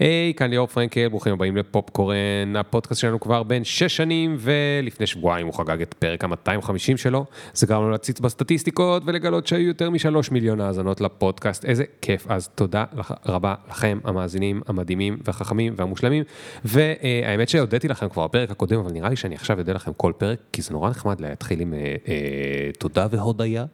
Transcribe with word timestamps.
היי, 0.00 0.34
כאן 0.36 0.50
ליאור 0.50 0.66
פרנקל, 0.66 1.08
ברוכים 1.08 1.32
הבאים 1.32 1.56
לפופקורן, 1.56 2.56
הפודקאסט 2.58 3.00
שלנו 3.00 3.20
כבר 3.20 3.42
בין 3.42 3.64
6 3.64 3.96
שנים, 3.96 4.36
ולפני 4.38 5.06
שבועיים 5.06 5.46
הוא 5.46 5.54
חגג 5.54 5.82
את 5.82 5.94
פרק 5.94 6.24
ה-250 6.24 6.96
שלו. 6.96 7.24
זה 7.54 7.66
גרם 7.66 7.82
לנו 7.82 7.90
להציץ 7.90 8.20
בסטטיסטיקות 8.20 9.02
ולגלות 9.06 9.46
שהיו 9.46 9.66
יותר 9.66 9.90
משלוש 9.90 10.30
מיליון 10.30 10.60
האזנות 10.60 11.00
לפודקאסט. 11.00 11.64
איזה 11.64 11.84
כיף, 12.02 12.26
אז 12.28 12.48
תודה 12.48 12.84
רבה 13.26 13.54
לכם, 13.70 13.98
המאזינים 14.04 14.60
המדהימים 14.66 15.18
והחכמים 15.24 15.74
והמושלמים. 15.76 16.24
והאמת 16.64 17.48
שהודיתי 17.48 17.88
לכם 17.88 18.08
כבר 18.08 18.26
בפרק 18.26 18.50
הקודם, 18.50 18.78
אבל 18.78 18.92
נראה 18.92 19.08
לי 19.08 19.16
שאני 19.16 19.34
עכשיו 19.34 19.58
אודה 19.58 19.72
לכם 19.72 19.92
כל 19.96 20.12
פרק, 20.18 20.38
כי 20.52 20.62
זה 20.62 20.72
נורא 20.72 20.90
נחמד 20.90 21.20
להתחיל 21.20 21.60
עם 21.60 21.74
אה, 21.74 21.78
אה, 22.08 22.70
תודה 22.78 23.06
והודיה. 23.10 23.64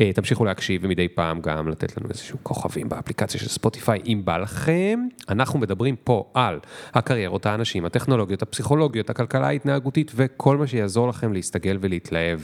אה, 0.00 0.12
תמשיכו 0.12 0.44
להקשיב 0.44 0.80
ומדי 0.84 1.08
פעם 1.08 1.40
גם 1.40 1.68
לתת 1.68 1.96
לנו 1.96 2.08
איזשהו 2.10 2.38
כוכבים 2.42 2.88
באפליקציה 2.88 3.40
של 3.40 3.48
ספוטיפיי, 3.48 4.00
אם 4.06 4.22
בא 4.24 4.36
לכם. 4.36 5.00
אנחנו 5.28 5.60
מדברים 5.68 5.96
פה 5.96 6.24
על 6.34 6.58
הקריירות, 6.94 7.46
האנשים, 7.46 7.84
הטכנולוגיות, 7.84 8.42
הפסיכולוגיות, 8.42 9.10
הכלכלה 9.10 9.46
ההתנהגותית 9.46 10.12
וכל 10.14 10.56
מה 10.56 10.66
שיעזור 10.66 11.08
לכם 11.08 11.32
להסתגל 11.32 11.78
ולהתלהב 11.80 12.40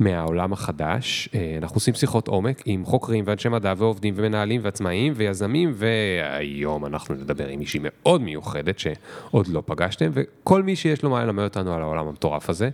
מהעולם 0.00 0.52
החדש. 0.52 1.28
אה, 1.34 1.58
אנחנו 1.62 1.76
עושים 1.76 1.94
שיחות 1.94 2.28
עומק 2.28 2.62
עם 2.64 2.84
חוקרים 2.84 3.24
ואנשי 3.26 3.48
מדע 3.48 3.74
ועובדים 3.76 4.14
ומנהלים 4.16 4.60
ועצמאים 4.64 5.12
ויזמים, 5.16 5.72
והיום 5.74 6.86
אנחנו 6.86 7.14
נדבר 7.14 7.48
עם 7.48 7.58
מישהי 7.58 7.80
מאוד 7.82 8.22
מיוחדת 8.22 8.78
שעוד 8.78 9.48
לא 9.48 9.62
פגשתם, 9.66 10.10
וכל 10.14 10.62
מי 10.62 10.76
שיש 10.76 11.02
לו 11.02 11.10
מה 11.10 11.24
ללמד 11.24 11.44
אותנו 11.44 11.74
על 11.74 11.82
העולם 11.82 12.08
המטורף 12.08 12.50
הזה. 12.50 12.70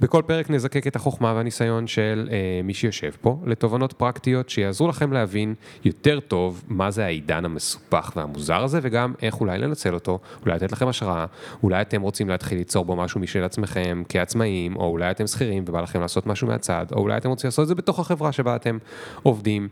בכל 0.00 0.22
פרק 0.26 0.50
נזקק 0.50 0.86
את 0.86 0.96
החוכמה 0.96 1.32
והניסיון 1.32 1.86
של 1.86 2.28
אה, 2.32 2.60
מי 2.64 2.74
שיושב 2.74 3.10
פה 3.20 3.38
לתובנות 3.46 3.92
פרקטיות 3.92 4.48
שיעזרו 4.48 4.88
לכם 4.88 5.12
להבין 5.12 5.54
יותר 5.84 6.20
טוב 6.20 6.64
מה 6.68 6.90
זה 6.90 7.04
העידן 7.04 7.44
המסופח 7.44 8.12
והמוזר 8.16 8.64
הזה, 8.64 8.78
וגם 8.82 9.14
איך 9.22 9.34
אולי 9.40 9.58
לנצל 9.58 9.94
אותו, 9.94 10.18
אולי 10.42 10.54
לתת 10.54 10.72
לכם 10.72 10.88
השראה, 10.88 11.26
אולי 11.62 11.80
אתם 11.80 12.02
רוצים 12.02 12.28
להתחיל 12.28 12.58
ליצור 12.58 12.84
בו 12.84 12.96
משהו 12.96 13.20
משל 13.20 13.44
עצמכם 13.44 14.02
כעצמאים, 14.08 14.76
או 14.76 14.86
אולי 14.86 15.10
אתם 15.10 15.26
שכירים 15.26 15.64
ובא 15.66 15.80
לכם 15.80 16.00
לעשות 16.00 16.26
משהו 16.26 16.46
מהצד, 16.48 16.86
או 16.92 16.98
אולי 16.98 17.16
אתם 17.16 17.28
רוצים 17.28 17.48
לעשות 17.48 17.62
את 17.62 17.68
זה 17.68 17.74
בתוך 17.74 18.00
החברה 18.00 18.32
שבה 18.32 18.56
אתם 18.56 18.78
עובדים. 19.22 19.68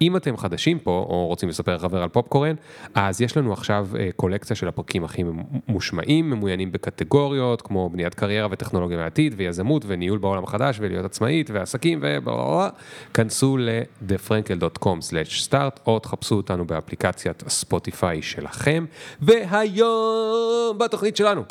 אם 0.00 0.16
אתם 0.16 0.36
חדשים 0.36 0.78
פה, 0.78 1.06
או 1.08 1.26
רוצים 1.26 1.48
לספר 1.48 1.76
לחבר 1.76 2.02
על 2.02 2.08
פופקורן, 2.08 2.54
אז 2.94 3.20
יש 3.20 3.36
לנו 3.36 3.52
עכשיו 3.52 3.88
אה, 3.98 4.08
קולקציה 4.16 4.56
של 4.56 4.68
הפרקים 4.68 5.04
הכי 5.04 5.22
מושמעים, 5.68 6.30
ממוינים 6.30 6.72
בקטגוריות, 6.72 7.62
כמו 7.62 7.90
בניית 7.90 8.14
קריירה 8.14 8.48
וטכנולוגיה 8.50 8.96
מהעתיד, 8.96 9.34
ויזמות, 9.36 9.84
וניהול 9.86 10.18
בעולם 10.18 10.44
החדש, 10.44 10.76
ולהיות 10.80 11.04
עצמאית, 11.04 11.50
ועסקים, 11.50 11.98
ובלה 12.02 12.68
כנסו 13.14 13.56
ל-thefrankel.com/start, 13.56 15.80
או 15.86 15.98
תחפשו 15.98 16.34
אותנו 16.34 16.66
באפליקציית 16.66 17.42
ספוטיפיי 17.48 18.22
שלכם, 18.22 18.84
והיום 19.20 20.78
בתוכנית 20.78 21.16
שלנו. 21.16 21.42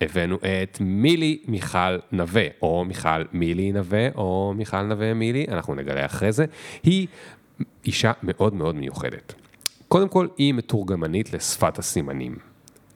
הבאנו 0.00 0.36
את 0.36 0.78
מילי 0.80 1.38
מיכל 1.48 1.98
נווה, 2.12 2.46
או 2.62 2.84
מיכל 2.84 3.22
מילי 3.32 3.72
נווה, 3.72 4.08
או 4.14 4.52
מיכל 4.56 4.82
נווה 4.82 5.14
מילי, 5.14 5.46
אנחנו 5.48 5.74
נגלה 5.74 6.06
אחרי 6.06 6.32
זה. 6.32 6.44
היא 6.82 7.06
אישה 7.84 8.12
מאוד 8.22 8.54
מאוד 8.54 8.74
מיוחדת. 8.74 9.34
קודם 9.88 10.08
כל, 10.08 10.26
היא 10.36 10.54
מתורגמנית 10.54 11.32
לשפת 11.32 11.78
הסימנים, 11.78 12.36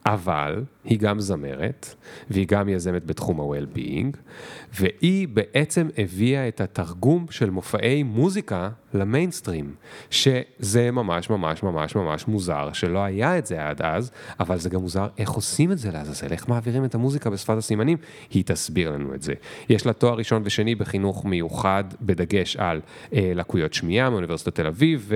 אבל 0.05 0.63
היא 0.85 0.99
גם 0.99 1.19
זמרת, 1.19 1.95
והיא 2.29 2.47
גם 2.47 2.69
יזמת 2.69 3.05
בתחום 3.05 3.39
ה-well-being, 3.39 4.17
והיא 4.79 5.27
בעצם 5.27 5.89
הביאה 5.97 6.47
את 6.47 6.61
התרגום 6.61 7.25
של 7.29 7.49
מופעי 7.49 8.03
מוזיקה 8.03 8.69
למיינסטרים, 8.93 9.75
שזה 10.09 10.91
ממש 10.91 11.29
ממש 11.29 11.63
ממש 11.63 11.95
ממש 11.95 12.27
מוזר, 12.27 12.69
שלא 12.73 12.99
היה 12.99 13.37
את 13.37 13.45
זה 13.45 13.67
עד 13.67 13.81
אז, 13.81 14.11
אבל 14.39 14.57
זה 14.57 14.69
גם 14.69 14.81
מוזר 14.81 15.07
איך 15.17 15.29
עושים 15.29 15.71
את 15.71 15.77
זה 15.77 15.91
לעזאזל, 15.91 16.31
איך 16.31 16.49
מעבירים 16.49 16.85
את 16.85 16.95
המוזיקה 16.95 17.29
בשפת 17.29 17.57
הסימנים, 17.57 17.97
היא 18.29 18.43
תסביר 18.45 18.91
לנו 18.91 19.13
את 19.13 19.21
זה. 19.21 19.33
יש 19.69 19.85
לה 19.85 19.93
תואר 19.93 20.13
ראשון 20.13 20.41
ושני 20.45 20.75
בחינוך 20.75 21.25
מיוחד, 21.25 21.83
בדגש 22.01 22.55
על 22.55 22.81
אה, 23.13 23.31
לקויות 23.35 23.73
שמיעה 23.73 24.09
מאוניברסיטת 24.09 24.55
תל 24.55 24.67
אביב, 24.67 25.11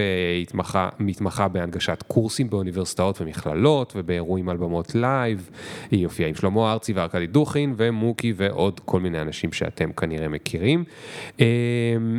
ומתמחה 1.00 1.48
בהנגשת 1.48 2.04
קורסים 2.08 2.50
באוניברסיטאות 2.50 3.22
ומכללות, 3.22 3.94
ובאירועים 3.96 4.50
על 4.50 4.58
במות 4.58 4.96
live. 4.96 5.50
היא 5.92 6.06
הופיעה 6.06 6.30
עם 6.30 6.36
שלמה 6.36 6.74
ארצי 6.74 6.94
וארכדי 6.94 7.28
דוכין 7.28 7.74
ומוקי 7.78 8.34
ועוד 8.36 8.80
כל 8.86 9.00
מיני 9.00 9.22
אנשים 9.22 9.54
שאתם 9.54 9.92
כנראה 9.92 10.28
מכירים. 10.28 10.84
אמ, 11.40 11.46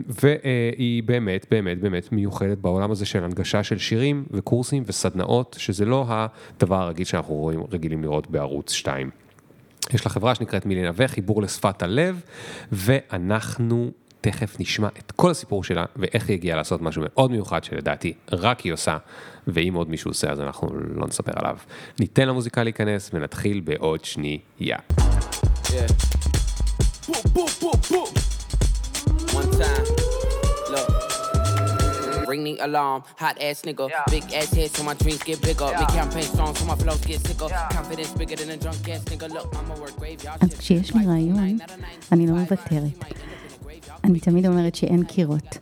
והיא 0.08 1.02
באמת, 1.02 1.46
באמת, 1.50 1.80
באמת 1.80 2.12
מיוחדת 2.12 2.58
בעולם 2.58 2.90
הזה 2.90 3.06
של 3.06 3.24
הנגשה 3.24 3.62
של 3.62 3.78
שירים 3.78 4.24
וקורסים 4.30 4.82
וסדנאות, 4.86 5.56
שזה 5.58 5.84
לא 5.84 6.06
הדבר 6.08 6.76
הרגיל 6.76 7.04
שאנחנו 7.04 7.34
רואים, 7.34 7.62
רגילים 7.72 8.02
לראות 8.02 8.30
בערוץ 8.30 8.72
2. 8.72 9.10
יש 9.92 10.06
לה 10.06 10.10
חברה 10.10 10.34
שנקראת 10.34 10.66
מילי 10.66 10.82
נווה, 10.82 11.08
חיבור 11.08 11.42
לשפת 11.42 11.82
הלב, 11.82 12.20
ואנחנו 12.72 13.90
תכף 14.20 14.60
נשמע 14.60 14.88
את 14.98 15.12
כל 15.12 15.30
הסיפור 15.30 15.64
שלה 15.64 15.84
ואיך 15.96 16.28
היא 16.28 16.34
הגיעה 16.36 16.56
לעשות 16.56 16.82
משהו 16.82 17.02
מאוד 17.04 17.30
מיוחד 17.30 17.64
שלדעתי 17.64 18.12
רק 18.32 18.60
היא 18.60 18.72
עושה, 18.72 18.98
ואם 19.46 19.74
עוד 19.74 19.90
מישהו 19.90 20.10
עושה 20.10 20.30
אז 20.30 20.40
אנחנו 20.40 20.68
לא 20.94 21.06
נספר 21.06 21.32
עליו. 21.36 21.56
ניתן 22.00 22.28
למוזיקה 22.28 22.62
להיכנס 22.62 23.10
ונתחיל 23.12 23.60
בעוד 23.60 24.04
שנייה. 24.04 24.78
Yeah. 25.64 25.72
Ring 32.34 32.44
the 32.44 32.56
alarm, 32.68 33.00
hot 33.22 33.36
ass 33.46 33.58
nigga. 33.68 33.84
Yeah. 33.88 34.04
Big 34.14 34.26
ass 34.38 34.50
head, 34.58 34.70
so 34.76 34.82
my 34.90 34.94
dreams 35.02 35.22
get 35.28 35.40
bigger. 35.48 35.68
Yeah. 35.70 35.80
Me 35.80 35.86
campaign 35.98 36.26
strong, 36.34 36.52
so 36.58 36.64
my 36.72 36.76
flows 36.82 37.02
get 37.10 37.20
sicker. 37.26 37.48
Yeah. 37.48 37.76
Confidence 37.78 38.12
bigger 38.20 38.36
than 38.40 38.50
a 38.56 38.58
drunk 38.64 38.86
ass 38.92 39.02
nigga. 39.10 39.26
Look, 39.36 39.48
I'ma 39.58 39.74
work 39.82 39.96
graveyard. 40.00 40.38
אז 40.40 40.58
כשיש 40.58 40.94
לי 40.94 41.06
רעיון, 41.06 41.58
אני 42.12 42.26
לא 42.26 42.32
מוותרת. 42.32 43.04
אני 44.04 44.20
תמיד 44.20 44.46
אומרת 44.46 44.74
שאין 44.74 45.04
קירות. 45.04 45.58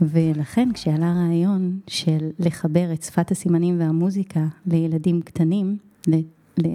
ולכן 0.00 0.68
כשעלה 0.74 1.12
הרעיון 1.12 1.78
של 1.86 2.30
לחבר 2.38 2.92
את 2.92 3.02
שפת 3.02 3.30
הסימנים 3.30 3.80
והמוזיקה 3.80 4.40
לילדים 4.66 5.20
קטנים, 5.22 5.76
ל, 6.08 6.14
ל, 6.58 6.66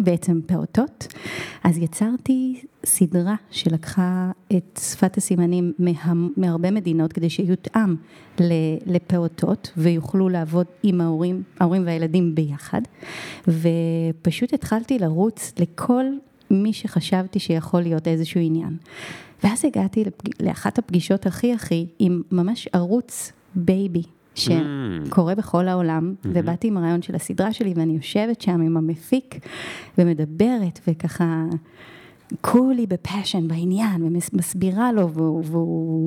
בעצם 0.00 0.40
פעוטות, 0.46 1.06
אז 1.64 1.78
יצרתי 1.78 2.60
סדרה 2.86 3.34
שלקחה 3.50 4.30
את 4.56 4.80
שפת 4.82 5.16
הסימנים 5.16 5.72
מה, 5.78 6.12
מהרבה 6.36 6.70
מדינות 6.70 7.12
כדי 7.12 7.30
שיותאם 7.30 7.96
לפעוטות 8.86 9.72
ויוכלו 9.76 10.28
לעבוד 10.28 10.66
עם 10.82 11.00
ההורים, 11.00 11.42
ההורים 11.60 11.86
והילדים 11.86 12.34
ביחד, 12.34 12.80
ופשוט 13.48 14.52
התחלתי 14.52 14.98
לרוץ 14.98 15.52
לכל 15.58 16.04
מי 16.50 16.72
שחשבתי 16.72 17.38
שיכול 17.38 17.80
להיות 17.80 18.08
איזשהו 18.08 18.40
עניין. 18.40 18.76
ואז 19.44 19.64
הגעתי 19.64 20.04
לאחת 20.40 20.78
הפגישות 20.78 21.26
הכי 21.26 21.52
הכי 21.52 21.86
עם 21.98 22.22
ממש 22.32 22.68
ערוץ 22.72 23.32
בייבי. 23.54 24.02
שקורה 24.34 25.34
בכל 25.34 25.68
העולם, 25.68 26.14
אמ-המ. 26.14 26.28
ובאתי 26.32 26.68
עם 26.68 26.76
הרעיון 26.76 27.02
של 27.02 27.14
הסדרה 27.14 27.52
שלי, 27.52 27.72
ואני 27.76 27.92
יושבת 27.92 28.40
שם 28.40 28.60
עם 28.60 28.76
המפיק, 28.76 29.38
ומדברת, 29.98 30.80
וככה, 30.88 31.44
כולי 32.40 32.86
ב 32.86 32.93
passion, 32.93 33.48
בעניין, 33.48 34.02
ומסבירה 34.02 34.92
לו, 34.92 35.08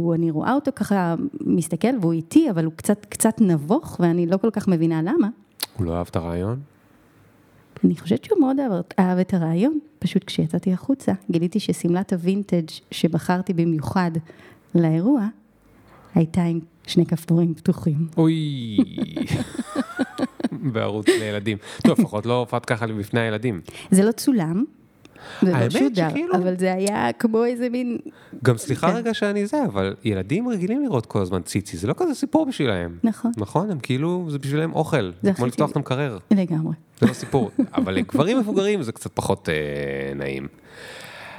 ואני 0.07 0.31
רואה 0.31 0.53
אותו 0.53 0.71
ככה 0.75 1.15
מסתכל, 1.41 1.87
והוא 2.01 2.13
איתי, 2.13 2.49
אבל 2.49 2.65
הוא 2.65 2.73
קצת, 2.75 3.05
קצת 3.05 3.41
נבוך, 3.41 3.97
ואני 3.99 4.25
לא 4.25 4.37
כל 4.37 4.49
כך 4.49 4.67
מבינה 4.67 5.01
למה. 5.01 5.29
הוא 5.77 5.85
לא 5.85 5.97
אהב 5.97 6.07
את 6.09 6.15
הרעיון? 6.15 6.59
אני 7.85 7.95
חושבת 7.95 8.23
שהוא 8.23 8.39
מאוד 8.39 8.59
אהב, 8.59 8.71
אהב 8.99 9.19
את 9.19 9.33
הרעיון, 9.33 9.79
פשוט 9.99 10.23
כשיצאתי 10.23 10.73
החוצה, 10.73 11.13
גיליתי 11.31 11.59
ששמלת 11.59 12.13
הווינטג' 12.13 12.65
שבחרתי 12.91 13.53
במיוחד 13.53 14.11
לאירוע, 14.75 15.27
הייתה 16.15 16.43
עם 16.43 16.59
שני 16.87 17.05
כפתורים 17.05 17.53
פתוחים. 17.53 18.07
אוי, 18.17 18.77
בערוץ 20.51 21.07
לילדים. 21.07 21.57
טוב, 21.83 21.99
לפחות 21.99 22.25
לא 22.25 22.39
הופעת 22.39 22.65
ככה 22.65 22.87
בפני 22.87 23.19
הילדים. 23.19 23.61
זה 23.91 24.03
לא 24.03 24.11
צולם, 24.11 24.63
זה 25.41 25.51
לא 25.51 25.69
שודר, 25.69 26.09
שכאילו... 26.09 26.35
אבל 26.35 26.57
זה 26.57 26.73
היה 26.73 27.13
כמו 27.13 27.45
איזה 27.45 27.69
מין... 27.69 27.97
גם 28.43 28.57
סליחה 28.57 28.91
כן. 28.91 28.95
רגע 28.95 29.13
שאני 29.13 29.45
זה, 29.45 29.65
אבל 29.65 29.95
ילדים 30.03 30.49
רגילים 30.49 30.83
לראות 30.83 31.05
כל 31.05 31.21
הזמן 31.21 31.41
ציצי, 31.41 31.77
זה 31.77 31.87
לא 31.87 31.93
כזה 31.97 32.15
סיפור 32.15 32.45
בשבילם. 32.45 32.97
נכון. 33.03 33.31
נכון, 33.37 33.71
הם 33.71 33.79
כאילו, 33.79 34.27
זה 34.29 34.39
בשבילם 34.39 34.73
אוכל, 34.73 35.11
כמו 35.35 35.45
לפתוח 35.45 35.71
את 35.71 35.75
המקרר. 35.75 36.17
לגמרי. 36.31 36.73
זה 36.99 37.07
לא 37.07 37.13
סיפור, 37.13 37.51
אבל 37.77 37.93
לגברים 37.93 38.39
מבוגרים 38.39 38.83
זה 38.83 38.91
קצת 38.91 39.11
פחות 39.13 39.49
אה, 39.49 40.13
נעים. 40.15 40.47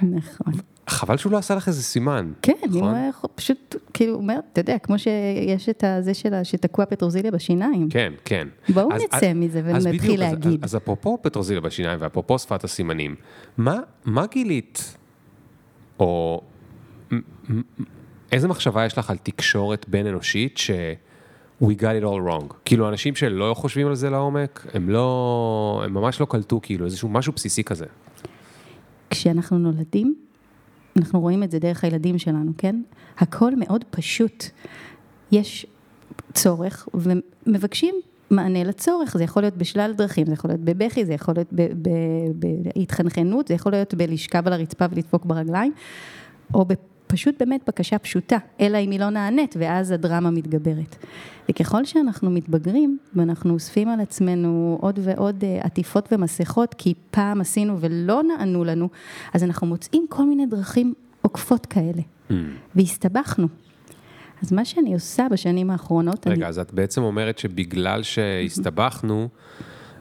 נכון. 0.03 0.53
חבל 0.89 1.17
שהוא 1.17 1.33
לא 1.33 1.37
עשה 1.39 1.55
לך 1.55 1.69
איזה 1.69 1.83
סימן. 1.83 2.33
כן, 2.43 2.53
נכון? 2.63 2.79
אם 2.79 2.85
הוא 2.85 2.97
היה 2.97 3.11
פשוט, 3.35 3.77
כאילו, 3.95 4.15
אומר, 4.15 4.39
אתה 4.53 4.61
יודע, 4.61 4.79
כמו 4.79 4.99
שיש 4.99 5.69
את 5.69 5.85
הזה 5.85 6.15
שלה, 6.15 6.45
שתקוע 6.45 6.87
פטרוזיליה 6.87 7.31
בשיניים. 7.31 7.89
כן, 7.89 8.13
כן. 8.25 8.49
בואו 8.69 8.93
אז, 8.93 9.03
נצא 9.03 9.17
אז, 9.17 9.37
מזה 9.37 9.63
ונתחיל 9.65 10.21
להגיד. 10.21 10.65
אז, 10.65 10.71
אז 10.71 10.77
אפרופו 10.77 11.19
פטרוזיליה 11.23 11.61
בשיניים 11.61 11.99
ואפרופו 12.03 12.39
שפת 12.39 12.65
הסימנים, 12.65 13.15
מה, 13.57 13.79
מה 14.05 14.27
גילית, 14.27 14.97
או 16.01 16.41
איזה 18.33 18.49
מחשבה 18.49 18.87
יש 18.87 18.99
לך 18.99 19.11
על 19.11 19.17
תקשורת 19.23 19.89
בין 19.89 20.07
אנושית, 20.07 20.57
we 21.63 21.67
got 21.67 22.03
it 22.03 22.05
all 22.05 22.29
wrong. 22.29 22.55
כאילו 22.65 22.89
אנשים 22.89 23.15
שלא 23.15 23.55
חושבים 23.55 23.87
על 23.87 23.95
זה 23.95 24.11
לעומק, 24.11 24.67
הם 24.75 24.91
לא, 24.91 25.83
הם 25.85 25.95
ממש 25.95 26.21
לא 26.21 26.27
קלטו 26.31 26.61
כאילו 26.63 26.85
איזשהו 26.85 27.09
משהו 27.09 27.33
בסיסי 27.33 27.65
כזה. 27.65 27.87
כשאנחנו 29.11 29.59
נולדים, 29.59 30.15
אנחנו 30.97 31.21
רואים 31.21 31.43
את 31.43 31.51
זה 31.51 31.59
דרך 31.59 31.85
הילדים 31.85 32.19
שלנו, 32.19 32.53
כן? 32.59 32.83
הכל 33.19 33.57
מאוד 33.57 33.85
פשוט. 33.91 34.45
יש 35.33 35.67
צורך 36.35 36.89
ומבקשים 36.95 37.95
מענה 38.31 38.65
לצורך, 38.65 39.17
זה 39.17 39.25
יכול 39.25 39.43
להיות 39.43 39.57
בשלל 39.57 39.93
דרכים, 39.93 40.27
זה 40.27 40.33
יכול 40.33 40.51
להיות 40.51 40.61
בבכי, 40.61 41.05
זה 41.05 41.15
יכול 41.15 41.35
להיות 41.35 41.53
בהתחנחנות, 42.35 43.49
זה 43.49 43.55
יכול 43.55 43.73
להיות 43.73 43.95
בלשכב 43.95 44.43
על 44.47 44.53
הרצפה 44.53 44.85
ולדפוק 44.91 45.25
ברגליים, 45.25 45.73
או 46.55 46.65
פשוט 47.07 47.35
באמת 47.39 47.61
בקשה 47.67 47.99
פשוטה, 47.99 48.37
אלא 48.61 48.79
אם 48.79 48.91
היא 48.91 49.01
לא 49.01 49.11
נענית, 49.11 49.55
ואז 49.59 49.91
הדרמה 49.91 50.31
מתגברת. 50.31 50.97
וככל 51.51 51.85
שאנחנו 51.85 52.31
מתבגרים, 52.31 52.99
ואנחנו 53.15 53.55
אוספים 53.55 53.89
על 53.89 54.01
עצמנו 54.01 54.79
עוד 54.81 54.99
ועוד 55.03 55.45
אה, 55.45 55.61
עטיפות 55.63 56.09
ומסכות, 56.13 56.75
כי 56.75 56.95
פעם 57.11 57.41
עשינו 57.41 57.81
ולא 57.81 58.23
נענו 58.23 58.65
לנו, 58.65 58.89
אז 59.35 59.45
אנחנו 59.45 59.67
מוצאים 59.67 60.07
כל 60.09 60.25
מיני 60.27 60.47
דרכים 60.47 60.95
עוקפות 61.23 61.67
כאלה, 61.67 62.03
mm. 62.31 62.33
והסתבכנו. 62.75 63.49
אז 64.43 64.53
מה 64.53 64.65
שאני 64.65 64.95
עושה 64.95 65.27
בשנים 65.31 65.71
האחרונות... 65.71 66.27
רגע, 66.27 66.37
אני... 66.37 66.47
אז 66.47 66.59
את 66.59 66.75
בעצם 66.75 67.03
אומרת 67.03 67.39
שבגלל 67.39 68.03
שהסתבכנו, 68.03 69.29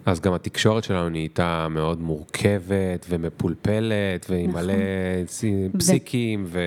אז 0.05 0.19
גם 0.19 0.33
התקשורת 0.33 0.83
שלנו 0.83 1.09
נהייתה 1.09 1.67
מאוד 1.69 2.01
מורכבת 2.01 3.05
ומפולפלת, 3.09 4.25
ועם 4.29 4.49
נכון. 4.49 4.63
מלא 4.63 4.73
פסיקים 5.77 6.45
ו... 6.47 6.59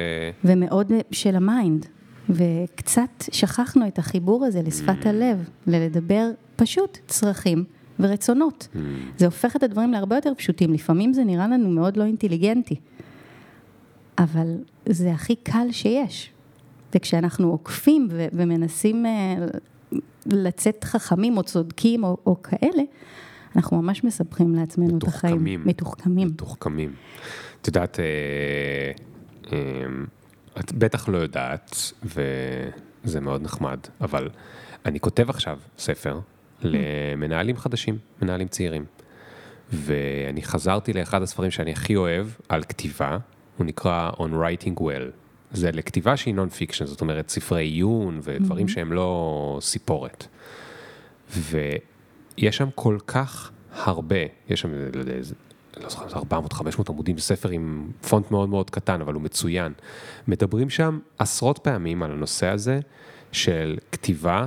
ומאוד 0.44 0.93
של 1.11 1.37
ה 1.37 1.45
mind. 1.45 1.87
וקצת 2.31 3.25
שכחנו 3.32 3.87
את 3.87 3.99
החיבור 3.99 4.44
הזה 4.44 4.62
לשפת 4.62 5.05
ממ. 5.05 5.08
הלב, 5.08 5.49
ללדבר 5.67 6.31
פשוט 6.56 6.99
צרכים 7.06 7.64
ורצונות. 8.00 8.69
ממ. 8.75 8.78
זה 9.17 9.25
הופך 9.25 9.56
את 9.56 9.62
הדברים 9.62 9.93
להרבה 9.93 10.17
יותר 10.17 10.32
פשוטים, 10.37 10.73
לפעמים 10.73 11.12
זה 11.12 11.25
נראה 11.25 11.49
לנו 11.49 11.70
מאוד 11.70 11.96
לא 11.96 12.05
אינטליגנטי, 12.05 12.76
אבל 14.19 14.55
זה 14.88 15.11
הכי 15.11 15.37
קל 15.37 15.67
שיש. 15.70 16.31
וכשאנחנו 16.94 17.50
עוקפים 17.50 18.08
ו- 18.11 18.26
ומנסים 18.32 19.06
אה, 19.06 19.99
לצאת 20.26 20.84
חכמים 20.84 21.37
או 21.37 21.43
צודקים 21.43 22.05
או, 22.05 22.17
או 22.26 22.43
כאלה, 22.43 22.82
אנחנו 23.56 23.82
ממש 23.82 24.04
מסבכים 24.05 24.55
לעצמנו 24.54 24.98
את 24.98 25.02
החיים. 25.02 25.44
מתוחכמים. 25.66 26.26
מתוחכמים. 26.28 26.92
את 27.60 27.66
יודעת, 27.66 28.00
אה, 28.00 28.04
אה, 29.52 29.58
את 30.60 30.72
בטח 30.72 31.08
לא 31.08 31.18
יודעת, 31.18 31.76
וזה 32.04 33.20
מאוד 33.20 33.42
נחמד, 33.42 33.78
אבל 34.00 34.28
אני 34.86 35.00
כותב 35.00 35.30
עכשיו 35.30 35.58
ספר 35.78 36.20
למנהלים 36.62 37.56
חדשים, 37.56 37.98
מנהלים 38.22 38.48
צעירים. 38.48 38.84
ואני 39.72 40.42
חזרתי 40.42 40.92
לאחד 40.92 41.22
הספרים 41.22 41.50
שאני 41.50 41.72
הכי 41.72 41.96
אוהב 41.96 42.26
על 42.48 42.62
כתיבה, 42.62 43.18
הוא 43.56 43.66
נקרא 43.66 44.10
On 44.10 44.20
Writing 44.20 44.80
Well. 44.80 45.10
זה 45.52 45.70
לכתיבה 45.72 46.16
שהיא 46.16 46.34
non-fiction, 46.34 46.87
זאת 46.86 47.00
אומרת 47.00 47.28
ספרי 47.28 47.64
עיון 47.64 48.20
ודברים 48.22 48.66
אמ-המ. 48.66 48.70
שהם 48.70 48.92
לא 48.92 49.58
סיפורת. 49.60 50.26
ויש 52.40 52.56
שם 52.56 52.69
כל 52.75 52.99
כך 53.06 53.50
הרבה, 53.73 54.17
יש 54.49 54.61
שם, 54.61 54.73
לא 54.94 55.00
יודע, 55.00 55.12
לא 55.76 55.88
זוכר, 55.88 56.20
400-500 56.20 56.23
עמודים, 56.88 57.19
ספר 57.19 57.49
עם 57.49 57.90
פונט 58.08 58.31
מאוד 58.31 58.49
מאוד 58.49 58.70
קטן, 58.70 59.00
אבל 59.00 59.14
הוא 59.14 59.23
מצוין. 59.23 59.73
מדברים 60.29 60.70
שם 60.70 60.99
עשרות 61.19 61.58
פעמים 61.58 62.02
על 62.02 62.11
הנושא 62.11 62.46
הזה 62.46 62.81
של 63.32 63.79
כתיבה, 63.93 64.46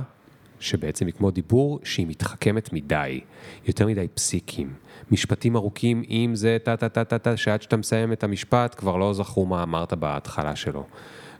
שבעצם 0.60 1.06
היא 1.06 1.14
כמו 1.14 1.30
דיבור, 1.30 1.80
שהיא 1.84 2.06
מתחכמת 2.06 2.72
מדי, 2.72 3.20
יותר 3.66 3.86
מדי 3.86 4.06
פסיקים. 4.14 4.72
משפטים 5.10 5.56
ארוכים, 5.56 6.02
אם 6.10 6.30
זה 6.34 6.56
טה-טה-טה-טה, 6.62 7.36
שעד 7.36 7.62
שאתה 7.62 7.76
מסיים 7.76 8.12
את 8.12 8.24
המשפט, 8.24 8.74
כבר 8.78 8.96
לא 8.96 9.12
זכרו 9.12 9.46
מה 9.46 9.62
אמרת 9.62 9.92
בהתחלה 9.92 10.56
שלו. 10.56 10.86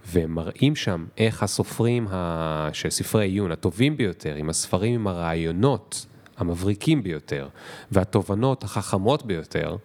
והם 0.07 0.35
מראים 0.35 0.77
שם 0.77 1.05
איך 1.19 1.43
הסופרים 1.43 2.09
ה... 2.11 2.69
של 2.73 2.91
ספרי 2.91 3.27
עיון 3.27 3.53
הטובים 3.53 3.97
ביותר, 3.97 4.35
עם 4.35 4.51
הספרים 4.51 4.95
עם 4.95 5.07
הרעיונות 5.07 6.07
המבריקים 6.43 7.03
ביותר, 7.03 7.49
והתובנות 7.93 8.65
החכמות 8.65 9.27
ביותר, 9.27 9.77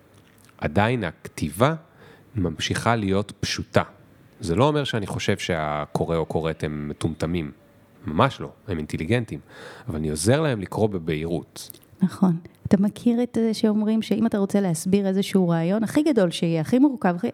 עדיין 0.58 1.04
הכתיבה 1.04 1.76
ממשיכה 2.36 2.96
להיות 2.96 3.34
פשוטה. 3.40 3.84
זה 4.40 4.56
לא 4.56 4.68
אומר 4.68 4.84
שאני 4.84 5.08
חושב 5.08 5.38
שהקורא 5.38 6.18
או 6.18 6.26
קוראת 6.26 6.64
הם 6.64 6.90
מטומטמים, 6.90 7.52
ממש 8.08 8.42
לא, 8.42 8.50
הם 8.68 8.78
אינטליגנטים, 8.78 9.40
אבל 9.88 9.96
אני 9.96 10.10
עוזר 10.10 10.42
להם 10.42 10.62
לקרוא 10.62 10.90
בבהירות. 10.90 11.80
נכון. 12.02 12.38
אתה 12.68 12.78
מכיר 12.78 13.24
את 13.24 13.38
זה 13.42 13.54
שאומרים 13.54 14.02
שאם 14.02 14.26
אתה 14.26 14.38
רוצה 14.38 14.62
להסביר 14.62 15.08
איזשהו 15.08 15.50
רעיון, 15.50 15.84
הכי 15.84 16.04
גדול 16.04 16.32
שיהיה, 16.32 16.62
הכי 16.62 16.80
מורכב, 16.80 17.16
הכי... 17.16 17.28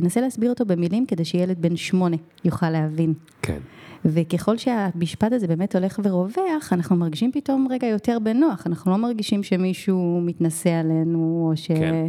תנסה 0.00 0.20
להסביר 0.20 0.50
אותו 0.50 0.64
במילים 0.64 1.06
כדי 1.06 1.24
שילד 1.24 1.62
בן 1.62 1.76
שמונה 1.76 2.16
יוכל 2.44 2.70
להבין. 2.70 3.14
כן. 3.42 3.58
וככל 4.04 4.56
שהמשפט 4.56 5.32
הזה 5.32 5.46
באמת 5.46 5.76
הולך 5.76 6.00
ורווח, 6.04 6.72
אנחנו 6.72 6.96
מרגישים 6.96 7.32
פתאום 7.32 7.68
רגע 7.70 7.86
יותר 7.86 8.18
בנוח, 8.22 8.66
אנחנו 8.66 8.90
לא 8.90 8.96
מרגישים 8.96 9.42
שמישהו 9.42 10.20
מתנשא 10.24 10.70
עלינו, 10.70 11.48
או 11.50 11.56
ש... 11.56 11.66
כן, 11.66 12.06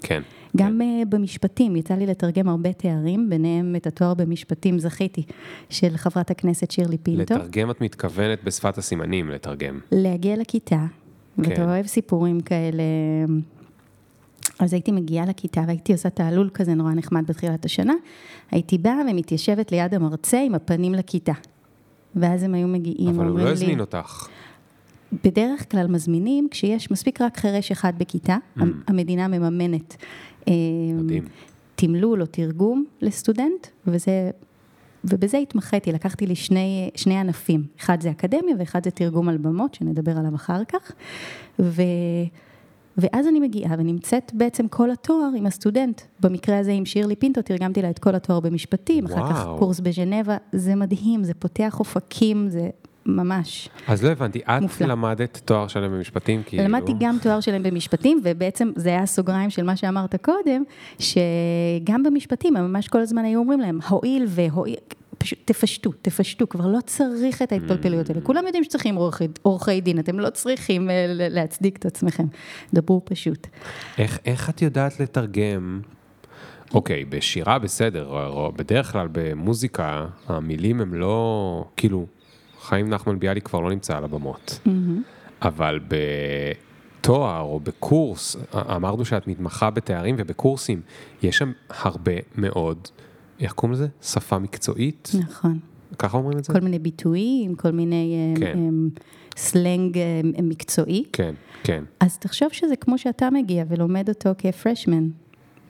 כן. 0.00 0.22
גם 0.56 0.80
כן. 0.80 1.10
במשפטים, 1.10 1.76
יצא 1.76 1.94
לי 1.94 2.06
לתרגם 2.06 2.48
הרבה 2.48 2.72
תארים, 2.72 3.30
ביניהם 3.30 3.76
את 3.76 3.86
התואר 3.86 4.14
במשפטים 4.14 4.78
זכיתי, 4.78 5.22
של 5.70 5.96
חברת 5.96 6.30
הכנסת 6.30 6.70
שירלי 6.70 6.98
פינטו. 6.98 7.34
לתרגם 7.34 7.70
את 7.70 7.80
מתכוונת 7.80 8.44
בשפת 8.44 8.78
הסימנים, 8.78 9.30
לתרגם. 9.30 9.78
להגיע 9.92 10.36
לכיתה, 10.36 10.84
כן. 11.36 11.50
ואתה 11.50 11.64
אוהב 11.64 11.86
סיפורים 11.86 12.40
כאלה. 12.40 12.82
אז 14.58 14.72
הייתי 14.72 14.92
מגיעה 14.92 15.26
לכיתה 15.26 15.62
והייתי 15.66 15.92
עושה 15.92 16.10
תעלול 16.10 16.50
כזה 16.54 16.74
נורא 16.74 16.92
נחמד 16.92 17.26
בתחילת 17.26 17.64
השנה, 17.64 17.94
הייתי 18.50 18.78
באה 18.78 19.00
ומתיישבת 19.10 19.72
ליד 19.72 19.94
המרצה 19.94 20.40
עם 20.40 20.54
הפנים 20.54 20.94
לכיתה. 20.94 21.32
ואז 22.16 22.42
הם 22.42 22.54
היו 22.54 22.68
מגיעים, 22.68 23.08
אבל 23.08 23.26
הוא 23.26 23.38
לא 23.38 23.48
הזמין 23.48 23.80
אותך. 23.80 24.28
בדרך 25.24 25.70
כלל 25.70 25.86
מזמינים 25.86 26.48
כשיש 26.50 26.90
מספיק 26.90 27.20
רק 27.20 27.36
חירש 27.36 27.72
אחד 27.72 27.92
בכיתה, 27.98 28.36
mm. 28.58 28.62
המדינה 28.86 29.28
מממנת. 29.28 29.96
אה, 30.48 30.52
מדהים. 30.94 31.24
תמלול 31.74 32.22
או 32.22 32.26
תרגום 32.26 32.84
לסטודנט, 33.00 33.66
וזה, 33.86 34.30
ובזה 35.04 35.38
התמחיתי, 35.38 35.92
לקחתי 35.92 36.26
לי 36.26 36.34
שני, 36.34 36.90
שני 36.94 37.18
ענפים, 37.18 37.64
אחד 37.80 38.00
זה 38.00 38.10
אקדמיה 38.10 38.54
ואחד 38.58 38.84
זה 38.84 38.90
תרגום 38.90 39.28
על 39.28 39.36
במות, 39.36 39.74
שנדבר 39.74 40.18
עליו 40.18 40.34
אחר 40.34 40.64
כך, 40.64 40.92
ו... 41.58 41.82
ואז 42.98 43.28
אני 43.28 43.40
מגיעה 43.40 43.74
ונמצאת 43.78 44.32
בעצם 44.34 44.68
כל 44.68 44.90
התואר 44.90 45.28
עם 45.36 45.46
הסטודנט, 45.46 46.00
במקרה 46.20 46.58
הזה 46.58 46.72
עם 46.72 46.84
שירלי 46.84 47.16
פינטו, 47.16 47.42
תרגמתי 47.42 47.82
לה 47.82 47.90
את 47.90 47.98
כל 47.98 48.14
התואר 48.14 48.40
במשפטים, 48.40 49.04
וואו. 49.04 49.24
אחר 49.24 49.34
כך 49.34 49.46
קורס 49.58 49.80
בז'נבה, 49.80 50.36
זה 50.52 50.74
מדהים, 50.74 51.24
זה 51.24 51.34
פותח 51.34 51.76
אופקים, 51.80 52.48
זה 52.48 52.68
ממש 53.06 53.68
אז 53.88 54.04
לא 54.04 54.08
הבנתי, 54.08 54.38
את 54.38 54.62
מופלא. 54.62 54.86
למדת 54.86 55.40
תואר 55.44 55.68
שלם 55.68 55.92
במשפטים? 55.92 56.42
כאילו... 56.46 56.64
למדתי 56.64 56.92
גם 57.00 57.16
תואר 57.22 57.40
שלם 57.40 57.62
במשפטים, 57.62 58.20
ובעצם 58.24 58.70
זה 58.76 58.88
היה 58.88 59.06
סוגריים 59.06 59.50
של 59.50 59.62
מה 59.62 59.76
שאמרת 59.76 60.16
קודם, 60.24 60.62
שגם 60.98 62.02
במשפטים, 62.02 62.56
הם 62.56 62.72
ממש 62.72 62.88
כל 62.88 63.00
הזמן 63.00 63.24
היו 63.24 63.40
אומרים 63.40 63.60
להם, 63.60 63.78
הואיל 63.88 64.24
והואיל, 64.28 64.76
פשוט 65.18 65.38
תפשטו, 65.44 65.90
תפשטו, 66.02 66.48
כבר 66.48 66.66
לא 66.66 66.78
צריך 66.86 67.42
את 67.42 67.52
ההתפלפלויות 67.52 68.10
האלה. 68.10 68.20
כולם 68.20 68.46
יודעים 68.46 68.64
שצריכים 68.64 68.94
עורכי, 68.94 69.24
עורכי 69.42 69.80
דין, 69.80 69.98
אתם 69.98 70.20
לא 70.20 70.30
צריכים 70.30 70.90
אה, 70.90 71.06
להצדיק 71.08 71.76
את 71.76 71.86
עצמכם, 71.86 72.24
דברו 72.74 73.02
פשוט. 73.04 73.46
איך, 73.98 74.18
איך 74.24 74.50
את 74.50 74.62
יודעת 74.62 75.00
לתרגם? 75.00 75.80
אוקיי, 76.74 77.04
בשירה 77.04 77.58
בסדר, 77.58 78.06
או 78.06 78.52
בדרך 78.56 78.92
כלל 78.92 79.08
במוזיקה, 79.12 80.06
המילים 80.26 80.80
הם 80.80 80.94
לא, 80.94 81.64
כאילו, 81.76 82.06
חיים 82.60 82.90
נחמן 82.90 83.18
ביאליק 83.18 83.46
כבר 83.46 83.60
לא 83.60 83.70
נמצא 83.70 83.96
על 83.96 84.04
הבמות. 84.04 84.60
אבל 85.42 85.80
בתואר 87.00 87.40
או 87.40 87.60
בקורס, 87.60 88.36
אמרנו 88.54 89.04
שאת 89.04 89.26
מתמחה 89.26 89.70
בתארים 89.70 90.14
ובקורסים, 90.18 90.80
יש 91.22 91.38
שם 91.38 91.52
הרבה 91.68 92.12
מאוד, 92.36 92.88
איך 93.40 93.52
קוראים 93.52 93.72
לזה? 93.72 93.86
שפה 94.02 94.38
מקצועית? 94.38 95.10
נכון. 95.20 95.58
ככה 95.98 96.16
אומרים 96.16 96.38
את 96.38 96.44
זה? 96.44 96.52
כל 96.52 96.60
מיני 96.60 96.78
ביטויים, 96.78 97.54
כל 97.54 97.70
מיני 97.70 98.14
אה, 98.14 98.40
כן. 98.40 98.58
הם, 98.58 98.88
אה, 98.96 99.02
סלנג 99.36 99.98
הם, 99.98 100.32
אה, 100.36 100.42
מקצועי. 100.42 101.04
כן, 101.12 101.34
כן. 101.62 101.84
אז 102.00 102.18
תחשוב 102.18 102.48
שזה 102.52 102.76
כמו 102.76 102.98
שאתה 102.98 103.30
מגיע 103.30 103.64
ולומד 103.68 104.08
אותו 104.08 104.30
כפרשמן. 104.38 105.08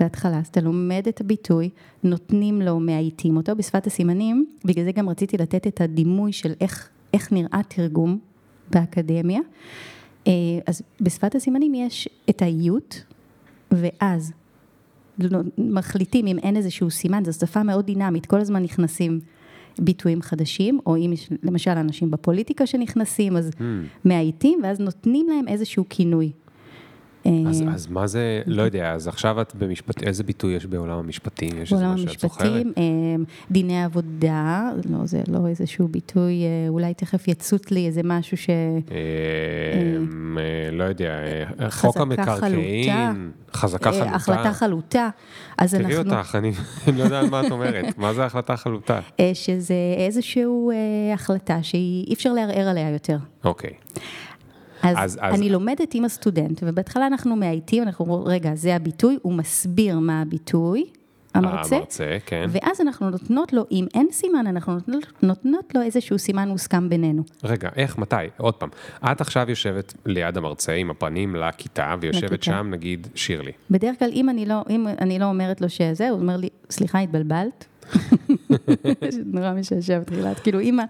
בהתחלה, 0.01 0.39
אז 0.39 0.47
אתה 0.47 0.61
לומד 0.61 1.05
את 1.09 1.21
הביטוי, 1.21 1.71
נותנים 2.05 2.63
לו, 2.63 2.81
מאייתים 2.81 3.37
אותו 3.37 3.57
בשפת 3.57 3.87
הסימנים, 3.87 4.47
בגלל 4.65 4.85
זה 4.85 4.93
גם 4.93 5.09
רציתי 5.09 5.37
לתת 5.37 5.67
את 5.67 5.81
הדימוי 5.81 6.33
של 6.33 6.53
איך, 6.61 6.89
איך 7.15 7.33
נראה 7.33 7.61
תרגום 7.69 8.19
באקדמיה. 8.71 9.41
אה, 10.27 10.33
אז 10.67 10.83
בשפת 11.01 11.35
הסימנים 11.35 11.75
יש 11.75 12.09
את 12.31 12.43
האיות, 12.43 13.05
ואז 13.71 14.33
מחליטים 15.59 16.27
אם 16.27 16.39
אין 16.39 16.57
איזשהו 16.57 16.91
סימן, 16.91 17.23
זו 17.25 17.33
שפה 17.33 17.63
מאוד 17.63 17.87
דינמית, 17.87 18.27
כל 18.27 18.41
הזמן 18.41 18.63
נכנסים 18.63 19.21
ביטויים 19.81 20.23
חדשים, 20.23 20.79
או 20.87 20.97
אם 20.97 21.11
יש 21.13 21.31
למשל 21.43 21.71
אנשים 21.71 22.11
בפוליטיקה 22.11 22.67
שנכנסים, 22.67 23.37
אז 23.37 23.51
Hmm. 23.59 23.63
מאייתים, 24.05 24.61
ואז 24.63 24.81
נותנים 24.81 25.27
להם 25.29 25.49
איזשהו 25.49 25.85
כינוי. 25.91 26.31
אז, 27.25 27.63
אה, 27.63 27.75
אז 27.75 27.87
מה 27.87 28.07
זה, 28.07 28.43
לא 28.47 28.63
יודע, 28.63 28.93
אז 28.93 29.09
עכשיו 29.09 29.41
את 29.41 29.55
במשפט, 29.55 30.03
איזה 30.03 30.25
ביטוי 30.25 30.55
יש 30.55 30.67
בעולם 30.67 30.99
המשפטים? 30.99 31.51
יש 31.63 31.73
בעולם? 31.73 31.91
המשפטים, 31.91 32.73
אה, 32.79 32.83
דיני 33.51 33.85
עבודה, 33.85 34.71
לא, 34.91 35.07
זה 35.07 35.23
לא 35.29 35.47
איזשהו 35.47 35.89
ביטוי, 35.89 36.43
אה, 36.43 36.69
אולי 36.69 36.95
תכף 36.95 37.29
יצוץ 37.29 37.71
לי 37.71 37.87
איזה 37.87 38.01
משהו 38.05 38.37
ש... 38.37 38.51
אמ, 38.51 40.39
אה, 40.39 40.71
לא 40.73 40.85
יודע, 40.85 41.19
חוק 41.71 41.97
המקרקעין, 41.97 43.31
חזקה 43.53 43.93
חלוטה. 43.93 44.15
החלטה 44.15 44.53
חלוטה. 44.53 45.09
אז 45.59 45.75
תראי 45.75 45.97
אנחנו... 45.97 46.17
אותך, 46.17 46.35
אני 46.35 46.53
לא 46.99 47.05
יודע 47.05 47.19
על 47.19 47.31
מה 47.31 47.47
את 47.47 47.51
אומרת. 47.51 47.99
מה 47.99 48.15
זה 48.15 48.25
החלטה 48.25 48.57
חלוטה? 48.57 49.01
שזה 49.35 49.75
איזושהי 50.07 50.45
החלטה 51.15 51.63
שאי 51.63 52.11
אפשר 52.13 52.33
לערער 52.33 52.69
עליה 52.69 52.91
יותר. 52.91 53.19
אוקיי. 53.45 53.71
אז, 54.83 54.97
אז- 54.99 55.19
אז- 55.23 55.35
אני 55.35 55.51
לומדת 55.51 55.95
עם 55.95 56.05
הסטודנט, 56.05 56.61
ובהתחלה 56.63 57.07
אנחנו 57.07 57.37
מאייתים, 57.37 57.83
אנחנו 57.83 58.05
אומרים, 58.05 58.29
רגע, 58.29 58.55
זה 58.55 58.77
הביטוי, 58.77 59.19
הוא 59.23 59.33
מסביר 59.33 59.99
מה 59.99 60.23
הביטוי, 60.23 60.85
המרצה, 61.35 61.77
המרצה, 61.77 62.17
כן. 62.27 62.47
ואז 62.49 62.81
אנחנו 62.81 63.11
נותנות 63.11 63.53
לו, 63.53 63.65
אם 63.73 63.87
אין 63.95 64.09
סימן, 64.13 64.47
אנחנו 64.47 64.73
נותנות, 64.75 65.05
נותנות 65.23 65.75
לו 65.75 65.83
איזשהו 65.83 66.19
סימן 66.19 66.49
מוסכם 66.49 66.89
בינינו. 66.89 67.23
רגע, 67.45 67.69
איך, 67.77 67.99
מתי? 67.99 68.17
עוד 68.37 68.55
פעם. 68.55 68.69
את 69.13 69.21
עכשיו 69.21 69.51
יושבת 69.51 69.95
ליד 70.07 70.37
המרצה 70.37 70.73
עם 70.73 70.91
הפנים 70.91 71.37
לכיתה, 71.37 71.95
ויושבת 72.01 72.23
לכיתה. 72.31 72.45
שם, 72.45 72.69
נגיד, 72.71 73.07
שירלי. 73.15 73.53
בדרך 73.71 73.99
כלל, 73.99 74.11
אם 74.13 74.29
אני 74.31 74.47
לא, 74.47 74.63
אם 74.71 74.87
אני 75.01 75.19
לא 75.19 75.25
אומרת 75.25 75.61
לו 75.61 75.69
שזה, 75.69 76.11
הוא 76.11 76.21
אומר 76.21 76.37
לי, 76.37 76.49
סליחה, 76.71 76.99
התבלבלת? 76.99 77.65
נורא 79.25 79.52
משעשע 79.52 79.99
בתחילת, 80.00 80.38
כאילו, 80.40 80.59
ה- 80.61 80.85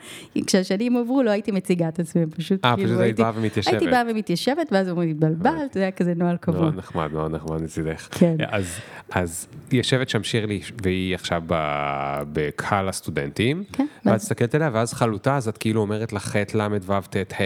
כשהשנים 0.47 0.97
עברו, 0.97 1.23
לא 1.23 1.31
הייתי 1.31 1.51
מציגה 1.51 1.89
את 1.89 1.99
עצמי, 1.99 2.27
פשוט, 2.27 2.65
אה, 2.65 2.75
כאילו, 2.77 2.89
פשוט 2.89 3.01
היית 3.01 3.19
הייתי- 3.19 3.23
באה 3.23 3.33
ומתיישבת. 3.35 3.73
הייתי 3.75 3.87
באה 3.91 4.03
ומתיישבת, 4.11 4.69
ואז 4.73 4.89
אומרים, 4.89 5.11
התבלבלת, 5.11 5.73
זה 5.75 5.81
היה 5.81 5.91
כזה 5.91 6.15
נוהל 6.17 6.37
קבוע. 6.37 6.61
מאוד 6.61 6.77
נחמד, 6.77 7.13
מאוד 7.13 7.35
נחמד 7.35 7.63
מצידך. 7.63 8.09
כן. 8.11 8.37
אז, 8.49 8.79
אז 9.11 9.47
יושבת 9.73 10.09
שם 10.09 10.23
שירלי, 10.23 10.61
והיא 10.83 11.15
עכשיו 11.15 11.43
בקהל 12.33 12.89
הסטודנטים, 12.89 13.65
כן, 13.73 13.87
ואת 14.05 14.15
מסתכלת 14.15 14.55
עליה, 14.55 14.71
ואז 14.73 14.93
חלוטה, 14.93 15.37
אז 15.37 15.49
את 15.49 15.59
כאילו 15.59 15.81
אומרת 15.81 16.13
לה 16.13 16.21
ח' 16.21 16.37
ל' 16.55 16.61
ו' 16.87 17.01
ט' 17.11 17.33
ה', 17.41 17.45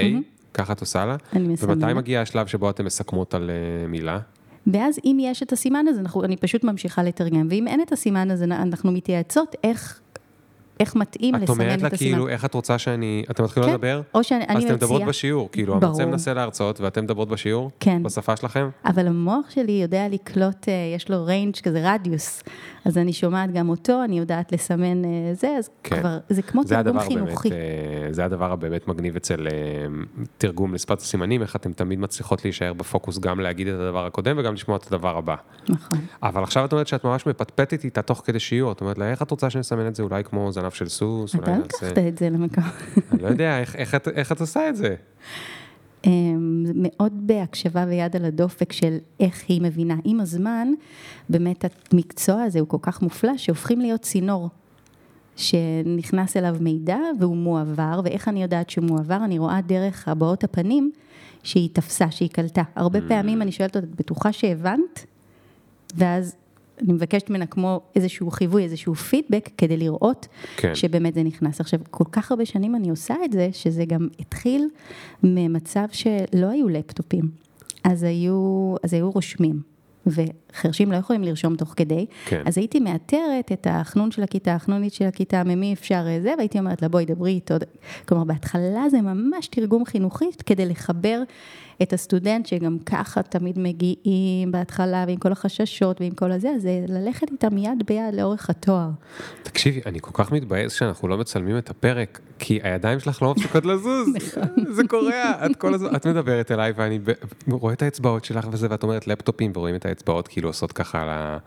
ככה 0.54 0.72
את 0.72 0.80
עושה 0.80 1.04
לה. 1.06 1.16
אני 1.32 1.48
מסמנת. 1.48 1.82
ומתי 1.82 1.94
מגיע 1.94 2.20
השלב 2.20 2.46
שבו 2.46 2.70
אתן 2.70 2.84
מסכמות 2.84 3.34
על 3.34 3.50
אה, 3.50 3.86
מילה? 3.88 4.18
ואז 4.66 4.98
אם 5.04 5.18
יש 5.20 5.42
את 5.42 5.52
הסימן 5.52 5.88
הזה, 5.88 6.00
אנחנו, 6.00 6.24
אני 6.24 6.36
פשוט 6.36 6.64
ממשיכה 6.64 7.02
לתרגם, 7.02 7.46
ואם 7.50 7.68
אין 7.68 7.82
את 7.82 7.92
הסימן 7.92 8.30
הזה, 8.30 8.44
אנחנו 8.44 8.92
מתייעצות 8.92 9.56
איך, 9.64 10.00
איך 10.82 10.96
מתאים 10.96 11.34
את 11.36 11.40
לסמן 11.42 11.54
אומרת 11.64 11.82
לה 11.82 11.88
את 11.88 11.92
הסימן. 11.92 12.10
כאילו, 12.12 12.28
איך 12.28 12.44
את 12.44 12.54
רוצה 12.54 12.78
שאני, 12.78 13.24
אתם 13.30 13.44
מתחילות 13.44 13.68
כן, 13.68 13.74
לדבר? 13.74 14.02
או 14.14 14.24
שאני 14.24 14.44
אז 14.48 14.56
אני 14.56 14.64
אתן 14.64 14.74
מדברות 14.74 14.92
מציעה- 14.96 15.08
בשיעור, 15.08 15.48
כאילו, 15.52 15.72
המרצה 15.74 15.88
ברור. 15.88 16.04
מנסה 16.10 16.34
להרצות 16.34 16.80
ואתן 16.80 17.04
מדברות 17.04 17.28
בשיעור? 17.28 17.70
כן. 17.80 18.02
בשפה 18.02 18.36
שלכם? 18.36 18.68
אבל 18.86 19.06
המוח 19.06 19.50
שלי 19.50 19.72
יודע 19.72 20.08
לקלוט, 20.08 20.68
אה, 20.68 20.74
יש 20.96 21.10
לו 21.10 21.24
range 21.24 21.56
כזה 21.62 21.92
רדיוס, 21.94 22.42
אז 22.84 22.98
אני 22.98 23.12
שומעת 23.12 23.52
גם 23.52 23.68
אותו, 23.68 24.04
אני 24.04 24.18
יודעת 24.18 24.52
לסמן 24.52 25.04
אה, 25.04 25.10
זה, 25.34 25.48
אז 25.58 25.70
כן. 25.82 26.00
כבר, 26.00 26.18
זה 26.28 26.42
כמו 26.42 26.62
זה 26.64 26.74
תרגום 26.74 27.00
חינוכי. 27.00 27.50
באמת, 27.50 27.62
אה, 27.62 28.12
זה 28.12 28.24
הדבר 28.24 28.52
הבאמת 28.52 28.88
מגניב 28.88 29.16
אצל 29.16 29.46
תרגום 30.38 30.74
לשפת 30.74 31.00
הסימנים, 31.00 31.42
איך 31.42 31.56
אתן 31.56 31.72
תמיד 31.72 31.98
מצליחות 31.98 32.44
להישאר 32.44 32.72
בפוקוס, 32.72 33.18
גם 33.18 33.40
להגיד 33.40 33.68
את 33.68 33.80
הדבר 33.80 34.06
הקודם 34.06 34.36
וגם 34.38 34.54
לשמוע 34.54 34.76
את 34.76 34.86
הדבר 34.92 35.16
הבא. 35.18 35.34
נכון. 35.68 35.98
אבל 36.22 36.42
עכשיו 36.42 36.64
את 36.64 36.72
אומרת 36.72 36.86
שאת 36.86 37.04
ממש 37.04 37.26
מפטפטת 37.26 37.84
איתה 37.84 38.02
תוך 38.02 38.22
כדי 38.24 38.40
שיעור, 38.40 38.72
את 38.72 38.80
אומרת 38.80 38.98
לה, 38.98 39.10
איך 39.10 39.22
את 39.22 39.30
רוצה 39.30 39.50
שנסמן 39.50 39.86
את 39.86 39.94
זה 39.94 40.02
אולי 40.02 40.24
כמו 40.24 40.52
זנב 40.52 40.70
של 40.74 40.88
סוס, 40.88 41.34
אתה 41.34 41.50
אולי 41.50 41.62
לקחת 41.62 41.98
את 42.08 42.18
זה 42.18 42.30
למקום. 42.30 42.64
אני 43.12 43.22
לא 43.22 43.28
יודע, 43.28 43.60
איך- 43.60 43.76
איך 43.76 43.94
את- 43.94 44.08
איך 44.08 44.32
את 44.32 44.40
עושה 44.40 44.68
את 44.68 44.76
זה? 44.76 44.94
אמ, 46.06 46.62
זה 46.66 46.72
מאוד 46.76 47.12
בהקשבה 47.26 47.84
ויד 47.88 48.16
על 48.16 48.24
הדופק 48.24 48.72
של 48.72 48.96
איך 49.20 49.44
היא 49.48 49.62
מבינה. 49.62 49.94
עם 50.04 50.20
הזמן, 50.20 50.68
באמת 51.28 51.64
המקצוע 51.92 52.42
הזה 52.42 52.60
הוא 52.60 52.68
כל 52.68 52.78
כך 52.82 53.02
מופלא, 53.02 53.36
שהופכים 53.36 53.80
להיות 53.80 54.00
צינור. 54.00 54.48
שנכנס 55.36 56.36
אליו 56.36 56.56
מידע 56.60 56.98
והוא 57.20 57.36
מועבר, 57.36 58.00
ואיך 58.04 58.28
אני 58.28 58.42
יודעת 58.42 58.70
שהוא 58.70 58.84
מועבר? 58.84 59.18
אני 59.24 59.38
רואה 59.38 59.60
דרך 59.60 60.08
הבעות 60.08 60.44
הפנים 60.44 60.92
שהיא 61.42 61.68
תפסה, 61.72 62.10
שהיא 62.10 62.28
קלטה. 62.28 62.62
הרבה 62.76 62.98
Mm. 62.98 63.02
פעמים 63.08 63.42
אני 63.42 63.52
שואלת 63.52 63.76
אותה, 63.76 63.86
את 63.86 63.94
בטוחה 63.94 64.32
שהבנת? 64.32 65.06
ואז 65.94 66.36
אני 66.84 66.92
מבקשת 66.92 67.30
ממנה 67.30 67.46
כמו 67.46 67.80
איזשהו 67.96 68.30
חיווי, 68.30 68.64
איזשהו 68.64 68.94
פידבק, 68.94 69.48
כדי 69.58 69.76
לראות 69.76 70.28
כן. 70.56 70.74
שבאמת 70.74 71.14
זה 71.14 71.22
נכנס. 71.22 71.60
עכשיו, 71.60 71.80
כל 71.90 72.04
כך 72.12 72.30
הרבה 72.30 72.44
שנים 72.44 72.74
אני 72.74 72.90
עושה 72.90 73.14
את 73.24 73.32
זה, 73.32 73.48
שזה 73.52 73.84
גם 73.84 74.08
התחיל 74.18 74.68
ממצב 75.22 75.84
שלא 75.92 76.46
היו 76.50 76.68
לפטופים, 76.68 77.30
אז 77.84 78.02
היו, 78.02 78.74
אז 78.84 78.94
היו 78.94 79.10
רושמים. 79.10 79.71
וחרשים 80.06 80.92
לא 80.92 80.96
יכולים 80.96 81.22
לרשום 81.22 81.56
תוך 81.56 81.74
כדי, 81.76 82.06
כן. 82.24 82.42
אז 82.46 82.58
הייתי 82.58 82.80
מאתרת 82.80 83.52
את 83.52 83.66
החנון 83.70 84.10
של 84.10 84.22
הכיתה, 84.22 84.54
החנונית 84.54 84.92
של 84.92 85.04
הכיתה, 85.04 85.44
ממי 85.44 85.72
אפשר 85.72 86.04
אה, 86.08 86.18
זה, 86.22 86.34
והייתי 86.38 86.58
אומרת 86.58 86.82
לה, 86.82 86.88
בואי 86.88 87.04
דברי 87.04 87.30
איתו. 87.30 87.54
כלומר, 88.08 88.24
בהתחלה 88.24 88.88
זה 88.90 89.00
ממש 89.00 89.46
תרגום 89.46 89.84
חינוכי 89.84 90.24
כדי 90.46 90.66
לחבר 90.66 91.22
את 91.82 91.92
הסטודנט, 91.92 92.46
שגם 92.46 92.78
ככה 92.86 93.22
תמיד 93.22 93.58
מגיעים 93.58 94.52
בהתחלה, 94.52 95.04
ועם 95.08 95.16
כל 95.16 95.32
החששות 95.32 96.00
ועם 96.00 96.10
כל 96.10 96.32
הזה, 96.32 96.50
אז 96.50 96.62
זה 96.62 96.84
ללכת 96.88 97.30
איתם 97.30 97.58
יד 97.58 97.82
ביד 97.86 98.14
לאורך 98.14 98.50
התואר. 98.50 98.88
תקשיבי, 99.42 99.80
אני 99.86 99.98
כל 100.00 100.10
כך 100.12 100.32
מתבאס 100.32 100.72
שאנחנו 100.72 101.08
לא 101.08 101.18
מצלמים 101.18 101.58
את 101.58 101.70
הפרק, 101.70 102.20
כי 102.38 102.60
הידיים 102.62 103.00
שלך 103.00 103.22
לא 103.22 103.30
מפסיקות 103.30 103.64
לזוז. 103.64 104.08
זה 104.76 104.82
קורע, 104.88 105.46
את 105.46 105.56
כל 105.56 105.74
הזמן, 105.74 105.96
את 105.96 106.06
מדברת 106.06 106.50
אליי 106.50 106.72
ואני 106.76 106.98
ב- 106.98 107.12
רואה 107.50 107.72
את 107.72 107.82
האצבעות 107.82 108.24
שלך 108.24 108.48
וזה, 108.52 108.66
ואת 108.70 108.82
אומרת 108.82 109.06
לפטופים 109.06 109.52
ורואים 109.54 109.74
את 109.74 109.86
האצבעות 109.92 110.28
כאילו 110.28 110.48
עושות 110.48 110.72
ככה 110.72 111.02
על, 111.02 111.08
ה, 111.08 111.38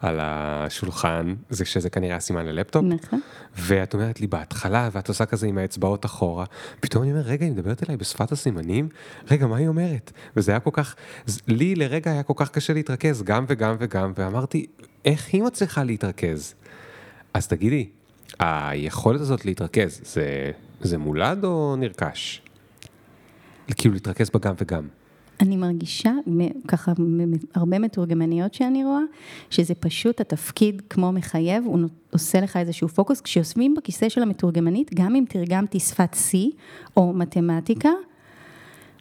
על 0.00 0.18
השולחן, 0.20 1.34
זה 1.50 1.64
שזה 1.64 1.90
כנראה 1.90 2.16
הסימן 2.16 2.46
ללפטופ. 2.46 2.84
נכון. 2.84 3.20
ואת 3.56 3.94
אומרת 3.94 4.20
לי 4.20 4.26
בהתחלה, 4.26 4.88
ואת 4.92 5.08
עושה 5.08 5.26
כזה 5.26 5.46
עם 5.46 5.58
האצבעות 5.58 6.04
אחורה, 6.04 6.44
פתאום 6.80 7.02
אני 7.02 7.12
אומר, 7.12 7.22
רגע, 7.22 7.44
היא 7.44 7.52
מדברת 7.52 7.82
אליי 7.82 7.96
בשפת 7.96 8.32
הסימנים? 8.32 8.88
רגע, 9.30 9.46
מה 9.46 9.56
היא 9.56 9.68
אומרת? 9.68 10.12
וזה 10.36 10.52
היה 10.52 10.60
כל 10.60 10.70
כך, 10.72 10.94
לי 11.46 11.74
לרגע 11.74 12.10
היה 12.10 12.22
כל 12.22 12.34
כך 12.36 12.50
קשה 12.50 12.72
להתרכז, 12.72 13.22
גם 13.22 13.44
וגם 13.48 13.76
וגם, 13.78 14.12
ואמרתי, 14.16 14.66
איך 15.04 15.28
היא 15.32 15.42
מצליחה 15.42 15.84
להתרכז? 15.84 16.54
אז 17.34 17.48
תגידי, 17.48 17.88
היכולת 18.38 19.20
הזאת 19.20 19.44
להתרכז, 19.44 20.00
זה, 20.04 20.50
זה 20.80 20.98
מולד 20.98 21.44
או 21.44 21.76
נרכש? 21.78 22.42
כאילו 23.76 23.94
להתרכז 23.94 24.30
בגם 24.30 24.54
וגם. 24.60 24.88
אני 25.40 25.56
מרגישה, 25.56 26.12
ככה, 26.68 26.92
הרבה 27.54 27.78
מתורגמניות 27.78 28.54
שאני 28.54 28.84
רואה, 28.84 29.00
שזה 29.50 29.74
פשוט 29.74 30.20
התפקיד 30.20 30.82
כמו 30.90 31.12
מחייב, 31.12 31.64
הוא 31.66 31.78
עושה 32.10 32.40
לך 32.40 32.56
איזשהו 32.56 32.88
פוקוס. 32.88 33.20
כשיושבים 33.20 33.74
בכיסא 33.74 34.08
של 34.08 34.22
המתורגמנית, 34.22 34.90
גם 34.94 35.14
אם 35.14 35.24
תרגמתי 35.28 35.80
שפת 35.80 36.14
C 36.14 36.36
או 36.96 37.12
מתמטיקה, 37.12 37.90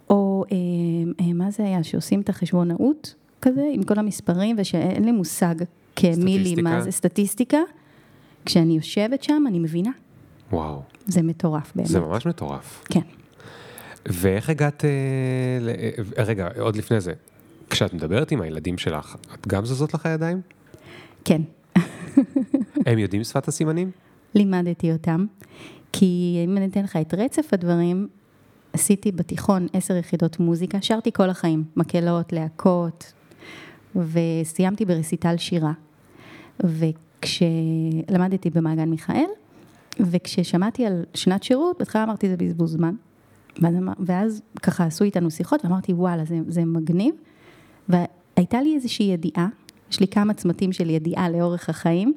או 0.10 0.44
אה, 0.52 0.58
אה, 1.26 1.34
מה 1.34 1.52
זה 1.52 1.64
היה, 1.64 1.84
שעושים 1.84 2.22
את 2.22 2.30
החשבונאות 2.30 3.16
כזה, 3.42 3.70
עם 3.74 3.84
כל 3.84 4.00
המספרים, 4.00 4.56
ושאין 4.60 5.06
לי 5.06 5.12
מושג 5.12 5.56
כמילי? 5.96 6.56
מה 6.62 6.82
זה 6.82 6.92
סטטיסטיקה, 6.92 7.60
כשאני 8.46 8.76
יושבת 8.76 9.24
שם, 9.24 9.44
אני 9.48 9.60
מבינה. 9.60 9.92
וואו, 10.52 10.82
זה 11.06 11.22
מטורף 11.22 11.72
באמת. 11.76 11.88
זה 11.88 12.00
ממש 12.00 12.26
מטורף. 12.26 12.84
כן. 12.90 13.02
ואיך 14.08 14.50
הגעת, 14.50 14.86
אה, 14.86 14.90
ל... 15.62 15.70
אה, 15.70 16.24
רגע, 16.24 16.48
עוד 16.60 16.76
לפני 16.76 17.02
זה, 17.02 17.14
כשאת 17.70 17.94
מדברת 17.94 18.32
עם 18.32 18.42
הילדים 18.42 18.78
שלך, 18.78 19.16
את 19.34 19.48
גם 19.48 19.66
זזות 19.66 19.94
לך 19.94 20.06
הידיים? 20.06 20.42
כן. 21.26 21.42
הם 22.86 23.00
יודעים 23.00 23.24
שפת 23.24 23.48
הסימנים? 23.48 23.92
לימדתי 24.36 24.92
אותם, 24.92 25.26
כי 25.94 26.42
אם 26.46 26.58
אני 26.58 26.66
אתן 26.66 26.84
לך 26.84 26.96
את 26.96 27.14
רצף 27.14 27.54
הדברים, 27.54 28.08
עשיתי 28.74 29.12
בתיכון 29.12 29.68
עשר 29.74 29.96
יחידות 29.96 30.40
מוזיקה, 30.40 30.78
שרתי 30.82 31.12
כל 31.12 31.30
החיים, 31.30 31.64
מקהלות, 31.76 32.34
להקות, 32.34 33.14
וסיימתי 33.96 34.86
ברסיטל 34.86 35.38
שירה. 35.38 35.72
וכשלמדתי 36.64 38.50
במעגן 38.50 38.90
מיכאל, 38.90 39.30
וכששמעתי 40.00 40.86
על 40.86 41.04
שנת 41.14 41.44
שירות, 41.44 41.80
בהתחלה 41.80 42.04
אמרתי 42.04 42.30
זה 42.30 42.38
בזבוז 42.38 42.72
זמן. 42.72 42.96
ואז, 43.62 43.76
ואז 44.00 44.42
ככה 44.64 44.86
עשו 44.86 45.04
איתנו 45.04 45.32
שיחות, 45.32 45.66
ואמרתי 45.66 45.94
וואלה, 45.94 46.26
זה, 46.26 46.40
זה 46.48 46.66
מגניב. 46.66 47.16
והייתה 47.90 48.62
לי 48.62 48.76
איזושהי 48.76 49.06
ידיעה, 49.06 49.48
יש 49.92 50.00
לי 50.00 50.08
כמה 50.08 50.34
צמתים 50.34 50.74
של 50.74 50.90
ידיעה 50.90 51.30
לאורך 51.30 51.70
החיים, 51.70 52.14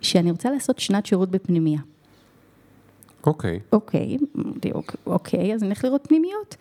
שאני 0.00 0.30
רוצה 0.30 0.50
לעשות 0.50 0.78
שנת 0.78 1.06
שירות 1.06 1.30
בפנימייה. 1.30 1.80
אוקיי. 3.26 3.60
אוקיי, 3.72 4.18
אוקיי, 4.74 5.00
אוקיי, 5.06 5.54
אז 5.54 5.62
נלך 5.62 5.84
לראות 5.84 6.06
פנימיות. 6.08 6.56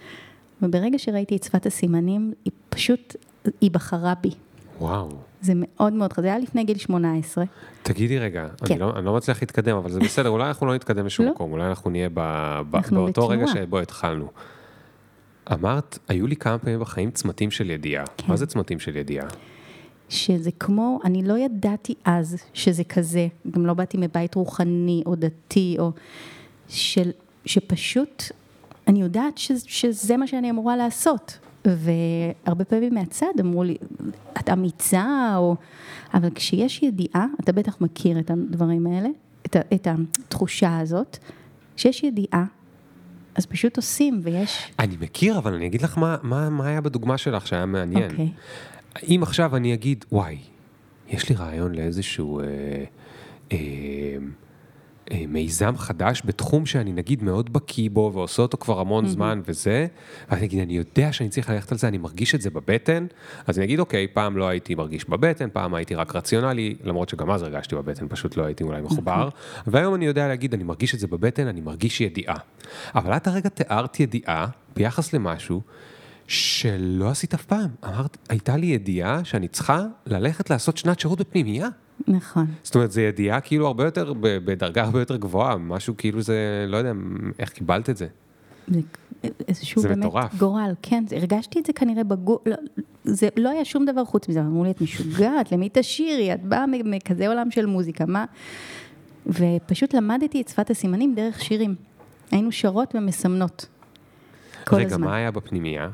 וברגע 0.61 0.99
שראיתי 0.99 1.35
את 1.35 1.43
שפת 1.43 1.65
הסימנים, 1.65 2.33
היא 2.45 2.53
פשוט, 2.69 3.15
היא 3.61 3.71
בחרה 3.71 4.13
בי. 4.21 4.31
וואו. 4.79 5.09
זה 5.41 5.53
מאוד 5.55 5.93
מאוד 5.93 6.13
חזק, 6.13 6.21
זה 6.21 6.27
היה 6.27 6.39
לפני 6.39 6.63
גיל 6.63 6.77
18. 6.77 7.43
תגידי 7.83 8.19
רגע, 8.19 8.47
כן. 8.65 8.73
אני, 8.73 8.79
לא, 8.79 8.93
אני 8.97 9.05
לא 9.05 9.15
מצליח 9.15 9.41
להתקדם, 9.41 9.77
אבל 9.77 9.91
זה 9.91 9.99
בסדר, 9.99 10.29
אולי 10.29 10.47
אנחנו 10.47 10.67
לא 10.67 10.75
נתקדם 10.75 11.05
לשום 11.05 11.25
לא. 11.25 11.31
מקום, 11.31 11.51
אולי 11.51 11.67
אנחנו 11.67 11.91
נהיה 11.91 12.09
ב, 12.09 12.19
ב, 12.69 12.75
אנחנו 12.75 12.95
באותו 12.95 13.27
רגע 13.27 13.45
בתנועה. 13.45 13.65
שבו 13.65 13.79
התחלנו. 13.79 14.27
אמרת, 15.53 15.99
היו 16.07 16.27
לי 16.27 16.35
כמה 16.35 16.57
פעמים 16.57 16.79
בחיים 16.79 17.11
צמתים 17.11 17.51
של 17.51 17.69
ידיעה. 17.69 18.05
כן. 18.17 18.25
מה 18.27 18.35
זה 18.35 18.45
צמתים 18.45 18.79
של 18.79 18.95
ידיעה? 18.95 19.27
שזה 20.09 20.49
כמו, 20.59 20.99
אני 21.03 21.23
לא 21.23 21.37
ידעתי 21.37 21.93
אז 22.05 22.37
שזה 22.53 22.83
כזה, 22.83 23.27
גם 23.51 23.65
לא 23.65 23.73
באתי 23.73 23.97
מבית 23.97 24.35
רוחני 24.35 25.03
או 25.05 25.15
דתי, 25.15 25.75
או 25.79 25.91
של, 26.67 27.11
שפשוט, 27.45 28.23
אני 28.87 29.01
יודעת 29.01 29.37
ש, 29.37 29.51
שזה 29.65 30.17
מה 30.17 30.27
שאני 30.27 30.49
אמורה 30.49 30.77
לעשות. 30.77 31.37
והרבה 31.65 32.65
פעמים 32.65 32.93
מהצד 32.93 33.39
אמרו 33.39 33.63
לי, 33.63 33.77
את 34.39 34.49
אמיצה, 34.49 35.33
או... 35.37 35.55
אבל 36.13 36.29
כשיש 36.35 36.83
ידיעה, 36.83 37.25
אתה 37.39 37.51
בטח 37.51 37.81
מכיר 37.81 38.19
את 38.19 38.31
הדברים 38.31 38.87
האלה, 38.87 39.09
את, 39.45 39.55
את 39.73 39.87
התחושה 39.87 40.79
הזאת, 40.79 41.17
כשיש 41.75 42.03
ידיעה, 42.03 42.45
אז 43.35 43.45
פשוט 43.45 43.77
עושים, 43.77 44.19
ויש... 44.23 44.71
אני 44.79 44.97
מכיר, 44.99 45.37
אבל 45.37 45.53
אני 45.53 45.67
אגיד 45.67 45.81
לך 45.81 45.97
מה, 45.97 46.17
מה, 46.23 46.49
מה 46.49 46.67
היה 46.67 46.81
בדוגמה 46.81 47.17
שלך 47.17 47.47
שהיה 47.47 47.65
מעניין. 47.65 48.11
אוקיי. 48.11 48.29
אם 49.03 49.19
עכשיו 49.23 49.55
אני 49.55 49.73
אגיד, 49.73 50.05
וואי, 50.11 50.37
יש 51.09 51.29
לי 51.29 51.35
רעיון 51.35 51.75
לאיזשהו 51.75 52.39
אה, 52.39 52.45
אה, 53.51 53.57
מיזם 55.27 55.77
חדש 55.77 56.21
בתחום 56.25 56.65
שאני 56.65 56.93
נגיד 56.93 57.23
מאוד 57.23 57.53
בקיא 57.53 57.89
בו 57.93 58.11
ועושה 58.13 58.41
אותו 58.41 58.57
כבר 58.57 58.79
המון 58.79 59.07
זמן 59.07 59.41
וזה, 59.45 59.87
ואני 60.29 60.45
אגיד, 60.45 60.59
אני 60.59 60.77
יודע 60.77 61.13
שאני 61.13 61.29
צריך 61.29 61.49
ללכת 61.49 61.71
על 61.71 61.77
זה, 61.77 61.87
אני 61.87 61.97
מרגיש 61.97 62.35
את 62.35 62.41
זה 62.41 62.49
בבטן, 62.49 63.05
אז 63.47 63.57
אני 63.57 63.65
אגיד, 63.65 63.79
אוקיי, 63.79 64.07
פעם 64.07 64.37
לא 64.37 64.47
הייתי 64.47 64.75
מרגיש 64.75 65.09
בבטן, 65.09 65.49
פעם 65.53 65.73
הייתי 65.73 65.95
רק 65.95 66.15
רציונלי, 66.15 66.75
למרות 66.83 67.09
שגם 67.09 67.31
אז 67.31 67.43
הרגשתי 67.43 67.75
בבטן, 67.75 68.07
פשוט 68.09 68.37
לא 68.37 68.43
הייתי 68.43 68.63
אולי 68.63 68.81
מחובר, 68.81 69.29
והיום 69.67 69.95
אני 69.95 70.05
יודע 70.05 70.27
להגיד, 70.27 70.53
אני 70.53 70.63
מרגיש 70.63 70.95
את 70.95 70.99
זה 70.99 71.07
בבטן, 71.07 71.47
אני 71.47 71.61
מרגיש 71.61 72.01
ידיעה. 72.01 72.37
אבל 72.95 73.15
את 73.15 73.27
הרגע 73.27 73.49
תיארת 73.49 73.99
ידיעה 73.99 74.47
ביחס 74.75 75.13
למשהו 75.13 75.61
שלא 76.27 77.09
עשית 77.09 77.33
אף 77.33 77.45
פעם. 77.45 77.69
אמרת, 77.85 78.17
הייתה 78.29 78.57
לי 78.57 78.67
ידיעה 78.67 79.23
שאני 79.23 79.47
צריכה 79.47 79.83
ללכת 80.05 80.49
לעשות 80.49 80.77
שנת 80.77 80.99
שירות 80.99 81.19
בפנימייה. 81.19 81.67
נכון. 82.07 82.45
זאת 82.63 82.75
אומרת, 82.75 82.91
זו 82.91 83.01
ידיעה 83.01 83.41
כאילו 83.41 83.67
הרבה 83.67 83.85
יותר, 83.85 84.13
בדרגה 84.21 84.83
הרבה 84.83 84.99
יותר 84.99 85.15
גבוהה, 85.15 85.57
משהו 85.57 85.93
כאילו 85.97 86.21
זה, 86.21 86.65
לא 86.67 86.77
יודע, 86.77 86.91
איך 87.39 87.49
קיבלת 87.49 87.89
את 87.89 87.97
זה. 87.97 88.07
זה 88.67 88.79
איזשהו 89.47 89.81
זה 89.81 89.87
באמת 89.87 90.05
מטורף. 90.05 90.35
גורל, 90.35 90.71
כן, 90.81 91.03
הרגשתי 91.15 91.59
את 91.59 91.65
זה 91.65 91.73
כנראה 91.73 92.03
בגו... 92.03 92.39
לא, 92.45 92.55
זה 93.03 93.27
לא 93.37 93.49
היה 93.49 93.65
שום 93.65 93.85
דבר 93.85 94.05
חוץ 94.05 94.29
מזה, 94.29 94.41
אמרו 94.41 94.63
לי, 94.63 94.71
את 94.71 94.81
משוגעת, 94.81 95.51
למי 95.51 95.69
תשאירי, 95.73 96.33
את 96.33 96.43
באה 96.43 96.65
מכזה 96.67 97.27
עולם 97.27 97.51
של 97.51 97.65
מוזיקה, 97.65 98.05
מה? 98.05 98.25
ופשוט 99.27 99.93
למדתי 99.93 100.41
את 100.41 100.47
שפת 100.47 100.69
הסימנים 100.69 101.15
דרך 101.15 101.41
שירים. 101.41 101.75
היינו 102.31 102.51
שרות 102.51 102.95
ומסמנות. 102.95 103.65
כל 104.71 104.77
רגע, 104.77 104.95
הזמן. 104.95 105.07
מה 105.07 105.15
היה 105.15 105.31
בפנימייה? 105.31 105.89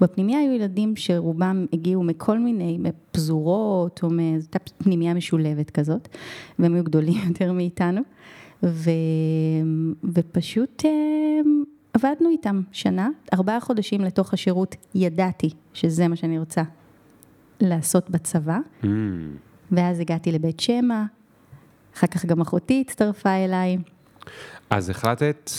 בפנימיה 0.00 0.38
היו 0.38 0.52
ילדים 0.52 0.96
שרובם 0.96 1.66
הגיעו 1.72 2.02
מכל 2.02 2.38
מיני 2.38 2.78
פזורות, 3.12 4.00
או 4.02 4.08
מאותה 4.10 4.58
פנימיה 4.58 5.14
משולבת 5.14 5.70
כזאת, 5.70 6.08
והם 6.58 6.74
היו 6.74 6.84
גדולים 6.84 7.14
יותר 7.28 7.52
מאיתנו, 7.52 8.00
ו... 8.62 8.90
ופשוט 10.14 10.82
אה, 10.84 10.90
עבדנו 11.92 12.30
איתם 12.30 12.62
שנה, 12.72 13.08
ארבעה 13.34 13.60
חודשים 13.60 14.00
לתוך 14.00 14.34
השירות 14.34 14.76
ידעתי 14.94 15.50
שזה 15.74 16.08
מה 16.08 16.16
שאני 16.16 16.38
רוצה 16.38 16.62
לעשות 17.60 18.10
בצבא, 18.10 18.58
Mm, 18.82 18.86
ואז 19.72 20.00
הגעתי 20.00 20.32
לבית 20.32 20.60
שמע, 20.60 21.04
אחר 21.96 22.06
כך 22.06 22.24
גם 22.26 22.40
אחותי 22.40 22.84
הצטרפה 22.86 23.30
אליי, 23.30 23.78
אז 24.70 24.90
החלטת, 24.90 25.50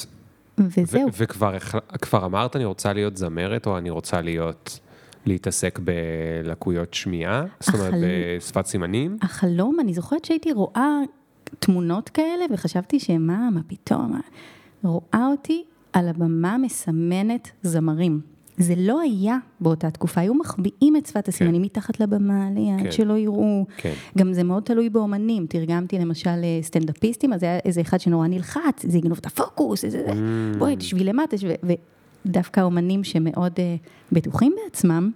וזהו. 0.57 1.09
וכבר 1.17 1.55
החל- 1.55 1.79
כבר 2.01 2.25
אמרת, 2.25 2.55
אני 2.55 2.65
רוצה 2.65 2.93
להיות 2.93 3.17
זמרת, 3.17 3.65
או 3.67 3.77
אני 3.77 3.89
רוצה 3.89 4.21
להיות, 4.21 4.79
להתעסק 5.25 5.79
בלקויות 5.83 6.93
שמיעה? 6.93 7.43
זאת 7.59 7.75
אומרת, 7.75 7.87
החל- 7.93 8.03
בשפת 8.37 8.65
סימנים? 8.65 9.17
החלום, 9.21 9.77
אני 9.79 9.93
זוכרת 9.93 10.25
שהייתי 10.25 10.51
רואה 10.51 10.99
תמונות 11.59 12.09
כאלה 12.09 12.45
וחשבתי 12.53 12.99
שמה, 12.99 13.49
מה 13.49 13.61
פתאום? 13.67 14.19
רואה 14.83 15.27
אותי 15.31 15.63
על 15.93 16.07
הבמה 16.09 16.57
מסמנת 16.57 17.51
זמרים. 17.61 18.21
זה 18.57 18.73
לא 18.77 19.01
היה 19.01 19.37
באותה 19.59 19.91
תקופה, 19.91 20.21
היו 20.21 20.33
מחביאים 20.33 20.95
את 20.97 21.05
שפת 21.05 21.27
הסימנים 21.27 21.61
מתחת 21.61 21.99
לבמה, 21.99 22.49
ליד, 22.55 22.83
כן. 22.83 22.91
שלא 22.91 23.17
יראו. 23.17 23.65
כן. 23.77 23.93
גם 24.17 24.33
זה 24.33 24.43
מאוד 24.43 24.63
תלוי 24.63 24.89
באומנים, 24.89 25.45
תרגמתי 25.49 25.99
למשל 25.99 26.29
אה, 26.29 26.59
סטנדאפיסטים, 26.61 27.33
אז 27.33 27.43
היה 27.43 27.59
איזה 27.65 27.81
אחד 27.81 27.99
שנורא 27.99 28.27
נלחץ, 28.27 28.85
זה 28.87 28.97
יגנוב 28.97 29.17
את 29.17 29.25
הפוקוס, 29.25 29.85
איזה, 29.85 30.05
Mm. 30.07 30.57
בואי, 30.57 30.75
תשבי 30.75 31.03
למטה, 31.03 31.35
ודווקא 32.25 32.61
אומנים 32.61 33.03
שמאוד 33.03 33.53
אה, 33.59 33.75
בטוחים 34.11 34.55
בעצמם, 34.63 35.11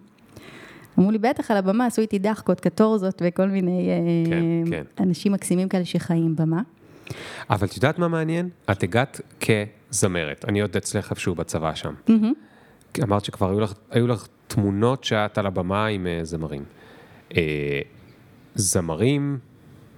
אמרו 0.99 1.11
לי, 1.11 1.17
בטח 1.17 1.51
על 1.51 1.57
הבמה 1.57 1.85
עשו 1.85 2.01
איתי 2.01 2.19
דחקות, 2.19 2.59
קטורזות 2.59 3.21
וכל 3.25 3.47
מיני 3.47 3.89
אה, 3.89 3.95
כן, 4.31 4.71
כן. 4.71 5.03
אנשים 5.03 5.31
מקסימים 5.31 5.69
כאלה 5.69 5.85
שחיים 5.85 6.35
במה. 6.35 6.61
אבל 7.49 7.67
את 7.67 7.75
יודעת 7.75 7.99
מה 7.99 8.07
מעניין? 8.07 8.49
את 8.71 8.83
הגעת 8.83 9.21
כזמרת, 9.39 10.45
אני 10.47 10.61
עוד 10.61 10.75
אצלך 10.77 11.11
איפשהו 11.11 11.35
בצבא 11.35 11.73
שם. 11.75 11.93
אמרת 13.03 13.25
שכבר 13.25 13.49
היו 13.49 13.59
לך, 13.59 13.73
היו 13.91 14.07
לך 14.07 14.27
תמונות 14.47 15.03
שאת 15.03 15.37
על 15.37 15.45
הבמה 15.45 15.85
עם 15.85 16.07
אה, 16.07 16.19
זמרים. 16.23 16.63
אה, 17.37 17.81
זמרים 18.55 19.39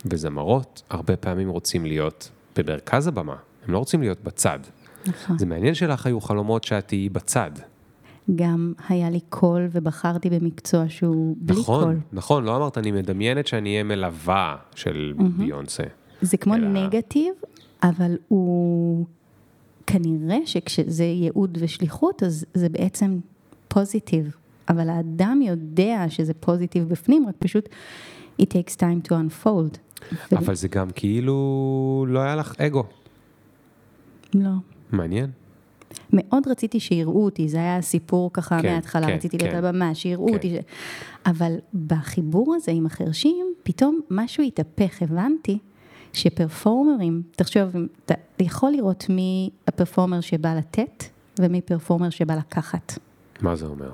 וזמרות 0.06 0.82
הרבה 0.90 1.16
פעמים 1.16 1.50
רוצים 1.50 1.86
להיות 1.86 2.30
במרכז 2.58 3.08
הבמה, 3.08 3.36
הם 3.68 3.74
לא 3.74 3.78
רוצים 3.78 4.02
להיות 4.02 4.24
בצד. 4.24 4.60
נכון. 5.08 5.38
זה 5.38 5.46
מעניין 5.46 5.74
שלך 5.74 6.06
היו 6.06 6.22
חלומות 6.22 6.64
שאת 6.64 6.88
תהיי 6.88 7.10
בצד. 7.10 7.52
גם 8.36 8.74
היה 8.90 9.10
לי 9.10 9.20
קול 9.30 9.68
ובחרתי 9.72 10.30
במקצוע 10.30 10.84
שהוא 10.90 11.36
בלי 11.40 11.60
נכון, 11.60 11.84
קול. 11.84 11.96
נכון, 12.14 12.44
לא 12.44 12.56
אמרת, 12.56 12.78
אני 12.78 12.92
מדמיינת 12.92 13.48
שאני 13.48 13.70
אהיה 13.72 13.84
מלווה 13.84 14.56
של 14.76 15.14
ביונסה. 15.38 15.84
זה 16.22 16.38
כמו 16.38 16.56
אלא- 16.56 16.68
נגטיב, 16.68 17.34
אבל 17.84 18.18
הוא 18.28 19.06
כנראה 19.92 20.38
שכשזה 20.46 21.04
ייעוד 21.04 21.58
ושליחות, 21.62 22.24
אז 22.24 22.46
זה 22.54 22.70
בעצם 22.70 23.20
positive. 23.68 24.36
אבל 24.70 24.90
האדם 24.90 25.40
יודע 25.42 26.06
שזה 26.10 26.34
positive 26.34 26.90
בפנים, 26.90 27.28
רק 27.28 27.36
פשוט 27.40 27.70
it 28.42 28.46
takes 28.46 28.76
time 28.76 29.08
to 29.08 29.12
unfold. 29.12 29.78
ו- 30.12 30.38
אבל 30.38 30.56
זה 30.56 30.68
גם 30.68 30.90
כאילו 30.96 32.06
לא 32.10 32.20
היה 32.20 32.36
לך 32.36 32.56
אגו. 32.62 32.84
לא. 34.34 34.52
מעניין. 34.92 35.30
מאוד 36.14 36.48
רציתי 36.48 36.80
שיראו 36.80 37.26
אותי, 37.26 37.50
זה 37.50 37.58
היה 37.58 37.78
הסיפור 37.78 38.34
ככה 38.34 38.62
כן, 38.62 38.72
מההתחלה, 38.72 39.08
כן, 39.08 39.14
רציתי 39.14 39.38
כן. 39.38 39.46
להיות 39.46 39.64
הבמה, 39.64 39.96
שיראו 39.96 40.28
כן. 40.28 40.34
אותי. 40.34 40.50
ש... 40.50 40.54
אבל 41.26 41.56
בחיבור 41.88 42.56
הזה 42.56 42.72
עם 42.72 42.86
החרשים, 42.86 43.46
פתאום 43.64 44.00
משהו 44.10 44.44
התהפך, 44.44 45.02
הבנתי 45.02 45.58
שפרפורמרים, 46.14 47.22
תחשוב, 47.32 47.76
אתה 48.06 48.14
יכול 48.40 48.72
לראות 48.72 49.06
מי 49.10 49.50
הפרפורמר 49.74 50.22
שבא 50.22 50.54
לתת 50.56 51.04
ומי 51.40 51.62
פרפורמר 51.62 52.10
שבא 52.10 52.36
לקחת. 52.36 53.00
מה 53.42 53.56
זה 53.56 53.66
אומר? 53.66 53.92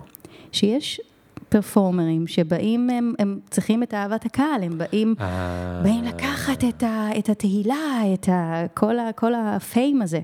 שיש 0.52 1.02
פרפורמרים 1.50 2.28
שבאים, 2.28 2.90
הם, 2.90 3.14
הם 3.20 3.40
צריכים 3.50 3.84
את 3.84 3.94
אהבת 3.94 4.26
הקהל, 4.26 4.64
הם 4.64 4.78
באים, 4.78 5.16
אה, 5.20 5.82
באים 5.84 6.04
לקחת 6.04 6.64
את, 6.70 6.84
ה, 6.84 7.10
את 7.20 7.30
התהילה, 7.30 7.76
את 8.14 8.30
ה, 8.30 8.64
כל, 8.74 9.00
ה, 9.00 9.12
כל 9.16 9.34
הפיים 9.36 10.02
הזה. 10.02 10.20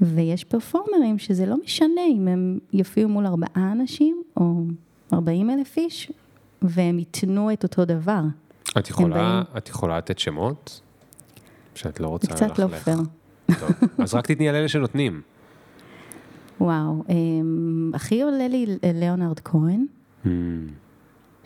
ויש 0.00 0.44
פרפורמרים 0.44 1.18
שזה 1.18 1.46
לא 1.46 1.56
משנה 1.64 2.00
אם 2.16 2.28
הם 2.28 2.58
יופיעו 2.72 3.08
מול 3.08 3.26
ארבעה 3.26 3.72
אנשים 3.72 4.22
או 4.36 4.62
ארבעים 5.12 5.50
אלף 5.50 5.76
איש, 5.76 6.12
והם 6.62 6.98
ייתנו 6.98 7.52
את 7.52 7.62
אותו 7.62 7.84
דבר. 7.84 8.20
את 8.78 8.88
יכולה, 8.90 9.14
באים- 9.16 9.56
את 9.58 9.68
יכולה 9.68 9.98
לתת 9.98 10.18
שמות? 10.18 10.80
שאת 11.74 12.00
לא 12.00 12.08
רוצה 12.08 12.26
זה 12.26 12.32
קצת 12.46 12.58
לא 12.58 12.64
ללכלך. 12.64 12.82
פייר. 12.84 12.98
טוב, 13.60 13.70
אז 13.98 14.14
רק 14.14 14.26
תתני 14.26 14.48
על 14.48 14.54
אלה 14.54 14.68
שנותנים. 14.68 15.20
וואו, 16.60 17.04
אמ, 17.08 17.90
הכי 17.94 18.22
עולה 18.22 18.48
לי 18.48 18.66
ליאונרד 18.94 19.40
כהן, 19.40 19.86
Hmm, 20.24 20.28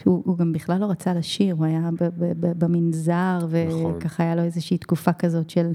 שהוא 0.02 0.22
הוא 0.24 0.38
גם 0.38 0.52
בכלל 0.52 0.80
לא 0.80 0.86
רצה 0.86 1.14
לשיר, 1.14 1.54
הוא 1.54 1.64
היה 1.64 1.90
ב- 2.00 2.04
ב- 2.04 2.32
ב- 2.46 2.64
במנזר, 2.64 3.38
נכון. 3.68 3.94
וככה 3.96 4.22
היה 4.22 4.34
לו 4.36 4.42
איזושהי 4.42 4.78
תקופה 4.78 5.12
כזאת 5.12 5.50
של... 5.50 5.66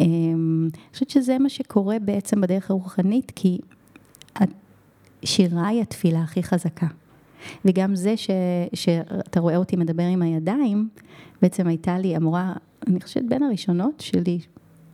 אמ, 0.00 0.68
אני 0.74 0.92
חושבת 0.92 1.10
שזה 1.10 1.38
מה 1.38 1.48
שקורה 1.48 1.96
בעצם 1.98 2.40
בדרך 2.40 2.70
הרוחנית, 2.70 3.32
כי 3.36 3.58
שירה 5.24 5.66
היא 5.68 5.82
התפילה 5.82 6.22
הכי 6.22 6.42
חזקה. 6.42 6.86
וגם 7.64 7.94
זה 7.94 8.16
ש, 8.16 8.30
שאתה 8.74 9.40
רואה 9.40 9.56
אותי 9.56 9.76
מדבר 9.76 10.02
עם 10.02 10.22
הידיים, 10.22 10.88
בעצם 11.42 11.66
הייתה 11.66 11.98
לי 11.98 12.16
המורה, 12.16 12.52
אני 12.86 13.00
חושבת 13.00 13.24
בין 13.28 13.42
הראשונות 13.42 14.00
שלי, 14.00 14.38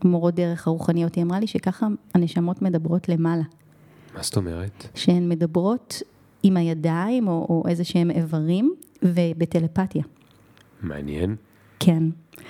מורות 0.04 0.34
דרך 0.34 0.66
הרוחניות, 0.66 1.14
היא 1.14 1.24
אמרה 1.24 1.40
לי 1.40 1.46
שככה 1.46 1.86
הנשמות 2.14 2.62
מדברות 2.62 3.08
למעלה. 3.08 3.42
מה 4.14 4.22
זאת 4.22 4.36
אומרת? 4.36 4.86
שהן 4.94 5.28
מדברות 5.28 6.02
עם 6.42 6.56
הידיים 6.56 7.28
או, 7.28 7.46
או 7.48 7.68
איזה 7.68 7.84
שהם 7.84 8.10
איברים, 8.10 8.74
ובטלפתיה, 9.02 10.02
מעניין. 10.82 11.36
כן. 11.80 12.02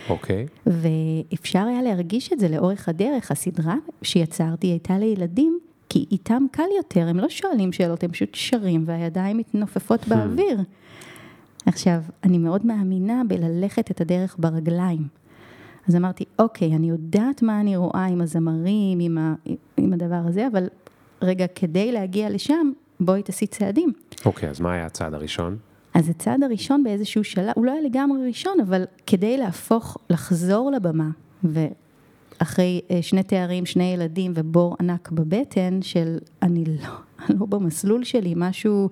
אוקיי. 0.08 0.46
ואפשר 0.66 1.58
היה 1.58 1.82
להרגיש 1.82 2.32
את 2.32 2.40
זה 2.40 2.48
לאורך 2.48 2.88
הדרך. 2.88 3.30
הסדרה 3.30 3.74
שיצרתי 4.02 4.66
הייתה 4.66 4.98
לילדים, 4.98 5.58
כי 5.88 6.06
איתם 6.10 6.42
קל 6.50 6.62
יותר, 6.76 7.08
הם 7.08 7.18
לא 7.18 7.28
שואלים 7.28 7.72
שאלות, 7.72 8.04
הם 8.04 8.10
פשוט 8.10 8.28
שרים 8.32 8.84
והידיים 8.86 9.36
מתנופפות 9.36 10.08
באוויר. 10.08 10.60
עכשיו, 11.66 12.02
אני 12.24 12.38
מאוד 12.38 12.66
מאמינה 12.66 13.22
בללכת 13.28 13.90
את 13.90 14.00
הדרך 14.00 14.36
ברגליים. 14.38 15.08
אז 15.88 15.96
אמרתי, 15.96 16.24
אוקיי, 16.38 16.76
אני 16.76 16.88
יודעת 16.88 17.42
מה 17.42 17.60
אני 17.60 17.76
רואה 17.76 18.04
עם 18.04 18.20
הזמרים, 18.20 18.98
עם, 19.00 19.18
ה, 19.18 19.34
עם 19.76 19.92
הדבר 19.92 20.20
הזה, 20.26 20.46
אבל 20.46 20.68
רגע, 21.22 21.46
כדי 21.54 21.92
להגיע 21.92 22.30
לשם, 22.30 22.72
בואי 23.00 23.22
תעשי 23.22 23.46
צעדים. 23.46 23.92
אוקיי, 24.26 24.50
אז 24.50 24.60
מה 24.60 24.72
היה 24.72 24.86
הצעד 24.86 25.14
הראשון? 25.14 25.56
אז 25.94 26.08
הצעד 26.08 26.42
הראשון 26.42 26.84
באיזשהו 26.84 27.24
שלב, 27.24 27.52
הוא 27.56 27.66
לא 27.66 27.72
היה 27.72 27.80
לגמרי 27.80 28.26
ראשון, 28.26 28.60
אבל 28.60 28.84
כדי 29.06 29.36
להפוך, 29.36 29.96
לחזור 30.10 30.70
לבמה, 30.70 31.10
ואחרי 31.44 32.80
אה, 32.90 33.02
שני 33.02 33.22
תארים, 33.22 33.66
שני 33.66 33.84
ילדים 33.84 34.32
ובור 34.34 34.76
ענק 34.80 35.10
בבטן 35.10 35.82
של 35.82 36.18
אני 36.42 36.64
לא, 36.64 36.88
לא 37.38 37.46
במסלול 37.46 38.04
שלי, 38.04 38.34
משהו, 38.36 38.88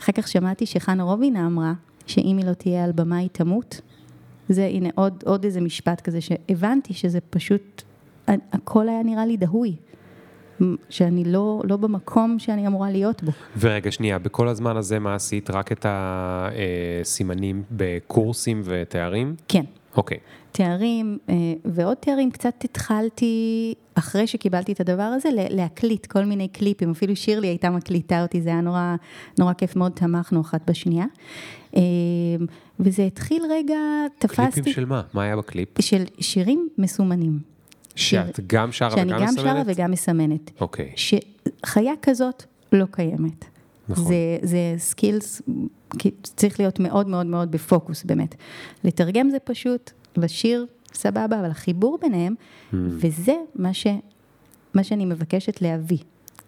אחר 0.00 0.12
כך 0.12 0.28
שמעתי 0.28 0.66
שחנה 0.66 1.02
רובינה 1.02 1.46
אמרה, 1.46 1.72
שאם 2.06 2.36
היא 2.38 2.46
לא 2.46 2.52
תהיה 2.52 2.84
על 2.84 2.92
במה 2.92 3.16
היא 3.16 3.28
תמות. 3.32 3.80
זה, 4.48 4.66
הנה, 4.66 4.88
עוד, 4.94 5.22
עוד 5.26 5.44
איזה 5.44 5.60
משפט 5.60 6.00
כזה 6.00 6.20
שהבנתי 6.20 6.94
שזה 6.94 7.18
פשוט, 7.30 7.82
הכל 8.28 8.88
היה 8.88 9.02
נראה 9.02 9.26
לי 9.26 9.36
דהוי. 9.36 9.76
שאני 10.90 11.24
לא, 11.24 11.62
לא 11.64 11.76
במקום 11.76 12.38
שאני 12.38 12.66
אמורה 12.66 12.90
להיות 12.90 13.22
בו. 13.22 13.32
ורגע, 13.58 13.92
שנייה, 13.92 14.18
בכל 14.18 14.48
הזמן 14.48 14.76
הזה 14.76 14.98
מה 14.98 15.14
עשית? 15.14 15.50
רק 15.50 15.72
את 15.72 15.86
הסימנים 15.88 17.62
בקורסים 17.70 18.62
ותארים? 18.64 19.34
כן. 19.48 19.64
אוקיי. 19.96 20.18
תארים 20.56 21.18
אה, 21.28 21.34
ועוד 21.64 21.96
תארים, 21.96 22.30
קצת 22.30 22.64
התחלתי, 22.64 23.74
אחרי 23.94 24.26
שקיבלתי 24.26 24.72
את 24.72 24.80
הדבר 24.80 25.02
הזה, 25.02 25.28
להקליט 25.32 26.06
כל 26.06 26.24
מיני 26.24 26.48
קליפים, 26.48 26.90
אפילו 26.90 27.16
שירלי 27.16 27.46
הייתה 27.46 27.70
מקליטה 27.70 28.22
אותי, 28.22 28.42
זה 28.42 28.48
היה 28.48 28.60
נורא, 28.60 28.96
נורא 29.38 29.52
כיף, 29.52 29.76
מאוד 29.76 29.92
תמכנו 29.92 30.40
אחת 30.40 30.70
בשנייה. 30.70 31.04
אה, 31.76 31.82
וזה 32.80 33.02
התחיל 33.02 33.42
רגע, 33.50 33.76
תפסתי... 34.18 34.52
קליפים 34.52 34.72
של 34.72 34.84
מה? 34.84 35.02
מה 35.14 35.22
היה 35.22 35.36
בקליפ? 35.36 35.80
של 35.80 36.04
שירים 36.20 36.68
מסומנים. 36.78 37.38
שאת 37.94 38.40
גם 38.46 38.72
שרה 38.72 38.88
וגם 38.92 39.06
מסמנת? 39.06 39.18
שאני 39.18 39.26
גם 39.26 39.34
שרה 39.36 39.62
וגם 39.66 39.90
מסמנת. 39.90 40.50
אוקיי. 40.60 40.92
שחייה 40.96 41.92
כזאת 42.02 42.42
לא 42.72 42.84
קיימת. 42.90 43.44
נכון. 43.88 44.04
זה, 44.04 44.38
זה 44.42 44.74
skills, 44.78 45.42
צריך 46.22 46.60
להיות 46.60 46.80
מאוד 46.80 47.08
מאוד 47.08 47.26
מאוד 47.26 47.50
בפוקוס 47.50 48.04
באמת. 48.04 48.34
לתרגם 48.84 49.30
זה 49.30 49.38
פשוט, 49.38 49.90
לשיר 50.18 50.66
סבבה, 50.92 51.40
אבל 51.40 51.50
החיבור 51.50 51.98
ביניהם, 52.02 52.34
mm. 52.34 52.76
וזה 52.88 53.34
מה, 53.54 53.74
ש, 53.74 53.86
מה 54.74 54.84
שאני 54.84 55.04
מבקשת 55.04 55.62
להביא. 55.62 55.98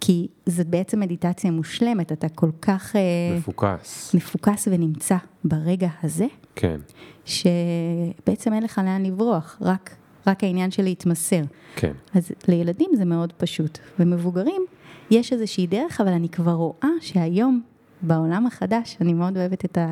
כי 0.01 0.29
זאת 0.47 0.67
בעצם 0.67 1.01
מדיטציה 1.01 1.51
מושלמת, 1.51 2.13
אתה 2.13 2.29
כל 2.29 2.51
כך... 2.63 2.97
אה, 2.97 3.37
מפוקס. 3.39 4.15
מפוקס 4.15 4.69
ונמצא 4.71 5.17
ברגע 5.45 5.89
הזה. 6.03 6.27
כן. 6.55 6.81
שבעצם 7.25 8.53
אין 8.53 8.63
לך 8.63 8.81
לאן 8.85 9.07
לברוח, 9.07 9.59
רק 9.61 9.97
רק 10.29 10.45
העניין 10.45 10.71
של 10.71 10.83
להתמסר. 10.83 11.43
כן. 11.77 11.93
אז 12.15 12.33
לילדים 12.49 12.91
זה 12.95 13.05
מאוד 13.05 13.33
פשוט, 13.33 13.79
ומבוגרים, 13.99 14.63
יש 15.11 15.33
איזושהי 15.33 15.67
דרך, 15.67 16.01
אבל 16.01 16.13
אני 16.13 16.29
כבר 16.29 16.53
רואה 16.53 16.89
שהיום, 17.01 17.61
בעולם 18.03 18.47
החדש, 18.47 18.97
אני 19.01 19.15
מאוד 19.15 19.37
אוהבת 19.37 19.65
את 19.65 19.79
ה... 19.79 19.87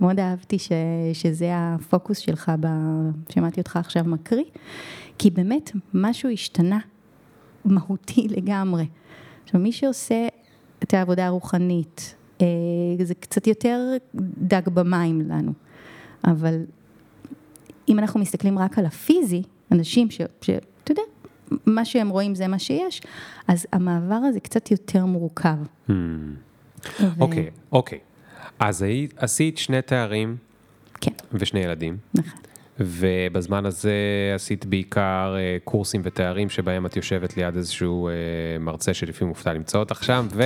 מאוד 0.00 0.20
אהבתי 0.20 0.58
ש... 0.58 0.72
שזה 1.12 1.50
הפוקוס 1.54 2.18
שלך, 2.18 2.52
ב... 2.60 2.66
שמעתי 3.32 3.60
אותך 3.60 3.76
עכשיו 3.76 4.04
מקריא, 4.04 4.44
כי 5.18 5.30
באמת 5.30 5.70
משהו 5.94 6.30
השתנה 6.30 6.78
מהותי 7.64 8.28
לגמרי. 8.36 8.86
עכשיו, 9.44 9.60
מי 9.60 9.72
שעושה 9.72 10.28
את 10.82 10.94
העבודה 10.94 11.26
הרוחנית, 11.26 12.14
אה, 12.40 12.46
זה 13.02 13.14
קצת 13.14 13.46
יותר 13.46 13.96
דג 14.38 14.68
במים 14.68 15.20
לנו, 15.20 15.52
אבל 16.24 16.64
אם 17.88 17.98
אנחנו 17.98 18.20
מסתכלים 18.20 18.58
רק 18.58 18.78
על 18.78 18.86
הפיזי, 18.86 19.42
אנשים 19.72 20.10
שאתה 20.10 20.90
יודע, 20.90 21.02
מה 21.66 21.84
שהם 21.84 22.08
רואים 22.08 22.34
זה 22.34 22.48
מה 22.48 22.58
שיש, 22.58 23.02
אז 23.48 23.66
המעבר 23.72 24.14
הזה 24.14 24.40
קצת 24.40 24.70
יותר 24.70 25.06
מורכב. 25.06 25.56
Hmm. 25.88 25.92
אוקיי, 27.20 27.50
אוקיי. 27.72 27.98
אז 28.62 28.82
היית, 28.82 29.14
עשית 29.16 29.58
שני 29.58 29.82
תארים. 29.82 30.36
כן. 31.00 31.10
ושני 31.32 31.60
ילדים. 31.60 31.96
נכון. 32.14 32.40
ובזמן 32.80 33.66
הזה 33.66 33.92
עשית 34.34 34.66
בעיקר 34.66 35.34
אה, 35.38 35.56
קורסים 35.64 36.00
ותארים 36.04 36.48
שבהם 36.48 36.86
את 36.86 36.96
יושבת 36.96 37.36
ליד 37.36 37.56
איזשהו 37.56 38.08
אה, 38.08 38.12
מרצה 38.60 38.94
שלפעמים 38.94 39.28
מופתע 39.28 39.52
למצוא 39.52 39.80
אותך 39.80 40.04
שם, 40.04 40.26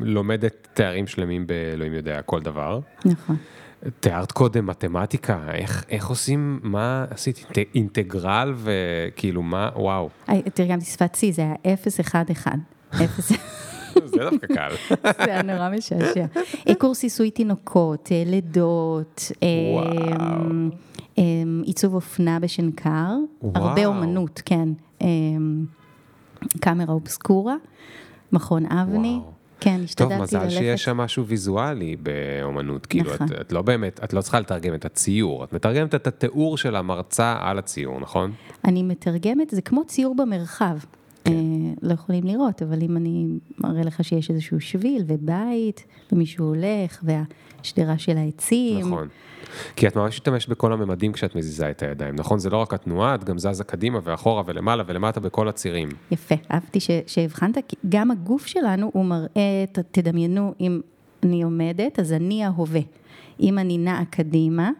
ולומדת 0.00 0.68
תארים 0.74 1.06
שלמים 1.06 1.46
באלוהים 1.46 1.94
יודע 1.94 2.22
כל 2.22 2.40
דבר. 2.40 2.80
נכון. 3.04 3.36
תיארת 4.00 4.32
קודם 4.32 4.66
מתמטיקה, 4.66 5.40
איך, 5.54 5.84
איך 5.88 6.06
עושים, 6.06 6.60
מה 6.62 7.04
עשית, 7.10 7.46
אינטגרל 7.74 8.54
וכאילו 8.56 9.42
מה, 9.42 9.70
וואו. 9.76 10.10
תרגמתי 10.54 10.84
שפת 10.84 11.14
C, 11.14 11.18
זה 11.32 11.42
היה 11.42 11.74
011. 12.92 13.38
זה 14.06 14.16
דווקא 14.16 14.46
קל. 14.46 14.70
זה 15.24 15.24
היה 15.24 15.42
נורא 15.42 15.70
משעשע. 15.70 16.26
אה, 16.68 16.74
קורס 16.74 17.02
עיסוי 17.02 17.30
תינוקות, 17.30 18.08
אה, 18.12 18.22
לידות, 18.26 19.32
אמ, 19.42 20.70
אמ, 21.18 21.62
עיצוב 21.64 21.94
אופנה 21.94 22.40
בשנקר, 22.40 23.16
הרבה 23.54 23.86
אומנות, 23.86 24.42
כן. 24.44 24.68
אמ, 25.00 25.64
קאמרה 26.60 26.94
אובסקורה, 26.94 27.54
מכון 28.32 28.66
אבני. 28.66 29.20
כן, 29.60 29.80
השתדלתי 29.84 30.14
ללכת. 30.14 30.32
טוב, 30.32 30.42
מזל 30.44 30.58
שיש 30.58 30.84
שם 30.84 30.96
משהו 30.96 31.26
ויזואלי 31.26 31.96
באומנות, 31.96 32.86
כאילו, 32.86 33.14
נכון. 33.14 33.26
את, 33.26 33.40
את 33.40 33.52
לא 33.52 33.62
באמת, 33.62 34.00
את 34.04 34.12
לא 34.12 34.20
צריכה 34.20 34.40
לתרגם 34.40 34.74
את 34.74 34.84
הציור, 34.84 35.44
את 35.44 35.52
מתרגמת 35.52 35.94
את 35.94 36.06
התיאור 36.06 36.58
של 36.58 36.76
המרצה 36.76 37.36
על 37.40 37.58
הציור, 37.58 38.00
נכון? 38.00 38.32
אני 38.64 38.82
מתרגמת, 38.82 39.50
זה 39.50 39.62
כמו 39.62 39.84
ציור 39.86 40.16
במרחב. 40.16 40.76
כן. 41.24 41.32
אה, 41.32 41.72
לא 41.82 41.92
יכולים 41.92 42.24
לראות, 42.24 42.62
אבל 42.62 42.82
אם 42.82 42.96
אני 42.96 43.26
מראה 43.58 43.82
לך 43.82 44.04
שיש 44.04 44.30
איזשהו 44.30 44.60
שביל 44.60 45.04
ובית, 45.06 45.84
ומישהו 46.12 46.46
הולך, 46.46 47.02
והשדרה 47.02 47.98
של 47.98 48.16
העצים. 48.16 48.86
נכון. 48.86 49.08
כי 49.76 49.88
את 49.88 49.96
ממש 49.96 50.14
משתמשת 50.14 50.48
בכל 50.48 50.72
הממדים 50.72 51.12
כשאת 51.12 51.34
מזיזה 51.34 51.70
את 51.70 51.82
הידיים, 51.82 52.14
נכון? 52.16 52.38
זה 52.38 52.50
לא 52.50 52.56
רק 52.56 52.74
התנועה, 52.74 53.14
את 53.14 53.24
גם 53.24 53.38
זזה 53.38 53.64
קדימה 53.64 53.98
ואחורה 54.02 54.42
ולמעלה 54.46 54.82
ולמטה 54.86 55.20
בכל 55.20 55.48
הצירים. 55.48 55.88
יפה, 56.10 56.34
אהבתי 56.50 56.78
שהבחנת, 57.06 57.58
כי 57.68 57.76
גם 57.88 58.10
הגוף 58.10 58.46
שלנו 58.46 58.90
הוא 58.94 59.04
מראה, 59.04 59.64
תדמיינו, 59.90 60.54
אם 60.60 60.80
אני 61.22 61.42
עומדת, 61.42 61.98
אז 61.98 62.12
אני 62.12 62.44
ההווה. 62.44 62.80
אם 63.40 63.58
אני 63.58 63.78
נעה 63.78 64.04
קדימה, 64.04 64.70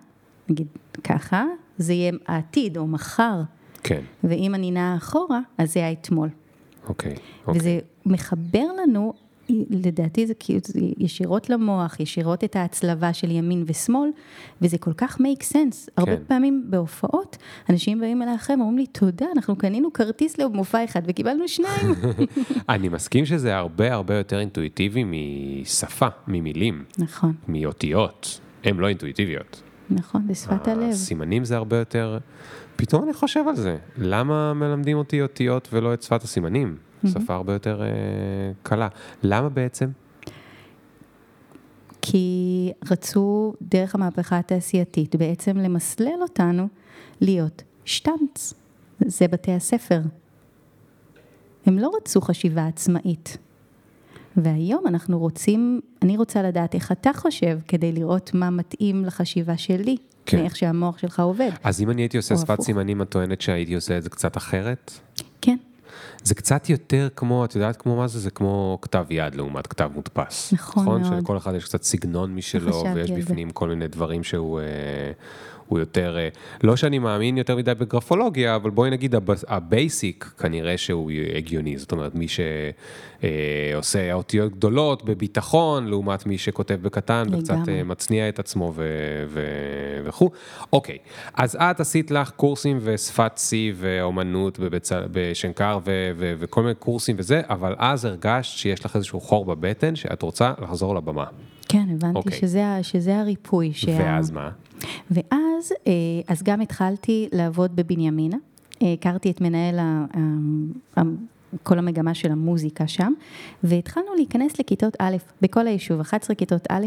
נגיד 0.49 0.67
ככה, 1.05 1.45
זה 1.79 1.93
יהיה 1.93 2.13
העתיד 2.27 2.77
או 2.77 2.87
מחר. 2.87 3.41
כן. 3.83 4.01
ואם 4.25 4.55
אני 4.55 4.71
נעה 4.71 4.97
אחורה, 4.97 5.41
אז 5.59 5.73
זה 5.73 5.87
האתמול. 5.87 6.29
אוקיי, 6.89 7.15
אוקיי. 7.47 7.61
וזה 7.61 7.79
מחבר 8.07 8.65
לנו 8.83 9.13
לדעתי 9.71 10.27
זה 10.27 10.35
כאילו 10.35 10.61
זה 10.65 10.81
ישירות 10.99 11.51
למוח, 11.51 12.01
ישירות 12.01 12.45
את 12.45 12.57
ההצלבה 12.57 13.13
של 13.13 13.31
ימין 13.31 13.65
ושמאל, 13.67 14.11
וזה 14.63 14.79
כל 14.79 14.93
כך 14.93 15.17
make 15.17 15.43
sense. 15.43 15.55
כן. 15.55 15.93
הרבה 15.97 16.17
פעמים 16.17 16.65
בהופעות, 16.71 17.37
אנשים 17.71 18.01
באים 18.01 18.23
אליי 18.23 18.35
אחרי, 18.35 18.57
אומרים 18.57 18.79
לי, 18.79 18.87
תודה, 18.87 19.27
אנחנו 19.37 19.57
קנינו 19.57 19.93
כרטיס 19.93 20.39
למופע 20.39 20.85
אחד 20.85 21.03
וקיבלנו 21.07 21.49
שניים. 21.49 21.95
אני 22.69 22.89
מסכים 22.89 23.27
שזה 23.27 23.57
הרבה 23.57 23.95
הרבה 23.95 24.15
יותר 24.15 24.39
אינטואיטיבי 24.39 25.05
משפה, 25.05 26.09
ממילים. 26.29 26.85
נכון. 26.99 27.33
מאותיות, 27.49 28.41
הן 28.65 28.77
לא 28.77 28.89
אינטואיטיביות. 28.89 29.63
נכון, 29.91 30.27
בשפת 30.27 30.69
הלב. 30.69 30.91
הסימנים 30.91 31.45
זה 31.45 31.57
הרבה 31.57 31.77
יותר, 31.77 32.19
פתאום 32.79 33.05
אני 33.05 33.13
חושב 33.13 33.45
על 33.49 33.57
זה, 33.57 33.77
למה 33.97 34.55
מלמדים 34.55 34.99
אותי 34.99 35.23
אותיות 35.23 35.69
ולא 35.73 35.95
את 35.95 36.03
שפת 36.03 36.23
הסימנים? 36.23 36.77
שפה 37.07 37.35
הרבה 37.35 37.53
יותר 37.53 37.83
אה, 37.83 37.89
קלה. 38.63 38.89
למה 39.23 39.49
בעצם? 39.49 39.87
כי 42.03 42.73
רצו 42.91 43.55
דרך 43.63 43.95
המהפכה 43.95 44.39
התעשייתית 44.39 45.17
בעצם 45.17 45.57
למסלל 45.57 46.23
אותנו 46.23 46.69
להיות 47.21 47.63
שטנץ. 47.85 48.55
זה 49.07 49.29
בתי 49.29 49.53
הספר. 49.53 50.01
הם 51.67 51.79
לא 51.79 51.91
רצו 51.97 52.21
חשיבה 52.21 52.67
עצמאית. 52.67 53.39
והיום 54.43 54.87
אנחנו 54.87 55.19
רוצים, 55.19 55.81
אני 56.03 56.17
רוצה 56.17 56.43
לדעת 56.43 56.75
איך 56.75 56.93
אתה 56.93 57.11
חושב 57.17 57.59
כדי 57.69 57.93
לראות 57.93 58.31
מה 58.35 58.51
מתאים 58.51 59.05
לחשיבה 59.05 59.57
שלי, 59.57 59.97
כן. 60.27 60.41
מאיך 60.41 60.57
שהמוח 60.57 60.99
שלך 60.99 61.21
עובד. 61.21 61.51
אז 61.65 61.81
אם 61.81 61.91
אני 61.91 62.03
הייתי 62.03 62.17
עושה 62.17 62.37
שפת 62.37 62.61
סימנים, 62.61 63.03
את 63.03 63.09
טוענת 63.09 63.41
שהייתי 63.41 63.75
עושה 63.75 63.99
את 63.99 64.03
זה 64.03 64.11
קצת 64.11 64.37
אחרת? 64.37 64.93
כן. 65.41 65.57
זה 66.25 66.35
קצת 66.35 66.71
יותר 66.71 67.09
כמו, 67.17 67.45
את 67.45 67.55
יודעת 67.55 67.77
כמו 67.77 67.97
מה 67.97 68.09
זה? 68.09 68.21
זה 68.21 68.31
כמו 68.31 68.79
כתב 68.83 69.05
יד 69.11 69.35
לעומת 69.35 69.67
כתב 69.67 69.91
מודפס. 69.95 70.53
נכון 70.53 70.83
נכון? 70.83 71.03
מאוד. 71.03 71.21
שלכל 71.21 71.37
אחד 71.37 71.55
יש 71.55 71.65
קצת 71.65 71.83
סגנון 71.83 72.35
משלו, 72.35 72.85
ויש 72.95 73.11
על 73.11 73.17
זה. 73.17 73.23
בפנים 73.23 73.51
כל 73.51 73.69
מיני 73.69 73.89
דברים 73.89 74.25
שהוא... 74.25 74.61
אה, 75.69 75.79
הוא 75.79 75.79
יותר, 75.79 76.17
אה, 76.19 76.29
לא 76.63 76.77
שאני 76.77 76.99
מאמין 76.99 77.39
יותר 77.39 77.57
מדי 77.57 77.75
בגרפולוגיה, 77.75 78.57
אבל 78.57 78.71
בואי 78.71 78.91
נגיד 78.91 79.15
ה 79.49 79.62
basic 79.62 80.25
כנראה 80.39 80.79
שהוא 80.79 81.11
הגיוני, 81.37 81.79
זאת 81.79 81.93
אומרת 81.93 82.15
מי 82.15 82.27
שעושה 82.29 84.13
אותיות 84.13 84.53
גדולות 84.53 85.05
בביטחון, 85.05 85.87
לעומת 85.87 86.27
מי 86.27 86.39
שכותב 86.39 86.79
בקטן 86.83 87.23
וקצת. 87.33 87.55
אה, 87.69 87.85
מצניע 87.85 88.29
את 88.29 88.39
עצמו 88.39 88.73
ו- 88.77 89.25
ו- 89.29 90.01
וכו'. 90.05 90.31
אוקיי, 90.73 90.99
אז 91.35 91.57
את 91.61 91.81
עשית 91.81 92.11
לך 92.11 92.31
קורסים 92.31 92.79
ושפת 92.81 93.37
C 93.37 93.53
ואומנות 93.75 94.59
בבצ... 94.59 94.93
בשנקר 95.13 95.79
ו- 95.85 96.11
ו- 96.17 96.35
וכל 96.39 96.63
מיני 96.63 96.75
קורסים 96.75 97.17
וזה, 97.19 97.43
אבל 97.49 97.75
אז 97.79 98.05
הרגשת 98.05 98.59
שיש 98.59 98.85
לך 98.85 98.97
איזשהו 98.97 99.21
חור 99.21 99.45
בבטן, 99.45 99.97
שאת 99.97 100.23
רוצה 100.23 100.53
לחזור 100.63 100.95
לבמה. 100.95 101.25
כן, 101.69 101.87
הבנתי 101.95 102.19
אוקיי. 102.19 102.39
שזה, 102.39 102.65
שזה 102.83 103.19
הריפוי. 103.19 103.73
שה... 103.75 103.97
ואז 103.99 104.31
מה? 104.31 104.51
ואז, 105.11 105.73
אה, 105.87 105.93
אז 106.29 106.43
גם 106.43 106.61
התחלתי 106.61 107.29
לעבוד 107.33 107.77
בבנימינה. 107.77 108.37
אה, 108.83 108.93
הכרתי 108.93 109.31
את 109.31 109.41
מנהל 109.41 109.79
ה- 109.79 110.05
כל 111.63 111.79
המגמה 111.79 112.15
של 112.15 112.31
המוזיקה 112.33 112.87
שם, 112.89 113.13
והתחלנו 113.65 114.15
להיכנס 114.17 114.61
לכיתות 114.61 114.97
א', 114.99 115.17
בכל 115.43 115.67
היישוב, 115.67 116.01
11 116.01 116.37
כיתות 116.37 116.67
א', 116.71 116.87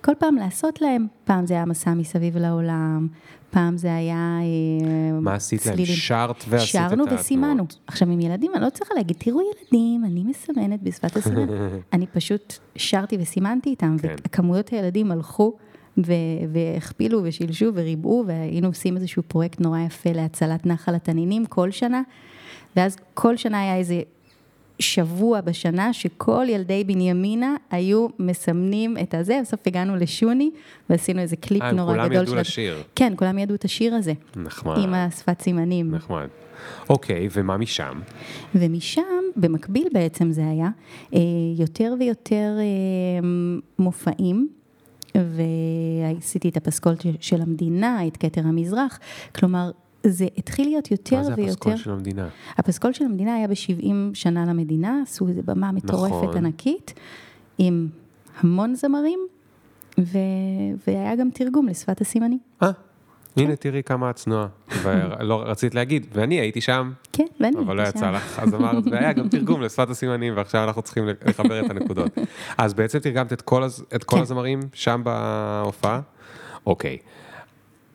כל 0.00 0.12
פעם 0.18 0.34
לעשות 0.36 0.80
להם, 0.80 1.06
פעם 1.24 1.46
זה 1.46 1.54
היה 1.54 1.64
מסע 1.64 1.94
מסביב 1.94 2.36
לעולם, 2.36 3.08
פעם 3.50 3.76
זה 3.76 3.94
היה... 3.94 4.38
אה, 4.42 5.20
מה 5.20 5.34
עשית 5.34 5.66
להם? 5.66 5.76
שרת 5.84 6.44
ועשית 6.48 6.76
את 6.76 6.88
שרנו 6.88 7.02
התנועות. 7.02 7.20
וסימנו. 7.20 7.64
עכשיו, 7.86 8.10
עם 8.10 8.20
ילדים, 8.20 8.52
אני 8.54 8.64
לא 8.64 8.70
צריכה 8.70 8.94
להגיד, 8.94 9.16
תראו 9.20 9.40
ילדים, 9.40 10.04
אני 10.04 10.24
מסמנת 10.24 10.82
בשפת 10.82 11.16
הסימן. 11.16 11.46
אני 11.92 12.06
פשוט 12.06 12.54
שרתי 12.76 13.16
וסימנתי 13.20 13.70
איתם, 13.70 13.96
כן. 14.02 14.14
וכמויות 14.26 14.68
הילדים 14.68 15.12
הלכו 15.12 15.52
והכפילו 16.52 17.20
ושילשו 17.24 17.70
וריבעו, 17.74 18.24
והיינו 18.26 18.66
עושים 18.66 18.96
איזשהו 18.96 19.22
פרויקט 19.28 19.60
נורא 19.60 19.78
יפה 19.80 20.12
להצלת 20.12 20.66
נחל 20.66 20.94
התנינים 20.94 21.46
כל 21.46 21.70
שנה, 21.70 22.02
ואז 22.76 22.96
כל 23.14 23.36
שנה 23.36 23.60
היה 23.62 23.76
איזה 23.76 24.00
שבוע 24.78 25.40
בשנה 25.40 25.92
שכל 25.92 26.46
ילדי 26.48 26.84
בנימינה 26.84 27.56
היו 27.70 28.06
מסמנים 28.18 28.96
את 29.02 29.14
הזה, 29.14 29.38
בסוף 29.42 29.60
הגענו 29.66 29.96
לשוני 29.96 30.50
ועשינו 30.90 31.20
איזה 31.20 31.36
קליפ 31.36 31.62
אה, 31.62 31.72
נורא 31.72 31.92
כולם 31.92 32.04
גדול. 32.08 32.22
ידעו 32.22 32.34
של- 32.34 32.40
לשיר. 32.40 32.82
כן, 32.94 33.12
כולם 33.16 33.38
ידעו 33.38 33.54
את 33.56 33.64
השיר 33.64 33.94
הזה, 33.94 34.12
נחמד. 34.36 34.78
עם 34.78 34.94
השפת 34.94 35.42
סימנים. 35.42 35.90
נחמד. 35.94 36.26
אוקיי, 36.88 37.28
ומה 37.32 37.56
משם? 37.56 38.00
ומשם, 38.54 39.02
במקביל 39.36 39.88
בעצם 39.92 40.30
זה 40.32 40.48
היה, 40.48 40.68
אה, 41.14 41.20
יותר 41.58 41.94
ויותר 42.00 42.56
אה, 42.58 43.28
מופעים, 43.78 44.48
ועשיתי 45.20 46.48
את 46.48 46.56
הפסקול 46.56 46.94
של 47.20 47.42
המדינה, 47.42 48.06
את 48.06 48.16
כתר 48.16 48.40
המזרח, 48.44 48.98
כלומר, 49.34 49.70
זה 50.02 50.26
התחיל 50.38 50.68
להיות 50.68 50.90
יותר 50.90 51.16
מה 51.16 51.24
זה 51.24 51.34
ויותר... 51.36 51.50
הפסקול 51.50 51.76
של 51.76 51.90
המדינה? 51.90 52.28
הפסקול 52.58 52.92
של 52.92 53.04
המדינה 53.04 53.34
היה 53.34 53.48
ב-70 53.48 53.92
שנה 54.14 54.44
למדינה, 54.46 55.00
עשו 55.02 55.28
איזו 55.28 55.42
במה 55.44 55.72
מטורפת 55.72 56.14
נכון. 56.14 56.36
ענקית, 56.36 56.94
עם 57.58 57.88
המון 58.40 58.74
זמרים, 58.74 59.18
ו... 60.00 60.18
והיה 60.86 61.16
גם 61.16 61.28
תרגום 61.30 61.68
לשפת 61.68 62.00
הסימנים. 62.00 62.38
אה, 62.62 62.70
הנה 63.36 63.56
תראי 63.56 63.82
כמה 63.82 64.10
את 64.10 64.16
צנועה. 64.16 64.46
ולא 64.82 65.42
רצית 65.46 65.74
להגיד, 65.74 66.06
ואני 66.12 66.34
הייתי 66.34 66.60
שם, 66.60 66.92
כן, 67.16 67.26
ואני 67.40 67.56
אבל 67.58 67.76
לא 67.76 67.82
יצא. 67.82 68.10
לך, 68.10 68.38
אז 68.38 68.54
אמרת, 68.54 68.84
והיה 68.90 69.12
גם 69.12 69.28
תרגום 69.28 69.62
לשפת 69.62 69.90
הסימנים, 69.90 70.32
ועכשיו 70.36 70.64
אנחנו 70.64 70.82
צריכים 70.82 71.04
לחבר 71.26 71.64
את 71.66 71.70
הנקודות. 71.70 72.18
אז 72.58 72.74
בעצם 72.74 72.98
תרגמת 72.98 73.32
את 73.32 73.42
כל 73.42 73.62
הז- 73.62 73.84
את 73.94 74.04
כל 74.04 74.16
כן. 74.16 74.22
הזמרים 74.22 74.60
שם 74.72 75.00
בהופעה? 75.04 76.00
אוקיי. 76.66 76.98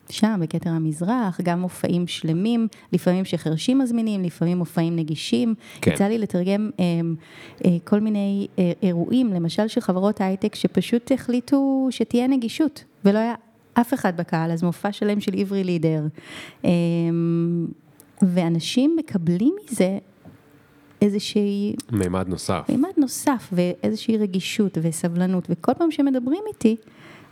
שם, 0.09 0.39
בכתר 0.43 0.69
המזרח, 0.69 1.41
גם 1.43 1.59
מופעים 1.61 2.07
שלמים, 2.07 2.67
לפעמים 2.93 3.25
שחרשים 3.25 3.79
מזמינים, 3.79 4.23
לפעמים 4.23 4.57
מופעים 4.57 4.95
נגישים. 4.95 5.55
כן. 5.81 5.91
יצא 5.91 6.03
לי 6.03 6.17
לתרגם 6.17 6.69
אה, 6.79 6.83
אה, 7.65 7.77
כל 7.83 7.99
מיני 7.99 8.47
אה, 8.59 8.71
אירועים, 8.83 9.33
למשל 9.33 9.67
של 9.67 9.81
חברות 9.81 10.21
הייטק, 10.21 10.55
שפשוט 10.55 11.11
החליטו 11.11 11.87
שתהיה 11.91 12.27
נגישות, 12.27 12.83
ולא 13.05 13.19
היה 13.19 13.33
אף 13.73 13.93
אחד 13.93 14.17
בקהל, 14.17 14.51
אז 14.51 14.63
מופע 14.63 14.91
שלם 14.91 15.19
של 15.19 15.31
עברי 15.37 15.63
לידר. 15.63 16.03
אה, 16.65 16.69
ואנשים 18.21 18.95
מקבלים 18.99 19.55
מזה 19.71 19.97
איזושהי 21.01 21.75
מימד 21.91 22.27
נוסף. 22.27 22.65
מימד 22.69 22.89
נוסף 22.97 23.49
ואיזושהי 23.51 24.17
רגישות 24.17 24.77
וסבלנות, 24.81 25.47
וכל 25.49 25.73
פעם 25.73 25.91
שמדברים 25.91 26.43
איתי, 26.47 26.75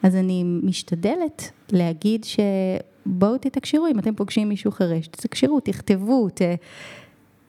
אז 0.04 0.16
אני 0.16 0.44
משתדלת 0.44 1.52
להגיד 1.72 2.24
שבואו 2.24 3.38
תתקשרו, 3.38 3.88
אם 3.88 4.00
אתם 4.00 4.16
פוגשים 4.16 4.50
מישהו 4.50 4.72
חירש, 4.72 5.08
תתקשרו, 5.08 5.60
תכתבו, 5.60 6.30
ת... 6.30 6.42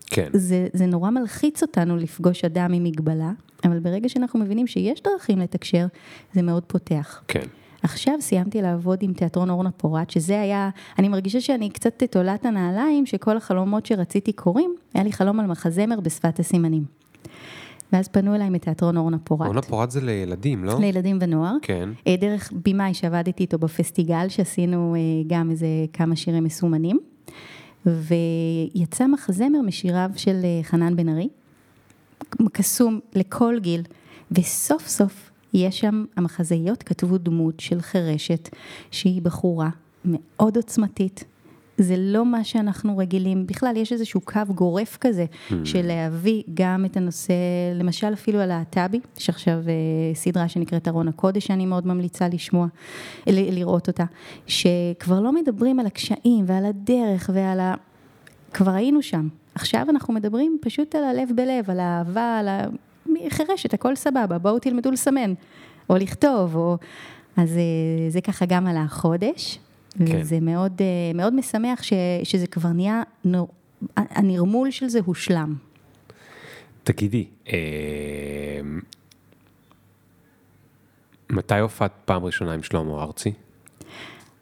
כן. 0.07 0.29
זה, 0.33 0.68
זה 0.72 0.87
נורא 0.87 1.11
מלחיץ 1.11 1.62
אותנו 1.62 1.96
לפגוש 1.96 2.44
אדם 2.44 2.72
עם 2.72 2.85
מגבלה, 2.85 3.31
אבל 3.64 3.79
ברגע 3.79 4.09
שאנחנו 4.09 4.38
מבינים 4.40 4.66
שיש 4.66 5.03
דרכים 5.03 5.38
לתקשר, 5.38 5.87
זה 6.33 6.42
מאוד 6.42 6.62
פותח. 6.66 7.22
כן. 7.29 7.46
עכשיו 7.83 8.14
סיימתי 8.21 8.62
לעבוד 8.62 8.99
עם 9.03 9.12
תיאטרון 9.12 9.51
אורנה 9.51 9.71
פורת, 9.71 10.11
שזה 10.11 10.40
היה, 10.40 10.71
אני 10.99 11.09
מרגישה 11.09 11.40
שאני 11.40 11.71
קצת 11.71 12.03
תולעת 12.03 12.45
הנעליים, 12.45 13.07
שכל 13.07 13.37
החלומות 13.37 13.87
שרציתי 13.87 14.33
קורים, 14.33 14.75
היה 14.95 15.05
לי 15.05 15.12
חלום 15.12 15.40
על 15.40 15.47
מחזמר 15.47 16.01
בשפת 16.01 16.38
הסימנים. 16.38 16.85
ואז 17.93 18.09
פנו 18.09 18.35
אליי 18.35 18.51
מתיאטרון 18.51 18.97
אורנה 18.97 19.19
פורת. 19.19 19.47
עונה 19.47 19.62
פורת 19.62 19.90
זה 19.90 20.01
לילדים, 20.01 20.64
לא? 20.64 20.81
לילדים 20.81 21.19
ונוער. 21.21 21.57
כן. 21.62 21.88
אה, 22.07 22.16
דרך 22.16 22.53
במאי 22.66 22.95
שעבדתי 22.95 23.43
איתו 23.43 23.59
בפסטיגל, 23.59 24.29
שעשינו 24.29 24.95
אה, 24.95 25.01
גם 25.27 25.51
איזה 25.51 25.66
כמה 25.93 26.16
שירים 26.16 26.45
מסומנים. 26.45 27.01
ויצא 27.87 29.07
מחזמר 29.07 29.61
משיריו 29.66 30.11
של 30.16 30.40
אה, 30.45 30.62
חנן 30.62 30.97
בן 30.97 31.09
ארי, 31.09 31.29
קסום 32.53 33.01
לכל 33.14 33.57
גיל, 33.61 33.83
וסוף 34.33 34.88
סוף 34.88 35.31
יש 35.54 35.78
שם, 35.80 36.04
המחזאיות 36.16 36.82
כתבו 36.82 37.18
דמות 37.18 37.60
של 37.60 37.80
חירשת, 37.80 38.48
שהיא 38.90 39.22
בחורה 39.22 39.68
מאוד 40.04 40.56
עוצמתית. 40.56 41.24
זה 41.78 41.94
לא 41.98 42.26
מה 42.26 42.44
שאנחנו 42.44 42.98
רגילים, 42.98 43.46
בכלל 43.46 43.76
יש 43.76 43.92
איזשהו 43.92 44.20
קו 44.20 44.40
גורף 44.54 44.98
כזה 45.00 45.24
של 45.64 45.86
להביא 45.86 46.42
גם 46.54 46.84
את 46.84 46.96
הנושא, 46.96 47.32
למשל 47.74 48.12
אפילו 48.12 48.40
הלהט"בי, 48.40 49.00
יש 49.18 49.28
עכשיו 49.28 49.54
אה, 49.54 50.14
סדרה 50.14 50.48
שנקראת 50.48 50.88
ארון 50.88 51.08
הקודש 51.08 51.46
שאני 51.46 51.66
מאוד 51.66 51.86
ממליצה 51.86 52.28
לשמוע, 52.28 52.66
ל- 53.26 53.58
לראות 53.58 53.88
אותה, 53.88 54.04
שכבר 54.46 55.20
לא 55.20 55.32
מדברים 55.32 55.80
על 55.80 55.86
הקשיים 55.86 56.44
ועל 56.46 56.64
הדרך 56.64 57.30
ועל 57.32 57.60
ה... 57.60 57.74
כבר 58.52 58.70
היינו 58.70 59.02
שם. 59.02 59.28
עכשיו 59.54 59.86
אנחנו 59.90 60.14
מדברים 60.14 60.58
פשוט 60.60 60.94
על 60.94 61.04
הלב 61.04 61.28
בלב, 61.34 61.70
על 61.70 61.80
האהבה, 61.80 62.38
על 62.38 62.48
ה... 62.48 62.66
חירשת, 63.28 63.74
הכל 63.74 63.96
סבבה, 63.96 64.38
בואו 64.38 64.58
תלמדו 64.58 64.90
לסמן, 64.90 65.34
או 65.90 65.96
לכתוב, 65.96 66.56
או... 66.56 66.76
אז 67.36 67.56
אה, 67.56 68.10
זה 68.10 68.20
ככה 68.20 68.46
גם 68.46 68.66
על 68.66 68.76
החודש, 68.76 69.58
כן. 69.98 70.04
וזה 70.20 70.40
מאוד, 70.40 70.72
אה, 70.80 70.86
מאוד 71.14 71.34
משמח 71.34 71.82
ש... 71.82 71.92
שזה 72.24 72.46
כבר 72.46 72.68
נהיה, 72.68 73.02
נור... 73.24 73.48
הנרמול 73.96 74.70
של 74.70 74.88
זה 74.88 75.00
הושלם. 75.04 75.54
תגידי, 76.84 77.26
אה, 77.48 78.60
מתי 81.30 81.58
הופעת 81.58 81.92
פעם 82.04 82.24
ראשונה 82.24 82.52
עם 82.52 82.62
שלמה 82.62 83.02
ארצי? 83.02 83.32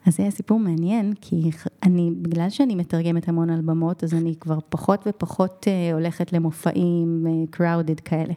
אז 0.05 0.15
זה 0.15 0.23
היה 0.23 0.31
סיפור 0.31 0.59
מעניין, 0.59 1.13
כי 1.21 1.49
אני, 1.83 2.11
בגלל 2.21 2.49
שאני 2.49 2.75
מתרגמת 2.75 3.27
המון 3.27 3.49
על 3.49 3.61
במות, 3.61 4.03
אז 4.03 4.13
אני 4.13 4.35
כבר 4.39 4.57
פחות 4.69 5.03
ופחות 5.07 5.65
אה, 5.67 5.93
הולכת 5.93 6.33
למופעים 6.33 7.25
אה, 7.27 7.57
crowded 7.57 8.01
כאלה. 8.05 8.33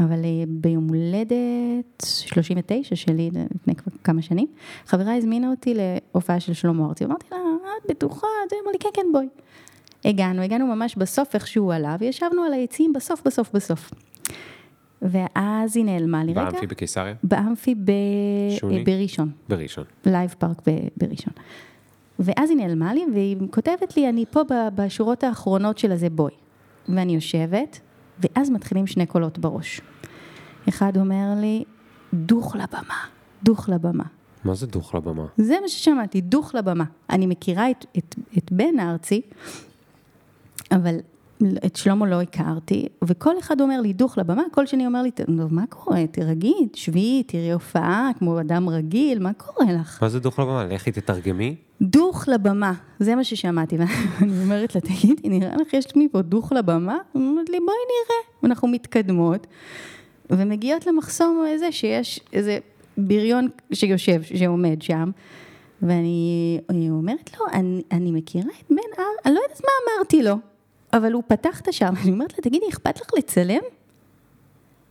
אבל 0.00 0.24
אה, 0.24 0.44
ביום 0.48 0.88
הולדת 0.88 2.04
39 2.04 2.96
שלי, 2.96 3.30
לפני 3.54 3.74
כבר 3.74 3.92
כמה 4.04 4.22
שנים, 4.22 4.46
חברה 4.86 5.14
הזמינה 5.14 5.50
אותי 5.50 5.74
להופעה 5.74 6.40
של 6.40 6.52
שלמה 6.52 6.86
ארצי, 6.86 7.04
אמרתי 7.04 7.26
לה, 7.32 7.36
את 7.36 7.90
בטוחה? 7.90 8.26
היא 8.50 8.60
אמרה 8.62 8.72
לי, 8.72 8.78
כן, 8.78 8.88
כן, 8.94 9.06
בואי. 9.12 9.26
הגענו, 10.04 10.42
הגענו 10.42 10.66
ממש 10.66 10.96
בסוף 10.96 11.34
איך 11.34 11.46
שהוא 11.46 11.74
עלה, 11.74 11.96
וישבנו 12.00 12.42
על 12.42 12.52
היציעים 12.52 12.92
בסוף, 12.92 13.22
בסוף, 13.26 13.50
בסוף. 13.54 13.90
ואז 15.04 15.76
היא 15.76 15.84
נעלמה 15.84 16.24
לי 16.24 16.32
רגע. 16.32 16.44
באמפי 16.44 16.66
בקיסריה? 16.66 17.14
באמפי 17.22 17.74
ב... 17.74 17.90
שוני? 18.58 18.84
בראשון. 18.84 19.30
בראשון. 19.48 19.84
Live 20.06 20.34
Park 20.38 20.62
ב- 20.68 20.88
בראשון. 20.96 21.32
ואז 22.18 22.50
היא 22.50 22.58
נעלמה 22.58 22.94
לי, 22.94 23.04
והיא 23.14 23.36
כותבת 23.50 23.96
לי, 23.96 24.08
אני 24.08 24.24
פה 24.30 24.42
ב- 24.44 24.68
בשורות 24.74 25.24
האחרונות 25.24 25.78
של 25.78 25.92
הזה, 25.92 26.10
בואי. 26.10 26.32
ואני 26.88 27.14
יושבת, 27.14 27.80
ואז 28.20 28.50
מתחילים 28.50 28.86
שני 28.86 29.06
קולות 29.06 29.38
בראש. 29.38 29.80
אחד 30.68 30.96
אומר 30.96 31.34
לי, 31.40 31.64
דוך 32.14 32.56
לבמה, 32.56 32.94
דוך 33.42 33.68
לבמה. 33.68 34.04
מה 34.44 34.54
זה 34.54 34.66
דוך 34.66 34.94
לבמה? 34.94 35.26
זה 35.36 35.54
מה 35.62 35.68
ששמעתי, 35.68 36.20
דוך 36.20 36.54
לבמה. 36.54 36.84
אני 37.10 37.26
מכירה 37.26 37.70
את, 37.70 37.86
את, 37.98 38.14
את 38.38 38.52
בן 38.52 38.78
הארצי, 38.78 39.20
אבל 40.72 40.96
את 41.66 41.76
שלמה 41.76 42.06
לא 42.06 42.20
הכרתי, 42.20 42.86
וכל 43.04 43.38
אחד 43.38 43.60
אומר 43.60 43.80
לי, 43.80 43.92
דוך 43.92 44.18
לבמה, 44.18 44.42
כל 44.50 44.66
שני 44.66 44.86
אומר 44.86 45.02
לי, 45.02 45.10
טוב, 45.10 45.54
מה 45.54 45.64
קורה? 45.68 46.06
תירגעי, 46.06 46.68
שבי, 46.74 47.22
תראי 47.26 47.52
הופעה 47.52 48.10
כמו 48.18 48.40
אדם 48.40 48.68
רגיל, 48.68 49.18
מה 49.18 49.32
קורה 49.32 49.72
לך? 49.72 50.02
מה 50.02 50.08
זה 50.08 50.20
דוך 50.20 50.38
לבמה? 50.38 50.64
לכי 50.64 50.92
תתרגמי? 50.92 51.54
דוך 51.82 52.28
לבמה, 52.28 52.72
זה 53.00 53.14
מה 53.14 53.24
ששמעתי, 53.24 53.76
ואני 53.76 54.42
אומרת 54.44 54.74
לה, 54.74 54.80
תגידי, 54.80 55.28
נראה 55.28 55.56
לך 55.56 55.74
יש 55.74 55.86
מפה 55.96 56.22
דוך 56.22 56.52
לבמה? 56.52 56.96
היא 57.14 57.22
אומרת 57.22 57.48
לי, 57.48 57.58
בואי 57.60 57.76
נראה. 57.86 58.40
ואנחנו 58.42 58.68
מתקדמות, 58.68 59.46
ומגיעות 60.30 60.86
למחסום 60.86 61.44
הזה 61.54 61.72
שיש 61.72 62.20
איזה 62.32 62.58
בריון 62.98 63.48
שיושב, 63.72 64.22
שעומד 64.22 64.82
שם, 64.82 65.10
ואני 65.82 66.90
אומרת 66.90 67.30
לו, 67.40 67.46
אני, 67.52 67.82
אני 67.92 68.10
מכירה 68.10 68.50
את 68.60 68.66
בן 68.70 68.76
אר, 68.98 69.04
אני 69.26 69.34
לא 69.34 69.40
יודעת 69.40 69.60
מה 69.60 69.96
אמרתי 69.98 70.22
לו, 70.22 70.34
אבל 70.94 71.12
הוא 71.12 71.22
פתח 71.26 71.60
את 71.60 71.68
השער, 71.68 71.90
ואני 71.96 72.12
אומרת 72.12 72.32
לה, 72.32 72.38
תגידי, 72.42 72.66
אכפת 72.68 73.00
לך 73.00 73.08
לצלם? 73.18 73.60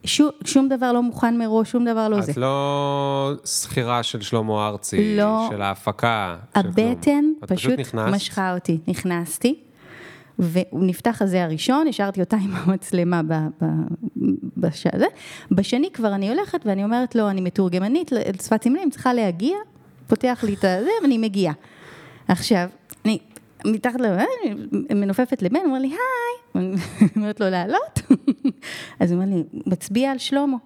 שום, 0.05 0.29
שום 0.45 0.69
דבר 0.69 0.91
לא 0.93 1.03
מוכן 1.03 1.37
מראש, 1.37 1.71
שום 1.71 1.85
דבר 1.85 2.09
לא 2.09 2.17
את 2.17 2.23
זה. 2.23 2.31
את 2.31 2.37
לא 2.37 3.31
שכירה 3.45 4.03
של 4.03 4.21
שלמה 4.21 4.67
ארצי, 4.67 5.17
לא. 5.17 5.47
של 5.51 5.61
ההפקה. 5.61 6.35
של. 6.53 6.59
הבטן 6.59 7.25
את 7.43 7.51
פשוט 7.51 7.79
נכנסת? 7.79 8.13
משכה 8.15 8.53
אותי. 8.53 8.79
נכנסתי, 8.87 9.55
ונפתח 10.39 11.21
הזה 11.21 11.43
הראשון, 11.43 11.87
השארתי 11.87 12.19
אותה 12.19 12.37
עם 12.37 12.51
המצלמה 12.53 13.21
ב, 13.23 13.33
ב, 13.33 13.65
בשזה. 14.57 15.05
בשני 15.51 15.89
כבר 15.93 16.13
אני 16.13 16.29
הולכת 16.29 16.59
ואני 16.65 16.83
אומרת 16.83 17.15
לו, 17.15 17.29
אני 17.29 17.41
מתורגמנית 17.41 18.11
לשפת 18.11 18.63
סימנים, 18.63 18.89
צריכה 18.89 19.13
להגיע, 19.13 19.57
פותח 20.07 20.43
לי 20.47 20.53
את 20.53 20.63
הזה 20.63 20.89
ואני 21.01 21.17
מגיעה. 21.17 21.53
עכשיו, 22.27 22.67
אני 23.05 23.19
מתחת 23.65 23.99
ל... 24.01 24.05
מנופפת 24.95 25.41
לבן, 25.41 25.59
אומר 25.65 25.79
לי, 25.79 25.87
היי, 25.87 26.75
אומרת 27.15 27.39
לו 27.39 27.49
לעלות, 27.49 27.99
אז 28.99 29.11
הוא 29.11 29.21
אומר 29.21 29.35
לי, 29.35 29.43
מצביע 29.65 30.11
על 30.11 30.17
שלמה. 30.17 30.57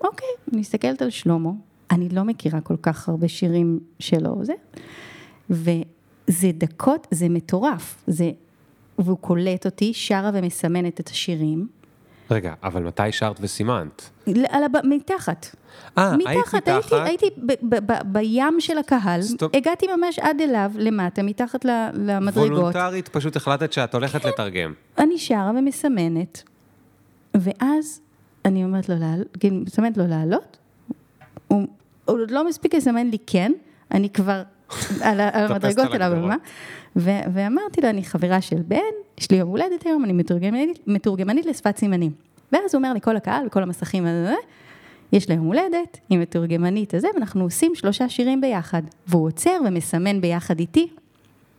אוקיי, 0.00 0.28
אני 0.52 0.60
מסתכלת 0.60 1.02
על 1.02 1.10
שלמה, 1.10 1.50
אני 1.90 2.08
לא 2.08 2.22
מכירה 2.22 2.60
כל 2.60 2.76
כך 2.82 3.08
הרבה 3.08 3.28
שירים 3.28 3.80
שלו, 3.98 4.36
זה, 4.42 4.52
וזה 5.50 6.50
דקות, 6.54 7.06
זה 7.10 7.28
מטורף, 7.28 8.04
זה, 8.06 8.30
והוא 8.98 9.18
קולט 9.18 9.66
אותי, 9.66 9.94
שרה 9.94 10.30
ומסמנת 10.34 11.00
את 11.00 11.08
השירים. 11.08 11.68
רגע, 12.30 12.54
אבל 12.62 12.82
מתי 12.82 13.12
שרת 13.12 13.36
וסימנת? 13.40 14.10
על 14.48 14.64
הב... 14.64 14.86
מתחת. 14.86 15.56
אה, 15.98 16.12
היית 16.26 16.38
מתחת? 16.54 16.68
הייתי, 16.68 16.94
הייתי 16.94 17.26
ב, 17.36 17.52
ב, 17.62 17.92
ב, 17.92 18.12
בים 18.12 18.56
של 18.58 18.78
הקהל, 18.78 19.22
stop. 19.22 19.54
הגעתי 19.54 19.86
ממש 19.96 20.18
עד 20.18 20.40
אליו, 20.40 20.70
למטה, 20.74 21.22
מתחת 21.22 21.64
ל- 21.64 21.88
למדרגות. 21.94 22.50
וולונטרית 22.50 23.08
פשוט 23.08 23.36
החלטת 23.36 23.72
שאת 23.72 23.94
הולכת 23.94 24.22
כן. 24.22 24.28
לתרגם. 24.28 24.72
אני 24.98 25.18
שרה 25.18 25.50
ומסמנת, 25.58 26.42
ואז 27.34 28.00
אני 28.44 28.64
אומרת 28.64 28.88
לו, 28.88 28.96
מסמנת 29.52 29.96
לו 29.96 30.06
לעלות, 30.06 30.56
הוא 31.48 31.66
הוא 32.04 32.18
עוד 32.20 32.30
לא 32.30 32.48
מספיק 32.48 32.74
לסמן 32.74 33.10
לי 33.10 33.18
כן, 33.26 33.52
אני 33.90 34.10
כבר 34.10 34.42
על 35.06 35.20
המדרגות 35.20 35.94
על 35.94 36.02
הבמה, 36.02 36.36
ואמרתי 36.96 37.80
לו, 37.80 37.88
אני 37.90 38.04
חברה 38.04 38.40
של 38.40 38.62
בן, 38.68 38.78
יש 39.18 39.30
לי 39.30 39.36
יום 39.36 39.48
הולדת 39.48 39.86
היום, 39.86 40.04
אני 40.04 40.12
מתורגמנית, 40.12 40.78
מתורגמנית 40.86 41.46
לשפת 41.46 41.76
סימנים. 41.76 42.12
ואז 42.52 42.74
הוא 42.74 42.78
אומר 42.78 42.92
לי, 42.92 43.00
כל 43.00 43.16
הקהל, 43.16 43.48
כל 43.48 43.62
המסכים, 43.62 44.06
יש 45.12 45.28
לה 45.28 45.34
יום 45.34 45.46
הולדת, 45.46 45.98
היא 46.08 46.18
מתורגמנית 46.18 46.94
הזה, 46.94 47.08
ואנחנו 47.14 47.44
עושים 47.44 47.74
שלושה 47.74 48.08
שירים 48.08 48.40
ביחד. 48.40 48.82
והוא 49.06 49.26
עוצר 49.26 49.58
ומסמן 49.66 50.20
ביחד 50.20 50.58
איתי, 50.58 50.88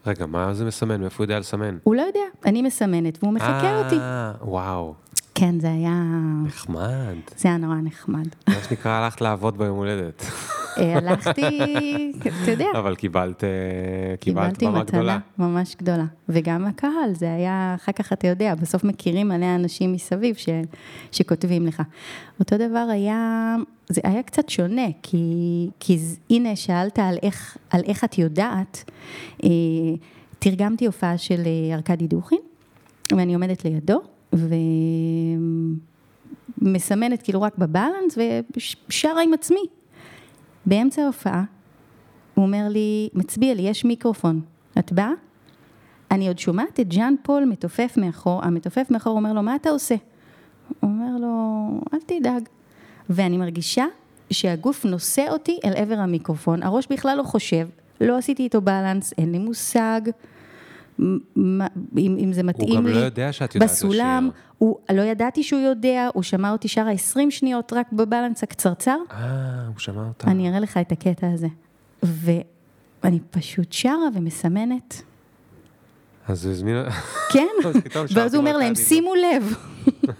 רגע, 0.07 0.25
מה 0.25 0.53
זה 0.53 0.65
מסמן? 0.65 1.01
מאיפה 1.01 1.17
הוא 1.17 1.23
יודע 1.23 1.39
לסמן? 1.39 1.77
הוא 1.83 1.95
לא 1.95 2.01
יודע, 2.01 2.19
אני 2.45 2.61
מסמנת, 2.61 3.23
והוא 3.23 3.33
מחקה 3.33 3.81
אותי. 3.83 3.95
אה, 3.95 4.31
וואו, 4.41 4.93
כן, 5.35 5.59
זה 5.59 5.71
היה... 5.71 6.03
נחמד. 6.45 7.15
זה 7.37 7.49
היה 7.49 7.57
נורא 7.57 7.75
נחמד. 7.75 8.27
מה 8.49 8.55
שנקרא, 8.69 8.91
הלכת 8.91 9.21
לעבוד 9.21 9.57
ביום 9.57 9.77
הולדת. 9.77 10.25
אה, 10.77 10.97
הלכתי, 10.97 11.59
אתה 12.43 12.51
יודע, 12.51 12.65
אבל 12.73 12.95
קיבלת, 12.95 13.43
אה, 13.43 13.49
קיבלת 14.19 14.63
במה 14.63 14.79
מתנה 14.79 14.83
גדולה. 14.83 15.17
ממש 15.37 15.75
גדולה. 15.75 16.05
וגם 16.29 16.65
הקהל, 16.65 17.13
זה 17.13 17.33
היה, 17.33 17.75
אחר 17.75 17.91
כך 17.91 18.13
אתה 18.13 18.27
יודע, 18.27 18.55
בסוף 18.55 18.83
מכירים 18.83 19.27
מלא 19.27 19.55
אנשים 19.55 19.93
מסביב 19.93 20.35
ש, 20.35 20.49
שכותבים 21.11 21.67
לך. 21.67 21.83
אותו 22.39 22.57
דבר 22.57 22.87
היה, 22.91 23.55
זה 23.89 24.01
היה 24.03 24.23
קצת 24.23 24.49
שונה, 24.49 24.87
כי, 25.03 25.25
כי 25.79 25.99
הנה, 26.29 26.55
שאלת 26.55 26.99
על 26.99 27.17
איך, 27.23 27.57
על 27.69 27.81
איך 27.85 28.03
את 28.03 28.17
יודעת, 28.17 28.91
אה, 29.43 29.49
תרגמתי 30.39 30.85
הופעה 30.85 31.17
של 31.17 31.41
ארכדי 31.73 32.07
דוכין, 32.07 32.39
ואני 33.11 33.33
עומדת 33.33 33.65
לידו, 33.65 34.01
ומסמנת 36.61 37.21
כאילו 37.21 37.41
רק 37.41 37.57
בבלנס, 37.57 38.17
ושרה 38.87 39.23
עם 39.23 39.33
עצמי. 39.33 39.65
באמצע 40.65 41.03
ההופעה, 41.03 41.43
הוא 42.33 42.45
אומר 42.45 42.67
לי, 42.69 43.09
מצביע 43.13 43.53
לי, 43.53 43.61
יש 43.61 43.85
מיקרופון, 43.85 44.41
את 44.79 44.91
באה? 44.91 45.11
אני 46.11 46.27
עוד 46.27 46.39
שומעת 46.39 46.79
את 46.79 46.91
ז'אן 46.91 47.13
פול 47.23 47.45
מתופף 47.45 47.93
מאחור, 47.97 48.43
המתופף 48.43 48.87
מאחור 48.89 49.17
אומר 49.17 49.33
לו, 49.33 49.43
מה 49.43 49.55
אתה 49.55 49.69
עושה? 49.69 49.95
הוא 50.79 50.91
אומר 50.91 51.17
לו, 51.19 51.67
אל 51.93 51.99
תדאג. 52.05 52.49
ואני 53.09 53.37
מרגישה 53.37 53.85
שהגוף 54.29 54.85
נושא 54.85 55.25
אותי 55.29 55.59
אל 55.65 55.73
עבר 55.75 55.99
המיקרופון, 55.99 56.63
הראש 56.63 56.87
בכלל 56.89 57.17
לא 57.17 57.23
חושב, 57.23 57.67
לא 58.01 58.17
עשיתי 58.17 58.43
איתו 58.43 58.61
בלנס, 58.61 59.13
אין 59.17 59.31
לי 59.31 59.39
מושג. 59.39 60.01
מה- 60.97 61.67
אם, 61.97 62.17
אם 62.19 62.33
זה 62.33 62.43
מתאים 62.43 62.75
גם 62.75 62.87
לי, 62.87 62.93
לא 62.93 62.99
יודע 62.99 63.31
שאת 63.33 63.55
יודעת 63.55 63.69
בסולם, 63.69 64.29
לשיר. 64.29 64.41
הוא, 64.57 64.77
לא 64.93 65.01
ידעתי 65.01 65.43
שהוא 65.43 65.61
יודע, 65.61 66.09
הוא 66.13 66.23
שמע 66.23 66.51
אותי 66.51 66.67
שרה 66.67 66.91
20 66.91 67.31
שניות 67.31 67.73
רק 67.73 67.91
בבלנס 67.91 68.43
הקצרצר, 68.43 68.97
אה, 69.11 69.17
הוא 69.67 69.73
שמע 69.79 70.07
אותה. 70.07 70.27
אני 70.31 70.49
אראה 70.49 70.59
לך 70.59 70.77
את 70.77 70.91
הקטע 70.91 71.27
הזה. 71.33 71.47
ואני 72.03 73.19
פשוט 73.31 73.71
שרה 73.73 74.07
ומסמנת. 74.13 75.01
אז 76.27 76.45
הוא 76.45 76.51
הזמין... 76.51 76.75
כן, 77.31 77.47
ואז 78.15 78.33
הוא 78.33 78.41
אומר 78.41 78.57
להם, 78.57 78.75
שימו 78.75 79.13
לב. 79.15 79.57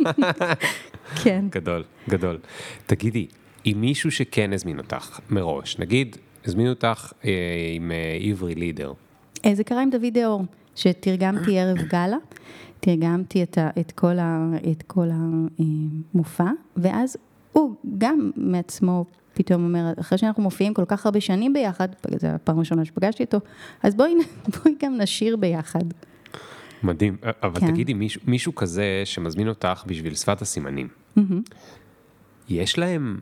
כן. 1.24 1.46
גדול, 1.50 1.84
גדול. 2.10 2.40
תגידי, 2.86 3.28
עם 3.64 3.82
מישהו 3.82 4.12
שכן 4.12 4.54
הזמין 4.54 4.78
אותך 4.80 5.20
מראש, 5.30 5.80
נגיד, 5.80 6.18
הזמין 6.46 6.70
אותך 6.70 7.14
אה, 7.26 7.32
עם 7.76 7.92
אה, 7.92 8.18
עברי 8.30 8.56
לידר, 8.56 8.94
אה, 9.46 9.56
זה 9.56 9.64
קרה 9.64 9.82
עם 9.82 9.90
דוד 9.90 10.14
דאור, 10.14 10.44
שתרגמתי 10.76 11.60
ערב 11.60 11.78
גאלה, 11.78 12.18
תרגמתי 12.80 13.44
את, 13.44 13.58
ה, 13.58 13.70
את 13.80 13.92
כל, 13.92 14.20
ה, 14.20 14.50
את 14.72 14.84
כל 14.88 15.08
המופע, 15.12 16.50
ואז 16.78 17.18
הוא 17.52 17.76
גם 17.98 18.32
מעצמו 18.36 19.06
פתאום 19.34 19.64
אומר, 19.64 19.94
אחרי 20.00 20.18
שאנחנו 20.18 20.44
מופיעים 20.44 20.74
כל 20.74 20.86
כך 20.88 21.06
הרבה 21.06 21.22
שנים 21.22 21.54
ביחד, 21.54 21.88
זו 22.20 22.28
הפעם 22.28 22.58
הראשונה 22.58 22.86
שפגשתי 22.86 23.24
אותו, 23.24 23.38
אז 23.84 23.96
בואי, 23.96 24.14
בואי 24.54 24.76
גם 24.84 24.98
נשיר 24.98 25.38
ביחד. 25.38 25.84
מדהים. 26.84 27.18
אה, 27.24 27.32
אבל 27.44 27.60
כן. 27.60 27.72
תגידי, 27.72 27.94
מישהו, 27.94 28.22
מישהו 28.28 28.56
כזה 28.56 29.02
שמזמין 29.06 29.48
אותך 29.50 29.84
בשביל 29.88 30.16
שפת 30.16 30.42
הסימנים, 30.42 30.88
יש 32.50 32.78
להם 32.78 33.20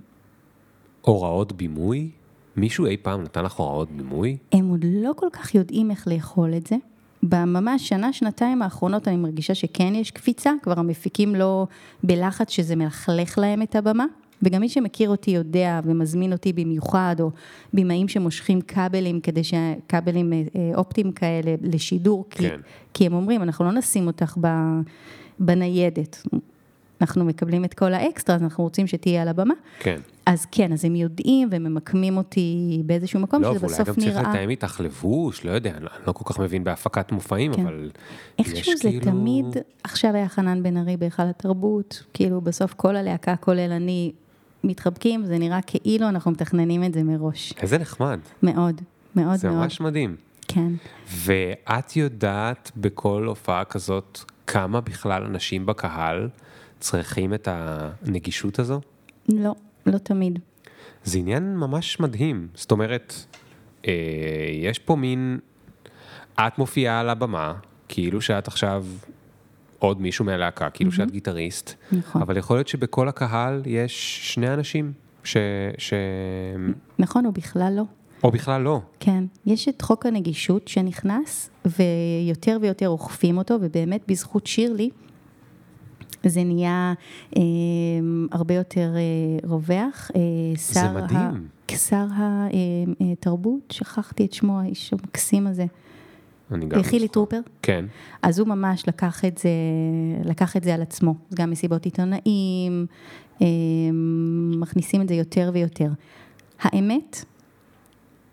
הוראות 1.01 1.53
בימוי? 1.53 2.11
מישהו 2.55 2.85
אי 2.85 2.97
פעם 2.97 3.23
נתן 3.23 3.43
לך 3.43 3.53
הוראות 3.53 3.91
בימוי? 3.91 4.37
הם 4.51 4.67
עוד 4.67 4.85
לא 4.87 5.11
כל 5.15 5.27
כך 5.33 5.55
יודעים 5.55 5.91
איך 5.91 6.07
לאכול 6.07 6.53
את 6.57 6.67
זה. 6.67 6.75
בממש 7.23 7.89
שנה, 7.89 8.13
שנתיים 8.13 8.61
האחרונות 8.61 9.07
אני 9.07 9.15
מרגישה 9.15 9.55
שכן 9.55 9.95
יש 9.95 10.11
קפיצה, 10.11 10.51
כבר 10.61 10.79
המפיקים 10.79 11.35
לא 11.35 11.67
בלחץ 12.03 12.49
שזה 12.49 12.75
מלכלך 12.75 13.37
להם 13.37 13.61
את 13.61 13.75
הבמה. 13.75 14.05
וגם 14.45 14.61
מי 14.61 14.69
שמכיר 14.69 15.09
אותי 15.09 15.31
יודע 15.31 15.79
ומזמין 15.83 16.31
אותי 16.31 16.53
במיוחד, 16.53 17.15
או 17.19 17.31
במאים 17.73 18.07
שמושכים 18.07 18.61
כבלים 18.61 19.19
כדי 19.19 19.41
שכבלים 19.43 20.33
אה, 20.33 20.41
אה, 20.55 20.71
אופטיים 20.75 21.11
כאלה 21.11 21.55
לשידור, 21.61 22.25
כי, 22.29 22.49
כן. 22.49 22.59
כי 22.93 23.05
הם 23.05 23.13
אומרים, 23.13 23.43
אנחנו 23.43 23.65
לא 23.65 23.71
נשים 23.71 24.07
אותך 24.07 24.37
ב, 24.41 24.47
בניידת, 25.39 26.27
אנחנו 27.01 27.25
מקבלים 27.25 27.65
את 27.65 27.73
כל 27.73 27.93
האקסטרה, 27.93 28.35
אז 28.35 28.43
אנחנו 28.43 28.63
רוצים 28.63 28.87
שתהיה 28.87 29.21
על 29.21 29.27
הבמה. 29.27 29.53
כן. 29.79 29.99
אז 30.25 30.45
כן, 30.51 30.73
אז 30.73 30.85
הם 30.85 30.95
יודעים 30.95 31.49
וממקמים 31.51 32.17
אותי 32.17 32.81
באיזשהו 32.85 33.19
מקום, 33.19 33.41
לא, 33.41 33.49
שזה 33.49 33.59
ואולי 33.59 33.73
בסוף 33.73 33.87
גם 33.87 33.95
צריך 33.95 34.17
נראה... 34.17 34.33
לתאם 34.33 34.49
איתך 34.49 34.79
לבוש, 34.83 35.45
לא 35.45 35.51
יודע, 35.51 35.71
אני 35.77 35.85
לא 36.07 36.11
כל 36.11 36.33
כך 36.33 36.39
מבין 36.39 36.63
בהפקת 36.63 37.11
מופעים, 37.11 37.53
כן. 37.53 37.61
אבל 37.61 37.89
איכשהו 38.39 38.77
זה 38.77 38.89
כאילו... 38.89 39.05
תמיד, 39.05 39.45
עכשיו 39.83 40.15
היה 40.15 40.29
חנן 40.29 40.63
בן 40.63 40.77
ארי 40.77 40.97
בהיכל 40.97 41.23
התרבות, 41.23 42.03
כאילו 42.13 42.41
בסוף 42.41 42.73
כל 42.73 42.95
הלהקה, 42.95 43.35
כולל 43.35 43.71
אני, 43.71 44.11
מתחבקים, 44.63 45.25
זה 45.25 45.37
נראה 45.37 45.59
כאילו 45.61 46.09
אנחנו 46.09 46.31
מתכננים 46.31 46.83
את 46.83 46.93
זה 46.93 47.03
מראש. 47.03 47.53
איזה 47.61 47.77
נחמד, 47.77 48.19
מאוד, 48.43 48.81
מאוד 49.15 49.35
זה 49.35 49.49
מאוד. 49.49 49.59
ממש 49.59 49.81
מדהים. 49.81 50.15
כן. 50.47 50.71
ואת 51.07 51.95
יודעת 51.95 52.71
בכל 52.77 53.25
הופעה 53.27 53.65
כזאת 53.65 54.19
כמה 54.47 54.81
בכלל 54.81 55.23
אנשים 55.23 55.65
בקהל 55.65 56.29
צריכים 56.79 57.33
את 57.33 57.47
הנגישות 57.51 58.59
הזו? 58.59 58.81
לא, 59.29 59.55
לא 59.85 59.97
תמיד. 59.97 60.39
זה 61.03 61.17
עניין 61.17 61.57
ממש 61.57 61.99
מדהים. 61.99 62.47
זאת 62.55 62.71
אומרת, 62.71 63.13
אה, 63.87 63.93
יש 64.61 64.79
פה 64.79 64.95
מין... 64.95 65.39
את 66.39 66.57
מופיעה 66.57 66.99
על 66.99 67.09
הבמה, 67.09 67.53
כאילו 67.87 68.21
שאת 68.21 68.47
עכשיו 68.47 68.85
עוד 69.79 70.01
מישהו 70.01 70.25
מהלהקה, 70.25 70.69
כאילו 70.69 70.91
שאת 70.91 71.11
גיטריסט, 71.11 71.73
נכון. 71.91 72.21
אבל 72.21 72.37
יכול 72.37 72.57
להיות 72.57 72.67
שבכל 72.67 73.07
הקהל 73.07 73.61
יש 73.65 74.19
שני 74.33 74.53
אנשים, 74.53 74.93
ש... 75.23 75.37
ש... 75.77 75.93
נכון, 76.99 77.25
או 77.25 77.31
בכלל 77.31 77.73
לא. 77.75 77.83
או 78.23 78.31
בכלל 78.31 78.61
לא. 78.61 78.81
כן, 78.99 79.23
יש 79.45 79.67
את 79.67 79.81
חוק 79.81 80.05
הנגישות 80.05 80.67
שנכנס, 80.67 81.49
ויותר 81.65 82.57
ויותר 82.61 82.89
אוכפים 82.89 83.37
אותו, 83.37 83.57
ובאמת 83.61 84.01
בזכות 84.07 84.47
שירלי, 84.47 84.89
זה 86.29 86.43
נהיה 86.43 86.93
אה, 87.37 87.41
הרבה 88.31 88.53
יותר 88.53 88.93
אה, 88.95 89.49
רווח. 89.49 90.11
אה, 90.15 90.57
שר 90.57 90.93
מדהים. 90.93 91.47
ה, 91.71 91.77
שר 91.77 92.05
התרבות, 92.99 93.61
שכחתי 93.71 94.25
את 94.25 94.33
שמו, 94.33 94.59
האיש 94.59 94.93
המקסים 94.93 95.47
הזה, 95.47 95.65
אני 96.51 96.65
גם... 96.65 96.83
חילי. 96.83 97.07
טרופר. 97.07 97.39
כן, 97.61 97.85
אז 98.21 98.39
הוא 98.39 98.47
ממש 98.47 98.87
לקח 98.87 99.25
את 99.25 99.37
זה, 99.37 99.49
לקח 100.25 100.57
את 100.57 100.63
זה 100.63 100.73
על 100.73 100.81
עצמו, 100.81 101.15
גם 101.33 101.51
מסיבות 101.51 101.85
עיתונאים, 101.85 102.85
אה, 103.41 103.47
מכניסים 104.59 105.01
את 105.01 105.07
זה 105.07 105.13
יותר 105.13 105.51
ויותר. 105.53 105.89
האמת, 106.59 107.25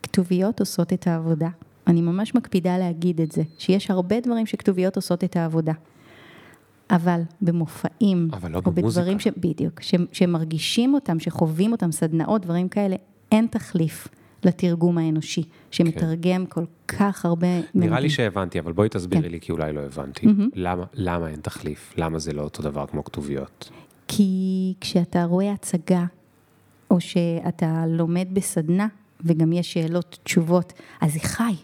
כתוביות 0.03 0.61
עושות 0.61 0.93
את 0.93 1.07
העבודה. 1.07 1.49
אני 1.87 2.01
ממש 2.01 2.35
מקפידה 2.35 2.79
להגיד 2.79 3.21
את 3.21 3.33
זה, 3.33 3.43
שיש 3.59 3.91
הרבה 3.91 4.21
דברים 4.21 4.47
שכתוביות 4.47 4.97
עושות 4.97 5.25
את 5.25 5.37
העבודה. 5.37 5.73
אבל 6.91 7.21
במופעים, 7.43 8.29
אבל 8.33 8.51
לא 8.51 8.61
או 8.67 8.73
במוזיקה. 8.73 9.01
בדברים 9.01 9.21
ש... 9.21 9.27
בדיוק, 9.37 9.81
ש... 9.81 9.95
שמרגישים 10.13 10.95
אותם, 10.95 11.21
שחווים 11.21 11.73
אותם, 11.73 11.93
סדנאות, 11.93 12.43
דברים 12.43 12.69
כאלה, 12.69 12.97
אין 13.33 13.47
תחליף 13.47 14.09
לתרגום 14.45 14.99
האנושי, 14.99 15.43
שמתרגם 15.71 16.47
כל 16.47 16.65
כך 16.89 17.25
הרבה 17.25 17.47
כן. 17.47 17.67
נראה 17.75 17.89
לי 17.89 18.07
ממדים. 18.07 18.11
שהבנתי, 18.11 18.59
אבל 18.59 18.73
בואי 18.73 18.89
תסבירי 18.89 19.23
כן. 19.23 19.31
לי, 19.31 19.41
כי 19.41 19.53
אולי 19.53 19.73
לא 19.73 19.81
הבנתי. 19.81 20.27
למה, 20.55 20.85
למה 20.95 21.29
אין 21.29 21.41
תחליף? 21.41 21.95
למה 21.97 22.19
זה 22.19 22.33
לא 22.33 22.43
אותו 22.43 22.63
דבר 22.63 22.87
כמו 22.87 23.05
כתוביות? 23.05 23.71
כי 24.09 24.75
כשאתה 24.81 25.25
רואה 25.25 25.53
הצגה, 25.53 26.05
או 26.91 27.01
שאתה 27.01 27.85
לומד 27.89 28.29
בסדנה, 28.33 28.89
וגם 29.25 29.53
יש 29.53 29.73
שאלות, 29.73 30.19
תשובות, 30.23 30.73
אז 31.01 31.13
זה 31.13 31.21
חי. 31.21 31.55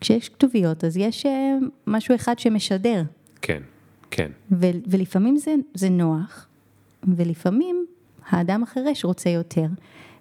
כשיש 0.00 0.28
כתוביות, 0.28 0.84
אז 0.84 0.96
יש 0.96 1.26
אה, 1.26 1.58
משהו 1.86 2.14
אחד 2.14 2.38
שמשדר, 2.38 3.02
כן, 3.42 3.62
כן, 4.10 4.30
ו- 4.52 4.66
ולפעמים 4.86 5.36
זה, 5.36 5.54
זה 5.74 5.88
נוח, 5.88 6.48
ולפעמים 7.16 7.86
האדם 8.28 8.62
החירש 8.62 9.04
רוצה 9.04 9.30
יותר. 9.30 9.66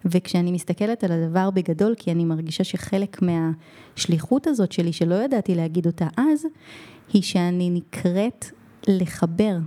וכשאני 0.06 0.52
מסתכלת 0.52 1.04
על 1.04 1.12
הדבר 1.12 1.50
בגדול, 1.50 1.96
כי 1.98 2.12
אני 2.12 2.26
מרגישה 2.26 2.64
שחלק 2.64 3.18
מהשליחות 3.22 4.48
הזאת 4.48 4.72
שלי, 4.72 4.94
שלא 4.94 5.16
ידעתי 5.16 5.56
להגיד 5.56 5.86
אותה 5.86 6.08
אז, 6.18 6.46
היא 7.14 7.22
שאני 7.22 7.70
נקראת 7.70 8.46
לחבר 8.88 9.58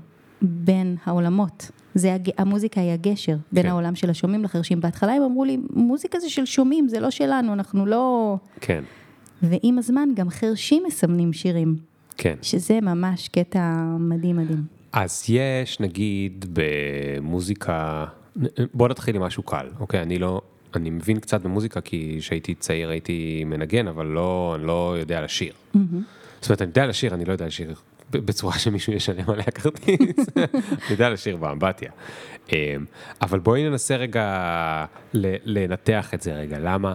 בין 0.43 0.97
העולמות. 1.05 1.71
זה 1.95 2.15
הג... 2.15 2.31
המוזיקה 2.39 2.81
היא 2.81 2.91
הגשר 2.91 3.37
בין 3.53 3.63
כן. 3.63 3.69
העולם 3.69 3.95
של 3.95 4.11
השומעים 4.11 4.45
לחרשים. 4.45 4.81
בהתחלה 4.81 5.13
הם 5.13 5.23
אמרו 5.23 5.45
לי, 5.45 5.59
מוזיקה 5.71 6.21
זה 6.21 6.31
של 6.31 6.45
שומעים, 6.45 6.89
זה 6.89 7.01
לא 7.01 7.11
שלנו, 7.11 7.53
אנחנו 7.53 7.87
לא... 7.87 8.37
כן, 8.61 8.85
ועם 9.43 9.79
הזמן 9.79 10.09
גם 10.15 10.31
חרשים 10.31 10.83
מסמנים 10.87 11.33
שירים, 11.33 11.77
כן. 12.17 12.35
שזה 12.43 12.81
ממש 12.81 13.29
קטע 13.29 13.83
מדהים 13.99 14.37
מדהים. 14.37 14.63
אז 14.93 15.25
יש, 15.29 15.81
נגיד, 15.81 16.47
במוזיקה, 16.53 18.05
בוא 18.75 18.89
נתחיל 18.89 19.17
עם 19.17 19.23
משהו 19.23 19.43
קל, 19.43 19.67
אוקיי? 19.81 20.03
אני 20.03 20.19
לא, 20.19 20.41
אני 20.75 20.91
מבין 20.91 21.21
קצת 21.21 21.43
במוזיקה, 21.43 21.81
כי 21.81 22.17
כשהייתי 22.21 22.55
צעיר 22.55 22.89
הייתי 22.91 23.45
מנגן, 23.47 23.89
אבל 23.89 24.07
לא, 24.07 24.53
אני 24.57 24.67
לא 24.67 24.95
יודע 24.99 25.21
לשיר. 25.21 25.53
זאת 26.41 26.51
אומרת, 26.51 26.63
אני 26.63 26.69
יודע 26.69 26.87
לשיר, 26.87 27.15
אני 27.15 27.25
לא 27.25 27.33
יודע 27.33 27.47
לשיר 27.47 27.75
בצורה 28.11 28.59
שמישהו 28.59 28.93
ישלם 28.93 29.31
עליה 29.31 29.45
כרטיס. 29.45 30.17
אני 30.37 30.91
יודע 30.91 31.11
לשיר 31.11 31.37
באמבטיה. 31.37 31.91
אמ, 32.53 32.57
אבל 33.23 33.39
בואי 33.39 33.69
ננסה 33.69 33.97
רגע 33.97 34.85
לנתח 35.45 36.15
את 36.15 36.23
זה 36.23 36.35
רגע, 36.35 36.59
למה, 36.59 36.93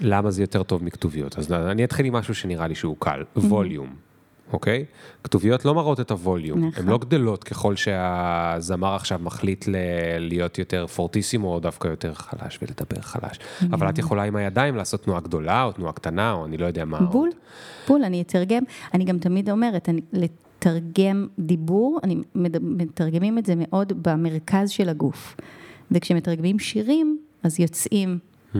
למה 0.00 0.30
זה 0.30 0.42
יותר 0.42 0.62
טוב 0.62 0.84
מכתוביות. 0.84 1.38
אז 1.38 1.52
אני 1.52 1.84
אתחיל 1.84 2.06
עם 2.06 2.12
משהו 2.12 2.34
שנראה 2.34 2.66
לי 2.66 2.74
שהוא 2.74 2.96
קל, 2.98 3.24
ווליום. 3.36 3.94
אוקיי? 4.52 4.84
כתוביות 5.24 5.64
לא 5.64 5.74
מראות 5.74 6.00
את 6.00 6.10
הווליום, 6.10 6.64
נכון. 6.64 6.82
הן 6.84 6.90
לא 6.90 6.98
גדלות 6.98 7.44
ככל 7.44 7.76
שהזמר 7.76 8.94
עכשיו 8.94 9.18
מחליט 9.22 9.68
ל- 9.68 9.74
להיות 10.18 10.58
יותר 10.58 10.86
פורטיסימו 10.86 11.54
או 11.54 11.60
דווקא 11.60 11.88
יותר 11.88 12.14
חלש 12.14 12.58
ולדבר 12.62 13.00
חלש. 13.00 13.38
אבל 13.72 13.88
את 13.88 13.98
יכולה 13.98 14.22
עם 14.22 14.36
הידיים 14.36 14.76
לעשות 14.76 15.02
תנועה 15.02 15.20
גדולה 15.20 15.64
או 15.64 15.72
תנועה 15.72 15.92
קטנה 15.92 16.32
או 16.32 16.44
אני 16.44 16.56
לא 16.56 16.66
יודע 16.66 16.84
מה. 16.84 17.00
בול, 17.00 17.28
עוד. 17.28 17.34
בול, 17.88 18.04
אני 18.04 18.22
אתרגם, 18.22 18.62
אני 18.94 19.04
גם 19.04 19.18
תמיד 19.18 19.50
אומרת, 19.50 19.88
אני, 19.88 20.00
לתרגם 20.12 21.26
דיבור, 21.38 21.98
אני 22.02 22.16
מתרגמים 22.60 23.38
את 23.38 23.46
זה 23.46 23.54
מאוד 23.56 23.92
במרכז 24.02 24.70
של 24.70 24.88
הגוף. 24.88 25.36
וכשמתרגמים 25.90 26.58
שירים, 26.58 27.18
אז 27.42 27.60
יוצאים, 27.60 28.18
Hmm, 28.54 28.56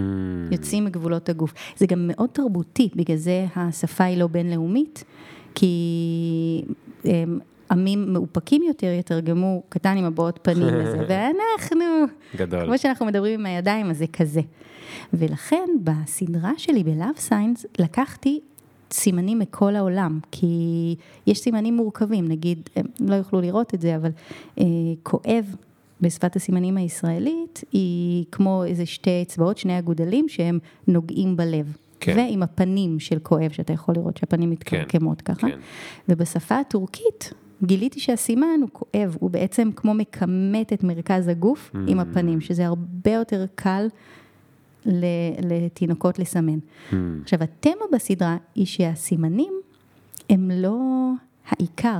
יוצאים 0.52 0.84
מגבולות 0.84 1.28
הגוף. 1.28 1.52
זה 1.76 1.86
גם 1.86 1.98
מאוד 2.12 2.28
תרבותי, 2.32 2.88
בגלל 2.96 3.16
זה 3.16 3.46
השפה 3.56 4.04
היא 4.04 4.18
לא 4.18 4.26
בינלאומית, 4.26 5.04
כי 5.54 6.62
הם, 7.04 7.38
עמים 7.70 8.12
מאופקים 8.12 8.62
יותר 8.62 8.86
יתרגמו 8.86 9.62
קטן 9.68 9.96
עם 9.96 10.04
הבעות 10.04 10.38
פנים 10.42 10.66
לזה, 10.66 10.98
ואנחנו, 11.08 11.84
גדול. 12.36 12.66
כמו 12.66 12.78
שאנחנו 12.78 13.06
מדברים 13.06 13.40
עם 13.40 13.46
הידיים, 13.46 13.90
אז 13.90 13.98
זה 13.98 14.06
כזה. 14.06 14.40
ולכן 15.12 15.68
בסדרה 15.84 16.52
שלי 16.56 16.84
ב-Love 16.84 17.30
Signs 17.30 17.66
לקחתי 17.78 18.40
סימנים 18.92 19.38
מכל 19.38 19.76
העולם, 19.76 20.18
כי 20.30 20.46
יש 21.26 21.38
סימנים 21.38 21.76
מורכבים, 21.76 22.28
נגיד, 22.28 22.68
הם 22.76 22.86
לא 23.00 23.14
יוכלו 23.14 23.40
לראות 23.40 23.74
את 23.74 23.80
זה, 23.80 23.96
אבל 23.96 24.10
אה, 24.60 24.64
כואב 25.02 25.54
בשפת 26.00 26.36
הסימנים 26.36 26.76
הישראלית 26.76 27.64
היא 27.72 28.24
כמו 28.32 28.64
איזה 28.64 28.86
שתי 28.86 29.22
אצבעות, 29.22 29.58
שני 29.58 29.78
אגודלים 29.78 30.28
שהם 30.28 30.58
נוגעים 30.88 31.36
בלב. 31.36 31.76
כן. 32.04 32.16
ועם 32.16 32.42
הפנים 32.42 33.00
של 33.00 33.18
כואב, 33.18 33.50
שאתה 33.52 33.72
יכול 33.72 33.94
לראות 33.94 34.16
שהפנים 34.16 34.50
מתקרקמות 34.50 35.22
ככה. 35.22 35.48
כן. 35.48 35.58
ובשפה 36.08 36.58
הטורקית 36.58 37.32
גיליתי 37.62 38.00
שהסימן 38.00 38.46
הוא 38.60 38.68
כואב, 38.72 39.16
הוא 39.20 39.30
בעצם 39.30 39.70
כמו 39.76 39.94
מכמת 39.94 40.72
את 40.72 40.84
מרכז 40.84 41.28
הגוף 41.28 41.70
Mm. 41.74 41.78
עם 41.86 42.00
הפנים, 42.00 42.40
שזה 42.40 42.66
הרבה 42.66 43.10
יותר 43.10 43.44
קל 43.54 43.86
לתינוקות 45.42 46.18
לסמן. 46.18 46.58
Hmm, 46.90 46.94
עכשיו, 47.22 47.38
התמה 47.42 47.84
בסדרה 47.92 48.36
היא 48.54 48.66
שהסימנים 48.66 49.52
הם 50.30 50.50
לא 50.54 50.80
העיקר, 51.48 51.98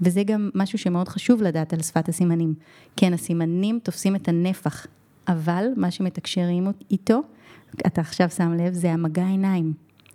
וזה 0.00 0.22
גם 0.22 0.50
משהו 0.54 0.78
שמאוד 0.78 1.08
חשוב 1.08 1.42
לדעת 1.42 1.72
על 1.72 1.82
שפת 1.82 2.08
הסימנים. 2.08 2.54
כן, 2.96 3.12
הסימנים 3.12 3.78
תופסים 3.82 4.16
את 4.16 4.28
הנפח, 4.28 4.86
אבל 5.30 5.66
מה 5.76 5.90
שמתקשרים 5.90 6.66
איתו, 6.90 7.20
אתה 7.86 8.00
עכשיו 8.00 8.30
שם 8.30 8.52
לב, 8.52 8.72
זה 8.72 8.92
המגע 8.92 9.26
עיניים, 9.26 9.72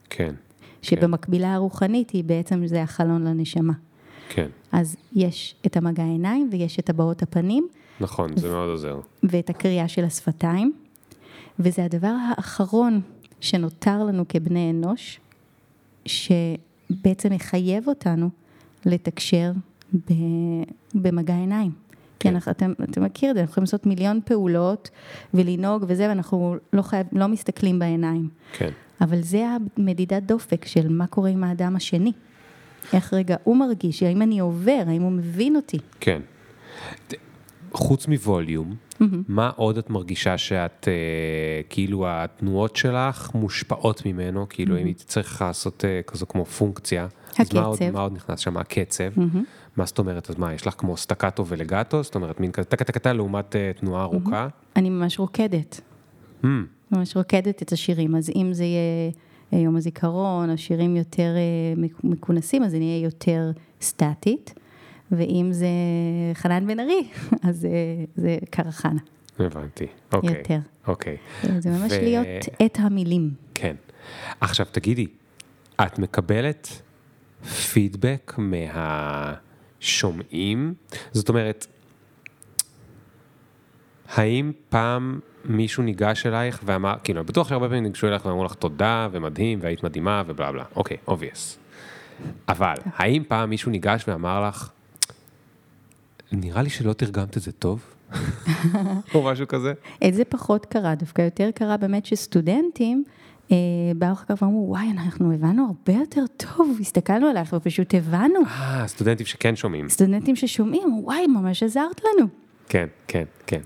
כן, 0.09 0.35
שבמקבילה 0.81 1.53
הרוחנית 1.53 2.09
היא 2.09 2.23
בעצם, 2.23 2.67
זה 2.67 2.83
החלון 2.83 3.27
לנשמה. 3.27 3.73
כן. 4.29 4.47
אז 4.71 4.95
יש 5.13 5.55
את 5.65 5.77
המגע 5.77 6.03
העיניים 6.03 6.49
ויש 6.51 6.79
את 6.79 6.89
הבעות 6.89 7.21
הפנים 7.21 7.67
נכון, 7.99 8.37
זה 8.37 8.49
מאוד 8.49 8.69
עוזר. 8.69 8.99
ואת 9.23 9.49
הקריאה 9.49 9.87
של 9.87 10.03
השפתיים, 10.03 10.73
וזה 11.59 11.85
הדבר 11.85 12.15
האחרון 12.29 13.01
שנותר 13.41 14.03
לנו 14.03 14.25
כבני 14.29 14.71
אנוש, 14.71 15.19
שבעצם 16.05 17.33
מחייב 17.33 17.87
אותנו 17.87 18.29
לתקשר 18.85 19.51
במגע 20.93 21.35
עיניים. 21.35 21.71
כן. 22.25 22.39
כן. 22.39 22.39
כי 22.39 22.51
אתם, 22.51 22.73
אתם 22.83 23.03
מכיר 23.03 23.29
את 23.29 23.35
זה, 23.35 23.41
אנחנו 23.41 23.51
יכולים 23.51 23.63
לעשות 23.63 23.85
מיליון 23.85 24.19
פעולות 24.25 24.89
ולנהוג 25.33 25.85
וזה, 25.87 26.09
ואנחנו 26.09 26.55
לא, 26.73 26.81
חייב, 26.81 27.07
לא 27.11 27.27
מסתכלים 27.27 27.79
בעיניים. 27.79 28.29
כן. 28.53 28.69
אבל 29.01 29.21
זה 29.21 29.45
המדידת 29.77 30.23
דופק 30.23 30.65
של 30.65 30.87
מה 30.89 31.07
קורה 31.07 31.29
עם 31.29 31.43
האדם 31.43 31.75
השני. 31.75 32.11
איך 32.93 33.13
רגע 33.13 33.35
הוא 33.43 33.57
מרגיש, 33.57 34.03
האם 34.03 34.21
אני 34.21 34.39
עובר, 34.39 34.83
האם 34.87 35.01
הוא 35.01 35.11
מבין 35.11 35.55
אותי. 35.55 35.77
כן. 35.99 36.21
חוץ 37.73 38.07
מווליום, 38.07 38.75
מה 39.27 39.51
עוד 39.55 39.77
את 39.77 39.89
מרגישה 39.89 40.37
שאת, 40.37 40.87
אה, 40.87 41.61
כאילו 41.69 42.05
התנועות 42.07 42.75
שלך 42.75 43.31
מושפעות 43.33 44.05
ממנו, 44.05 44.45
כאילו 44.49 44.77
אם 44.77 44.85
הייתי 44.85 45.03
צריך 45.03 45.41
לעשות 45.41 45.85
אה, 45.85 46.01
כזו 46.07 46.27
כמו 46.27 46.45
פונקציה, 46.45 47.07
אז 47.39 47.53
מה 47.53 47.61
עוד, 47.61 47.77
הקצב. 47.81 47.91
מה 47.91 48.01
עוד 48.01 48.13
נכנס 48.13 48.39
שם? 48.39 48.57
הקצב. 48.57 49.03
מה 49.77 49.85
זאת 49.85 49.99
אומרת? 49.99 50.29
אז 50.29 50.35
מה, 50.37 50.53
יש 50.53 50.67
לך 50.67 50.73
כמו 50.77 50.97
סטקטו 50.97 51.45
ולגטו? 51.47 52.03
זאת 52.03 52.15
אומרת, 52.15 52.39
מין 52.39 52.51
כזה 52.51 52.67
טקה 52.67 52.83
טקה 52.83 52.99
טקה 52.99 53.13
לעומת 53.13 53.55
אה, 53.55 53.71
תנועה 53.79 54.03
ארוכה? 54.03 54.47
אני 54.75 54.89
ממש 54.89 55.19
רוקדת. 55.19 55.81
Hmm, 56.43 56.47
ממש 56.91 57.17
רוקדת 57.17 57.61
את 57.61 57.71
השירים, 57.71 58.15
אז 58.15 58.29
אם 58.35 58.49
זה 58.53 58.63
יהיה 58.63 59.11
אה, 59.53 59.59
יום 59.59 59.75
הזיכרון, 59.75 60.49
או 60.49 60.57
שירים 60.57 60.95
יותר 60.95 61.35
אה, 61.35 61.87
מכונסים, 62.03 62.63
אז 62.63 62.71
זה 62.71 62.77
נהיה 62.77 63.03
יותר 63.03 63.51
סטטית, 63.81 64.53
ואם 65.11 65.49
זה 65.51 65.67
חנן 66.33 66.67
בן 66.67 66.79
ארי, 66.79 67.07
אז 67.49 67.65
אה, 67.65 67.71
זה 68.15 68.37
קרחנה, 68.49 68.99
הבנתי. 69.39 69.87
אוקיי. 70.13 70.37
יותר. 70.37 70.59
אוקיי. 70.87 71.17
זה 71.59 71.69
ממש 71.69 71.91
ו- 71.91 72.01
להיות 72.01 72.27
את 72.65 72.77
המילים. 72.79 73.29
כן. 73.53 73.75
עכשיו 74.41 74.65
תגידי, 74.71 75.07
את 75.81 75.99
מקבלת 75.99 76.81
פידבק 77.73 78.33
מהשומעים? 79.85 80.73
זאת 81.11 81.29
אומרת, 81.29 81.67
האם 84.07 84.51
פעם 84.69 85.19
מישהו 85.45 85.83
ניגש 85.83 86.25
אלייך 86.25 86.61
ואמר, 86.65 86.95
כאילו, 87.03 87.19
אני 87.19 87.27
בטוח 87.27 87.49
שהרבה 87.49 87.67
פעמים 87.67 87.83
ניגשו 87.83 88.07
אלייך 88.07 88.25
ואמרו 88.25 88.43
לך 88.43 88.53
תודה 88.53 89.07
ומדהים 89.11 89.59
והיית 89.61 89.83
מדהימה 89.83 90.23
ובלה 90.27 90.51
בלה, 90.51 90.63
אוקיי, 90.75 90.97
obvious. 91.07 91.57
אבל, 92.49 92.75
האם 92.85 93.23
פעם 93.27 93.49
מישהו 93.49 93.71
ניגש 93.71 94.03
ואמר 94.07 94.47
לך, 94.47 94.69
נראה 96.31 96.61
לי 96.61 96.69
שלא 96.69 96.93
תרגמת 96.93 97.37
את 97.37 97.41
זה 97.41 97.51
טוב? 97.51 97.85
או 99.15 99.23
משהו 99.23 99.47
כזה? 99.47 99.73
את 100.07 100.13
זה 100.13 100.25
פחות 100.25 100.65
קרה, 100.65 100.95
דווקא 100.95 101.21
יותר 101.21 101.49
קרה 101.55 101.77
באמת 101.77 102.05
שסטודנטים 102.05 103.03
באו 103.95 104.11
אחר 104.13 104.25
כך 104.25 104.41
ואמרו, 104.41 104.65
וואי, 104.69 104.91
אנחנו 104.91 105.33
הבנו 105.33 105.65
הרבה 105.67 105.99
יותר 105.99 106.23
טוב, 106.37 106.77
הסתכלנו 106.81 107.27
עלייך 107.27 107.53
ופשוט 107.53 107.93
הבנו. 107.93 108.39
אה, 108.45 108.83
סטודנטים 108.87 109.25
שכן 109.25 109.55
שומעים. 109.55 109.89
סטודנטים 109.89 110.35
ששומעים, 110.35 110.99
וואי, 111.03 111.27
ממש 111.27 111.63
עזרת 111.63 112.01
לנו. 112.03 112.27
כן, 112.69 112.87
כן, 113.07 113.23
כן. 113.47 113.61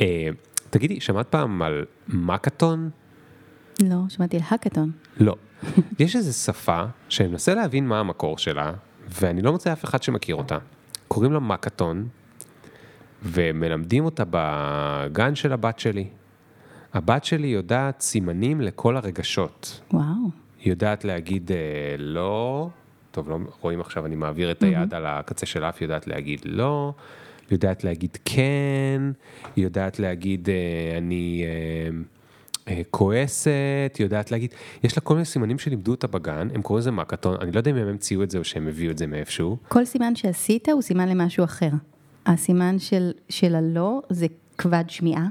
אה, 0.00 0.28
תגידי, 0.70 1.00
שמעת 1.00 1.28
פעם 1.28 1.62
על 1.62 1.84
מקאטון? 2.08 2.90
לא, 3.82 3.96
שמעתי 4.08 4.36
על 4.36 4.42
האקתון. 4.48 4.90
לא. 5.20 5.34
יש 5.98 6.16
איזו 6.16 6.32
שפה 6.32 6.84
שאני 7.08 7.28
מנסה 7.28 7.54
להבין 7.54 7.86
מה 7.86 8.00
המקור 8.00 8.38
שלה, 8.38 8.72
ואני 9.20 9.42
לא 9.42 9.52
מוצא 9.52 9.72
אף 9.72 9.84
אחד 9.84 10.02
שמכיר 10.02 10.36
אותה. 10.36 10.58
קוראים 11.08 11.32
לה 11.32 11.38
מקאטון, 11.38 12.08
ומלמדים 13.22 14.04
אותה 14.04 14.24
בגן 14.30 15.34
של 15.34 15.52
הבת 15.52 15.78
שלי. 15.78 16.08
הבת 16.94 17.24
שלי 17.24 17.46
יודעת 17.46 18.00
סימנים 18.00 18.60
לכל 18.60 18.96
הרגשות. 18.96 19.80
וואו. 19.92 20.04
היא 20.60 20.72
יודעת 20.72 21.04
להגיד 21.04 21.52
אה, 21.52 21.56
לא, 21.98 22.68
טוב, 23.10 23.28
לא 23.28 23.38
רואים 23.60 23.80
עכשיו, 23.80 24.06
אני 24.06 24.16
מעביר 24.16 24.50
את 24.50 24.62
היד 24.62 24.94
על 24.94 25.06
הקצה 25.06 25.46
של 25.46 25.64
האף, 25.64 25.76
היא 25.80 25.86
יודעת 25.86 26.06
להגיד 26.06 26.40
לא, 26.44 26.92
היא 27.40 27.56
יודעת 27.56 27.84
להגיד 27.84 28.18
כן, 28.24 29.02
היא 29.56 29.64
יודעת 29.64 29.98
להגיד 29.98 30.48
אה, 30.48 30.98
אני 30.98 31.44
אה, 31.44 31.98
אה, 32.68 32.82
כועסת, 32.90 33.96
היא 33.98 34.04
יודעת 34.04 34.30
להגיד, 34.30 34.54
יש 34.84 34.96
לה 34.96 35.00
כל 35.00 35.14
מיני 35.14 35.24
סימנים 35.24 35.58
שלימדו 35.58 35.90
אותה 35.90 36.06
בגן, 36.06 36.48
הם 36.54 36.62
קוראים 36.62 36.80
לזה 36.80 36.90
מקאטון, 36.90 37.36
אני 37.40 37.52
לא 37.52 37.58
יודע 37.58 37.70
אם 37.70 37.76
הם 37.76 37.88
המציאו 37.88 38.22
את 38.22 38.30
זה 38.30 38.38
או 38.38 38.44
שהם 38.44 38.68
הביאו 38.68 38.90
את 38.90 38.98
זה 38.98 39.06
מאיפשהו. 39.06 39.56
כל 39.68 39.84
סימן 39.84 40.14
שעשית 40.14 40.68
הוא 40.68 40.82
סימן 40.82 41.08
למשהו 41.08 41.44
אחר. 41.44 41.70
הסימן 42.26 42.78
של, 42.78 43.12
של 43.28 43.54
הלא 43.54 44.02
זה 44.10 44.26
כבד 44.58 44.84
שמיעה, 44.88 45.26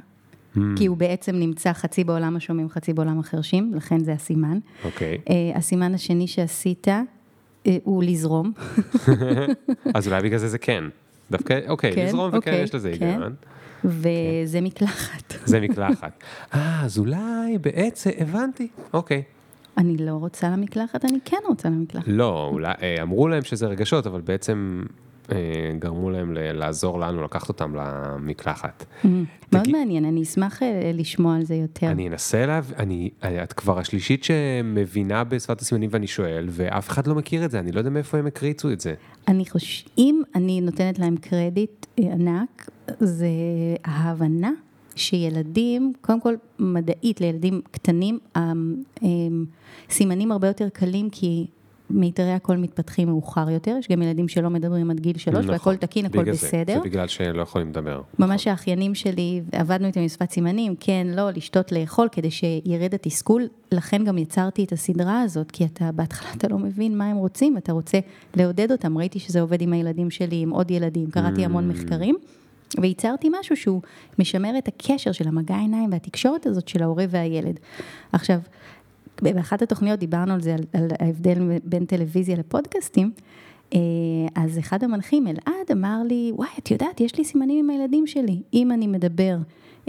Hmm. 0.56 0.60
כי 0.76 0.86
הוא 0.86 0.98
בעצם 0.98 1.36
נמצא 1.36 1.74
חצי 1.74 2.04
בעולם 2.04 2.36
השומעים, 2.36 2.70
חצי 2.70 2.94
בעולם 2.94 3.20
החרשים, 3.20 3.74
לכן 3.76 4.04
זה 4.04 4.14
הסימן. 4.14 4.60
אוקיי, 4.86 5.18
Uh, 5.26 5.58
הסימן 5.58 5.94
השני 5.94 6.28
שעשית 6.28 6.88
uh, 6.88 7.70
הוא 7.84 8.04
לזרום. 8.04 8.52
אז 9.96 10.08
אולי 10.08 10.22
בגלל 10.22 10.40
זה 10.40 10.48
זה 10.48 10.58
כן. 10.58 10.84
דווקא, 11.32 11.60
אוקיי, 11.68 11.96
כן, 11.96 12.06
לזרום 12.06 12.28
וכן, 12.28 12.38
אוקיי, 12.38 12.62
יש 12.62 12.76
לזה 12.76 12.92
כן. 13.00 13.06
היגיון. 13.06 13.34
וזה 13.86 14.62
מקלחת. 14.62 15.34
זה 15.46 15.60
מקלחת. 15.60 16.24
אה, 16.54 16.82
אז 16.86 16.98
אולי 17.00 17.58
בעצם, 17.62 18.10
הבנתי, 18.18 18.68
אוקיי. 18.94 19.24
אני 19.78 19.98
לא 19.98 20.12
רוצה 20.12 20.50
למקלחת, 20.50 21.06
אני 21.06 21.20
כן 21.26 21.38
רוצה 21.48 21.70
למקלחת. 21.70 22.08
לא, 22.08 22.50
אולי, 22.52 22.74
אה, 22.82 23.02
אמרו 23.02 23.28
להם 23.28 23.44
שזה 23.44 23.68
רגשות, 23.68 24.08
אבל 24.08 24.22
בעצם 24.22 24.84
אה, 24.84 24.94
גרמו 25.80 26.10
להם 26.10 26.34
לעזור 26.34 27.00
לנו, 27.00 27.24
לקחת 27.24 27.50
אותם 27.50 27.76
למקלחת. 27.76 28.86
מאוד 29.04 29.26
תגיד- 29.50 29.76
מעניין, 29.76 30.06
אני 30.06 30.22
אשמח 30.24 30.64
אה, 30.64 30.92
לשמוע 30.94 31.36
על 31.36 31.44
זה 31.44 31.56
יותר. 31.56 31.88
אני 31.92 32.08
אנסה 32.08 32.46
להב... 32.46 32.72
אני, 32.78 33.10
את 33.44 33.54
כבר 33.54 33.80
השלישית 33.80 34.24
שמבינה 34.24 35.24
בשפת 35.24 35.62
הסימנים 35.62 35.90
ואני 35.94 36.08
שואל, 36.08 36.46
ואף 36.50 36.90
אחד 36.90 37.08
לא 37.08 37.16
מכיר 37.16 37.46
את 37.46 37.52
זה, 37.52 37.60
אני 37.60 37.72
לא 37.72 37.80
יודע 37.80 37.90
מאיפה 37.90 38.18
הם 38.18 38.28
הקריצו 38.28 38.72
את 38.72 38.80
זה. 38.82 38.94
אני 39.28 39.46
חושב, 39.46 39.88
אם 39.98 40.22
אני 40.36 40.62
נותנת 40.62 41.00
להם 41.00 41.16
קרדיט 41.18 41.86
אה, 42.00 42.14
ענק, 42.14 42.70
זה 43.00 43.28
ההבנה 43.86 44.52
שילדים, 44.96 45.94
קודם 46.02 46.22
כל 46.22 46.34
מדעית 46.60 47.22
לילדים 47.22 47.62
קטנים, 47.72 48.20
הסימנים 49.90 50.32
הרבה 50.32 50.48
יותר 50.48 50.70
קלים 50.70 51.10
כי 51.10 51.48
מיתרי 51.90 52.32
הקול 52.32 52.58
מתפתחים 52.58 53.08
מאוחר 53.08 53.50
יותר, 53.50 53.76
יש 53.80 53.88
גם 53.88 54.02
ילדים 54.02 54.28
שלא 54.28 54.50
מדברים 54.50 54.92
עד 54.92 55.00
גיל 55.00 55.18
שלוש, 55.18 55.46
והכל 55.46 55.54
נכון, 55.54 55.76
תקין, 55.76 56.06
הכל 56.06 56.22
בגלל 56.22 56.34
זה, 56.34 56.48
בסדר. 56.48 56.74
זה 56.74 56.80
בגלל 56.80 57.08
שלא 57.08 57.42
יכולים 57.42 57.70
לדבר. 57.70 58.02
ממש 58.20 58.48
האחיינים 58.48 58.96
שלי, 58.96 59.42
עבדנו 59.52 59.88
איתם 59.88 60.00
עם 60.00 60.08
שפת 60.08 60.32
סימנים, 60.32 60.76
כן, 60.80 61.08
לא, 61.16 61.30
לשתות, 61.32 61.72
לאכול, 61.72 62.08
כדי 62.12 62.32
שירד 62.32 62.94
התסכול, 62.94 63.48
לכן 63.72 64.04
גם 64.04 64.18
יצרתי 64.18 64.64
את 64.64 64.72
הסדרה 64.72 65.22
הזאת, 65.22 65.52
כי 65.52 65.66
אתה, 65.66 65.92
בהתחלה 65.92 66.30
אתה 66.38 66.48
לא 66.48 66.60
מבין 66.60 66.98
מה 66.98 67.06
הם 67.06 67.18
רוצים, 67.18 67.58
אתה 67.58 67.72
רוצה 67.72 68.00
לעודד 68.36 68.72
אותם, 68.72 68.98
ראיתי 68.98 69.20
שזה 69.20 69.42
עובד 69.42 69.62
עם 69.62 69.74
הילדים 69.74 70.10
שלי, 70.10 70.42
עם 70.42 70.50
עוד 70.50 70.72
ילדים, 70.72 71.12
קראתי 71.12 71.46
המון 71.46 71.68
מחקרים, 71.68 72.16
וייצרתי 72.82 73.30
משהו 73.40 73.58
שהוא 73.58 73.82
משמר 74.20 74.58
את 74.58 74.68
הקשר 74.68 75.12
של 75.12 75.28
המגע 75.28 75.56
העיניים 75.56 75.92
והתקשורת 75.92 76.46
הזאת 76.46 76.68
של 76.68 76.84
ההורה 76.84 77.06
והילד. 77.10 77.60
עכשיו, 78.12 78.40
באחת 79.22 79.62
התוכניות 79.62 80.00
דיברנו 80.00 80.34
על 80.34 80.42
זה, 80.42 80.54
על, 80.54 80.62
על 80.74 80.88
ההבדל 81.00 81.38
בין 81.64 81.86
טלוויזיה 81.86 82.36
לפודקאסטים, 82.36 83.12
אה, 83.74 83.80
אז 84.36 84.60
אחד 84.60 84.84
המנחים, 84.84 85.28
אלעד, 85.28 85.72
אמר 85.72 85.98
לי, 86.08 86.32
וואי, 86.36 86.50
את 86.60 86.72
יודעת, 86.72 87.02
יש 87.02 87.18
לי 87.18 87.24
סימנים 87.24 87.60
עם 87.60 87.70
הילדים 87.70 88.08
שלי. 88.08 88.42
אם 88.54 88.72
אני 88.72 88.88
מדבר, 88.88 89.38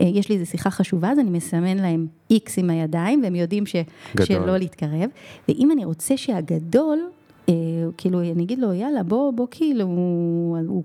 אה, 0.00 0.04
יש 0.04 0.28
לי 0.28 0.34
איזו 0.34 0.50
שיחה 0.50 0.70
חשובה, 0.70 1.10
אז 1.10 1.18
אני 1.18 1.30
מסמן 1.30 1.76
להם 1.76 2.06
איקס 2.30 2.58
עם 2.58 2.70
הידיים, 2.70 3.20
והם 3.22 3.34
יודעים 3.34 3.66
ש, 3.66 3.76
גדול. 4.16 4.26
שלא 4.26 4.56
להתקרב. 4.56 5.10
ואם 5.48 5.70
אני 5.72 5.84
רוצה 5.84 6.16
שהגדול, 6.16 6.98
כאילו, 7.96 8.20
אני 8.20 8.42
אגיד 8.44 8.58
לו, 8.58 8.72
יאללה, 8.72 9.02
בוא, 9.02 9.32
בוא, 9.32 9.46
כאילו, 9.50 9.84
הוא. 9.84 10.82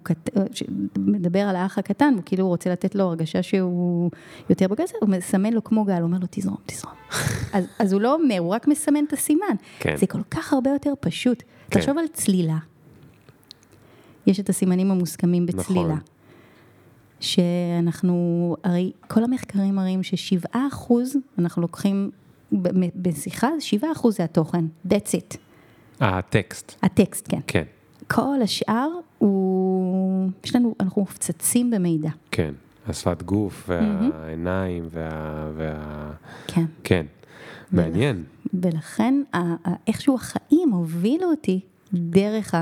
ש- 0.53 0.63
מדבר 0.97 1.39
על 1.39 1.55
האח 1.55 1.77
הקטן, 1.77 2.13
הוא 2.15 2.23
כאילו 2.25 2.47
רוצה 2.47 2.69
לתת 2.69 2.95
לו 2.95 3.03
הרגשה 3.03 3.43
שהוא 3.43 4.11
יותר 4.49 4.67
בגזר, 4.67 4.93
הוא 5.01 5.09
מסמן 5.09 5.53
לו 5.53 5.63
כמו 5.63 5.85
גל, 5.85 5.93
הוא 5.93 6.01
אומר 6.03 6.17
לו, 6.21 6.27
תזרום, 6.29 6.57
תזרום. 6.65 6.93
אז, 7.53 7.65
אז 7.79 7.93
הוא 7.93 8.01
לא 8.01 8.15
אומר, 8.15 8.35
הוא 8.39 8.49
רק 8.49 8.67
מסמן 8.67 9.03
את 9.07 9.13
הסימן. 9.13 9.55
כן. 9.79 9.97
זה 9.97 10.07
כל 10.07 10.21
כך 10.31 10.53
הרבה 10.53 10.69
יותר 10.69 10.93
פשוט. 10.99 11.43
כן. 11.69 11.79
תחשוב 11.79 11.97
על 11.97 12.05
צלילה. 12.13 12.57
יש 14.27 14.39
את 14.39 14.49
הסימנים 14.49 14.91
המוסכמים 14.91 15.45
בצלילה. 15.45 15.83
נכון. 15.83 15.99
שאנחנו, 17.19 18.55
הרי 18.63 18.91
כל 19.07 19.23
המחקרים 19.23 19.75
מראים 19.75 20.03
ששבעה 20.03 20.67
אחוז, 20.71 21.15
אנחנו 21.39 21.61
לוקחים 21.61 22.11
בשיחה, 22.95 23.49
שבעה 23.59 23.91
אחוז 23.91 24.17
זה 24.17 24.23
התוכן, 24.23 24.65
that's 24.87 25.11
it, 25.15 25.37
הטקסט, 25.99 26.75
הטקסט, 26.83 27.25
כן. 27.29 27.39
כן, 27.47 27.63
כל 28.07 28.41
השאר 28.43 28.89
הוא, 29.17 30.29
יש 30.45 30.55
לנו, 30.55 30.75
אנחנו 30.79 31.01
מופצצים 31.01 31.71
במידע, 31.71 32.09
כן. 32.31 32.53
השפת 32.87 33.23
גוף 33.23 33.69
והעיניים 33.69 34.87
וה... 34.91 35.09
וה... 35.55 36.11
כן. 36.47 36.65
כן, 36.83 37.05
מעניין. 37.71 38.23
ולכן 38.53 39.23
איכשהו 39.87 40.15
החיים 40.15 40.69
הובילו 40.71 41.29
אותי 41.29 41.59
דרך 41.93 42.55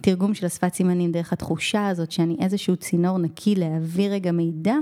התרגום 0.00 0.34
של 0.34 0.46
השפת 0.46 0.74
סימנים, 0.74 1.12
דרך 1.12 1.32
התחושה 1.32 1.88
הזאת 1.88 2.12
שאני 2.12 2.36
איזשהו 2.40 2.76
צינור 2.76 3.18
נקי 3.18 3.54
להעביר 3.54 4.12
רגע 4.12 4.32
מידע, 4.32 4.74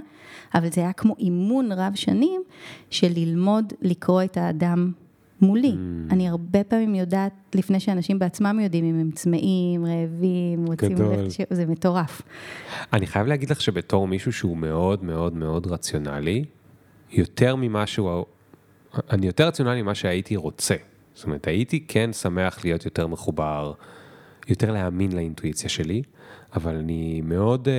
אבל 0.54 0.70
זה 0.70 0.80
היה 0.80 0.92
כמו 0.92 1.14
אימון 1.18 1.72
רב 1.72 1.94
שנים 1.94 2.42
של 2.90 3.12
ללמוד 3.16 3.72
לקרוא 3.82 4.22
את 4.22 4.36
האדם 4.36 4.92
מולי. 5.40 5.70
Mm. 5.72 6.12
אני 6.12 6.28
הרבה 6.28 6.64
פעמים 6.64 6.94
יודעת, 6.94 7.32
לפני 7.54 7.80
שאנשים 7.80 8.18
בעצמם 8.18 8.60
יודעים 8.62 8.84
אם 8.84 9.00
הם 9.00 9.10
צמאים, 9.10 9.84
רעבים, 9.86 10.66
רוצים. 10.66 10.96
ללכת, 10.98 11.30
ש- 11.30 11.40
זה 11.50 11.66
מטורף. 11.66 12.22
אני 12.92 13.06
חייב 13.06 13.26
להגיד 13.26 13.50
לך 13.50 13.60
שבתור 13.60 14.08
מישהו 14.08 14.32
שהוא 14.32 14.56
מאוד 14.56 15.04
מאוד 15.04 15.34
מאוד 15.36 15.66
רציונלי, 15.66 16.44
יותר 17.12 17.56
ממה 17.56 17.86
שהוא, 17.86 18.24
אני 19.10 19.26
יותר 19.26 19.46
רציונלי 19.46 19.82
ממה 19.82 19.94
שהייתי 19.94 20.36
רוצה. 20.36 20.74
זאת 21.14 21.24
אומרת, 21.24 21.46
הייתי 21.46 21.84
כן 21.88 22.12
שמח 22.12 22.64
להיות 22.64 22.84
יותר 22.84 23.06
מחובר, 23.06 23.72
יותר 24.48 24.72
להאמין 24.72 25.12
לאינטואיציה 25.12 25.68
שלי, 25.68 26.02
אבל 26.56 26.76
אני 26.76 27.20
מאוד 27.24 27.68
uh, 27.68 27.70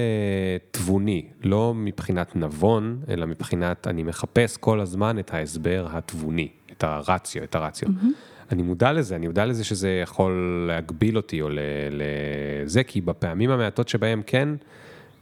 תבוני, 0.71 1.25
לא 1.43 1.73
מבחינת 1.75 2.35
נבון, 2.35 3.01
אלא 3.09 3.25
מבחינת, 3.25 3.87
אני 3.87 4.03
מחפש 4.03 4.57
כל 4.57 4.79
הזמן 4.79 5.19
את 5.19 5.33
ההסבר 5.33 5.87
התבוני, 5.91 6.47
את 6.77 6.83
הרציו, 6.83 7.43
את 7.43 7.55
הרציו. 7.55 7.89
Mm-hmm. 7.89 8.51
אני 8.51 8.63
מודע 8.63 8.93
לזה, 8.93 9.15
אני 9.15 9.27
מודע 9.27 9.45
לזה 9.45 9.63
שזה 9.63 9.99
יכול 10.03 10.65
להגביל 10.67 11.17
אותי 11.17 11.41
או 11.41 11.49
לזה, 11.91 12.83
כי 12.83 13.01
בפעמים 13.01 13.49
המעטות 13.49 13.87
שבהם 13.87 14.21
כן 14.25 14.49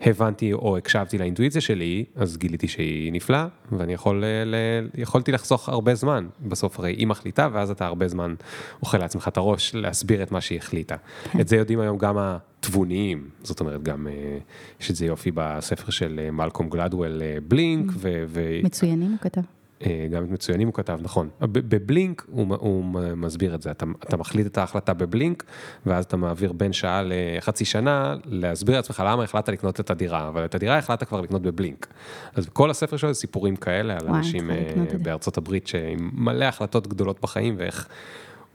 הבנתי 0.02 0.54
או 0.54 0.78
הקשבתי 0.78 1.18
לאינטואיציה 1.18 1.62
שלי, 1.62 2.06
אז 2.16 2.38
גיליתי 2.38 2.68
שהיא 2.68 3.14
נפלאה, 3.14 3.48
ואני 3.72 3.94
יכול, 3.94 4.26
ל- 4.26 4.56
ל- 4.56 4.88
יכולתי 5.02 5.32
לחסוך 5.32 5.70
הרבה 5.70 5.96
זמן. 5.96 6.28
בסוף 6.48 6.80
הרי 6.80 6.92
היא 6.92 7.08
מחליטה, 7.08 7.50
ואז 7.54 7.72
אתה 7.72 7.86
הרבה 7.86 8.08
זמן 8.08 8.36
אוכל 8.82 8.98
לעצמך 8.98 9.28
את 9.28 9.38
הראש 9.38 9.76
להסביר 9.76 10.24
את 10.24 10.32
מה 10.32 10.42
שהיא 10.42 10.60
החליטה. 10.60 10.96
את 11.42 11.48
זה 11.48 11.56
יודעים 11.56 11.80
היום 11.80 11.98
גם 11.98 12.16
התבוניים, 12.18 13.30
זאת 13.44 13.60
אומרת, 13.60 13.84
גם 13.84 14.08
אה, 14.08 14.38
יש 14.82 14.92
את 14.92 14.96
זה 14.96 15.06
יופי 15.06 15.32
בספר 15.34 15.92
של 15.92 16.20
אה, 16.24 16.32
מלקום 16.32 16.70
גלדוול, 16.70 17.22
אה, 17.22 17.38
בלינק. 17.48 17.92
ו- 17.96 18.60
מצוינים 18.64 19.12
הוא 19.12 19.20
כתב. 19.22 19.42
אה, 19.86 20.08
גם 20.12 20.24
את 20.24 20.30
מצוינים 20.30 20.68
הוא 20.68 20.74
כתב, 20.74 21.00
נכון. 21.02 21.30
בבלינק 21.42 22.26
הוא, 22.32 22.56
הוא 22.60 22.84
מסביר 23.16 23.56
את 23.56 23.62
זה, 23.62 23.72
אתה, 23.72 23.86
אתה 24.04 24.18
מחליט 24.18 24.48
את 24.48 24.58
ההחלטה 24.58 24.94
בבלינק, 24.94 25.44
ואז 25.86 26.06
אתה 26.06 26.18
מעביר 26.18 26.52
בין 26.52 26.74
שעה 26.74 27.02
לחצי 27.06 27.66
שנה 27.66 28.16
להסביר 28.26 28.76
לעצמך 28.76 29.04
למה 29.06 29.24
החלטת 29.24 29.50
לקנות 29.50 29.80
את 29.80 29.92
הדירה, 29.92 30.28
אבל 30.28 30.46
את 30.46 30.56
הדירה 30.56 30.78
החלטת 30.78 31.08
כבר 31.08 31.22
לקנות 31.22 31.42
בבלינק. 31.42 31.88
אז 32.36 32.50
כל 32.54 32.70
הספר 32.70 32.98
שלו 32.98 33.14
זה 33.14 33.20
סיפורים 33.20 33.56
כאלה 33.56 33.94
על 33.94 34.08
וואי, 34.08 34.18
אנשים 34.18 34.52
אה. 34.52 34.56
בארצות 35.02 35.38
הברית 35.38 35.68
שעם 35.68 36.10
מלא 36.14 36.46
החלטות 36.46 36.88
גדולות 36.88 37.22
בחיים, 37.22 37.56
ואיך 37.58 37.88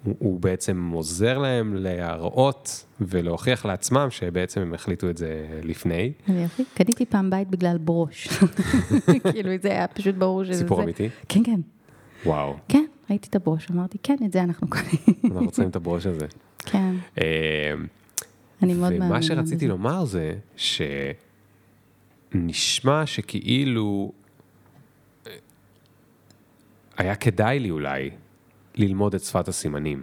הוא, 0.05 0.15
הוא 0.19 0.41
בעצם 0.41 0.91
עוזר 0.95 1.39
להם 1.39 1.75
להראות 1.77 2.85
ולהוכיח 3.01 3.67
לעצמם 3.67 4.07
שבעצם 4.11 4.61
הם 4.61 4.75
החליטו 4.75 5.11
את 5.11 5.17
זה 5.17 5.61
לפני. 5.63 6.13
איזה 6.29 6.41
יופי. 6.41 6.65
קניתי 6.75 7.07
פעם 7.07 7.31
בית 7.31 7.49
בגלל 7.49 7.79
ברוש. 7.79 8.29
כאילו 9.33 9.51
זה 9.63 9.69
היה 9.69 9.89
פשוט 9.89 10.15
ברור 10.15 10.45
שזה 10.45 10.55
זה. 10.55 10.61
סיפור 10.61 10.83
אמיתי? 10.83 11.09
כן, 11.29 11.45
כן. 11.45 11.61
וואו, 12.27 12.57
כן, 12.69 12.85
ראיתי 13.11 13.29
את 13.29 13.37
הברוש, 13.37 13.71
אמרתי, 13.71 13.99
כן, 14.03 14.17
את 14.27 14.33
זה 14.33 14.43
אנחנו 14.43 14.69
קונים. 14.71 14.97
אנחנו 15.25 15.51
צריכים 15.51 15.71
את 15.71 15.77
הברוש 15.77 16.07
הזה. 16.07 16.27
כן, 16.59 16.95
אה, 17.21 17.75
אני 18.63 18.75
מאוד 18.75 18.93
מאמינה 18.93 19.07
ומה 19.07 19.23
שרציתי. 19.23 19.69
לומר 19.69 20.05
זה 20.05 20.35
שנשמע 22.35 23.07
שכאילו 23.07 24.13
אה, 25.27 25.33
היה 26.97 27.15
כדאי 27.15 27.59
לי 27.59 27.71
אולי 27.71 28.11
ללמוד 28.75 29.15
את 29.15 29.21
שפת 29.21 29.49
הסימנים. 29.49 30.03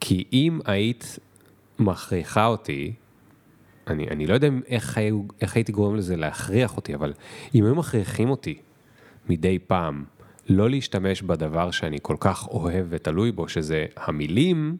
כי 0.00 0.24
אם 0.32 0.60
היית 0.64 1.18
מכריחה 1.78 2.46
אותי, 2.46 2.92
אני, 3.86 4.08
אני 4.08 4.26
לא 4.26 4.34
יודע 4.34 4.48
איך, 4.66 4.98
היו, 4.98 5.22
איך 5.40 5.56
הייתי 5.56 5.72
גורם 5.72 5.96
לזה 5.96 6.16
להכריח 6.16 6.76
אותי, 6.76 6.94
אבל 6.94 7.12
אם 7.54 7.64
היו 7.64 7.74
מכריחים 7.74 8.30
אותי 8.30 8.58
מדי 9.28 9.58
פעם 9.58 10.04
לא 10.48 10.70
להשתמש 10.70 11.22
בדבר 11.22 11.70
שאני 11.70 11.98
כל 12.02 12.16
כך 12.20 12.48
אוהב 12.48 12.86
ותלוי 12.88 13.32
בו, 13.32 13.48
שזה 13.48 13.86
המילים, 13.96 14.76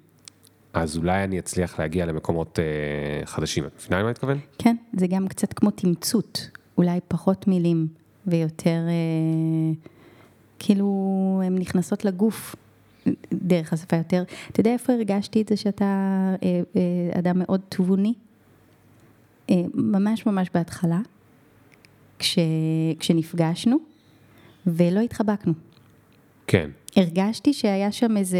אז 0.72 0.96
אולי 0.96 1.24
אני 1.24 1.38
אצליח 1.38 1.78
להגיע 1.78 2.06
למקומות 2.06 2.58
אה, 2.58 3.26
חדשים. 3.26 3.66
את 3.66 3.72
מבינה 3.78 3.96
למה 3.98 4.08
אני 4.08 4.10
מתכוון? 4.10 4.38
כן, 4.58 4.76
זה 4.92 5.06
גם 5.06 5.28
קצת 5.28 5.52
כמו 5.52 5.70
תמצות, 5.70 6.50
אולי 6.78 7.00
פחות 7.08 7.48
מילים 7.48 7.86
ויותר, 8.26 8.80
אה, 8.88 9.74
כאילו, 10.58 11.40
הן 11.44 11.58
נכנסות 11.58 12.04
לגוף 12.04 12.56
דרך 13.42 13.72
השפה 13.72 13.96
יותר. 13.96 14.22
אתה 14.52 14.60
יודע 14.60 14.72
איפה 14.72 14.92
הרגשתי 14.92 15.42
את 15.42 15.48
זה 15.48 15.56
שאתה 15.56 15.84
אה, 16.42 16.60
אה, 16.76 17.18
אדם 17.18 17.38
מאוד 17.38 17.60
תבוני? 17.68 18.14
אה, 19.50 19.54
ממש 19.74 20.26
ממש 20.26 20.50
בהתחלה, 20.54 21.00
כש, 22.18 22.38
כשנפגשנו 22.98 23.78
ולא 24.66 25.00
התחבקנו. 25.00 25.52
כן. 26.46 26.70
הרגשתי 26.96 27.52
שהיה 27.52 27.92
שם 27.92 28.16
איזה... 28.16 28.38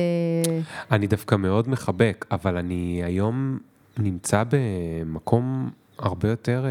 אני 0.91 1.07
דווקא 1.07 1.35
מאוד 1.35 1.69
מחבק, 1.69 2.27
אבל 2.31 2.57
אני 2.57 3.03
היום 3.05 3.59
נמצא 3.99 4.43
במקום 4.51 5.71
הרבה 5.99 6.29
יותר... 6.29 6.65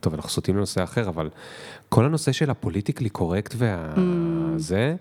טוב, 0.00 0.14
אנחנו 0.14 0.30
סוטים 0.30 0.56
לנושא 0.56 0.82
אחר, 0.82 1.08
אבל 1.08 1.30
כל 1.88 2.04
הנושא 2.04 2.32
של 2.32 2.50
הפוליטיקלי 2.50 3.08
קורקט 3.08 3.54
והזה, 3.58 4.96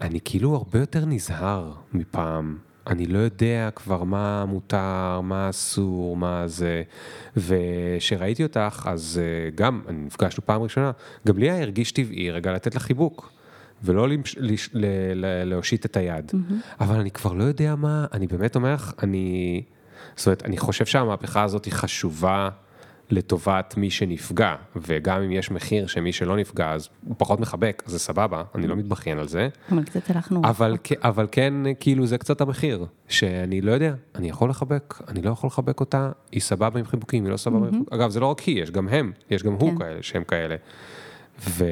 אני 0.00 0.18
כאילו 0.24 0.54
הרבה 0.54 0.78
יותר 0.78 1.04
נזהר 1.04 1.72
מפעם. 1.92 2.58
אני 2.86 3.06
לא 3.06 3.18
יודע 3.18 3.68
כבר 3.74 4.04
מה 4.04 4.44
מותר, 4.44 5.20
מה 5.22 5.50
אסור, 5.50 6.16
מה 6.16 6.48
זה. 6.48 6.82
וכשראיתי 7.36 8.42
אותך, 8.42 8.88
אז 8.90 9.20
אה, 9.22 9.50
גם, 9.54 9.82
נפגשנו 9.90 10.46
פעם 10.46 10.62
ראשונה, 10.62 10.90
גם 11.26 11.38
לי 11.38 11.50
היה 11.50 11.62
הרגיש 11.62 11.92
טבעי 11.92 12.30
רגע 12.30 12.52
לתת 12.52 12.74
לך 12.74 12.82
חיבוק. 12.82 13.32
ולא 13.84 14.08
למש- 14.08 14.36
לש- 14.40 14.70
ל- 14.74 14.86
ל- 15.14 15.44
להושיט 15.44 15.86
את 15.86 15.96
היד. 15.96 16.32
אבל 16.80 16.96
אני 17.00 17.10
כבר 17.10 17.32
לא 17.32 17.44
יודע 17.44 17.74
מה, 17.74 18.06
אני 18.12 18.26
באמת 18.26 18.56
אומר 18.56 18.74
לך, 18.74 18.92
אני... 19.02 19.62
זאת 20.16 20.26
אומרת, 20.26 20.42
אני 20.44 20.58
חושב 20.58 20.86
שהמהפכה 20.86 21.42
הזאת 21.42 21.64
היא 21.64 21.72
חשובה 21.72 22.48
לטובת 23.12 23.74
מי 23.76 23.90
שנפגע, 23.90 24.54
וגם 24.76 25.22
אם 25.22 25.32
יש 25.32 25.50
מחיר 25.50 25.86
שמי 25.86 26.12
שלא 26.12 26.36
נפגע, 26.36 26.72
אז 26.72 26.88
הוא 27.06 27.14
פחות 27.18 27.40
מחבק, 27.40 27.82
זה 27.86 27.98
סבבה, 27.98 28.42
אני 28.54 28.66
לא 28.66 28.76
מתבכיין 28.76 29.18
על 29.18 29.28
זה. 29.28 29.48
אבל 29.72 29.84
קצת 29.84 30.10
הלכנו... 30.10 30.40
אבל, 30.44 30.76
אבל 31.02 31.26
כן, 31.32 31.54
כאילו, 31.80 32.06
זה 32.06 32.18
קצת 32.18 32.40
המחיר, 32.40 32.86
שאני 33.08 33.60
לא 33.60 33.72
יודע, 33.72 33.94
אני 34.14 34.28
יכול 34.28 34.50
לחבק, 34.50 34.94
אני 35.08 35.22
לא 35.22 35.30
יכול 35.30 35.46
לחבק 35.46 35.80
אותה, 35.80 36.10
היא 36.32 36.40
סבבה 36.40 36.80
עם 36.80 36.86
חיבוקים, 36.86 37.24
היא 37.24 37.32
לא 37.32 37.36
סבבה 37.36 37.66
עם 37.66 37.72
חיבוקים. 37.72 38.00
אגב, 38.00 38.10
זה 38.10 38.20
לא 38.20 38.26
רק 38.26 38.38
היא, 38.40 38.62
יש 38.62 38.70
גם 38.70 38.88
הם, 38.88 39.12
יש 39.30 39.42
גם 39.42 39.52
הוא 39.52 39.70
כן. 39.70 39.78
כאלה, 39.78 40.02
שהם 40.02 40.24
כאלה. 40.24 40.56
ו... 41.48 41.64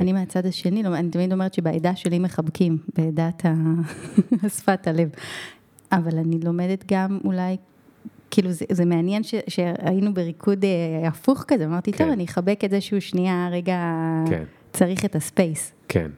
אני 0.00 0.12
מהצד 0.12 0.46
השני, 0.46 0.82
לא, 0.82 0.94
אני 0.94 1.10
תמיד 1.10 1.32
אומרת 1.32 1.54
שבעדה 1.54 1.96
שלי 1.96 2.18
מחבקים, 2.18 2.78
בעדת 2.96 3.46
ה- 3.46 3.54
שפת 4.56 4.86
הלב. 4.86 5.08
אבל 5.92 6.18
אני 6.18 6.38
לומדת 6.44 6.84
גם 6.92 7.18
אולי, 7.24 7.56
כאילו 8.38 8.52
זה, 8.52 8.64
זה 8.72 8.84
מעניין 8.84 9.22
ש, 9.22 9.34
שהיינו 9.48 10.14
בריקוד 10.14 10.64
אה, 10.64 11.08
הפוך 11.08 11.44
כזה, 11.48 11.64
אמרתי, 11.64 11.92
כן. 11.92 12.04
טוב, 12.04 12.12
אני 12.12 12.24
אחבק 12.24 12.60
את 12.64 12.70
זה 12.70 12.80
שהוא 12.80 13.00
שנייה 13.00 13.48
רגע 13.52 13.78
כן. 14.28 14.44
צריך 14.72 15.04
את 15.04 15.16
הספייס. 15.16 15.72
כן, 15.88 16.10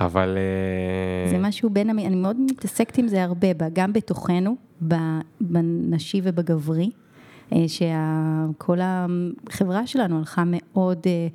אבל... 0.00 0.38
אה, 0.38 1.30
זה 1.30 1.38
משהו 1.38 1.70
בין, 1.70 1.90
אני 1.90 2.16
מאוד 2.16 2.36
מתעסקת 2.40 2.98
עם 2.98 3.08
זה 3.08 3.22
הרבה, 3.24 3.48
גם 3.72 3.92
בתוכנו, 3.92 4.56
בנשי 5.40 6.20
ובגברי, 6.24 6.90
אה, 7.52 7.64
שכל 7.68 8.78
החברה 8.82 9.86
שלנו 9.86 10.18
הלכה 10.18 10.42
מאוד 10.46 10.98
אה, 11.06 11.26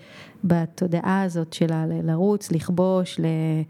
בתודעה 0.44 1.22
הזאת 1.22 1.54
שלה 1.54 1.86
ל- 1.86 2.12
לרוץ, 2.12 2.52
לכבוש, 2.52 3.20
ל- 3.20 3.64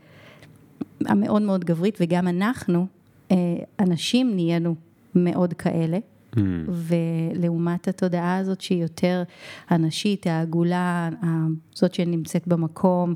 המאוד 1.06 1.42
מאוד 1.42 1.66
גברית, 1.66 1.98
וגם 2.02 2.28
אנחנו, 2.28 2.86
אה, 3.32 3.36
אנשים 3.80 4.36
נהיינו 4.36 4.76
מאוד 5.16 5.54
כאלה. 5.54 5.98
Mm, 6.36 6.40
ולעומת 6.68 7.88
התודעה 7.88 8.38
הזאת 8.38 8.62
שהיא 8.62 8.82
יותר 8.82 9.24
הנשית, 9.70 10.28
העגולה, 10.28 11.10
זאת 11.74 11.94
שנמצאת 11.94 12.48
במקום 12.48 13.14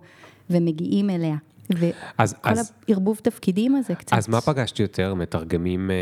ומגיעים 0.50 1.10
אליה. 1.10 1.38
וכל 1.70 2.54
הערבוב 2.88 3.20
תפקידים 3.24 3.76
הזה 3.76 3.96
קצת. 3.96 4.18
אז 4.18 4.28
מה 4.30 4.42
פגשת 4.42 4.80
יותר, 4.80 5.14
מתרגמים 5.14 5.92
אה, 5.92 5.96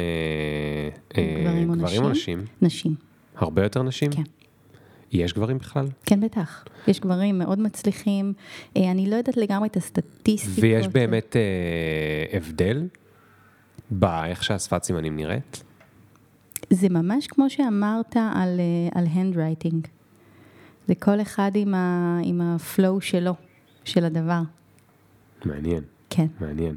אה, 1.18 1.44
גברים 1.44 1.70
או 1.70 1.76
גברים 1.76 2.04
או? 2.04 2.10
נשים? 2.10 2.46
נשים, 2.62 2.96
הרבה 3.36 3.64
יותר 3.64 3.84
נשים? 3.84 4.12
כן. 4.12 4.24
יש 5.12 5.34
גברים 5.34 5.58
בכלל? 5.58 5.88
כן 6.06 6.22
בטח. 6.22 6.66
יש 6.88 7.00
גברים 7.00 7.40
מאוד 7.40 7.60
מצליחים, 7.60 8.34
אה, 8.78 8.92
אני 8.92 9.10
לא 9.10 9.16
יודעת 9.16 9.38
לגמרי 9.38 9.68
את 9.68 9.78
הסטטיסטיקות. 9.78 10.64
ויש 10.64 10.88
באמת 10.88 11.36
אה, 11.36 12.38
הבדל 12.38 12.88
באיך 13.92 14.44
שהשפת 14.44 14.84
סימנים 14.84 15.16
נראית? 15.16 15.64
זה 16.70 16.90
ממש 16.90 17.28
כמו 17.28 17.50
שאמרת 17.50 18.16
על, 18.18 18.60
אה, 18.60 19.00
על 19.00 19.06
handwriting. 19.06 19.88
זה 20.88 20.96
כל 20.96 21.22
אחד 21.22 21.52
עם, 21.56 21.74
ה, 21.74 22.20
עם 22.24 22.42
הפלואו 22.42 23.02
שלו, 23.02 23.34
של 23.84 24.06
הדבר. 24.06 24.42
מעניין, 25.46 25.84
כן. 26.10 26.28
מעניין. 26.40 26.76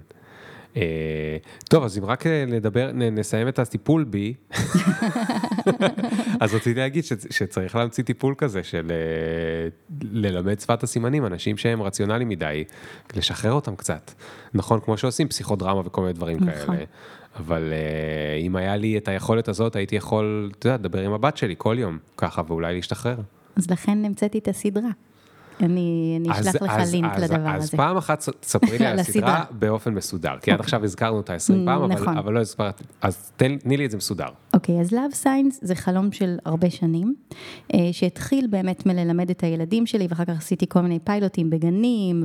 אה, 0.83 1.37
טוב, 1.69 1.85
אז 1.85 1.99
אם 1.99 2.05
רק 2.05 2.27
אה, 2.27 2.45
נדבר, 2.47 2.91
נסיים 2.95 3.49
את 3.49 3.59
הטיפול 3.59 4.05
בי, 4.05 4.35
אז 6.41 6.55
רציתי 6.55 6.81
להגיד 6.81 7.05
ש, 7.05 7.13
שצריך 7.31 7.77
להמציא 7.77 8.05
טיפול 8.05 8.35
כזה 8.39 8.63
של 8.63 8.91
אה, 8.91 9.69
ללמד 10.13 10.61
שפת 10.61 10.83
הסימנים, 10.83 11.27
אנשים 11.27 11.57
שהם 11.57 11.83
רציונליים 11.83 12.29
מדי, 12.29 12.65
לשחרר 13.17 13.53
אותם 13.53 13.77
קצת. 13.77 14.11
נכון, 14.55 14.81
כמו 14.81 14.97
שעושים 14.97 15.29
פסיכודרמה 15.29 15.81
וכל 15.85 16.01
מיני 16.01 16.13
דברים 16.13 16.37
נכון. 16.37 16.77
כאלה. 16.77 16.85
אבל 17.37 17.73
אה, 17.73 18.39
אם 18.41 18.57
היה 18.57 18.77
לי 18.77 18.99
את 18.99 19.09
היכולת 19.09 19.49
הזאת, 19.49 19.77
הייתי 19.77 19.97
יכול, 19.97 20.51
אתה 20.59 20.67
יודע, 20.67 20.77
לדבר 20.77 21.01
עם 21.01 21.13
הבת 21.13 21.37
שלי 21.37 21.55
כל 21.59 21.77
יום, 21.79 21.99
ככה, 22.17 22.43
ואולי 22.49 22.75
להשתחרר. 22.75 23.17
אז 23.57 23.71
לכן 23.71 24.05
המצאתי 24.05 24.39
את 24.39 24.49
הסדרה. 24.49 24.91
אני, 25.63 26.19
אז- 26.31 26.49
אשלח 26.49 26.63
לך 26.63 26.71
אז- 26.71 26.95
לינק 26.95 27.13
אז- 27.15 27.23
לדבר 27.23 27.49
אז 27.57 27.63
הזה. 27.65 27.77
פעם 27.77 27.97
אחת 27.97 28.21
ס- 28.21 28.29
ספרי 28.43 28.79
לי 28.79 28.87
על 28.93 28.99
הסדרה. 28.99 29.45
באופן 29.51 29.95
מסודר, 29.95 30.35
כי 30.43 30.51
עד 30.53 30.61
עכשיו 30.61 30.85
הזכרנו 30.85 31.17
אותה 31.17 31.35
20 31.35 31.65
פעם, 31.67 31.83
אבל- 31.83 31.93
נכון. 31.95 32.17
אבל 32.19 32.33
לא 32.33 32.41
הזכרת, 32.41 32.83
אז 33.03 33.33
תני 33.37 33.77
לי 33.77 33.85
את 33.87 33.91
זה 33.91 33.97
מסודר. 33.97 34.27
אוקיי, 34.55 34.81
אז 34.81 34.93
Love 34.93 35.25
Signs 35.25 35.55
זה 35.61 35.75
חלום 35.75 36.13
של 36.13 36.37
הרבה 36.45 36.71
שנים, 36.71 37.15
אה, 37.75 37.79
שהתחיל 37.93 38.47
באמת 38.51 38.87
מללמד 38.87 39.31
את 39.31 39.43
הילדים 39.45 39.87
שלי, 39.87 40.07
ואחר 40.11 40.25
כך 40.25 40.37
עשיתי 40.39 40.67
כל 40.69 40.81
מיני 40.81 40.99
פיילוטים 40.99 41.51
בגנים 41.51 42.25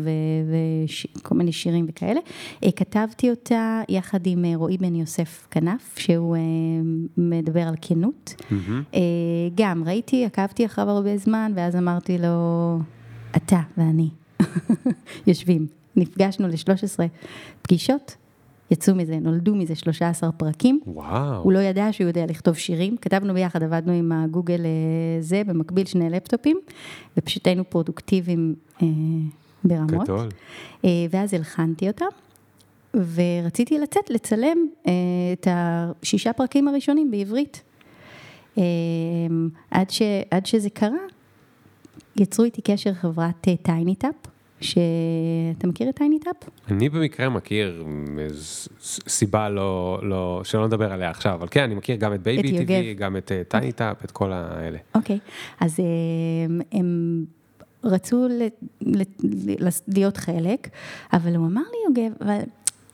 וכל 1.17 1.35
מיני 1.35 1.51
שירים 1.51 1.85
וכאלה. 1.89 2.19
אה, 2.63 2.71
כתבתי 2.71 3.29
אותה 3.29 3.81
יחד 3.89 4.19
עם 4.25 4.45
אה, 4.45 4.51
רועי 4.55 4.77
בן 4.77 4.95
יוסף 4.95 5.47
כנף, 5.51 5.95
שהוא 5.97 6.35
מדבר 7.17 7.61
על 7.61 7.75
כנות. 7.81 8.35
אה, 8.93 8.99
גם 9.55 9.83
ראיתי, 9.85 10.25
עקבתי 10.25 10.65
אחריו 10.65 10.89
הרבה 10.89 11.17
זמן, 11.17 11.51
ואז 11.55 11.75
אמרתי 11.75 12.17
לו, 12.17 12.79
אתה 13.35 13.59
ואני 13.77 14.09
יושבים. 15.27 15.67
נפגשנו 15.95 16.47
ל-13 16.47 16.99
פגישות, 17.61 18.15
יצאו 18.71 18.95
מזה, 18.95 19.19
נולדו 19.19 19.55
מזה 19.55 19.75
13 19.75 20.31
פרקים. 20.31 20.79
וואו. 20.87 21.43
הוא 21.43 21.51
לא 21.51 21.59
ידע 21.59 21.87
שהוא 21.91 22.07
יודע 22.07 22.25
לכתוב 22.25 22.55
שירים, 22.55 22.97
כתבנו 22.97 23.33
ביחד, 23.33 23.63
עבדנו 23.63 23.91
עם 23.91 24.11
הגוגל 24.11 24.65
אה, 24.65 25.21
זה, 25.21 25.41
במקביל 25.47 25.85
שני 25.85 26.09
לפטופים, 26.09 26.59
ופשוט 27.17 27.47
היינו 27.47 27.69
פרודוקטיביים 27.69 28.55
אה, 28.81 28.87
ברמות. 29.63 30.03
גדול. 30.03 30.29
אה, 30.85 30.89
ואז 31.09 31.33
הלחנתי 31.33 31.87
אותה, 31.87 32.05
ורציתי 32.93 33.79
לצאת, 33.79 34.09
לצלם 34.09 34.57
אה, 34.87 34.91
את 35.33 35.47
השישה 35.51 36.33
פרקים 36.33 36.67
הראשונים 36.67 37.11
בעברית. 37.11 37.61
אה, 38.57 38.63
עד, 39.71 39.89
ש, 39.89 40.01
עד 40.31 40.45
שזה 40.45 40.69
קרה, 40.69 40.97
יצרו 42.15 42.45
איתי 42.45 42.61
קשר 42.61 42.93
חברת 42.93 43.47
TinyTap, 43.61 44.15
שאתה 44.61 45.67
מכיר 45.67 45.89
את 45.89 45.95
TinyTap? 45.95 46.35
אני 46.71 46.89
במקרה 46.89 47.29
מכיר 47.29 47.85
סיבה 49.07 49.49
לא, 49.49 49.99
לא, 50.03 50.41
שלא 50.43 50.67
נדבר 50.67 50.93
עליה 50.93 51.09
עכשיו, 51.09 51.33
אבל 51.33 51.47
כן, 51.51 51.63
אני 51.63 51.75
מכיר 51.75 51.95
גם 51.95 52.13
את 52.13 52.21
Baby. 52.21 52.57
TV, 52.57 52.93
גם 52.93 53.17
את 53.17 53.31
אה, 53.31 53.41
TinyTap, 53.47 54.05
את 54.05 54.11
כל 54.11 54.31
האלה. 54.31 54.77
אוקיי, 54.95 55.19
אז 55.59 55.79
אה, 55.79 55.85
הם 56.71 57.25
רצו 57.83 58.27
ל, 58.27 58.43
ל, 58.81 59.01
ל, 59.59 59.67
להיות 59.87 60.17
חלק, 60.17 60.69
אבל 61.13 61.35
הוא 61.35 61.47
אמר 61.47 61.61
לי, 61.61 62.03
יוגב, 62.03 62.15
אבל 62.21 62.39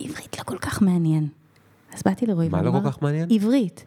עברית 0.00 0.38
לא 0.38 0.44
כל 0.44 0.58
כך 0.58 0.82
מעניין. 0.82 1.28
אז 1.94 2.02
באתי 2.02 2.26
לרועי 2.26 2.48
מה 2.48 2.58
והוא 2.58 2.74
לא 2.74 2.80
כל 2.80 2.90
כך 2.90 3.02
מעניין? 3.02 3.28
עברית. 3.30 3.84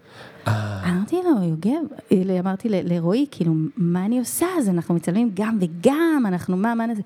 אה, 0.47 0.89
אמרתי 0.89 1.15
לו, 1.23 1.43
יוגב, 1.43 2.39
אמרתי 2.39 2.69
לרועי, 2.69 3.25
כאילו, 3.31 3.53
מה 3.77 4.05
אני 4.05 4.19
עושה? 4.19 4.45
אז 4.57 4.69
אנחנו 4.69 4.95
מצלמים 4.95 5.31
גם 5.33 5.57
וגם, 5.61 6.23
אנחנו 6.27 6.57
מה, 6.57 6.75
מה 6.75 6.85
נזה? 6.85 7.01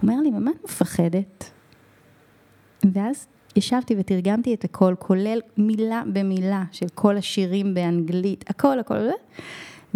הוא 0.00 0.10
אומר 0.10 0.22
לי, 0.22 0.30
ממה 0.30 0.50
את 0.50 0.64
מפחדת? 0.64 1.50
ואז 2.92 3.26
ישבתי 3.56 3.94
ותרגמתי 3.98 4.54
את 4.54 4.64
הכל, 4.64 4.94
כולל 4.98 5.40
מילה 5.56 6.02
במילה 6.12 6.64
של 6.72 6.86
כל 6.94 7.16
השירים 7.16 7.74
באנגלית, 7.74 8.44
הכל, 8.50 8.78
הכל, 8.78 8.94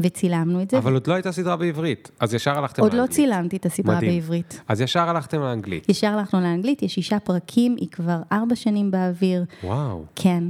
וצילמנו 0.02 0.62
את 0.62 0.70
זה. 0.70 0.78
אבל 0.78 0.92
עוד 0.92 1.06
לא 1.06 1.14
הייתה 1.14 1.32
סדרה 1.32 1.56
בעברית, 1.56 2.10
אז 2.20 2.34
ישר 2.34 2.58
הלכתם 2.58 2.82
עוד 2.82 2.92
לא 2.92 2.98
לאנגלית. 2.98 3.16
צילמתי 3.16 3.56
את 3.56 3.66
הסדרה 3.66 3.96
מדהים. 3.96 4.20
בעברית. 4.20 4.60
אז 4.68 4.80
ישר 4.80 5.08
הלכתם 5.08 5.40
לאנגלית. 5.40 5.88
ישר 5.88 6.06
הלכנו 6.06 6.40
לאנגלית, 6.40 6.82
יש 6.82 6.94
שישה 6.94 7.20
פרקים, 7.20 7.76
היא 7.80 7.88
כבר 7.88 8.18
ארבע 8.32 8.56
שנים 8.56 8.90
באוויר. 8.90 9.44
וואו. 9.64 10.04
כן. 10.16 10.44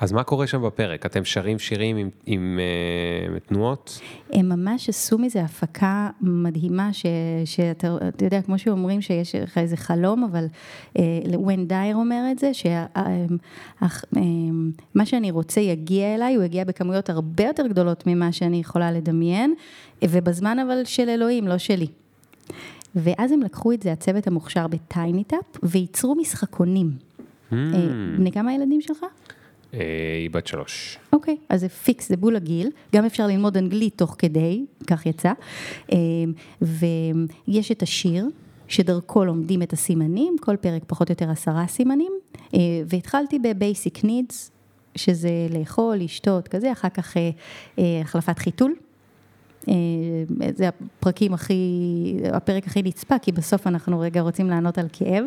אז 0.00 0.12
מה 0.12 0.22
קורה 0.22 0.46
שם 0.46 0.62
בפרק? 0.62 1.06
אתם 1.06 1.24
שרים 1.24 1.58
שירים 1.58 1.96
עם, 1.96 2.10
עם 2.26 2.58
אה, 3.34 3.40
תנועות? 3.40 4.00
הם 4.32 4.48
ממש 4.48 4.88
עשו 4.88 5.18
מזה 5.18 5.42
הפקה 5.42 6.10
מדהימה, 6.20 6.92
ש, 6.92 7.06
שאתה 7.44 7.96
אתה 8.08 8.24
יודע, 8.24 8.42
כמו 8.42 8.58
שאומרים 8.58 9.00
שיש 9.00 9.34
לך 9.34 9.58
איזה 9.58 9.76
חלום, 9.76 10.24
אבל 10.24 10.46
ון 11.46 11.66
דייר 11.68 11.96
אומר 11.96 12.22
את 12.30 12.38
זה, 12.38 12.50
שמה 12.54 13.36
שאני 15.04 15.30
רוצה 15.30 15.60
יגיע 15.60 16.14
אליי, 16.14 16.34
הוא 16.34 16.44
יגיע 16.44 16.64
בכמויות 16.64 17.10
הרבה 17.10 17.44
יותר 17.44 17.66
גדולות 17.66 18.06
ממה 18.06 18.32
שאני 18.32 18.60
יכולה 18.60 18.90
לדמיין, 18.98 19.54
ובזמן 20.04 20.58
אבל 20.58 20.84
של 20.84 21.08
אלוהים, 21.08 21.48
לא 21.48 21.58
שלי. 21.58 21.86
ואז 22.94 23.32
הם 23.32 23.42
לקחו 23.42 23.72
את 23.72 23.82
זה, 23.82 23.92
הצוות 23.92 24.26
המוכשר 24.26 24.66
ב 24.66 24.75
TinyTap, 24.75 25.44
וייצרו 25.62 26.14
משחקונים. 26.14 26.90
Hmm. 26.90 27.54
אה, 27.54 27.88
בני 28.16 28.32
כמה 28.32 28.50
הילדים 28.50 28.80
שלך? 28.80 29.04
אה, 29.74 29.80
היא 30.22 30.30
בת 30.30 30.46
שלוש. 30.46 30.98
אוקיי, 31.12 31.36
אז 31.48 31.60
זה 31.60 31.68
פיקס, 31.68 32.08
זה 32.08 32.16
בול 32.16 32.36
הגיל, 32.36 32.70
גם 32.94 33.04
אפשר 33.04 33.26
ללמוד 33.26 33.56
אנגלית 33.56 33.98
תוך 33.98 34.16
כדי, 34.18 34.64
כך 34.86 35.06
יצא, 35.06 35.32
אמ, 35.92 36.32
ויש 36.62 37.72
את 37.72 37.82
השיר, 37.82 38.26
שדרכו 38.68 39.24
לומדים 39.24 39.62
את 39.62 39.72
הסימנים, 39.72 40.36
כל 40.40 40.56
פרק 40.56 40.82
פחות 40.86 41.08
או 41.08 41.12
יותר 41.12 41.30
עשרה 41.30 41.66
סימנים, 41.66 42.12
אה, 42.54 42.58
והתחלתי 42.86 43.38
ב-basic 43.38 44.04
needs, 44.04 44.50
שזה 44.96 45.30
לאכול, 45.50 45.96
לשתות, 45.96 46.48
כזה, 46.48 46.72
אחר 46.72 46.88
כך 46.88 47.16
אה, 47.16 47.30
אה, 47.78 48.00
החלפת 48.00 48.38
חיתול. 48.38 48.74
אה, 49.68 50.48
זה 50.54 50.68
הפרקים 50.68 51.34
הכי, 51.34 52.16
הפרק 52.32 52.66
הכי 52.66 52.82
נצפה, 52.82 53.18
כי 53.18 53.32
בסוף 53.32 53.66
אנחנו 53.66 54.00
רגע 54.00 54.20
רוצים 54.20 54.50
לענות 54.50 54.78
על 54.78 54.86
כאב. 54.92 55.24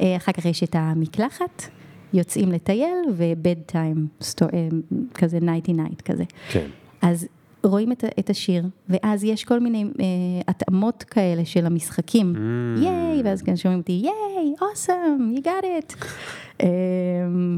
אה, 0.00 0.16
אחר 0.16 0.32
כך 0.32 0.44
יש 0.44 0.62
את 0.62 0.76
המקלחת, 0.78 1.62
יוצאים 2.12 2.52
לטייל 2.52 2.98
ו 3.16 3.56
bedtime, 3.66 4.06
כזה 5.14 5.40
nighty 5.40 5.72
night 5.72 6.02
כזה. 6.02 6.24
כן. 6.50 6.66
אז 7.02 7.28
רואים 7.62 7.92
את, 7.92 8.04
את 8.18 8.30
השיר, 8.30 8.64
ואז 8.88 9.24
יש 9.24 9.44
כל 9.44 9.60
מיני 9.60 9.84
אה, 9.84 10.04
התאמות 10.48 11.02
כאלה 11.02 11.44
של 11.44 11.66
המשחקים. 11.66 12.34
Mm. 12.34 12.80
yay, 12.82 13.22
ואז 13.24 13.42
כאן 13.42 13.56
שומעים 13.56 13.80
אותי, 13.80 13.92
yay, 13.92 14.54
awesome, 14.60 15.38
you 15.38 15.44
got 15.44 15.64
it. 15.64 16.04
אה, 16.62 16.66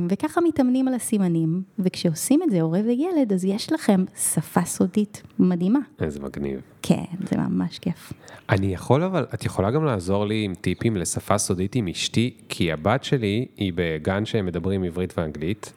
וככה 0.09 0.41
מתאמנים 0.41 0.89
על 0.89 0.95
הסימנים, 0.95 1.63
וכשעושים 1.79 2.43
את 2.43 2.51
זה, 2.51 2.61
הורה 2.61 2.81
וילד, 2.87 3.33
אז 3.33 3.45
יש 3.45 3.73
לכם 3.73 4.05
שפה 4.17 4.65
סודית 4.65 5.23
מדהימה. 5.39 5.79
איזה 6.01 6.21
מגניב. 6.21 6.61
כן, 6.83 7.05
זה 7.31 7.37
ממש 7.37 7.79
כיף. 7.79 8.13
אני 8.51 8.75
יכול 8.75 9.03
אבל, 9.03 9.27
את 9.35 9.45
יכולה 9.45 9.71
גם 9.71 9.85
לעזור 9.85 10.27
לי 10.27 10.45
עם 10.45 10.55
טיפים 10.55 10.97
לשפה 10.97 11.39
סודית 11.39 11.75
עם 11.75 11.89
אשתי, 11.89 12.35
כי 12.49 12.73
הבת 12.73 13.05
שלי 13.05 13.47
היא 13.57 13.73
בגן 13.75 14.25
שהם 14.25 14.47
מדברים 14.47 14.85
עברית 14.85 15.19
ואנגלית, 15.19 15.73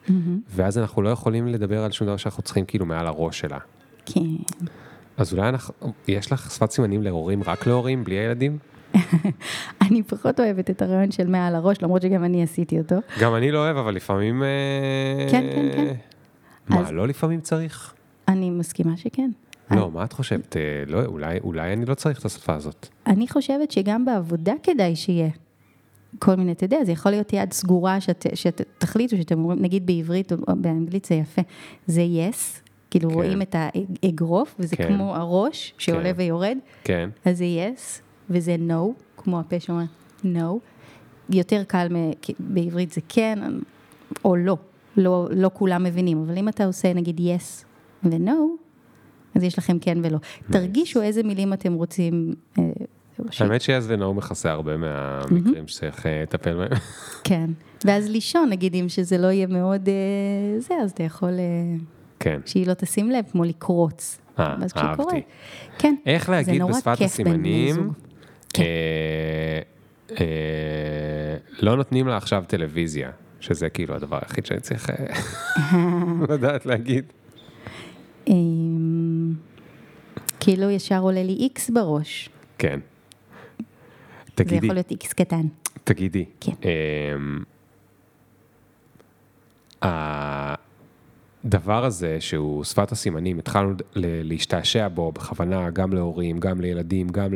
ואז 0.50 0.78
אנחנו 0.78 1.02
לא 1.02 1.10
יכולים 1.10 1.48
לדבר 1.48 1.84
על 1.84 1.92
שום 1.92 2.08
דבר 2.08 2.18
שאנחנו 2.18 2.44
צריכים 2.44 2.66
כאילו 2.66 2.86
מעל 2.86 3.08
הראש 3.08 3.40
שלה. 3.40 3.58
כן. 4.06 4.22
אז 5.18 5.34
אולי 5.34 5.50
אנחנו, 5.50 5.74
יש 6.08 6.32
לך 6.32 6.52
שפת 6.52 6.72
סימנים 6.72 7.04
להורים 7.04 7.44
רק 7.44 7.68
להורים, 7.68 8.04
בלי 8.04 8.16
הילדים? 8.16 8.58
אני 9.82 10.04
פחות 10.04 10.40
אוהבת 10.40 10.70
את 10.70 10.82
הרעיון 10.82 11.12
של 11.12 11.28
מעל 11.28 11.56
הראש, 11.56 11.82
למרות 11.82 12.02
שגם 12.02 12.24
אני 12.24 12.44
עשיתי 12.44 12.80
אותו. 12.80 12.96
גם 13.22 13.36
אני 13.36 13.52
לא 13.52 13.58
אוהב, 13.58 13.78
אבל 13.78 13.96
לפעמים... 13.96 14.44
אה, 14.44 15.28
כן, 15.32 15.44
כן, 15.56 15.70
כן. 15.74 15.94
מה, 16.70 16.80
אז- 16.82 16.92
לא 16.92 17.08
לפעמים 17.08 17.42
צריך? 17.42 17.94
אני 18.28 18.50
מסכימה 18.50 18.98
שכן. 18.98 19.32
לא, 19.72 19.92
מה 19.92 20.04
את 20.04 20.14
חושבת? 20.14 20.58
אה, 20.58 20.62
לא, 20.88 21.06
אולי, 21.06 21.40
אולי 21.44 21.74
אני 21.74 21.86
לא 21.86 21.94
צריך 21.94 22.20
את 22.20 22.26
השפה 22.26 22.54
הזאת. 22.54 22.88
אני 23.08 23.28
חושבת 23.28 23.72
שגם 23.72 24.06
בעבודה 24.06 24.54
כדאי 24.64 24.96
שיהיה 24.96 25.30
כל 26.20 26.36
מיני, 26.36 26.52
אתה 26.52 26.64
יודע, 26.66 26.78
זה 26.86 26.92
יכול 26.92 27.12
להיות 27.12 27.34
יד 27.34 27.54
סגורה 27.54 28.02
שאת, 28.02 28.26
שאת 28.34 28.62
תחליטו 28.78 29.18
שאתם 29.18 29.40
אומרים, 29.40 29.62
נגיד 29.62 29.86
בעברית 29.86 30.32
או 30.32 30.38
באנגלית 30.58 31.06
זה 31.06 31.16
יפה, 31.16 31.42
זה 31.88 32.02
yes, 32.02 32.62
כאילו 32.92 33.10
כן. 33.10 33.16
רואים 33.16 33.42
את 33.42 33.56
האגרוף, 33.58 34.56
וזה 34.60 34.76
כן. 34.76 34.88
כמו 34.88 35.16
הראש 35.16 35.74
שעולה 35.78 36.14
כן. 36.14 36.20
ויורד, 36.20 36.58
כן, 36.84 37.10
אז 37.26 37.38
זה 37.38 37.44
yes, 37.46 38.02
וזה 38.30 38.56
no, 38.70 39.02
כמו 39.18 39.40
הפה 39.40 39.60
שאומר 39.60 39.84
no. 40.24 40.60
יותר 41.30 41.64
קל 41.68 41.88
בעברית 42.40 42.92
זה 42.92 43.02
כן, 43.10 43.40
או 44.26 44.36
לא, 44.36 44.58
לא, 44.98 45.28
לא 45.32 45.50
כולם 45.54 45.84
מבינים, 45.84 46.24
אבל 46.28 46.38
אם 46.38 46.50
אתה 46.50 46.66
עושה 46.66 46.94
נגיד 46.94 47.20
yes 47.20 47.66
ו-no, 48.04 48.32
אז 49.36 49.44
יש 49.44 49.58
לכם 49.58 49.80
כן 49.80 49.98
ולא. 50.04 50.18
תרגישו 50.52 51.02
איזה 51.02 51.24
מילים 51.24 51.54
אתם 51.54 51.74
רוצים. 51.74 52.36
אה, 52.60 52.64
האמת 53.40 53.62
שיאז 53.62 53.92
ונאו 53.92 54.14
מכסה 54.14 54.52
הרבה 54.52 54.78
מהמקרים 54.78 55.68
שצריך 55.68 56.06
אה, 56.06 56.22
לטפל 56.24 56.56
בהם. 56.56 56.80
כן, 57.24 57.50
ואז 57.86 58.10
לישון, 58.10 58.50
נגיד, 58.50 58.76
אם 58.76 58.90
שזה 58.90 59.18
לא 59.18 59.28
יהיה 59.28 59.48
מאוד 59.48 59.90
אה, 59.90 60.60
זה, 60.60 60.74
אז 60.84 60.92
אתה 60.92 61.04
יכול 61.04 61.34
כן. 62.20 62.40
שהיא 62.46 62.68
לא 62.68 62.74
תשים 62.74 63.12
לב, 63.12 63.26
כמו 63.32 63.44
לקרוץ. 63.44 64.20
אה, 64.40 64.56
אהבתי. 64.78 65.22
כן, 65.78 65.96
איך 66.06 66.26
זה 66.26 66.32
להגיד 66.32 66.62
נורא 66.62 66.74
בשפת 66.74 66.98
כיף 66.98 67.18
בין 67.18 67.38
בני 67.38 67.70
הסימנים. 67.72 67.92
כן. 68.54 68.64
אה, 68.64 69.60
אה, 70.20 71.38
לא 71.60 71.76
נותנים 71.76 72.08
לה 72.08 72.18
עכשיו 72.18 72.44
טלוויזיה, 72.48 73.12
שזה 73.40 73.70
כאילו 73.70 73.96
הדבר 73.96 74.20
היחיד 74.22 74.46
שאני 74.46 74.60
צריך 74.60 74.90
אה, 74.90 74.96
לדעת 76.34 76.66
להגיד. 76.66 77.06
אמ, 78.28 79.34
כאילו 80.40 80.70
ישר 80.70 81.00
עולה 81.00 81.24
לי 81.24 81.34
איקס 81.34 81.70
בראש. 81.70 82.30
כן. 82.58 82.80
זה 83.60 83.66
תגידי, 84.36 84.66
יכול 84.66 84.76
להיות 84.76 84.92
איקס 84.92 85.14
קטן. 85.14 85.46
תגידי. 85.84 86.26
כן. 86.42 86.52
אמ, 86.64 87.44
הדבר 91.46 91.86
הזה 91.86 92.18
שהוא 92.20 92.64
שפת 92.64 92.92
הסימנים, 92.92 93.40
התחלנו 93.40 93.74
להשתעשע 93.96 94.88
בו 94.88 95.12
בכוונה 95.12 95.70
גם 95.70 95.94
להורים, 95.94 96.40
גם 96.40 96.62
לילדים, 96.62 97.10
גם 97.10 97.30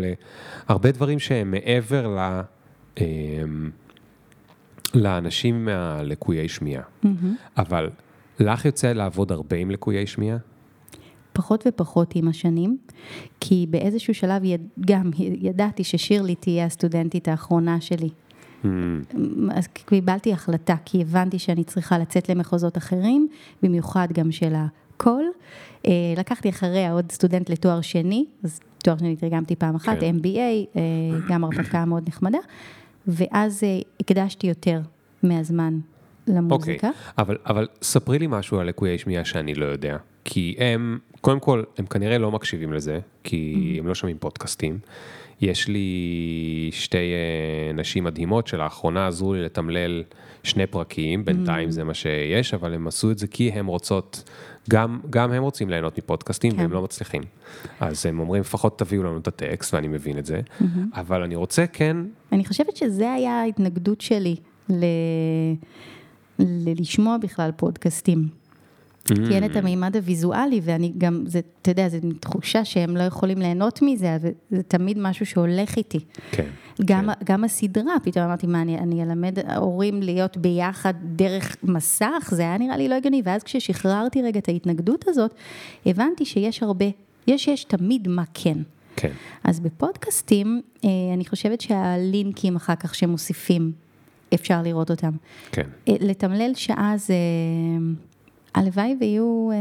להרבה 0.70 0.92
דברים 0.92 1.20
שהם 1.20 1.52
מעבר 1.52 2.08
ל... 2.08 2.42
אמ, 3.02 3.70
לאנשים 4.94 5.66
מהלקויי 5.66 6.48
שמיעה. 6.48 6.84
אבל 7.58 7.90
לך 8.40 8.66
יוצא 8.66 8.94
לעבוד 8.94 9.32
הרבה 9.32 9.58
עם 9.58 9.72
לקויי 9.72 10.08
שמיעה? 10.08 10.38
פחות 11.34 11.64
ופחות 11.68 12.16
עם 12.16 12.28
השנים, 12.28 12.78
כי 13.40 13.66
באיזשהו 13.70 14.14
שלב 14.14 14.44
יד, 14.44 14.62
גם 14.80 15.12
ידעתי 15.18 15.84
ששירלי 15.84 16.36
תהיה 16.36 16.66
הסטודנטית 16.66 17.28
האחרונה 17.28 17.82
שלי. 17.82 18.10
אז 19.52 19.68
קיבלתי 19.68 20.34
החלטה, 20.34 20.76
כי 20.86 21.02
הבנתי 21.02 21.40
שאני 21.40 21.64
צריכה 21.64 21.98
לצאת 21.98 22.30
למחוזות 22.30 22.78
אחרים, 22.78 23.28
במיוחד 23.64 24.08
גם 24.14 24.32
של 24.32 24.54
הקול. 24.56 25.26
אה, 25.86 25.92
לקחתי 26.18 26.50
אחריה 26.50 26.92
עוד 26.92 27.12
סטודנט 27.12 27.50
לתואר 27.50 27.82
שני, 27.82 28.26
אז 28.44 28.60
תואר 28.78 28.98
שני 28.98 29.16
תרגמתי 29.16 29.56
פעם 29.56 29.76
אחת, 29.76 30.00
כן. 30.00 30.16
MBA, 30.16 30.28
אה, 30.28 30.82
גם 31.30 31.44
הרפתקה 31.44 31.86
מאוד 31.86 32.04
נחמדה, 32.08 32.38
ואז 33.08 33.64
אה, 33.64 33.80
הקדשתי 34.00 34.48
יותר 34.48 34.82
מהזמן 35.24 35.80
למוזיקה. 36.28 36.88
אוקיי, 36.88 37.02
אבל, 37.18 37.38
אבל 37.46 37.68
ספרי 37.82 38.20
לי 38.20 38.28
משהו 38.30 38.60
על 38.60 38.68
לקויי 38.68 38.98
שמיעה 38.98 39.26
שאני 39.26 39.56
לא 39.56 39.66
יודע. 39.66 39.98
כי 40.24 40.56
הם, 40.58 41.00
קודם 41.22 41.40
כל, 41.40 41.64
הם 41.78 41.86
כנראה 41.86 42.18
לא 42.18 42.32
מקשיבים 42.32 42.74
לזה, 42.74 43.00
כי 43.24 43.54
Mm-hmm. 43.54 43.80
הם 43.80 43.88
לא 43.88 43.96
שומעים 43.96 44.18
פודקאסטים. 44.18 44.80
יש 45.42 45.68
לי 45.68 46.70
שתי 46.74 46.98
אה, 46.98 47.74
נשים 47.74 48.04
מדהימות 48.04 48.48
שלאחרונה 48.48 49.08
עזרו 49.08 49.34
לי 49.34 49.44
לתמלל 49.44 50.04
שני 50.44 50.68
פרקים, 50.68 51.26
בינתיים 51.26 51.72
זה 51.72 51.84
מה 51.84 51.94
שיש, 51.94 52.54
אבל 52.54 52.74
הם 52.74 52.88
עשו 52.88 53.12
את 53.12 53.18
זה 53.18 53.28
כי 53.28 53.52
הם 53.52 53.68
רוצות, 53.68 54.30
גם, 54.70 55.00
גם 55.10 55.32
הם 55.32 55.44
רוצים 55.44 55.70
ליהנות 55.70 55.98
מפודקאסטים 55.98 56.52
כן. 56.52 56.60
והם 56.60 56.72
לא 56.72 56.82
מצליחים. 56.82 57.22
אז 57.80 58.06
הם 58.06 58.20
אומרים, 58.20 58.42
לפחות 58.42 58.80
תביאו 58.80 59.04
לנו 59.04 59.18
את 59.18 59.28
הטקסט, 59.28 59.74
ואני 59.74 59.88
מבין 59.88 60.18
את 60.18 60.26
זה, 60.26 60.42
אבל 60.94 61.24
אני 61.24 61.36
רוצה 61.36 61.68
כן, 61.68 61.98
אני 62.32 62.46
חושבת 62.46 62.76
שזה 62.76 63.12
היה 63.14 63.42
ההתנגדות 63.42 64.02
שלי 64.02 64.36
ל... 64.70 64.86
ללשמוע 66.40 67.18
בכלל 67.18 67.52
פודקאסטים. 67.56 68.28
כי 69.08 69.36
אין 69.36 69.44
את 69.44 69.56
המימד 69.56 69.96
הוויזואלי, 69.96 70.62
ואני 70.64 70.94
גם, 70.98 71.24
זה, 71.28 71.40
אתה 71.62 71.72
יודע, 71.72 71.90
זו 71.90 71.98
תחושה 72.20 72.66
שהם 72.66 72.98
לא 72.98 73.04
יכולים 73.04 73.38
ליהנות 73.38 73.80
מזה, 73.82 74.18
וזה 74.22 74.64
תמיד 74.64 74.98
משהו 75.00 75.26
שהולך 75.26 75.78
איתי. 75.78 76.00
כן. 76.32 76.48
גם, 76.86 77.06
כן. 77.06 77.26
גם 77.26 77.44
הסדרה, 77.44 77.94
פתאום 78.04 78.26
אמרתי, 78.26 78.48
מה, 78.48 78.62
אני, 78.62 78.78
אני 78.78 79.04
אלמד 79.04 79.40
הורים 79.56 80.02
להיות 80.02 80.38
ביחד 80.38 80.94
דרך 81.04 81.58
מסך? 81.64 82.30
זה 82.32 82.42
היה 82.42 82.58
נראה 82.58 82.78
לי 82.78 82.88
לא 82.88 82.96
הגיוני, 82.96 83.22
ואז 83.26 83.44
כששחררתי 83.44 84.22
רגע 84.22 84.40
את 84.40 84.50
ההתנגדות 84.50 85.08
הזאת, 85.08 85.34
הבנתי 85.86 86.26
שיש 86.26 86.64
הרבה, 86.64 86.86
יש, 87.28 87.48
יש 87.48 87.64
תמיד 87.64 88.08
מה 88.08 88.24
כן. 88.34 88.58
כן. 88.96 89.12
אז 89.44 89.60
בפודקאסטים, 89.60 90.62
אה, 90.86 90.90
אני 91.14 91.26
חושבת 91.26 91.62
שהלינקים 91.62 92.56
אחר 92.56 92.76
כך 92.76 92.96
שמוסיפים, 92.96 93.72
אפשר 94.34 94.62
לראות 94.62 94.92
אותם. 94.92 95.12
כן. 95.52 95.68
אה, 95.88 95.94
לתמלל 96.00 96.52
שעה 96.56 96.94
זה... 96.98 97.14
הלוואי 98.58 98.96
ויהיו 99.00 99.50
אה, 99.52 99.56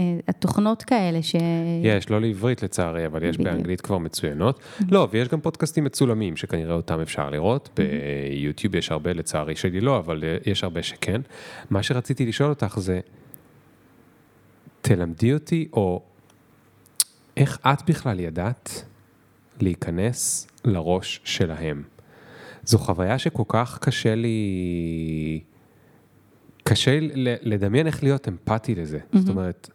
אה, 0.00 0.20
התוכנות 0.28 0.82
כאלה 0.82 1.22
ש... 1.22 1.34
יש, 1.82 2.10
לא 2.10 2.20
לעברית 2.20 2.62
לצערי, 2.62 3.06
אבל 3.06 3.22
יש 3.22 3.36
בדיוק. 3.36 3.52
באנגלית 3.52 3.80
כבר 3.80 3.98
מצוינות. 3.98 4.60
לא, 4.90 5.08
ויש 5.10 5.28
גם 5.28 5.40
פודקאסטים 5.40 5.84
מצולמים, 5.84 6.36
שכנראה 6.36 6.74
אותם 6.74 7.00
אפשר 7.00 7.30
לראות. 7.30 7.68
ביוטיוב 7.76 8.74
יש 8.74 8.90
הרבה, 8.90 9.12
לצערי 9.12 9.56
שלי 9.56 9.80
לא, 9.80 9.98
אבל 9.98 10.24
אה, 10.24 10.36
יש 10.46 10.64
הרבה 10.64 10.82
שכן. 10.82 11.20
מה 11.70 11.82
שרציתי 11.82 12.26
לשאול 12.26 12.50
אותך 12.50 12.78
זה, 12.78 13.00
תלמדי 14.80 15.34
אותי, 15.34 15.68
או 15.72 16.02
איך 17.36 17.58
את 17.66 17.90
בכלל 17.90 18.20
ידעת 18.20 18.84
להיכנס 19.60 20.46
לראש 20.64 21.20
שלהם? 21.24 21.82
זו 22.64 22.78
חוויה 22.78 23.18
שכל 23.18 23.42
כך 23.48 23.78
קשה 23.78 24.14
לי... 24.14 25.40
קשה 26.70 26.98
לדמיין 27.42 27.86
איך 27.86 28.02
להיות 28.02 28.28
אמפתי 28.28 28.74
לזה. 28.74 28.98
זאת 29.12 29.28
אומרת, 29.28 29.70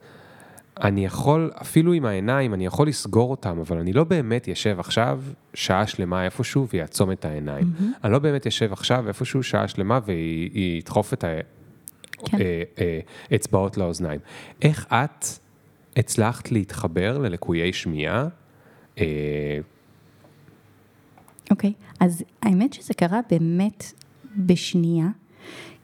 אני 0.82 1.06
יכול, 1.06 1.52
אפילו 1.62 1.94
עם 1.94 2.06
העיניים, 2.06 2.54
אני 2.54 2.66
יכול 2.66 2.88
לסגור 2.88 3.32
אותם, 3.32 3.60
אבל 3.60 3.78
אני 3.78 3.94
לא 3.94 4.04
באמת 4.04 4.48
יושב 4.48 4.80
עכשיו 4.80 5.22
שעה 5.54 5.88
שלמה 5.88 6.26
איפשהו 6.26 6.68
ויעצום 6.74 7.12
את 7.12 7.26
העיניים. 7.26 7.72
אני 8.04 8.12
לא 8.12 8.20
באמת 8.20 8.46
יושב 8.46 8.74
עכשיו 8.74 9.08
איפשהו 9.08 9.44
שעה 9.44 9.68
שלמה 9.68 10.00
וידחוף 10.06 11.14
את 11.14 11.24
כן. 12.26 12.38
האצבעות 13.32 13.78
לאוזניים. 13.78 14.20
איך 14.62 14.88
את 14.94 15.26
הצלחת 15.98 16.52
להתחבר 16.52 17.18
ללקויי 17.18 17.74
שמיעה? 17.74 18.28
אה, 18.98 19.60
אוקיי, 21.52 21.74
אז 22.00 22.24
האמת 22.44 22.74
שזה 22.74 22.94
קרה 22.94 23.20
באמת 23.32 23.92
בשנייה, 24.38 25.08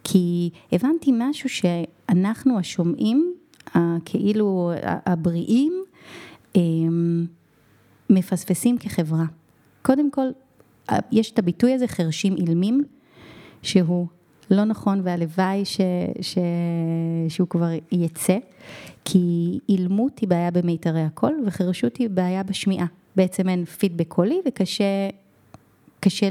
כי 0.03 0.49
הבנתי 0.71 1.11
משהו 1.13 1.49
שאנחנו 1.49 2.59
השומעים, 2.59 3.33
כאילו 4.05 4.71
הבריאים, 4.83 5.83
אמ, 6.55 7.25
מפספסים 8.09 8.77
כחברה. 8.77 9.25
קודם 9.81 10.11
כל, 10.11 10.27
יש 11.11 11.31
את 11.31 11.39
הביטוי 11.39 11.73
הזה, 11.73 11.87
חרשים 11.87 12.35
אילמים, 12.37 12.83
שהוא 13.61 14.07
לא 14.51 14.63
נכון 14.63 15.01
והלוואי 15.03 15.65
ש, 15.65 15.81
ש, 16.21 16.37
שהוא 17.29 17.47
כבר 17.47 17.69
יצא, 17.91 18.37
כי 19.05 19.59
אילמות 19.69 20.19
היא 20.19 20.29
בעיה 20.29 20.51
במיתרי 20.51 21.01
הקול 21.01 21.43
וחרשות 21.45 21.97
היא 21.97 22.09
בעיה 22.09 22.43
בשמיעה. 22.43 22.85
בעצם 23.15 23.49
אין 23.49 23.65
פידבק 23.65 24.07
קולי 24.07 24.41
וקשה 24.45 25.09
קשה 25.99 26.29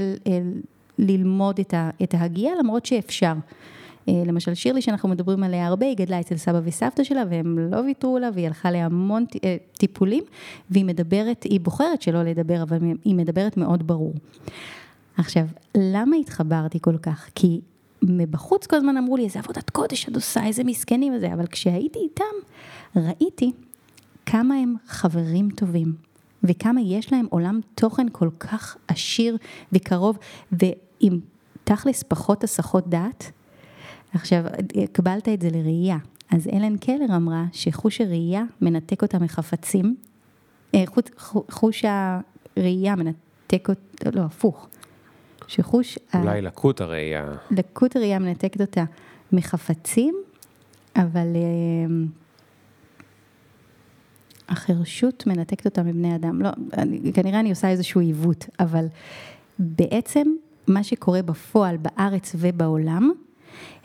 ללמוד 1.01 1.61
את, 1.61 1.74
ה, 1.74 1.90
את 2.03 2.14
ההגייה, 2.14 2.53
למרות 2.59 2.86
שאפשר. 2.86 3.32
אה, 4.09 4.22
למשל 4.26 4.55
שירלי 4.55 4.82
שאנחנו 4.82 5.09
מדברים 5.09 5.42
עליה 5.42 5.66
הרבה, 5.66 5.86
היא 5.86 5.96
גדלה 5.96 6.20
אצל 6.20 6.36
סבא 6.36 6.61
וסבתא 6.64 7.05
שלה 7.05 7.22
והם 7.30 7.59
לא 7.59 7.76
ויתרו 7.76 8.18
לה 8.18 8.28
והיא 8.34 8.46
הלכה 8.46 8.70
להמון 8.70 9.24
אה, 9.44 9.57
טיפולים 9.72 10.24
והיא 10.70 10.84
מדברת, 10.84 11.42
היא 11.42 11.61
בוחרת 11.61 12.03
שלא 12.03 12.22
לדבר, 12.22 12.62
אבל 12.62 12.78
היא 13.05 13.14
מדברת 13.14 13.57
מאוד 13.57 13.86
ברור. 13.86 14.12
עכשיו, 15.16 15.44
למה 15.76 16.16
התחברתי 16.16 16.78
כל 16.80 16.98
כך? 16.98 17.30
כי 17.34 17.61
מבחוץ 18.03 18.66
כל 18.66 18.76
הזמן 18.76 18.96
אמרו 18.96 19.16
לי, 19.16 19.24
איזה 19.24 19.38
עבודת 19.38 19.70
קודש 19.70 20.09
את 20.09 20.14
עושה, 20.14 20.46
איזה 20.46 20.64
מסכנים 20.64 21.14
וזה, 21.16 21.32
אבל 21.34 21.46
כשהייתי 21.46 21.98
איתם, 21.98 22.24
ראיתי 22.96 23.53
כמה 24.26 24.55
הם 24.55 24.74
חברים 24.86 25.51
טובים, 25.51 25.94
וכמה 26.44 26.80
יש 26.80 27.12
להם 27.12 27.26
עולם 27.30 27.61
תוכן 27.74 28.07
כל 28.12 28.28
כך 28.40 28.76
עשיר 28.88 29.36
וקרוב, 29.72 30.18
ועם 31.01 31.20
תכלס 31.64 32.03
פחות 32.03 32.44
הסחות 32.44 32.88
דעת. 32.88 33.32
עכשיו, 34.14 34.44
קבלת 34.92 35.28
את 35.28 35.40
זה 35.42 35.48
לראייה. 35.51 35.96
אז 36.30 36.48
אלן 36.53 36.76
קלר 36.76 37.16
אמרה 37.16 37.44
שחוש 37.53 38.01
הראייה 38.01 38.42
מנתק 38.61 39.03
אותה 39.03 39.18
מחפצים, 39.18 39.96
אה, 40.74 40.82
חוש, 40.86 41.05
חוש 41.51 41.84
הראייה 41.84 42.96
מנתק 42.96 43.68
אותה, 43.68 44.11
לא, 44.14 44.20
הפוך. 44.22 44.68
שחוש, 45.46 45.98
ה- 46.12 46.20
אולי 46.22 46.42
לקות 46.42 46.80
הראייה. 46.80 47.32
לקות 47.51 47.96
הראייה 47.96 48.18
מנתקת 48.18 48.61
אותה 48.61 48.84
מחפצים, 49.32 50.14
אבל 50.96 51.26
אה, 51.36 52.05
החרשות 54.48 55.26
מנתקת 55.26 55.66
אותה 55.66 55.82
מבני 55.82 56.14
אדם. 56.16 56.42
לא, 56.42 56.48
אני, 56.78 57.12
כנראה 57.14 57.40
אני 57.40 57.51
עושה 57.51 57.68
איזשהו 57.70 58.01
עיוות, 58.01 58.46
אבל 58.61 58.86
בעצם 59.59 60.26
מה 60.70 60.84
שקורה 60.84 61.22
בפועל 61.22 61.76
בארץ 61.76 62.36
ובעולם, 62.38 63.12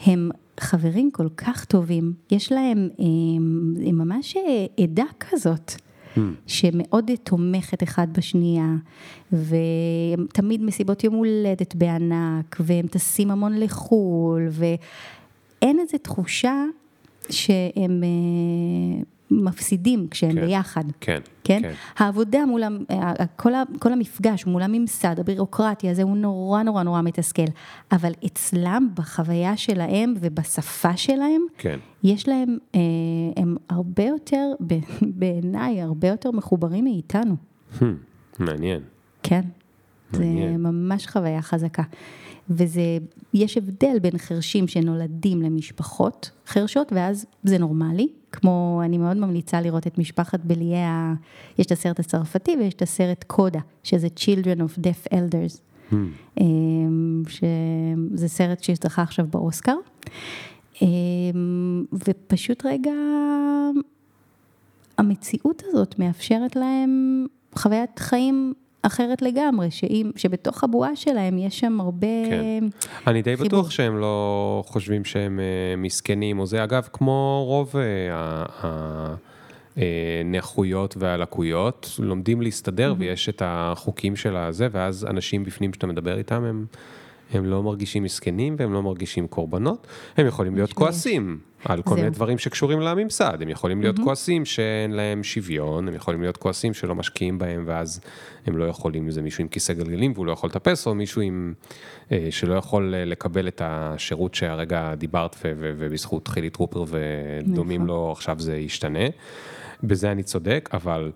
הם 0.06 0.30
חברים 0.60 1.12
כל 1.12 1.28
כך 1.38 1.66
טובים, 1.66 2.14
יש 2.32 2.52
להם 2.52 2.90
אה, 3.00 3.06
הם 3.88 3.98
ממש 3.98 4.38
אה, 4.38 4.84
עדה 4.84 5.06
כזאת. 5.20 5.72
שמאוד 6.48 7.12
תומכת 7.24 7.84
אחד 7.84 8.08
בשנייה, 8.18 8.76
ותמיד 9.32 10.62
מסיבות 10.62 11.04
יום 11.04 11.16
הולדת 11.16 11.76
בענק, 11.76 12.58
והם 12.60 12.88
טסים 12.88 13.32
המון 13.32 13.60
לחו"ל, 13.60 14.48
ואין 14.50 15.80
איזו 15.80 15.98
תחושה 16.02 16.64
שהם 17.30 18.04
אה, 18.04 19.04
מפסידים 19.44 20.08
כשהם 20.12 20.32
כן. 20.32 20.46
ביחד. 20.46 20.84
כן. 21.00 21.20
כן? 21.44 21.62
כן. 21.62 21.74
העבודה 21.98 22.46
מול, 22.46 22.64
כל, 23.36 23.52
כל 23.80 23.94
המפגש 23.94 24.46
מול 24.46 24.62
הממסד, 24.62 25.20
הבירוקרטיה 25.20 25.92
הזה 25.92 26.04
הוא 26.04 26.18
נורא 26.18 26.64
נורא 26.64 26.84
נורא 26.84 27.02
מתסכל, 27.02 27.46
אבל 27.92 28.12
אצלם, 28.26 28.90
בחוויה 28.94 29.58
שלהם 29.58 30.14
ובשפה 30.20 30.98
שלהם, 30.98 31.42
כן. 31.58 31.80
יש 32.04 32.28
להם, 32.28 32.58
אה, 32.76 32.80
הם 33.38 33.56
הרבה 33.70 34.04
יותר, 34.04 34.52
בעיניי, 35.20 35.82
הרבה 35.82 36.08
יותר 36.08 36.32
מחוברים 36.32 36.84
מאיתנו. 36.84 37.36
Hmm, 37.80 37.84
מעניין. 38.40 38.82
כן, 39.24 39.42
זה 40.12 40.26
מעניין. 40.26 40.64
ממש 40.64 41.08
חוויה 41.08 41.42
חזקה. 41.42 41.84
וזה, 42.50 42.98
יש 43.34 43.58
הבדל 43.58 44.00
בין 44.02 44.18
חרשים 44.18 44.68
שנולדים 44.68 45.42
למשפחות 45.42 46.32
חרשות, 46.48 46.92
ואז 46.96 47.26
זה 47.44 47.58
נורמלי, 47.58 48.08
כמו, 48.32 48.82
אני 48.86 48.98
מאוד 48.98 49.18
ממליצה 49.18 49.62
לראות 49.62 49.88
את 49.88 49.98
משפחת 49.98 50.40
בליה, 50.44 51.14
יש 51.58 51.66
את 51.66 51.72
הסרט 51.72 52.00
הצרפתי 52.00 52.56
ויש 52.60 52.74
את 52.74 52.82
הסרט 52.82 53.24
קודה, 53.28 53.60
שזה 53.84 54.08
Children 54.20 54.60
of 54.60 54.80
Deaf 54.80 55.14
Elders, 55.14 55.60
Hmm. 55.92 55.96
אמ, 56.42 57.24
שזה 57.28 58.28
סרט 58.28 58.64
שזכה 58.64 59.02
עכשיו 59.02 59.28
באוסקר. 59.32 59.76
אמ, 60.82 61.86
ופשוט 61.94 62.66
רגע, 62.66 62.92
המציאות 64.98 65.64
הזאת 65.66 66.00
מאפשרת 66.00 66.56
להם 66.56 67.26
חוויית 67.56 68.00
חיים 68.00 68.54
אחרת 68.88 69.22
לגמרי, 69.22 69.72
שאם, 69.72 70.12
שבתוך 70.16 70.64
הבועה 70.64 70.96
שלהם 70.96 71.38
יש 71.38 71.60
שם 71.60 71.82
הרבה... 71.82 72.08
כן. 72.30 72.64
אני 73.08 73.22
די 73.22 73.38
חיבור. 73.38 73.48
בטוח 73.60 73.72
שהם 73.72 73.98
לא 73.98 74.64
חושבים 74.68 75.06
שהם 75.06 75.40
אה, 75.40 75.76
מסכנים 75.78 76.40
או 76.40 76.46
זה. 76.46 76.64
אגב, 76.64 76.88
כמו 76.94 77.44
רוב 77.48 77.76
אה, 77.76 77.82
ה- 78.14 78.46
ה- 78.64 79.16
אה, 79.78 80.22
והלקויות, 80.98 81.96
לומדים 82.00 82.42
להסתדר 82.42 82.96
ויש 82.98 83.30
את 83.30 83.42
החוקים 83.46 84.16
של 84.16 84.36
הזה, 84.38 84.68
ואז 84.72 85.06
אנשים 85.10 85.44
בפנים 85.44 85.74
שאתה 85.74 85.88
מדבר 85.88 86.18
איתם, 86.18 86.44
הם, 86.44 86.66
הם 87.36 87.46
לא 87.46 87.64
מרגישים 87.64 88.04
מסכנים 88.04 88.56
והם 88.60 88.74
לא 88.74 88.84
מרגישים 88.84 89.28
קורבנות, 89.28 89.88
הם 90.18 90.28
יכולים 90.28 90.56
להיות. 90.56 90.74
כועסים 90.74 91.40
על 91.66 91.82
כל 91.82 91.96
מיני. 91.96 92.10
דברים 92.10 92.38
שקשורים 92.38 92.80
לממסד, 92.80 93.42
הם 93.42 93.50
יכולים 93.50 93.82
להיות 93.82 94.00
כועסים 94.00 94.46
שאין 94.46 94.92
להם 94.92 95.24
שוויון, 95.24 95.88
הם 95.88 95.94
יכולים 95.94 96.22
להיות 96.22 96.38
כועסים 96.38 96.74
שלא 96.74 96.96
משקיעים 96.96 97.38
בהם 97.38 97.64
ואז 97.68 98.02
הם 98.46 98.58
לא 98.58 98.66
יכולים, 98.66 99.12
זה 99.12 99.22
מישהו 99.22 99.42
עם 99.42 99.48
כיסא 99.48 99.74
גלגלים 99.74 100.12
והוא 100.16 100.26
לא 100.26 100.32
יכול 100.32 100.50
לטפס, 100.50 100.88
או 100.88 100.96
מישהו 100.96 101.22
עם, 101.22 101.54
אה, 102.12 102.28
שלא 102.30 102.56
יכול 102.56 102.96
אה, 102.96 103.06
לקבל 103.06 103.48
את 103.48 103.62
השירות 103.66 104.36
שהרגע 104.36 104.96
דיברת 104.96 105.36
ובזכות 105.44 106.28
חילי 106.28 106.50
טרופר 106.50 106.84
ודומים 106.88 107.82
נכון. 107.82 107.88
לו 107.88 108.12
עכשיו 108.12 108.40
זה 108.40 108.58
ישתנה. 108.58 109.06
בזה 109.84 110.12
אני 110.12 110.24
צודק, 110.24 110.70
אבל 110.74 111.12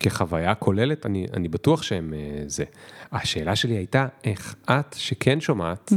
כחוויה 0.00 0.54
כוללת, 0.54 1.06
אני, 1.06 1.26
אני 1.32 1.48
בטוח 1.48 1.82
שהם 1.82 2.14
אה, 2.14 2.42
זה. 2.46 2.64
השאלה 3.12 3.56
שלי 3.56 3.74
הייתה, 3.74 4.06
איך 4.24 4.56
את, 4.70 4.94
שכן 4.98 5.40
שומעת, 5.40 5.92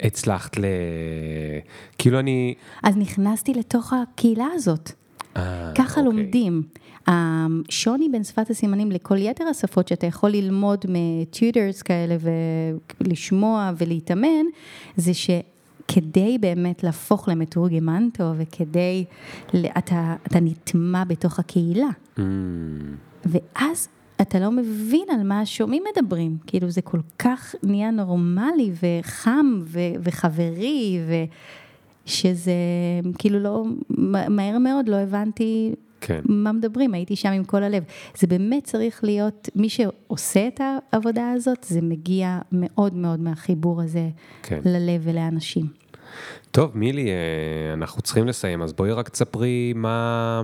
הצלחת 0.00 0.58
ל... 0.58 0.64
כאילו 1.98 2.18
אני... 2.18 2.54
אז 2.82 2.96
נכנסתי 2.96 3.54
לתוך 3.54 3.92
הקהילה 3.92 4.46
הזאת. 4.54 4.92
אה, 5.36 5.72
ככה 5.74 6.00
אוקיי. 6.00 6.04
לומדים. 6.04 6.62
השוני 7.06 8.08
בין 8.08 8.24
שפת 8.24 8.50
הסימנים 8.50 8.92
לכל 8.92 9.18
יתר 9.18 9.44
השפות 9.44 9.88
שאתה 9.88 10.06
יכול 10.06 10.30
ללמוד 10.30 10.84
מטיוטרס 10.88 11.82
כאלה 11.82 12.16
ולשמוע 13.00 13.72
ולהתאמן, 13.78 14.44
זה 14.96 15.14
שכדי 15.90 16.38
באמת 16.40 16.82
להפוך 16.82 17.28
למתורגמן 17.28 18.08
טוב 18.12 18.36
וכדי, 18.38 19.04
אתה, 19.78 20.14
אתה 20.26 20.40
נטמע 20.40 21.04
בתוך 21.04 21.38
הקהילה. 21.38 21.88
Mm, 22.16 22.20
ואז 23.24 23.88
אתה 24.20 24.40
לא 24.40 24.50
מבין 24.50 25.04
על 25.12 25.22
מה 25.22 25.40
השומעים 25.40 25.82
מדברים, 25.92 26.36
כאילו 26.46 26.70
זה 26.70 26.82
כל 26.82 27.00
כך 27.18 27.54
נהיה 27.62 27.90
נורמלי 27.90 28.72
וחם 28.82 29.60
ו- 29.64 29.94
וחברי, 30.02 31.00
ושזה 32.06 32.52
כאילו 33.18 33.38
לא, 33.38 33.64
מהר 34.28 34.58
מאוד 34.58 34.88
לא 34.88 34.96
הבנתי 34.96 35.74
כן. 36.00 36.20
מה 36.24 36.52
מדברים, 36.52 36.94
הייתי 36.94 37.16
שם 37.16 37.28
עם 37.28 37.44
כל 37.44 37.62
הלב. 37.62 37.84
זה 38.18 38.26
באמת 38.26 38.64
צריך 38.64 39.04
להיות, 39.04 39.48
מי 39.54 39.68
שעושה 39.68 40.48
את 40.48 40.60
העבודה 40.92 41.32
הזאת, 41.32 41.66
זה 41.68 41.80
מגיע 41.82 42.38
מאוד 42.52 42.94
מאוד 42.94 43.20
מהחיבור 43.20 43.82
הזה 43.82 44.08
כן. 44.42 44.60
ללב 44.64 45.00
ולאנשים. 45.04 45.66
טוב, 46.50 46.70
מילי, 46.74 47.08
אה, 47.08 47.72
אנחנו 47.72 48.02
צריכים 48.02 48.26
לסיים, 48.26 48.62
אז 48.62 48.72
בואי 48.72 48.92
רק 48.92 49.08
תספרי 49.08 49.72
מה... 49.76 50.42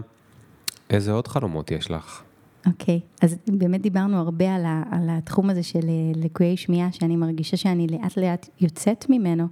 איזה 0.90 1.12
עוד 1.12 1.28
חלומות 1.28 1.70
יש 1.70 1.90
לך? 1.90 2.22
אוקיי, 2.66 3.00
אז 3.22 3.36
באמת 3.46 3.80
דיברנו 3.80 4.18
הרבה 4.18 4.54
על, 4.54 4.64
ה, 4.64 4.82
על 4.90 5.08
התחום 5.10 5.50
הזה 5.50 5.62
של 5.62 5.88
אה, 5.88 6.12
לקויי 6.14 6.56
שמיעה, 6.56 6.92
שאני 6.92 7.16
מרגישה 7.16 7.56
שאני 7.56 7.86
לאט 7.86 8.18
לאט 8.18 8.48
יוצאת 8.60 9.06
ממנו, 9.10 9.46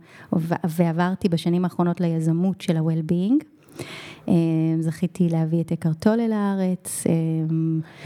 ועברתי 0.65 1.29
בשנים 1.29 1.65
האחרונות 1.65 2.01
ליזמות 2.01 2.61
של 2.61 2.77
ה-well-being. 2.77 3.45
אה, 4.29 4.35
זכיתי 4.81 5.29
להביא 5.29 5.61
את 5.61 5.73
אקרטולה 5.73 6.29
לארץ, 6.29 7.05
אה, 7.07 7.13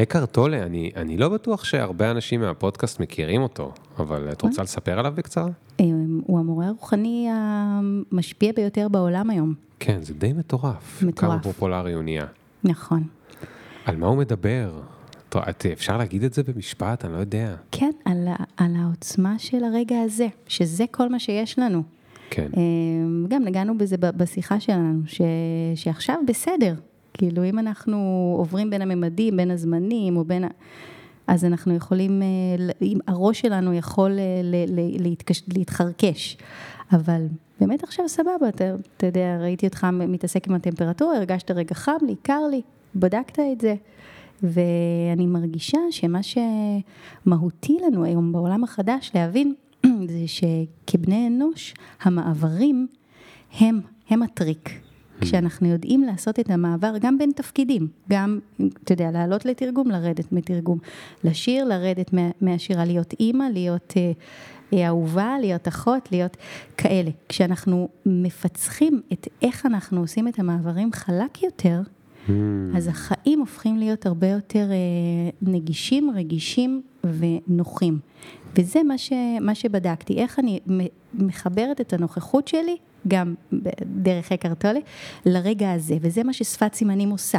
אקהרט 0.02 0.32
טולה, 0.32 0.62
אני, 0.62 0.90
אני 0.96 1.16
לא 1.16 1.28
בטוח 1.28 1.64
שהרבה 1.64 2.10
אנשים 2.10 2.40
מהפודקאסט 2.40 3.00
מכירים 3.00 3.42
אותו, 3.42 3.72
אבל 3.98 4.28
את 4.32 4.42
רוצה 4.42 4.62
לספר 4.62 4.98
עליו 4.98 5.12
בקצרה? 5.16 5.48
אה, 5.80 5.84
הוא 6.26 6.38
המורה 6.38 6.66
הרוחני 6.66 7.28
המשפיע 7.30 8.52
ביותר 8.52 8.88
בעולם 8.88 9.30
היום, 9.30 9.54
כן, 9.80 10.02
זה 10.02 10.14
די 10.14 10.32
מטורף. 10.32 11.02
מטורף. 11.02 11.30
כמה 11.30 11.38
פופולרי 11.42 11.92
הוא 11.92 12.02
נהיה. 12.02 12.26
נכון. 12.64 13.02
על 13.84 13.96
מה 13.96 14.06
הוא 14.06 14.16
מדבר? 14.16 14.70
את, 15.36 15.66
אפשר 15.72 15.96
להגיד 15.96 16.24
את 16.24 16.32
זה 16.32 16.42
במשפט? 16.42 17.04
אני 17.04 17.12
לא 17.12 17.18
יודע. 17.18 17.54
כן, 17.72 17.90
על, 18.04 18.28
על 18.56 18.76
העוצמה 18.76 19.38
של 19.38 19.64
הרגע 19.64 19.96
הזה, 20.00 20.26
שזה 20.46 20.84
כל 20.90 21.08
מה 21.08 21.18
שיש 21.18 21.58
לנו. 21.58 21.82
כן. 22.30 22.48
אה, 22.56 22.62
גם 23.28 23.44
נגענו 23.44 23.78
בזה 23.78 23.96
בשיחה 24.00 24.60
שלנו, 24.60 25.00
ש, 25.06 25.20
שעכשיו 25.74 26.16
בסדר. 26.26 26.74
כאילו, 27.14 27.44
אם 27.44 27.58
אנחנו 27.58 27.96
עוברים 28.38 28.70
בין 28.70 28.82
הממדים, 28.82 29.36
בין 29.36 29.50
הזמנים, 29.50 30.16
או 30.16 30.24
בין... 30.24 30.44
ה- 30.44 30.48
אז 31.26 31.44
אנחנו 31.44 31.74
יכולים, 31.74 32.22
אה, 32.22 32.26
אם 32.82 32.98
הראש 33.06 33.40
שלנו 33.40 33.74
יכול 33.74 34.10
אה, 34.18 34.40
להתקש, 34.98 35.42
להתחרקש. 35.56 36.36
אבל 36.92 37.26
באמת 37.60 37.82
עכשיו 37.82 38.08
סבבה, 38.08 38.48
אתה, 38.48 38.64
אתה 38.96 39.06
יודע, 39.06 39.38
ראיתי 39.40 39.66
אותך 39.66 39.86
מתעסק 39.92 40.48
עם 40.48 40.54
הטמפרטורה, 40.54 41.16
הרגשת 41.16 41.50
רגע 41.50 41.74
חם 41.74 41.92
לי, 42.06 42.14
קר 42.22 42.40
לי, 42.50 42.62
בדקת 42.96 43.38
את 43.52 43.60
זה. 43.60 43.74
ואני 44.42 45.26
מרגישה 45.26 45.78
שמה 45.90 46.20
שמהותי 46.22 47.78
לנו 47.86 48.04
היום 48.04 48.32
בעולם 48.32 48.64
החדש 48.64 49.10
להבין, 49.14 49.54
זה 50.10 50.24
שכבני 50.26 51.26
אנוש, 51.26 51.74
המעברים 52.02 52.86
הם, 53.60 53.80
הם 54.10 54.22
הטריק. 54.22 54.70
כשאנחנו 55.20 55.68
יודעים 55.68 56.02
לעשות 56.02 56.40
את 56.40 56.50
המעבר 56.50 56.94
גם 57.00 57.18
בין 57.18 57.30
תפקידים, 57.36 57.88
גם, 58.10 58.38
אתה 58.84 58.92
יודע, 58.92 59.10
לעלות 59.10 59.44
לתרגום, 59.44 59.90
לרדת 59.90 60.32
מתרגום, 60.32 60.78
לשיר, 61.24 61.64
לרדת 61.64 62.12
מה- 62.12 62.30
מהשירה, 62.40 62.84
להיות 62.84 63.14
אימא, 63.20 63.44
להיות 63.52 63.94
אה, 63.96 64.12
אה, 64.72 64.86
אהובה, 64.88 65.34
להיות 65.40 65.68
אחות, 65.68 66.12
להיות 66.12 66.36
כאלה. 66.76 67.10
כשאנחנו 67.28 67.88
מפצחים 68.06 69.00
את 69.12 69.28
איך 69.42 69.66
אנחנו 69.66 70.00
עושים 70.00 70.28
את 70.28 70.38
המעברים 70.38 70.92
חלק 70.92 71.42
יותר, 71.42 71.80
Mm, 72.28 72.30
אז 72.76 72.88
החיים 72.88 73.40
הופכים 73.40 73.76
להיות 73.76 74.06
הרבה 74.06 74.26
יותר 74.26 74.68
אה, 74.70 74.76
נגישים, 75.42 76.10
רגישים 76.16 76.82
ונוחים. 77.04 77.98
וזה 78.56 78.82
מה, 78.82 78.98
ש, 78.98 79.12
מה 79.40 79.54
שבדקתי, 79.54 80.18
איך 80.18 80.38
אני 80.38 80.60
מחברת 81.14 81.80
את 81.80 81.92
הנוכחות 81.92 82.48
שלי, 82.48 82.76
גם 83.08 83.34
דרך 83.82 84.32
אקרטולה, 84.32 84.80
לרגע 85.26 85.72
הזה, 85.72 85.96
וזה 86.00 86.24
מה 86.24 86.32
ששפת 86.32 86.74
סימנים 86.74 87.10
עושה. 87.10 87.38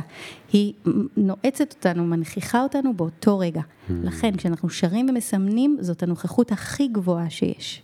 היא 0.53 0.73
נועצת 1.17 1.73
אותנו, 1.73 2.03
מנכיחה 2.03 2.63
אותנו 2.63 2.93
באותו 2.93 3.39
רגע. 3.39 3.61
לכן, 3.89 4.35
כשאנחנו 4.37 4.69
שרים 4.69 5.09
ומסמנים, 5.09 5.77
זאת 5.81 6.03
הנוכחות 6.03 6.51
הכי 6.51 6.87
גבוהה 6.87 7.29
שיש. 7.29 7.81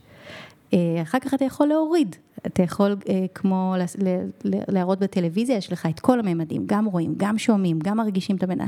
אה, 0.74 1.02
אחר 1.02 1.20
כך 1.20 1.34
אתה 1.34 1.46
יכול 1.46 1.68
להוריד, 1.68 2.16
אתה 2.46 2.64
יכול 2.64 2.96
אה, 3.10 3.26
כמו 3.36 3.76
להראות 4.46 5.00
בטלוויזיה, 5.00 5.58
יש 5.58 5.72
לך 5.72 5.86
את 5.86 6.00
כל 6.00 6.20
הממדים, 6.20 6.64
גם 6.66 6.86
רואים, 6.86 7.14
גם 7.18 7.38
שומעים, 7.38 7.80
גם 7.80 7.98
מרגישים 7.98 8.36
את 8.36 8.44
הבן 8.44 8.60
אדם. 8.62 8.68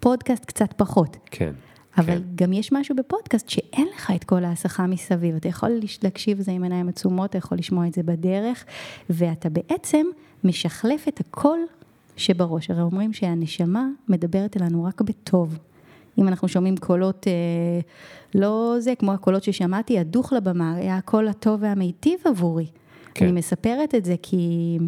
פודקאסט 0.00 0.44
קצת 0.44 0.72
פחות. 0.76 1.16
כן. 1.30 1.52
אבל 1.98 2.18
כן. 2.18 2.22
גם 2.34 2.52
יש 2.52 2.72
משהו 2.72 2.96
בפודקאסט 2.96 3.48
שאין 3.48 3.88
לך 3.94 4.12
את 4.14 4.24
כל 4.24 4.44
ההסחה 4.44 4.86
מסביב, 4.86 5.36
אתה 5.36 5.48
יכול 5.48 5.70
להקשיב 6.02 6.38
לזה 6.38 6.52
עם 6.52 6.62
עיניים 6.62 6.88
עצומות, 6.88 7.30
אתה 7.30 7.38
יכול 7.38 7.58
לשמוע 7.58 7.86
את 7.86 7.94
זה 7.94 8.02
בדרך, 8.02 8.64
ואתה 9.10 9.48
בעצם 9.48 10.06
משחלף 10.44 11.08
את 11.08 11.20
הקול 11.20 11.58
שבראש. 12.16 12.70
הרי 12.70 12.82
אומרים 12.82 13.12
שהנשמה 13.12 13.86
מדברת 14.08 14.56
אלינו 14.56 14.84
רק 14.84 15.00
בטוב. 15.00 15.58
אם 16.18 16.28
אנחנו 16.28 16.48
שומעים 16.48 16.76
קולות, 16.76 17.26
אה, 17.26 17.32
לא 18.34 18.76
זה, 18.78 18.94
כמו 18.94 19.12
הקולות 19.12 19.42
ששמעתי, 19.42 19.98
הדוך 19.98 20.32
לבמה, 20.32 20.74
היה 20.74 20.96
הקול 20.96 21.28
הטוב 21.28 21.62
והמיטיב 21.62 22.20
עבורי. 22.24 22.66
כן. 23.14 23.24
אני 23.24 23.32
מספרת 23.32 23.94
את 23.94 24.04
זה 24.04 24.14
כי 24.22 24.78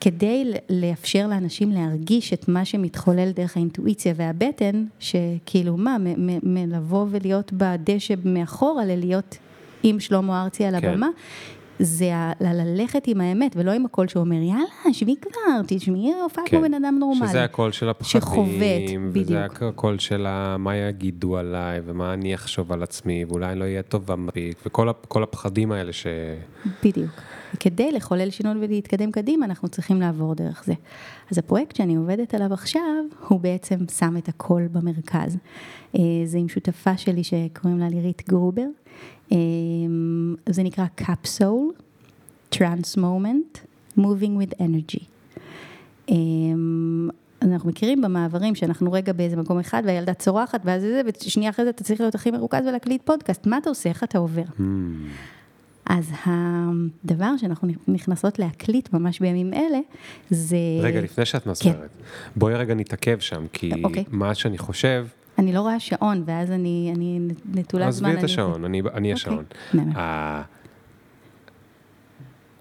כדי 0.00 0.52
לאפשר 0.70 1.26
לאנשים 1.26 1.72
להרגיש 1.72 2.32
את 2.32 2.48
מה 2.48 2.64
שמתחולל 2.64 3.30
דרך 3.30 3.56
האינטואיציה 3.56 4.12
והבטן, 4.16 4.84
שכאילו 4.98 5.76
מה, 5.76 5.96
מלבוא 6.42 7.06
ולהיות 7.10 7.52
בדשא 7.52 8.14
מאחורה, 8.24 8.84
ללהיות 8.84 9.38
עם 9.82 10.00
שלמה 10.00 10.42
ארצי 10.44 10.64
על 10.64 10.80
כן. 10.80 11.00
זה 11.78 12.10
ללכת 12.40 13.02
עם 13.06 13.20
האמת, 13.20 13.52
ולא 13.56 13.70
עם 13.70 13.84
הקול 13.84 14.08
שאומר, 14.08 14.42
יאללה, 14.42 14.92
שבי 14.92 15.14
כבר, 15.20 15.60
תשמעי, 15.66 16.12
הופעה 16.22 16.44
כמו 16.46 16.60
בן 16.60 16.74
אדם 16.74 16.96
נורמלי. 16.98 17.20
כן. 17.20 17.28
שזה 17.28 17.44
הקול 17.44 17.72
של 17.72 17.88
הפחדים, 17.88 18.20
שחובט, 18.22 19.10
וזה 19.12 19.12
בדיוק. 19.12 19.62
הקול 19.62 19.98
של 19.98 20.26
מה 20.58 20.76
יגידו 20.76 21.36
עליי, 21.36 21.80
ומה 21.84 22.14
אני 22.14 22.34
אחשוב 22.34 22.72
על 22.72 22.82
עצמי, 22.82 23.24
ואולי 23.28 23.46
אני 23.46 23.58
לא 23.58 23.64
אהיה 23.64 23.82
טוב 23.82 24.14
מספיק, 24.14 24.58
וכל 24.66 25.22
הפחדים 25.22 25.72
האלה 25.72 25.92
ש... 25.92 26.06
בדיוק. 26.84 27.10
וכדי 27.54 27.92
לחולל 27.92 28.30
שינוי 28.30 28.66
ולהתקדם 28.66 29.10
קדימה, 29.10 29.46
אנחנו 29.46 29.68
צריכים 29.68 30.00
לעבור 30.00 30.34
דרך 30.34 30.62
זה. 30.66 30.74
אז 31.30 31.38
הפרויקט 31.38 31.76
שאני 31.76 31.96
עובדת 31.96 32.34
עליו 32.34 32.52
עכשיו, 32.52 32.82
הוא 33.28 33.40
בעצם 33.40 33.76
שם 33.98 34.16
את 34.16 34.28
הכל 34.28 34.62
במרכז. 34.72 35.36
אה, 35.96 36.00
זה 36.24 36.38
עם 36.38 36.48
שותפה 36.48 36.96
שלי 36.96 37.24
שקוראים 37.24 37.78
לה 37.78 37.88
לירית 37.88 38.22
גרובר. 38.28 38.66
אה, 39.32 39.36
זה 40.48 40.62
נקרא 40.62 40.84
Trans 42.54 42.96
Moment, 42.96 43.58
Moving 43.98 44.34
with 44.40 44.54
Energy. 44.60 45.04
אה, 46.10 46.16
אנחנו 47.42 47.68
מכירים 47.68 48.02
במעברים 48.02 48.54
שאנחנו 48.54 48.92
רגע 48.92 49.12
באיזה 49.12 49.36
מקום 49.36 49.58
אחד 49.58 49.82
והילדה 49.86 50.14
צורחת 50.14 50.60
ואז 50.64 50.82
זה, 50.82 51.02
ושנייה 51.06 51.50
אחרי 51.50 51.64
זה 51.64 51.70
אתה 51.70 51.84
צריך 51.84 52.00
להיות 52.00 52.14
הכי 52.14 52.30
מרוכז 52.30 52.66
ולהקליט 52.66 53.02
פודקאסט, 53.04 53.46
מה 53.46 53.58
אתה 53.58 53.68
עושה, 53.68 53.88
איך 53.88 54.04
אתה 54.04 54.18
עובר? 54.18 54.42
Hmm, 54.58 54.62
אז 55.86 56.10
הדבר 56.24 57.36
שאנחנו 57.36 57.68
נכנסות 57.88 58.38
להקליט 58.38 58.92
ממש 58.92 59.20
בימים 59.20 59.54
אלה, 59.54 59.78
זה... 60.30 60.56
רגע, 60.82 61.00
לפני 61.00 61.24
שאת 61.24 61.46
מסברת, 61.46 61.90
בואי 62.36 62.54
רגע 62.54 62.74
נתעכב 62.74 63.18
שם, 63.18 63.46
כי 63.52 63.84
אוקיי. 63.84 64.04
מה 64.10 64.34
שאני 64.34 64.58
חושב, 64.58 65.06
אני 65.38 65.52
לא 65.52 65.60
רואה 65.60 65.80
שעון, 65.80 66.22
ואז 66.26 66.50
אני, 66.50 66.92
אני 66.96 67.20
נטולת 67.54 67.92
זמן. 67.92 68.08
עזבי 68.10 68.18
את 68.20 68.24
השעון, 68.24 68.64
אני, 68.64 68.82
אני 68.94 69.12
השעון. 69.12 69.44
באמת. 69.74 69.96
ה- 69.96 70.42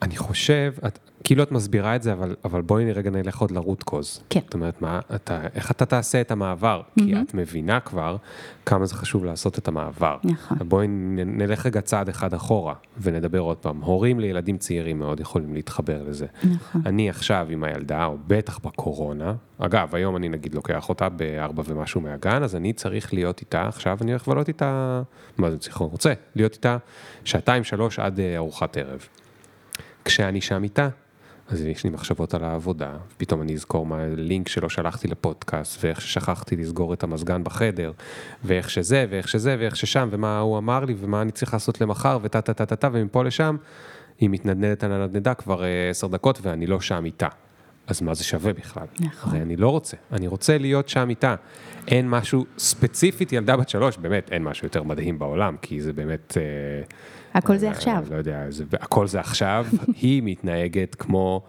אני 0.02 0.18
חושב, 0.18 0.74
את, 0.88 1.00
כאילו 1.24 1.44
את 1.44 1.52
מסבירה 1.52 1.96
את 1.96 2.04
זה, 2.04 2.14
אבל, 2.14 2.36
אבל 2.46 2.62
בואי 2.62 2.94
רגע 2.94 3.10
נלך 3.10 3.38
עוד 3.38 3.52
לרוט 3.52 3.84
קוז. 3.84 4.24
כן. 4.30 4.40
זאת 4.46 4.54
אומרת, 4.54 4.82
מה, 4.82 5.00
אתה, 5.16 5.42
איך 5.56 5.72
אתה 5.72 5.86
תעשה 5.86 6.22
את 6.22 6.32
המעבר? 6.32 6.82
כי 7.00 7.14
את 7.22 7.34
מבינה 7.34 7.80
כבר 7.80 8.18
כמה 8.66 8.86
זה 8.86 8.96
חשוב 8.96 9.26
לעשות 9.26 9.58
את 9.58 9.68
המעבר. 9.68 10.18
נכון. 10.24 10.58
בואי 10.70 10.88
נלך 10.88 11.66
רגע 11.66 11.82
צעד 11.82 12.10
אחד 12.10 12.34
אחורה 12.34 12.74
ונדבר 13.02 13.40
עוד 13.40 13.58
פעם. 13.58 13.82
הורים 13.82 14.20
לילדים 14.20 14.58
צעירים 14.58 15.00
מאוד 15.00 15.20
יכולים 15.20 15.54
להתחבר 15.54 16.04
לזה. 16.04 16.26
נכון. 16.44 16.82
אני 16.86 17.10
עכשיו 17.10 17.48
עם 17.50 17.64
הילדה, 17.64 18.06
או 18.06 18.18
בטח 18.28 18.60
בקורונה, 18.60 19.34
אגב, 19.58 19.96
היום 19.96 20.16
אני 20.16 20.30
נגיד 20.30 20.56
לוקח 20.56 20.90
אותה 20.90 21.10
בארבע 21.10 21.64
ומשהו 21.66 22.02
מהגן, 22.02 22.44
אז 22.44 22.56
אני 22.56 22.74
צריך 22.74 23.14
להיות 23.14 23.42
איתה, 23.42 23.68
עכשיו 23.68 23.98
אני 24.02 24.12
הולך 24.12 24.28
לבלות 24.28 24.48
איתה, 24.48 25.02
מה 25.38 25.52
זה 25.52 25.58
צריך, 25.58 25.78
רוצה, 25.78 26.14
להיות 26.36 26.54
איתה 26.54 26.78
שעתיים, 27.24 27.64
שלוש 27.64 28.00
עד 28.00 28.20
אה, 28.20 28.36
ארוחת 28.36 28.78
ערב. 28.78 29.08
כשאני 30.06 30.42
שם 30.42 30.64
איתה, 30.64 30.90
אז 31.50 31.62
יש 31.62 31.84
לי 31.84 31.90
מחשבות 31.90 32.34
על 32.34 32.44
העבודה, 32.44 32.94
פתאום 33.18 33.42
אני 33.42 33.54
אזכור 33.54 33.86
מה 33.86 34.02
הלינק 34.02 34.48
שלא 34.48 34.70
שלחתי 34.70 35.08
לפודקאסט, 35.08 35.84
ואיך 35.84 36.02
ששכחתי 36.02 36.56
לסגור 36.56 36.94
את 36.94 37.04
המזגן 37.04 37.44
בחדר, 37.44 37.92
ואיך 38.44 38.70
שזה, 38.70 39.06
ואיך 39.10 39.28
שזה, 39.28 39.56
ואיך 39.60 39.76
ששם, 39.76 40.10
ומה 40.12 40.40
הוא 40.40 40.58
אמר 40.58 40.86
לי, 40.86 40.96
ומה 41.00 41.22
אני 41.22 41.32
צריך 41.32 41.54
לעשות 41.54 41.82
למחר, 41.82 42.20
וטה 42.22 42.42
טה 42.42 42.54
טה 42.54 42.66
טה 42.66 42.76
טה, 42.76 42.90
ומפה 42.92 43.24
לשם, 43.24 43.58
היא 44.20 44.30
מתנדנדת 44.30 44.84
על 44.84 44.92
הנדנדה 44.92 45.34
כבר 45.34 45.64
אה, 45.64 45.90
עשר 45.90 46.08
דקות, 46.08 46.40
ואני 46.42 46.68
לא 46.68 46.82
שם 46.82 47.06
איתה. 47.06 47.28
אז 47.88 48.02
מה 48.02 48.14
זה 48.14 48.24
שווה 48.24 48.54
בכלל? 48.54 48.86
נכון. 49.00 49.32
הרי 49.32 49.42
אני 49.42 49.56
לא 49.56 49.70
רוצה, 49.70 49.98
אני 50.12 50.28
רוצה 50.28 50.58
להיות 50.58 50.90
שם 50.90 51.10
איתה. 51.10 51.36
אין 51.88 52.10
משהו 52.10 52.46
ספציפית, 52.58 53.34
ילדה 53.34 53.58
בת 53.58 53.70
שלוש, 53.70 53.98
באמת 53.98 54.32
אין 54.32 54.44
משהו 54.44 54.66
יותר 54.66 54.84
מדהים 54.84 55.20
בעולם, 55.20 55.56
כי 55.62 55.82
זה 55.82 55.94
באמת... 55.94 56.38
אה, 56.38 57.08
הכל 57.38 57.58
זה 57.58 57.68
אה, 57.68 57.72
עכשיו. 57.72 58.04
לא 58.12 58.16
יודע, 58.16 58.46
הכל 58.74 59.08
זה 59.08 59.20
עכשיו, 59.20 59.66
היא 60.02 60.22
מתנהגת 60.26 60.96
כמו 60.96 61.42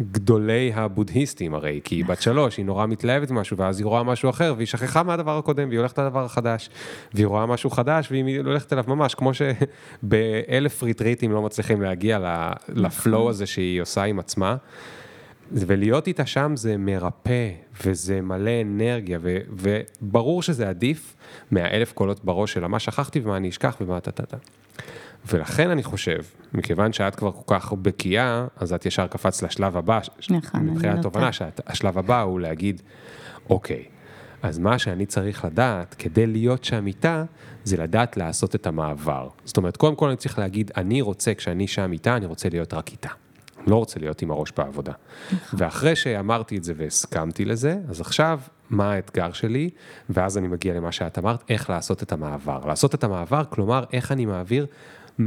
גדולי 0.00 0.72
הבודהיסטים 0.74 1.54
הרי, 1.54 1.80
כי 1.84 1.94
היא 1.94 2.04
בת 2.04 2.22
שלוש, 2.22 2.56
היא 2.56 2.66
נורא 2.66 2.86
מתלהבת 2.86 3.30
ממשהו, 3.30 3.56
ואז 3.56 3.78
היא 3.80 3.86
רואה 3.86 4.02
משהו 4.02 4.30
אחר, 4.30 4.54
והיא 4.56 4.66
שכחה 4.66 5.02
מהדבר 5.02 5.38
הקודם, 5.38 5.68
והיא 5.68 5.78
הולכת 5.78 5.98
לדבר 5.98 6.24
החדש, 6.24 6.70
והיא 7.14 7.26
רואה 7.26 7.46
משהו 7.46 7.70
חדש, 7.70 8.10
והיא 8.10 8.40
הולכת 8.40 8.72
אליו 8.72 8.84
ממש, 8.88 9.14
כמו 9.14 9.30
שבאלף 9.34 10.82
ריטריטים 10.82 11.32
לא 11.32 11.42
מצליחים 11.42 11.82
להגיע 11.82 12.18
ל- 12.18 12.52
לפלואו 12.68 13.30
הזה 13.30 13.46
שהיא 13.46 13.82
עושה 13.82 14.02
עם 14.02 14.18
עצמה. 14.18 14.56
ולהיות 15.52 16.06
איתה 16.06 16.26
שם 16.26 16.52
זה 16.56 16.76
מרפא, 16.76 17.50
וזה 17.84 18.20
מלא 18.20 18.50
אנרגיה, 18.62 19.18
ו, 19.22 19.38
וברור 19.50 20.42
שזה 20.42 20.68
עדיף 20.68 21.16
מהאלף 21.50 21.92
קולות 21.92 22.24
בראש 22.24 22.52
של 22.52 22.66
מה 22.66 22.78
שכחתי 22.78 23.20
ומה 23.20 23.36
אני 23.36 23.48
אשכח 23.48 23.76
ומה 23.80 24.00
טה-טה-טה. 24.00 24.36
ולכן 25.26 25.70
אני 25.70 25.82
חושב, 25.82 26.18
מכיוון 26.54 26.92
שאת 26.92 27.14
כבר 27.14 27.32
כל 27.32 27.54
כך 27.54 27.72
בקיאה, 27.72 28.46
אז 28.56 28.72
את 28.72 28.86
ישר 28.86 29.06
קפצת 29.06 29.42
לשלב 29.42 29.76
הבא, 29.76 30.00
נכון, 30.30 30.60
אני 30.60 30.70
מבחינת 30.70 30.96
נוטה. 30.96 31.02
תובנה, 31.02 31.32
שהשלב 31.32 31.98
הבא 31.98 32.20
הוא 32.20 32.40
להגיד, 32.40 32.82
אוקיי, 33.50 33.84
אז 34.42 34.58
מה 34.58 34.78
שאני 34.78 35.06
צריך 35.06 35.44
לדעת 35.44 35.94
כדי 35.98 36.26
להיות 36.26 36.64
שם 36.64 36.86
איתה, 36.86 37.24
זה 37.64 37.76
לדעת 37.76 38.16
לעשות 38.16 38.54
את 38.54 38.66
המעבר. 38.66 39.28
זאת 39.44 39.56
אומרת, 39.56 39.76
קודם 39.76 39.96
כל 39.96 40.08
אני 40.08 40.16
צריך 40.16 40.38
להגיד, 40.38 40.70
אני 40.76 41.00
רוצה, 41.00 41.34
כשאני 41.34 41.66
שם 41.66 41.92
איתה, 41.92 42.16
אני 42.16 42.26
רוצה 42.26 42.48
להיות 42.48 42.74
רק 42.74 42.90
איתה. 42.92 43.08
לא 43.66 43.76
רוצה 43.76 44.00
להיות 44.00 44.22
עם 44.22 44.30
הראש 44.30 44.52
בעבודה. 44.56 44.92
ואחרי 45.52 45.96
שאמרתי 45.96 46.56
את 46.56 46.64
זה 46.64 46.72
והסכמתי 46.76 47.44
לזה, 47.44 47.76
אז 47.88 48.00
עכשיו, 48.00 48.40
מה 48.70 48.92
האתגר 48.92 49.32
שלי? 49.32 49.70
ואז 50.10 50.38
אני 50.38 50.48
מגיע 50.48 50.74
למה 50.74 50.92
שאת 50.92 51.18
אמרת, 51.18 51.44
איך 51.48 51.70
לעשות 51.70 52.02
את 52.02 52.12
המעבר. 52.12 52.60
לעשות 52.66 52.94
את 52.94 53.04
המעבר, 53.04 53.42
כלומר, 53.50 53.84
איך 53.92 54.12
אני 54.12 54.26
מעביר 54.26 54.66
100% 55.20 55.22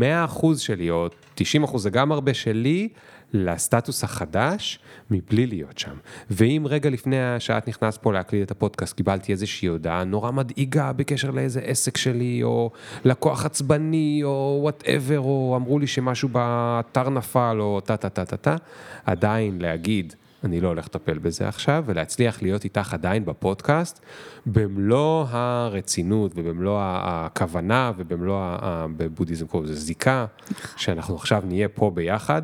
שלי, 0.57 0.89
או 0.89 1.07
90% 1.37 1.77
זה 1.77 1.89
גם 1.89 2.11
הרבה 2.11 2.33
שלי, 2.33 2.89
לסטטוס 3.33 4.03
החדש, 4.03 4.79
מבלי 5.11 5.45
להיות 5.45 5.77
שם. 5.77 5.95
ואם 6.29 6.65
רגע 6.69 6.89
לפני 6.89 7.15
שאת 7.39 7.67
נכנסת 7.67 8.01
פה 8.01 8.13
להקליט 8.13 8.45
את 8.45 8.51
הפודקאסט, 8.51 8.95
קיבלתי 8.95 9.31
איזושהי 9.31 9.67
הודעה 9.67 10.03
נורא 10.03 10.31
מדאיגה 10.31 10.93
בקשר 10.93 11.31
לאיזה 11.31 11.59
עסק 11.59 11.97
שלי, 11.97 12.43
או 12.43 12.71
לקוח 13.05 13.45
עצבני, 13.45 14.21
או 14.23 14.59
whatever, 14.61 15.19
או 15.19 15.53
אמרו 15.55 15.79
לי 15.79 15.87
שמשהו 15.87 16.29
באתר 16.29 17.09
נפל, 17.09 17.57
או 17.59 17.81
טה-טה-טה-טה-טה, 17.81 18.55
עדיין 19.05 19.61
להגיד, 19.61 20.15
אני 20.45 20.61
לא 20.61 20.67
הולך 20.67 20.85
לטפל 20.85 21.17
בזה 21.17 21.47
עכשיו, 21.47 21.83
ולהצליח 21.87 22.41
להיות 22.41 22.63
איתך 22.63 22.93
עדיין 22.93 23.25
בפודקאסט, 23.25 23.99
במלוא 24.45 25.25
הרצינות 25.29 26.31
ובמלוא 26.35 26.79
הכוונה 26.83 27.91
ובמלוא, 27.97 28.37
ה- 28.39 28.85
בבודהיזם 28.97 29.47
קוראים 29.47 29.69
לזה 29.69 29.79
זיקה, 29.79 30.25
שאנחנו 30.77 31.15
עכשיו 31.15 31.43
נהיה 31.45 31.67
פה 31.69 31.91
ביחד, 31.93 32.41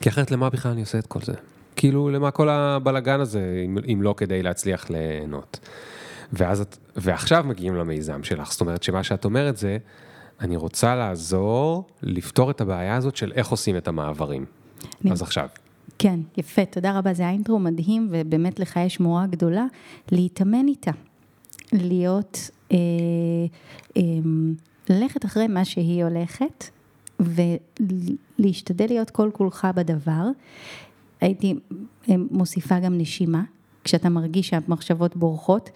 כי 0.00 0.08
אחרת 0.08 0.30
למה 0.30 0.50
בכלל 0.50 0.72
אני 0.72 0.80
עושה 0.80 0.98
את 0.98 1.06
כל 1.06 1.20
זה? 1.22 1.32
כאילו, 1.76 2.10
למה 2.10 2.30
כל 2.30 2.48
הבלגן 2.48 3.20
הזה, 3.20 3.62
אם, 3.66 3.78
אם 3.92 4.02
לא 4.02 4.14
כדי 4.16 4.42
להצליח 4.42 4.90
ליהנות? 4.90 5.58
ואז 6.32 6.60
את, 6.60 6.76
ועכשיו 6.96 7.44
מגיעים 7.48 7.74
למיזם 7.74 8.22
שלך, 8.22 8.52
זאת 8.52 8.60
אומרת 8.60 8.82
שמה 8.82 9.02
שאת 9.04 9.24
אומרת 9.24 9.56
זה, 9.56 9.78
אני 10.40 10.56
רוצה 10.56 10.94
לעזור 10.94 11.84
לפתור 12.02 12.50
את 12.50 12.60
הבעיה 12.60 12.96
הזאת 12.96 13.16
של 13.16 13.32
איך 13.34 13.48
עושים 13.48 13.76
את 13.76 13.88
המעברים. 13.88 14.44
אני- 15.04 15.12
אז 15.12 15.22
עכשיו. 15.22 15.48
כן, 16.02 16.20
יפה, 16.36 16.64
תודה 16.64 16.98
רבה, 16.98 17.14
זה 17.14 17.22
היה 17.22 17.32
אינטרו 17.32 17.58
מדהים, 17.58 18.08
ובאמת 18.10 18.60
לך 18.60 18.76
יש 18.76 19.00
מורה 19.00 19.26
גדולה 19.26 19.66
להתאמן 20.12 20.68
איתה. 20.68 20.90
להיות, 21.72 22.50
אה, 22.72 22.76
אה, 23.96 24.02
ללכת 24.88 25.24
אחרי 25.24 25.46
מה 25.46 25.64
שהיא 25.64 26.04
הולכת, 26.04 26.64
ולהשתדל 27.20 28.86
להיות 28.86 29.10
כל 29.10 29.30
כולך 29.32 29.68
בדבר. 29.74 30.28
הייתי 31.20 31.54
אה, 32.08 32.14
מוסיפה 32.30 32.78
גם 32.78 32.98
נשימה, 32.98 33.42
כשאתה 33.84 34.08
מרגיש 34.08 34.48
שהמחשבות 34.48 35.16
בורחות. 35.16 35.70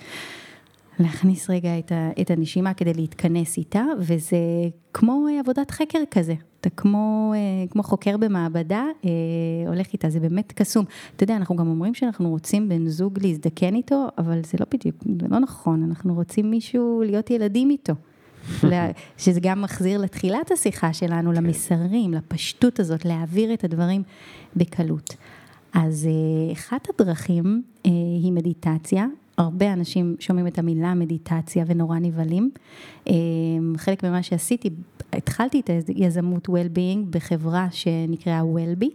להכניס 0.99 1.51
רגע 1.51 1.79
את, 1.79 1.93
ה, 1.93 2.11
את 2.21 2.31
הנשימה 2.31 2.75
כדי 2.75 2.95
להתכנס 2.95 3.57
איתה, 3.57 3.85
וזה 3.99 4.37
כמו 4.93 5.27
אה, 5.29 5.41
עבודת 5.41 5.71
חקר 5.71 5.99
כזה. 6.11 6.35
אתה 6.61 6.71
כמו, 6.71 7.33
אה, 7.37 7.69
כמו 7.71 7.83
חוקר 7.83 8.17
במעבדה, 8.17 8.85
אה, 9.05 9.11
הולך 9.69 9.93
איתה, 9.93 10.11
זה 10.11 10.21
באמת 10.21 10.53
קסום. 10.53 10.85
אתה 11.17 11.25
יודע, 11.25 11.37
אנחנו 11.37 11.57
גם 11.57 11.69
אומרים 11.69 11.95
שאנחנו 11.95 12.31
רוצים 12.31 12.69
בן 12.69 12.87
זוג 12.89 13.19
להזדקן 13.23 13.75
איתו, 13.75 14.07
אבל 14.19 14.41
זה 14.45 14.59
לא 14.61 14.67
בדיוק, 14.75 14.97
זה 15.21 15.27
לא 15.31 15.39
נכון, 15.39 15.83
אנחנו 15.83 16.15
רוצים 16.15 16.51
מישהו 16.51 17.03
להיות 17.07 17.31
ילדים 17.31 17.71
איתו. 17.71 17.93
שזה 19.19 19.41
גם 19.41 19.63
מחזיר 19.63 20.01
לתחילת 20.01 20.51
השיחה 20.51 20.93
שלנו, 20.93 21.33
למסרים, 21.33 22.15
לפשטות 22.15 22.81
הזאת, 22.81 23.05
להעביר 23.05 23.55
את 23.55 23.65
הדברים 23.65 24.03
בקלות. 24.57 25.17
אז 25.73 26.09
אחת 26.53 26.89
הדרכים 26.91 27.63
היא 28.23 28.33
מדיטציה. 28.33 29.07
הרבה 29.39 29.73
אנשים 29.73 30.17
שומעים 30.21 30.47
את 30.47 30.59
המילה 30.59 30.95
מדיטציה 30.95 31.65
ונורא 31.69 31.99
נבהלים. 31.99 32.51
אה, 33.09 33.15
חלק 33.77 34.05
ממה 34.05 34.23
שעשיתי, 34.23 34.71
התחלתי 35.13 35.61
את 35.61 35.71
היזמות 35.89 36.49
well-being 36.49 36.99
בחברה 37.11 37.69
שנקראה 37.71 38.41
Wellbe, 38.41 38.87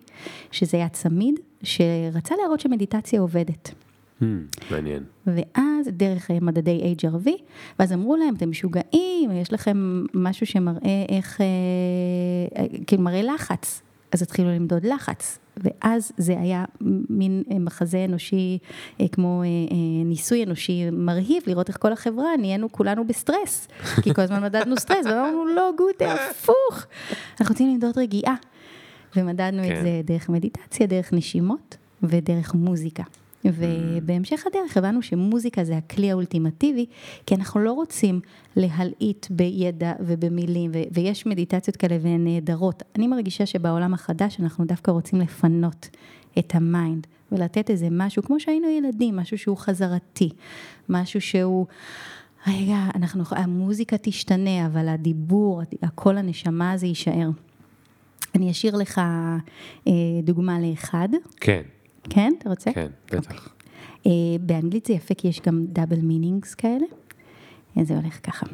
שזה 0.52 0.78
היה 0.78 0.90
צמיד, 0.90 1.40
שרצה 1.64 2.36
להראות 2.42 2.60
שמדיטציה 2.60 3.22
עובדת. 3.22 3.74
Hmm, 4.22 4.24
מעניין. 4.72 5.04
ואז 5.28 5.88
דרך 5.88 6.32
אה, 6.32 6.38
מדדי 6.42 6.96
HRV, 7.02 7.30
ואז 7.80 7.94
אמרו 7.94 8.16
להם, 8.16 8.36
אתם 8.36 8.50
משוגעים, 8.50 9.32
יש 9.32 9.54
לכם 9.54 10.04
משהו 10.14 10.46
שמראה 10.46 11.06
איך, 11.10 11.42
אה, 11.42 12.66
כאילו 12.88 13.04
מראה 13.04 13.22
לחץ, 13.22 13.82
אז 14.12 14.22
התחילו 14.22 14.49
למדוד 14.49 14.86
לחץ, 14.86 15.39
ואז 15.58 16.12
זה 16.17 16.39
היה 16.39 16.66
מין 17.09 17.43
אה, 17.51 17.59
מחזה 17.59 18.05
אנושי, 18.05 18.58
אה, 19.01 19.08
כמו 19.08 19.43
אה, 19.43 19.47
ניסוי 20.05 20.43
אנושי 20.43 20.89
מרהיב, 20.92 21.43
לראות 21.47 21.70
איך 21.70 21.78
כל 21.79 21.93
החברה, 21.93 22.38
נהיינו 22.38 22.71
כולנו 22.71 23.08
בסטרס, 23.08 23.67
כי 24.04 24.13
כל 24.13 24.21
הזמן 24.21 24.43
מדדנו 24.43 24.78
סטרס, 24.78 25.05
ואמרנו, 25.05 25.46
לא, 25.46 25.71
גוטה, 25.78 26.13
הפוך, 26.13 26.86
אנחנו 27.42 27.54
רוצים 27.54 27.74
למדוד 27.74 27.97
רגיעה. 27.97 28.36
ומדדנו 29.16 29.63
כן. 29.63 29.75
את 29.75 29.84
זה 29.84 30.01
דרך 30.04 30.29
מדיטציה, 30.29 30.88
דרך 30.88 31.13
נשימות 31.13 31.78
ודרך 32.04 32.54
מוזיקה. 32.54 33.04
ובהמשך 33.45 34.43
הדרך 34.47 34.78
הבנו 34.78 35.01
שמוזיקה 35.01 35.63
זה 35.63 35.78
הכלי 35.78 36.11
האולטימטיבי, 36.11 36.86
כי 37.25 37.36
אנחנו 37.36 37.59
לא 37.59 37.71
רוצים 37.71 38.20
להלעיט 38.55 39.28
בידע 39.29 39.93
ובמילים, 39.99 40.71
ו- 40.74 40.83
ויש 40.91 41.25
מדיטציות 41.25 41.78
כאלה 41.78 41.97
והן 42.01 42.24
נהדרות. 42.24 42.83
אני 42.95 43.07
מרגישה 43.07 43.45
שבעולם 43.45 43.93
החדש 43.93 44.39
אנחנו 44.39 44.66
דווקא 44.66 44.91
רוצים 44.91 45.20
לפנות 45.20 45.89
את 46.39 46.55
ה 46.55 46.64
mind, 46.64 47.08
ולתת 47.32 47.70
איזה 47.70 47.87
משהו, 47.91 48.24
כמו 48.24 48.39
שהיינו 48.39 48.67
ילדים, 48.70 49.16
משהו 49.16 49.37
שהוא 49.37 49.57
חזרתי, 49.57 50.29
משהו 50.89 51.21
שהוא... 51.21 51.66
רגע, 52.47 52.78
אנחנו, 52.95 53.24
המוזיקה 53.32 53.97
תשתנה, 53.97 54.66
אבל 54.66 54.87
הדיבור, 54.87 55.61
הקול 55.82 56.17
הנשמה 56.17 56.71
הזה 56.71 56.87
יישאר. 56.87 57.29
אני 58.36 58.51
אשאיר 58.51 58.75
לך 58.75 59.01
אה, 59.87 59.93
דוגמה 60.24 60.59
לאחד, 60.59 61.09
כן, 61.39 61.61
כן? 62.09 62.34
אתה 62.38 62.50
רוצה? 62.50 62.74
כן, 62.74 62.88
בטח. 63.12 63.50
אה, 64.05 64.12
באנגלית 64.42 64.86
זה 64.86 64.93
יפה 64.93 65.13
כי 65.13 65.28
יש 65.28 65.42
גם 65.42 65.66
double 65.66 66.01
meanings 66.01 66.54
כאלה. 66.55 66.86
זה 67.84 67.96
הולך 67.96 68.20
ככה. 68.24 68.46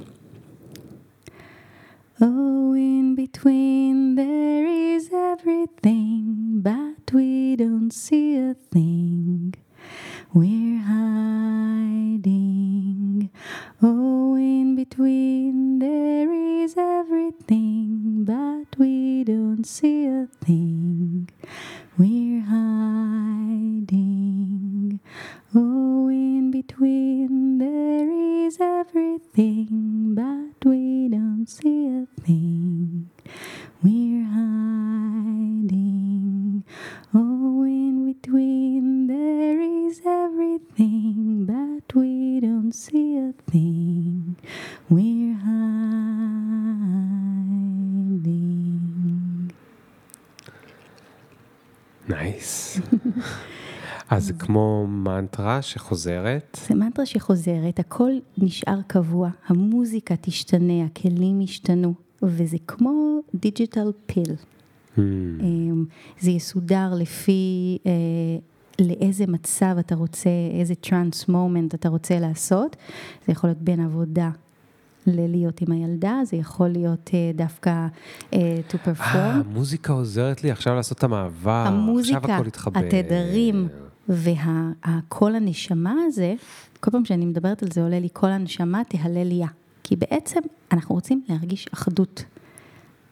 Oh, 2.21 2.73
in 2.73 3.13
between 3.15 4.15
there 4.15 4.65
is 4.65 5.09
everything, 5.11 6.61
but 6.63 7.11
we 7.13 7.57
don't 7.57 7.91
see 7.91 8.37
a 8.37 8.53
thing. 8.71 9.53
We're 10.33 10.79
hiding. 10.93 12.29
Oh, 13.81 14.35
in 14.35 14.75
between 14.77 15.79
there 15.79 16.31
is 16.31 16.77
everything, 16.77 18.23
but 18.23 18.77
we 18.79 19.25
don't 19.25 19.65
see 19.65 20.05
a 20.05 20.27
thing. 20.45 21.29
We're 21.97 22.41
hiding. 22.41 23.89
Oh, 25.55 26.09
in 26.09 26.51
between 26.51 27.57
there 27.57 28.11
is 28.11 28.57
everything, 28.59 30.13
but 30.13 30.65
we 30.69 31.07
don't 31.07 31.47
see 31.47 31.87
a 31.87 32.05
thing. 32.21 33.09
We're 33.81 34.25
hiding. 34.25 35.75
Oh, 37.13 37.63
in 37.63 38.13
between 38.13 39.07
there 39.07 39.61
is 39.61 40.01
everything, 40.05 41.45
but 41.45 41.95
we 41.95 42.41
don't 42.41 42.73
see 42.73 43.15
a 43.15 43.31
thing. 43.49 44.35
We're 44.89 45.35
hiding. 45.35 47.24
נייס. 52.09 52.79
אז 54.09 54.25
זה 54.25 54.33
כמו 54.33 54.87
מנטרה 54.87 55.61
שחוזרת. 55.61 56.59
זה 56.67 56.75
מנטרה 56.75 57.05
שחוזרת, 57.05 57.79
הכל 57.79 58.11
נשאר 58.37 58.79
קבוע, 58.87 59.29
המוזיקה 59.47 60.15
תשתנה, 60.21 60.85
הכלים 60.85 61.41
ישתנו, 61.41 61.93
וזה 62.23 62.57
כמו 62.67 63.19
digital 63.35 63.91
pill. 64.05 64.35
Hmm. 64.97 64.99
זה 66.19 66.31
יסודר 66.31 66.93
לפי 66.93 67.77
אה, 67.85 67.91
לאיזה 68.79 69.27
מצב 69.27 69.75
אתה 69.79 69.95
רוצה, 69.95 70.29
איזה 70.59 70.75
trance 70.75 71.27
moment 71.27 71.75
אתה 71.75 71.89
רוצה 71.89 72.19
לעשות. 72.19 72.75
זה 73.25 73.31
יכול 73.31 73.49
להיות 73.49 73.61
בין 73.61 73.79
עבודה 73.79 74.29
ללהיות 75.07 75.61
עם 75.61 75.71
הילדה, 75.71 76.19
זה 76.25 76.37
יכול 76.37 76.67
להיות 76.67 77.09
אה, 77.13 77.31
דווקא 77.35 77.87
אה, 78.33 78.59
to 78.69 78.75
אה, 78.87 78.93
perform. 78.93 79.49
המוזיקה 79.49 79.93
עוזרת 79.93 80.43
לי 80.43 80.51
עכשיו 80.51 80.75
לעשות 80.75 80.97
את 80.97 81.03
המעבר. 81.03 81.63
עכשיו 81.65 81.73
המוזיקה, 81.73 82.35
הכל 82.35 82.47
התחבר. 82.47 82.79
התדרים 82.79 83.67
והקול 84.09 85.35
הנשמה 85.35 85.93
הזה, 86.07 86.33
כל 86.79 86.91
פעם 86.91 87.05
שאני 87.05 87.25
מדברת 87.25 87.63
על 87.63 87.69
זה 87.71 87.83
עולה 87.83 87.99
לי 87.99 88.09
קול 88.09 88.29
הנשמה 88.29 88.81
תהלל 88.87 89.31
יה. 89.31 89.47
כי 89.83 89.95
בעצם 89.95 90.39
אנחנו 90.71 90.95
רוצים 90.95 91.21
להרגיש 91.29 91.67
אחדות. 91.73 92.23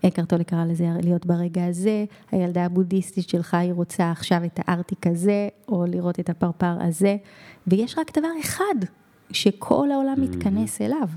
אקרט 0.08 0.30
טולה 0.30 0.44
קרא 0.44 0.66
לזה 0.66 0.88
להיות 1.04 1.26
ברגע 1.26 1.66
הזה, 1.66 2.06
הילדה 2.32 2.66
הבודהיסטית 2.66 3.30
שלך 3.30 3.54
היא 3.54 3.74
רוצה 3.74 4.12
עכשיו 4.12 4.44
את 4.46 4.60
הארטיק 4.64 5.08
הזה, 5.08 5.48
או 5.68 5.86
לראות 5.86 6.20
את 6.20 6.30
הפרפר 6.30 6.76
הזה, 6.80 7.18
ויש 7.68 7.98
רק 7.98 8.18
דבר 8.18 8.28
אחד 8.42 8.76
שכל 9.32 9.92
העולם 9.92 10.16
מתכנס 10.22 10.82
אליו. 10.82 11.08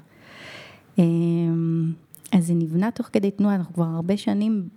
אמ, 0.98 1.92
אז 2.32 2.46
זה 2.46 2.54
נבנה 2.54 2.90
תוך 2.90 3.08
כדי 3.12 3.30
תנועה, 3.30 3.54
אנחנו 3.54 3.74
כבר 3.74 3.84
הרבה 3.84 4.16
שנים 4.16 4.68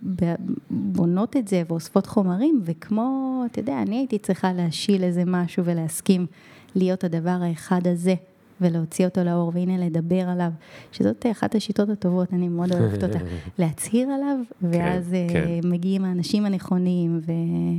בונות 0.70 1.36
את 1.36 1.48
זה 1.48 1.62
ואוספות 1.68 2.06
חומרים, 2.06 2.60
וכמו, 2.64 3.42
אתה 3.50 3.60
יודע, 3.60 3.82
אני 3.82 3.96
הייתי 3.96 4.18
צריכה 4.18 4.52
להשיל 4.52 5.04
איזה 5.04 5.22
משהו 5.26 5.64
ולהסכים 5.64 6.26
להיות 6.74 7.04
הדבר 7.04 7.38
האחד 7.40 7.86
הזה, 7.86 8.14
ולהוציא 8.60 9.04
אותו 9.04 9.24
לאור, 9.24 9.52
והנה 9.54 9.86
לדבר 9.86 10.28
עליו, 10.28 10.50
שזאת 10.92 11.26
אחת 11.30 11.54
השיטות 11.54 11.88
הטובות, 11.88 12.32
אני 12.32 12.48
מאוד 12.48 12.72
אוהבת 12.72 13.04
אותה, 13.04 13.18
להצהיר 13.58 14.08
עליו, 14.08 14.36
ואז 14.62 15.14
אה, 15.14 15.26
כן. 15.28 15.68
מגיעים 15.68 16.04
האנשים 16.04 16.46
הנכונים, 16.46 17.20
ו... 17.26 17.32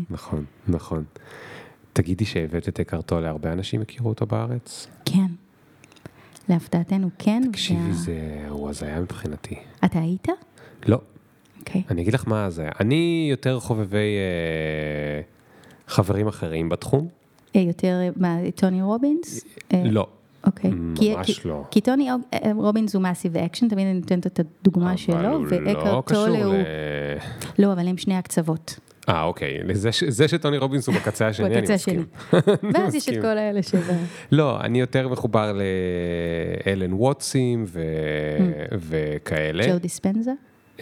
נכון, 0.10 0.46
נכון. 0.68 1.04
תגידי 1.94 2.26
שהבאת 2.26 2.70
את 2.70 2.80
אקרט 2.80 3.08
טולה, 3.08 3.30
הרבה 3.30 3.54
אנשים 3.54 3.82
הכירו 3.82 4.10
אותו 4.10 4.26
בארץ? 4.26 4.88
כן, 5.06 5.28
להפתעתנו 6.52 7.10
כן. 7.20 7.44
תקשיבי, 7.52 7.80
וה- 7.88 7.94
זה... 7.94 8.14
הוא 8.50 8.70
הזיה 8.70 9.00
מבחינתי. 9.02 9.56
אתה 9.86 10.00
היית? 10.00 10.28
לא, 10.86 11.00
אוקיי. 11.60 11.84
אני 11.92 12.02
אגיד 12.02 12.14
לך 12.14 12.28
מה 12.28 12.50
זה. 12.50 12.70
אני 12.80 13.28
יותר 13.32 13.60
חובבי 13.60 13.98
אה, 13.98 15.22
חברים 15.88 16.28
אחרים 16.28 16.70
בתחום. 16.70 17.08
אה, 17.56 17.62
יותר, 17.62 18.00
מה, 18.16 18.38
טוני 18.56 18.82
רובינס? 18.82 19.46
אה, 19.74 19.84
לא, 19.86 20.08
אוקיי. 20.48 20.72
כי- 20.96 21.16
ממש 21.16 21.40
כי- 21.40 21.48
לא. 21.48 21.64
כי 21.72 21.82
טוני 21.82 22.10
אה, 22.12 22.16
רובינס 22.56 22.96
הוא 22.96 23.04
massive 23.04 23.38
action, 23.38 23.68
תמיד 23.68 23.88
אני 23.88 24.00
נותנת 24.00 24.28
את 24.28 24.40
הדוגמה 24.40 24.98
שלו, 24.98 25.30
הוא 25.36 25.46
לא 25.46 26.04
טולה 26.08 26.46
הוא... 26.46 26.54
ל... 26.54 26.58
לא, 27.60 27.74
אבל 27.74 27.88
הם 27.88 27.98
שני 27.98 28.16
הקצוות. 28.16 28.80
אה, 29.10 29.24
אוקיי. 29.24 29.58
לזה 29.64 29.92
ש- 29.92 30.04
זה 30.04 30.28
שטוני 30.28 30.58
רובינס 30.58 30.88
הוא 30.88 30.96
בקצה 30.96 31.28
השני, 31.28 31.46
אני 31.48 31.62
בקצה 31.62 31.74
מסכים. 31.74 32.06
השני. 32.34 32.42
ואז 32.74 32.96
יש 32.96 33.10
את. 33.10 33.22
כל 33.22 33.28
האלה 33.38 33.64
שב... 33.64 33.78
לא, 34.32 34.62
אני 34.62 34.80
יותר 34.80 35.10
מחובר 35.10 35.54
לאלן 36.66 36.94
ווטסים 36.94 37.64
ו... 37.68 37.82
Mm. 37.82 38.76
וכאלה. 38.80 39.68
ג'ו 39.74 39.80
דיספנזה? 39.80 40.32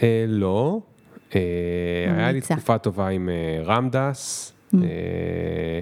אה, 0.02 0.24
לא. 0.28 0.80
אה, 1.34 1.40
היה 2.16 2.32
לי. 2.32 2.40
תקופה 2.40 2.78
טובה 2.78 3.08
עם 3.08 3.28
אה, 3.28 3.62
רמדס. 3.64 4.52
Mm. 4.74 4.76
אה, 4.82 5.80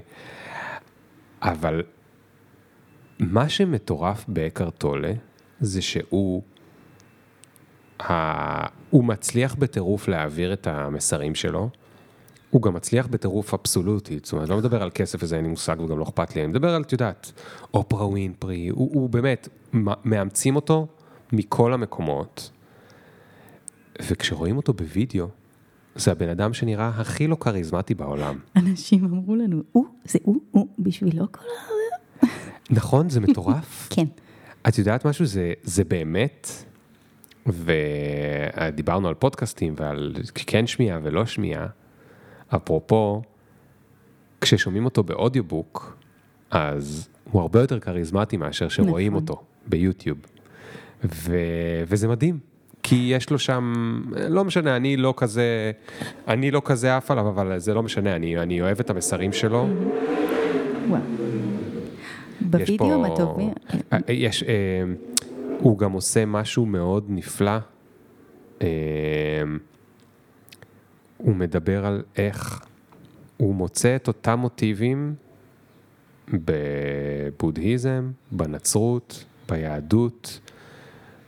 אבל 1.43 1.82
מה 3.19 3.48
שמטורף 3.48 4.24
באקרט 4.28 4.78
טולה 4.78 5.12
זה 5.60 5.82
שהוא 5.82 6.43
ה... 8.02 8.66
הוא 8.90 9.05
מצליח 9.05 9.55
בטירוף 9.55 10.09
להעביר 10.09 10.52
את 10.52 10.66
המסרים 10.66 11.35
שלו. 11.35 11.69
הוא 12.51 12.62
גם 12.62 12.75
מצליח 12.75 13.07
בטירוף 13.07 13.55
אבסולוטית, 13.55 14.25
זאת 14.25 14.33
אומרת, 14.33 14.49
לא 14.49 14.57
מדבר 14.57 14.83
על 14.83 14.91
כסף 14.95 15.23
וזה 15.23 15.37
אין 15.37 15.45
לי 15.45 15.51
מושג 15.51 15.81
וגם 15.81 15.99
לא 15.99 16.05
אכפת 16.05 16.37
לי, 16.37 16.43
אני 16.43 16.51
מדבר 16.51 16.75
על, 16.75 16.83
את 16.83 16.93
יודעת, 16.93 17.33
אופרה 17.75 18.07
ווינפרי, 18.07 18.69
הוא, 18.69 18.91
הוא 18.95 19.11
באמת, 19.11 19.49
מאמצים 20.05 20.57
אותו 20.57 20.87
מכל 21.33 21.73
המקומות, 21.73 22.51
וכשרואים 24.03 24.57
אותו 24.57 24.73
בווידאו, 24.73 25.27
זה 25.95 26.12
הבן 26.12 26.29
אדם 26.29 26.55
שנראה 26.55 26.89
הכי 26.89 27.27
לא 27.27 27.37
כריזמטי 27.41 27.95
בעולם. 27.95 28.39
אנשים 28.57 29.05
אמרו 29.05 29.37
לנו, 29.37 29.62
הוא, 29.73 29.87
זה 30.05 30.19
הוא, 30.23 30.41
הוא, 30.51 30.69
בשבילו 30.79 31.27
כל 31.33 31.45
ה... 31.45 31.79
נכון? 32.70 33.11
זה 33.11 33.20
מטורף. 33.20 33.89
כן. 33.95 34.05
את 34.69 34.79
יודעת 34.79 35.07
משהו? 35.07 35.27
זה, 35.27 35.53
זה 35.62 35.85
באמת, 35.85 36.49
ודיברנו 37.47 39.09
על 39.09 39.15
פודקאסטים 39.15 39.75
ועל 39.77 40.15
כן 40.35 40.66
שמיעה 40.66 40.99
ולא 41.03 41.27
שמיעה, 41.27 41.66
אפרופו, 42.57 43.23
כששומעים 44.41 44.85
אותו 44.85 45.03
באודיובוק, 45.03 45.97
אז 46.51 47.09
הוא 47.31 47.43
הרבה 47.43 47.61
יותר 47.61 47.81
כריזמטי 47.81 48.37
מאשר 48.37 48.69
שרואים 48.69 49.12
נכון. 49.12 49.23
אותו 49.29 49.43
ביוטיוב. 49.66 50.19
ו, 51.05 51.37
וזה 51.87 52.09
מדהים, 52.09 52.39
כי 52.83 53.11
יש 53.16 53.31
לו 53.31 53.39
שם, 53.39 53.73
לא 54.29 54.45
משנה, 54.45 54.77
אני 54.77 54.97
לא 54.97 55.15
כזה, 55.16 55.73
אני 56.29 56.51
לא 56.51 56.62
כזה 56.65 56.97
עף 56.97 57.11
עליו, 57.11 57.29
אבל 57.29 57.59
זה 57.59 57.75
לא 57.75 57.83
משנה, 57.83 58.16
אני, 58.16 58.39
אני 58.39 58.61
אוהב 58.62 58.81
את 58.81 58.91
המסרים 58.91 59.33
שלו. 59.33 59.69
בווידאו 62.41 62.89
פה- 62.89 63.07
הטובים, 63.07 63.53
אה, 63.93 63.99
יש, 64.09 64.43
אה, 64.43 64.49
הוא 65.59 65.79
גם 65.79 65.93
עושה 65.93 66.27
משהו 66.27 66.66
מאוד 66.66 67.05
נפלא. 67.09 67.59
אה, 68.62 68.66
הוא 71.19 71.36
מדבר 71.36 71.86
על 71.86 72.03
איך 72.16 72.61
הוא 73.36 73.55
מוצא 73.55 73.97
את 73.97 74.09
אותם 74.09 74.39
מוטיבים 74.39 75.15
בבודהיזם, 76.32 78.11
בנצרות, 78.32 79.24
ביהדות, 79.49 80.40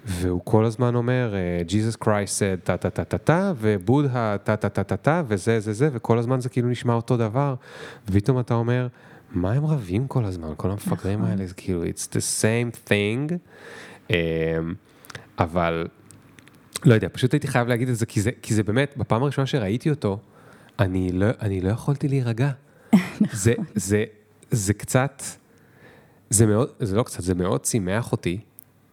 והוא 0.05 0.41
כל 0.45 0.65
הזמן 0.65 0.95
אומר, 0.95 1.35
אה, 1.35 1.63
Jesus 1.69 2.05
Christ 2.05 2.39
said 2.39 2.65
טה 2.65 2.77
טה 2.77 2.91
טה 2.91 3.05
טה 3.05 3.19
טה, 3.19 3.53
ובודהה 3.57 4.37
טה 4.39 4.57
טה 4.57 4.69
טה 4.69 4.83
טה 4.83 4.97
טה, 4.97 5.23
וזה 5.29 5.61
זה 5.61 5.73
זה, 5.73 5.89
וכל 5.93 6.19
הזמן 6.19 6.41
זה 6.41 6.49
כאילו 6.49 6.69
נשמע 6.69 6.95
אותו 6.95 7.17
דבר, 7.17 7.55
ופתאום 8.09 8.41
אתה 8.41 8.55
אומר, 8.55 8.89
מה 9.31 9.53
הם 9.53 9.67
רבים 9.67 10.09
כל 10.09 10.25
הזמן, 10.25 10.49
כל 10.57 10.71
המפגרים 10.71 11.25
האלה, 11.25 11.47
זה 11.47 11.55
כאילו, 11.55 11.85
it's 11.85 12.09
the 12.13 12.43
same 12.43 12.89
thing, 12.89 13.35
אה, 14.11 14.59
אבל 15.39 15.87
לא 16.85 16.95
יודע, 16.95 17.09
פשוט 17.13 17.33
הייתי 17.33 17.49
חייב 17.49 17.69
להגיד 17.69 17.89
את 17.89 17.97
זה, 17.97 18.07
כי 18.07 18.21
זה, 18.21 18.31
כי 18.43 18.55
זה 18.55 18.63
באמת, 18.63 18.95
בפעם 18.97 19.23
הראשונה 19.23 19.47
שראיתי 19.47 19.91
אותו, 19.91 20.19
אני 20.79 21.13
לא, 21.13 21.27
אני 21.41 21.61
לא 21.61 21.69
יכולתי 21.69 22.09
להירגע. 22.09 22.51
זה, 23.33 23.55
זה, 23.75 24.05
זה 24.51 24.75
קצת, 24.75 25.23
זה 26.31 26.47
מאוד, 26.47 26.69
זה 26.81 26.97
לא 26.97 27.03
קצת, 27.03 27.23
זה 27.23 27.35
מאוד 27.35 27.65
שימח 27.65 28.13
אותי 28.13 28.39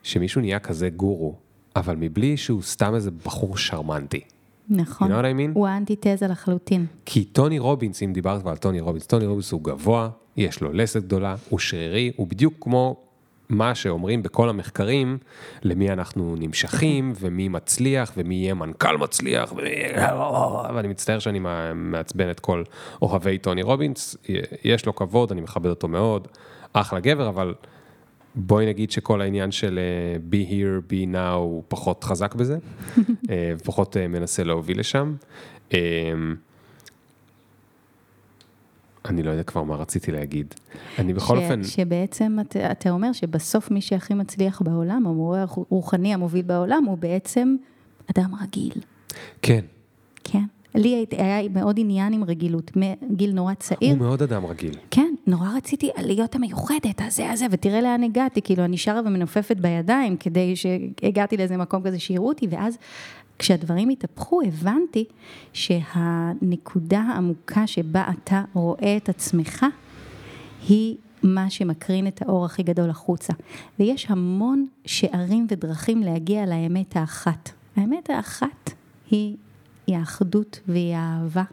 שמישהו 0.03 0.41
נהיה 0.41 0.59
כזה 0.59 0.89
גורו, 0.89 1.35
אבל 1.75 1.95
מבלי 1.95 2.37
שהוא 2.37 2.61
סתם 2.61 2.95
איזה 2.95 3.11
בחור 3.11 3.57
שרמנטי. 3.57 4.21
נכון. 4.69 5.11
You 5.11 5.13
know 5.13 5.17
what 5.17 5.23
I 5.23 5.53
mean? 5.53 5.53
הוא 5.53 5.67
האנטיתזה 5.67 6.27
לחלוטין. 6.27 6.85
כי 7.05 7.23
טוני 7.23 7.59
רובינס, 7.59 8.03
אם 8.03 8.13
דיברת 8.13 8.41
כבר 8.41 8.51
על 8.51 8.57
טוני 8.57 8.79
רובינס, 8.79 9.05
טוני 9.05 9.25
רובינס 9.25 9.51
הוא 9.51 9.63
גבוה, 9.63 10.09
יש 10.37 10.61
לו 10.61 10.73
לסת 10.73 11.03
גדולה, 11.03 11.35
הוא 11.49 11.59
שרירי, 11.59 12.11
הוא 12.15 12.27
בדיוק 12.27 12.53
כמו 12.59 13.06
מה 13.49 13.75
שאומרים 13.75 14.23
בכל 14.23 14.49
המחקרים, 14.49 15.17
למי 15.63 15.91
אנחנו 15.91 16.35
נמשכים, 16.39 17.13
ומי 17.19 17.47
מצליח, 17.47 18.11
ומי 18.17 18.35
יהיה 18.35 18.53
מנכ"ל 18.53 18.97
מצליח, 18.97 19.51
ומי... 19.51 19.69
ואני 20.75 20.87
מצטער 20.87 21.19
שאני 21.19 21.39
מעצבן 21.75 22.29
את 22.29 22.39
כל 22.39 22.63
אוהבי 23.01 23.37
טוני 23.37 23.61
רובינס, 23.61 24.17
יש 24.63 24.85
לו 24.85 24.95
כבוד, 24.95 25.31
אני 25.31 25.41
מכבד 25.41 25.69
אותו 25.69 25.87
מאוד, 25.87 26.27
אחלה 26.73 26.99
גבר, 26.99 27.29
אבל 27.29 27.53
בואי 28.35 28.65
נגיד 28.65 28.91
שכל 28.91 29.21
העניין 29.21 29.51
של 29.51 29.79
אה, 29.79 30.19
be 30.31 30.49
here, 30.49 30.91
be 30.91 31.15
now, 31.15 31.33
הוא 31.33 31.63
פחות 31.67 32.03
חזק 32.03 32.35
בזה, 32.35 32.57
אה, 33.29 33.53
פחות 33.63 33.97
אה, 33.97 34.07
מנסה 34.07 34.43
להוביל 34.43 34.79
לשם. 34.79 35.15
אני 39.09 39.23
לא 39.23 39.31
יודע 39.31 39.43
כבר 39.43 39.63
מה 39.63 39.75
רציתי 39.75 40.11
להגיד. 40.11 40.53
אני 40.99 41.13
בכל 41.13 41.39
ש, 41.39 41.41
אופן... 41.41 41.63
שבעצם 41.63 42.37
אתה, 42.41 42.71
אתה 42.71 42.89
אומר 42.89 43.11
שבסוף 43.11 43.71
מי 43.71 43.81
שהכי 43.81 44.13
מצליח 44.13 44.61
בעולם, 44.61 45.07
המורה 45.07 45.41
הרוחני 45.41 46.13
המוביל 46.13 46.41
בעולם, 46.41 46.83
הוא 46.85 46.97
בעצם 46.97 47.55
אדם 48.11 48.31
רגיל. 48.41 48.81
כן. 49.41 49.65
כן. 50.23 50.43
לי 50.75 51.05
היה 51.11 51.49
מאוד 51.49 51.79
עניין 51.79 52.13
עם 52.13 52.23
רגילות, 52.23 52.71
מגיל 52.75 53.31
נורא 53.31 53.53
צעיר. 53.53 53.89
הוא 53.89 53.97
מאוד 53.97 54.21
אדם 54.21 54.45
רגיל. 54.45 54.73
כן, 54.91 55.13
נורא 55.27 55.47
רציתי 55.57 55.89
להיות 55.97 56.35
המיוחדת, 56.35 57.01
הזה, 57.01 57.31
הזה, 57.31 57.45
ותראה 57.51 57.81
לאן 57.81 58.03
הגעתי, 58.03 58.41
כאילו, 58.41 58.65
אני 58.65 58.77
שרה 58.77 59.01
ומנופפת 59.05 59.57
בידיים, 59.57 60.17
כדי 60.17 60.55
שהגעתי 60.55 61.37
לאיזה 61.37 61.57
מקום 61.57 61.83
כזה 61.83 61.99
שיראו 61.99 62.27
אותי, 62.27 62.47
ואז 62.49 62.77
כשהדברים 63.39 63.89
התהפכו, 63.89 64.41
הבנתי 64.41 65.05
שהנקודה 65.53 66.99
העמוקה 66.99 67.67
שבה 67.67 68.05
אתה 68.09 68.43
רואה 68.53 68.97
את 68.97 69.09
עצמך, 69.09 69.65
היא 70.69 70.95
מה 71.23 71.49
שמקרין 71.49 72.07
את 72.07 72.21
האור 72.21 72.45
הכי 72.45 72.63
גדול 72.63 72.89
החוצה. 72.89 73.33
ויש 73.79 74.05
המון 74.09 74.65
שערים 74.85 75.47
ודרכים 75.49 76.01
להגיע 76.01 76.45
לאמת 76.45 76.95
האחת. 76.95 77.49
האמת 77.75 78.09
האחת 78.09 78.71
היא, 79.11 79.35
היא 79.87 79.97
האחדות 79.97 80.59
והיא 80.67 80.95
האהבה. 80.95 81.43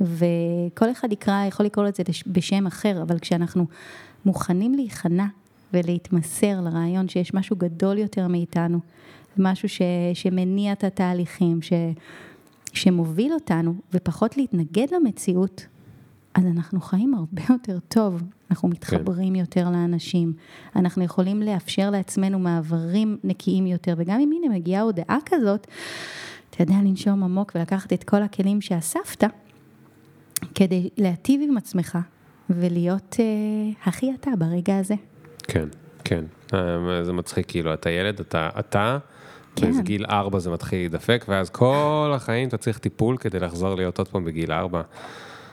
וכל 0.00 0.90
אחד 0.92 1.12
יקרא, 1.12 1.44
יכול 1.48 1.66
לקרוא 1.66 1.84
לזה 1.84 2.02
בשם 2.26 2.66
אחר, 2.66 3.02
אבל 3.02 3.18
כשאנחנו 3.18 3.66
מוכנים 4.24 4.74
להיכנע 4.74 5.26
ולהתמסר 5.72 6.60
לרעיון 6.60 7.08
שיש 7.08 7.34
משהו 7.34 7.56
גדול 7.56 7.98
יותר 7.98 8.28
מאיתנו, 8.28 8.78
משהו 9.38 9.68
ש, 9.68 9.82
שמניע 10.14 10.72
את 10.72 10.84
התהליכים, 10.84 11.62
ש, 11.62 11.72
שמוביל 12.72 13.32
אותנו, 13.32 13.74
ופחות 13.94 14.36
להתנגד 14.36 14.86
למציאות, 14.94 15.66
אז 16.34 16.44
אנחנו 16.46 16.80
חיים 16.80 17.14
הרבה 17.14 17.42
יותר 17.52 17.78
טוב, 17.88 18.22
אנחנו 18.50 18.68
מתחברים 18.68 19.34
כן. 19.34 19.40
יותר 19.40 19.70
לאנשים, 19.70 20.32
אנחנו 20.76 21.04
יכולים 21.04 21.42
לאפשר 21.42 21.90
לעצמנו 21.90 22.38
מעברים 22.38 23.18
נקיים 23.24 23.66
יותר, 23.66 23.94
וגם 23.96 24.20
אם 24.20 24.30
הנה 24.32 24.54
מגיעה 24.54 24.82
הודעה 24.82 25.18
כזאת, 25.26 25.66
אתה 26.50 26.62
יודע 26.62 26.74
לנשום 26.74 27.22
עמוק 27.22 27.52
ולקחת 27.54 27.92
את 27.92 28.04
כל 28.04 28.22
הכלים 28.22 28.60
שאספת, 28.60 29.24
כדי 30.54 30.88
להטיב 30.96 31.40
עם 31.44 31.56
עצמך 31.56 31.98
ולהיות 32.50 33.16
אה, 33.20 33.24
הכי 33.84 34.14
אתה 34.14 34.30
ברגע 34.38 34.78
הזה. 34.78 34.94
כן, 35.42 35.68
כן, 36.04 36.24
אה, 36.54 37.04
זה 37.04 37.12
מצחיק, 37.12 37.46
כאילו, 37.48 37.74
אתה 37.74 37.90
ילד, 37.90 38.20
אתה, 38.20 38.48
אתה 38.58 38.98
כן. 39.56 39.66
באיזה 39.66 39.82
גיל 39.82 40.04
ארבע 40.10 40.38
זה 40.38 40.50
מתחיל 40.50 40.78
להידפק, 40.78 41.24
ואז 41.28 41.50
כל 41.50 42.12
החיים 42.14 42.48
אתה 42.48 42.56
צריך 42.56 42.78
טיפול 42.78 43.16
כדי 43.16 43.40
לחזור 43.40 43.74
להיות 43.74 43.98
עוד 43.98 44.08
פעם 44.08 44.24
בגיל 44.24 44.52
ארבע. 44.52 44.82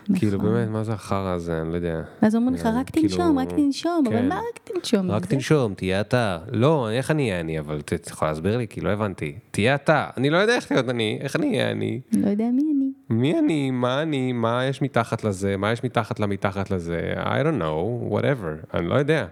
נכון. 0.03 0.15
כאילו 0.15 0.39
באמת, 0.39 0.69
מה 0.69 0.83
זה 0.83 0.93
החרא 0.93 1.29
הזה, 1.29 1.61
אני 1.61 1.71
לא 1.71 1.75
יודע. 1.75 2.01
ואז 2.21 2.35
אומרים 2.35 2.55
לך, 2.55 2.65
רק 2.65 2.89
כאילו, 2.89 3.07
תנשום, 3.07 3.39
רק 3.39 3.49
תנשום, 3.49 4.03
אבל 4.07 4.15
כן. 4.15 4.29
מה 4.29 4.35
רק 4.35 4.59
תנשום? 4.63 5.11
רק 5.11 5.25
תנשום, 5.25 5.73
תהיה 5.73 6.01
אתה. 6.01 6.37
לא, 6.51 6.89
איך 6.91 7.11
אני 7.11 7.29
אהיה 7.29 7.39
אני, 7.39 7.59
אבל 7.59 7.79
אתה 7.79 7.95
יכול 8.09 8.27
להסביר 8.27 8.57
לי? 8.57 8.67
כי 8.67 8.81
לא 8.81 8.89
הבנתי. 8.89 9.35
תהיה 9.51 9.75
אתה. 9.75 10.07
אני 10.17 10.29
לא 10.29 10.37
יודע 10.37 10.55
איך 10.55 10.71
להיות 10.71 10.89
אני, 10.89 11.17
איך 11.21 11.35
אני 11.35 11.47
אהיה 11.47 11.71
אני? 11.71 12.01
לא 12.13 12.29
יודע 12.29 12.45
מי 12.53 12.61
אני. 12.61 12.91
מי 13.09 13.39
אני, 13.39 13.71
מה 13.71 14.01
אני, 14.01 14.31
מה 14.33 14.65
יש 14.65 14.81
מתחת 14.81 15.23
לזה, 15.23 15.57
מה 15.57 15.71
יש 15.71 15.83
מתחת 15.83 16.19
למתחת 16.19 16.71
לזה, 16.71 17.13
I 17.17 17.45
don't 17.45 17.61
know, 17.61 18.13
whatever, 18.13 18.77
אני 18.77 18.87
לא 18.87 18.95
יודע. 18.95 19.25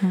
כן. 0.00 0.08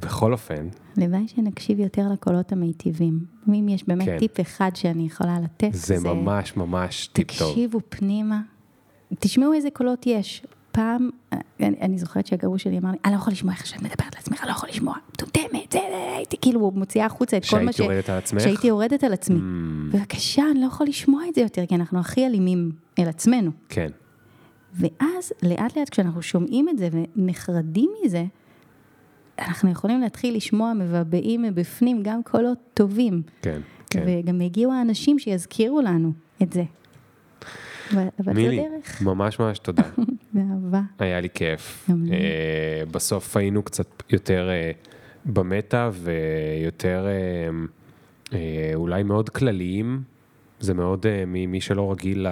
בכל 0.00 0.32
אופן. 0.32 0.68
הלוואי 0.96 1.28
שנקשיב 1.28 1.80
יותר 1.80 2.08
לקולות 2.12 2.52
המיטיבים. 2.52 3.20
אם 3.48 3.68
יש 3.68 3.84
באמת 3.88 4.04
כן. 4.04 4.18
טיפ 4.18 4.40
אחד 4.40 4.70
שאני 4.74 5.06
יכולה 5.06 5.40
לתת, 5.40 5.68
זה... 5.72 5.98
זה 5.98 6.08
ממש 6.08 6.56
ממש 6.56 7.06
טיפ 7.06 7.38
טוב. 7.38 7.50
תקשיבו 7.50 7.80
פנימה, 7.88 8.40
תשמעו 9.18 9.52
איזה 9.52 9.68
קולות 9.70 10.06
יש. 10.06 10.42
פעם, 10.72 11.10
אני, 11.32 11.76
אני 11.80 11.98
זוכרת 11.98 12.26
שהגרוש 12.26 12.62
שלי 12.62 12.78
אמר 12.78 12.90
לי, 12.90 12.96
אני 13.04 13.12
לא 13.12 13.18
יכול 13.18 13.32
לשמוע 13.32 13.54
איך 13.54 13.66
שאת 13.66 13.82
מדברת 13.82 14.00
על 14.00 14.18
עצמך, 14.18 14.40
אני 14.40 14.48
לא 14.48 14.52
יכול 14.52 14.68
לשמוע, 14.68 14.94
מטומטמת, 15.12 15.72
זה, 15.72 15.78
הייתי 16.16 16.36
כאילו 16.40 16.70
מוציאה 16.70 17.06
החוצה 17.06 17.36
את 17.36 17.44
כל 17.50 17.60
מה 17.60 17.72
ש... 17.72 17.76
שהיית 17.76 17.90
יורדת 17.90 18.10
על 18.10 18.18
עצמך? 18.18 18.42
שהייתי 18.42 18.66
יורדת 18.66 19.04
על 19.04 19.12
עצמי. 19.12 19.36
Mm. 19.38 19.96
בבקשה, 19.96 20.42
אני 20.50 20.60
לא 20.60 20.66
יכול 20.66 20.86
לשמוע 20.86 21.22
את 21.28 21.34
זה 21.34 21.40
יותר, 21.40 21.66
כי 21.66 21.74
אנחנו 21.74 21.98
הכי 21.98 22.26
אלימים 22.26 22.72
אל 22.98 23.08
עצמנו. 23.08 23.50
כן. 23.68 23.88
ואז, 24.74 25.32
לאט 25.42 25.78
לאט 25.78 25.88
כשאנחנו 25.88 26.22
שומעים 26.22 26.68
את 26.68 26.78
זה 26.78 26.88
ונחרדים 26.92 27.90
מזה, 28.04 28.24
אנחנו 29.38 29.70
יכולים 29.70 30.00
להתחיל 30.00 30.36
לשמוע 30.36 30.72
מבעבעים 30.72 31.42
מבפנים 31.42 32.02
גם 32.02 32.22
קולות 32.22 32.58
טובים. 32.74 33.22
כן, 33.42 33.60
כן. 33.90 34.04
וגם 34.06 34.40
יגיעו 34.40 34.72
האנשים 34.72 35.18
שיזכירו 35.18 35.80
לנו 35.80 36.12
את 36.42 36.52
זה. 36.52 36.64
אבל 37.92 38.32
מילי, 38.34 38.56
דרך. 38.56 39.02
ממש 39.02 39.38
ממש 39.38 39.58
תודה. 39.58 39.82
באהבה. 40.34 40.80
היה 40.98 41.20
לי 41.20 41.28
כיף. 41.34 41.88
Uh, 41.90 41.92
בסוף 42.90 43.36
היינו 43.36 43.62
קצת 43.62 44.02
יותר 44.10 44.48
uh, 44.48 44.88
במטה 45.24 45.90
ויותר 45.92 47.06
uh, 47.06 48.30
uh, 48.30 48.34
אולי 48.74 49.02
מאוד 49.02 49.28
כלליים. 49.28 50.02
זה 50.60 50.74
מאוד, 50.74 51.06
uh, 51.06 51.26
מי 51.26 51.60
שלא 51.60 51.92
רגיל 51.92 52.28
ל... 52.28 52.30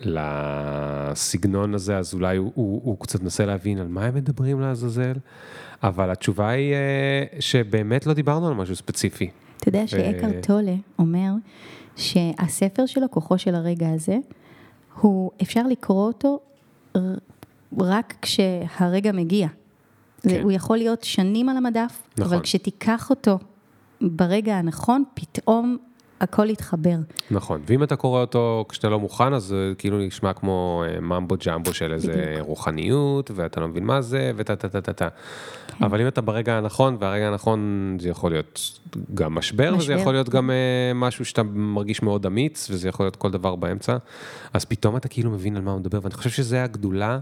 לסגנון 0.00 1.74
הזה, 1.74 1.98
אז 1.98 2.14
אולי 2.14 2.36
הוא, 2.36 2.52
הוא, 2.54 2.80
הוא 2.84 2.96
קצת 3.00 3.22
מנסה 3.22 3.46
להבין 3.46 3.78
על 3.78 3.88
מה 3.88 4.04
הם 4.04 4.14
מדברים 4.14 4.60
לעזאזל, 4.60 5.14
אבל 5.82 6.10
התשובה 6.10 6.48
היא 6.48 6.74
אה, 6.74 7.24
שבאמת 7.40 8.06
לא 8.06 8.12
דיברנו 8.14 8.48
על 8.48 8.54
משהו 8.54 8.76
ספציפי. 8.76 9.30
אתה 9.56 9.68
יודע 9.68 9.86
שאקר 9.86 10.40
טולה 10.42 10.74
אומר 10.98 11.32
שהספר 11.96 12.86
שלו, 12.86 13.10
כוחו 13.10 13.38
של 13.38 13.54
הרגע 13.54 13.90
הזה, 13.90 14.18
הוא, 15.00 15.30
אפשר 15.42 15.66
לקרוא 15.66 16.06
אותו 16.06 16.40
רק 17.78 18.14
כשהרגע 18.22 19.12
מגיע. 19.12 19.48
כן. 20.22 20.42
הוא 20.42 20.52
יכול 20.52 20.76
להיות 20.76 21.04
שנים 21.04 21.48
על 21.48 21.56
המדף, 21.56 22.02
נכון. 22.18 22.32
אבל 22.32 22.42
כשתיקח 22.42 23.10
אותו 23.10 23.38
ברגע 24.00 24.56
הנכון, 24.56 25.04
פתאום 25.14 25.76
הכל 26.20 26.50
יתחבר. 26.50 26.96
נכון, 27.30 27.60
ואם 27.66 27.82
אתה 27.82 27.96
קורא 27.96 28.20
אותו 28.20 28.64
כשאתה 28.68 28.88
לא 28.88 29.00
מוכן, 29.00 29.34
אז 29.34 29.42
זה 29.42 29.72
כאילו 29.78 29.98
נשמע 29.98 30.32
כמו 30.32 30.84
אה, 30.86 31.00
ממבו 31.00 31.36
ג'מבו 31.46 31.74
של 31.74 31.92
איזה 31.92 32.12
בדיוק. 32.12 32.46
רוחניות, 32.46 33.30
ואתה 33.34 33.60
לא 33.60 33.68
מבין 33.68 33.84
מה 33.84 34.00
זה, 34.02 34.32
ותה 34.36 34.56
תה 34.56 34.68
תה 34.68 34.80
תה 34.80 34.92
תה. 34.92 35.08
כן. 35.78 35.84
אבל 35.84 36.00
אם 36.00 36.08
אתה 36.08 36.20
ברגע 36.20 36.58
הנכון, 36.58 36.96
והרגע 37.00 37.28
הנכון 37.28 37.96
זה 38.00 38.08
יכול 38.08 38.30
להיות 38.30 38.80
גם 39.14 39.34
משבר, 39.34 39.70
משבר. 39.70 39.82
וזה 39.82 39.92
יכול 39.92 40.12
להיות 40.12 40.28
גם 40.28 40.50
uh, 40.50 40.94
משהו 40.94 41.24
שאתה 41.24 41.42
מרגיש 41.42 42.02
מאוד 42.02 42.26
אמיץ, 42.26 42.70
וזה 42.70 42.88
יכול 42.88 43.06
להיות 43.06 43.16
כל 43.16 43.30
דבר 43.30 43.56
באמצע, 43.56 43.96
אז 44.52 44.64
פתאום 44.64 44.96
אתה 44.96 45.08
כאילו 45.08 45.30
מבין 45.30 45.56
על 45.56 45.62
מה 45.62 45.70
הוא 45.70 45.80
מדבר, 45.80 45.98
ואני 46.02 46.14
חושב 46.14 46.30
שזה 46.30 46.62
הגדולה 46.62 47.18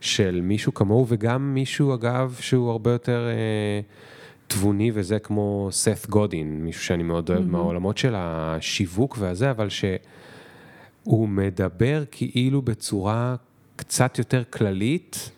של 0.00 0.40
מישהו 0.42 0.74
כמוהו, 0.74 1.06
וגם 1.08 1.54
מישהו, 1.54 1.94
אגב, 1.94 2.36
שהוא 2.40 2.70
הרבה 2.70 2.90
יותר... 2.92 3.28
Uh, 3.28 4.12
תבוני 4.46 4.90
וזה 4.94 5.18
כמו 5.18 5.68
סת 5.70 6.06
גודין, 6.10 6.64
מישהו 6.64 6.84
שאני 6.84 7.02
מאוד 7.02 7.30
אוהב 7.30 7.40
mm-hmm. 7.42 7.46
מהעולמות 7.46 7.98
של 7.98 8.14
השיווק 8.16 9.16
והזה, 9.18 9.50
אבל 9.50 9.68
שהוא 9.68 11.28
מדבר 11.28 12.04
כאילו 12.10 12.62
בצורה 12.62 13.36
קצת 13.76 14.18
יותר 14.18 14.42
כללית, 14.50 15.30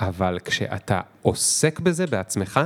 אבל 0.00 0.38
כשאתה 0.44 1.00
עוסק 1.22 1.80
בזה 1.80 2.06
בעצמך, 2.06 2.60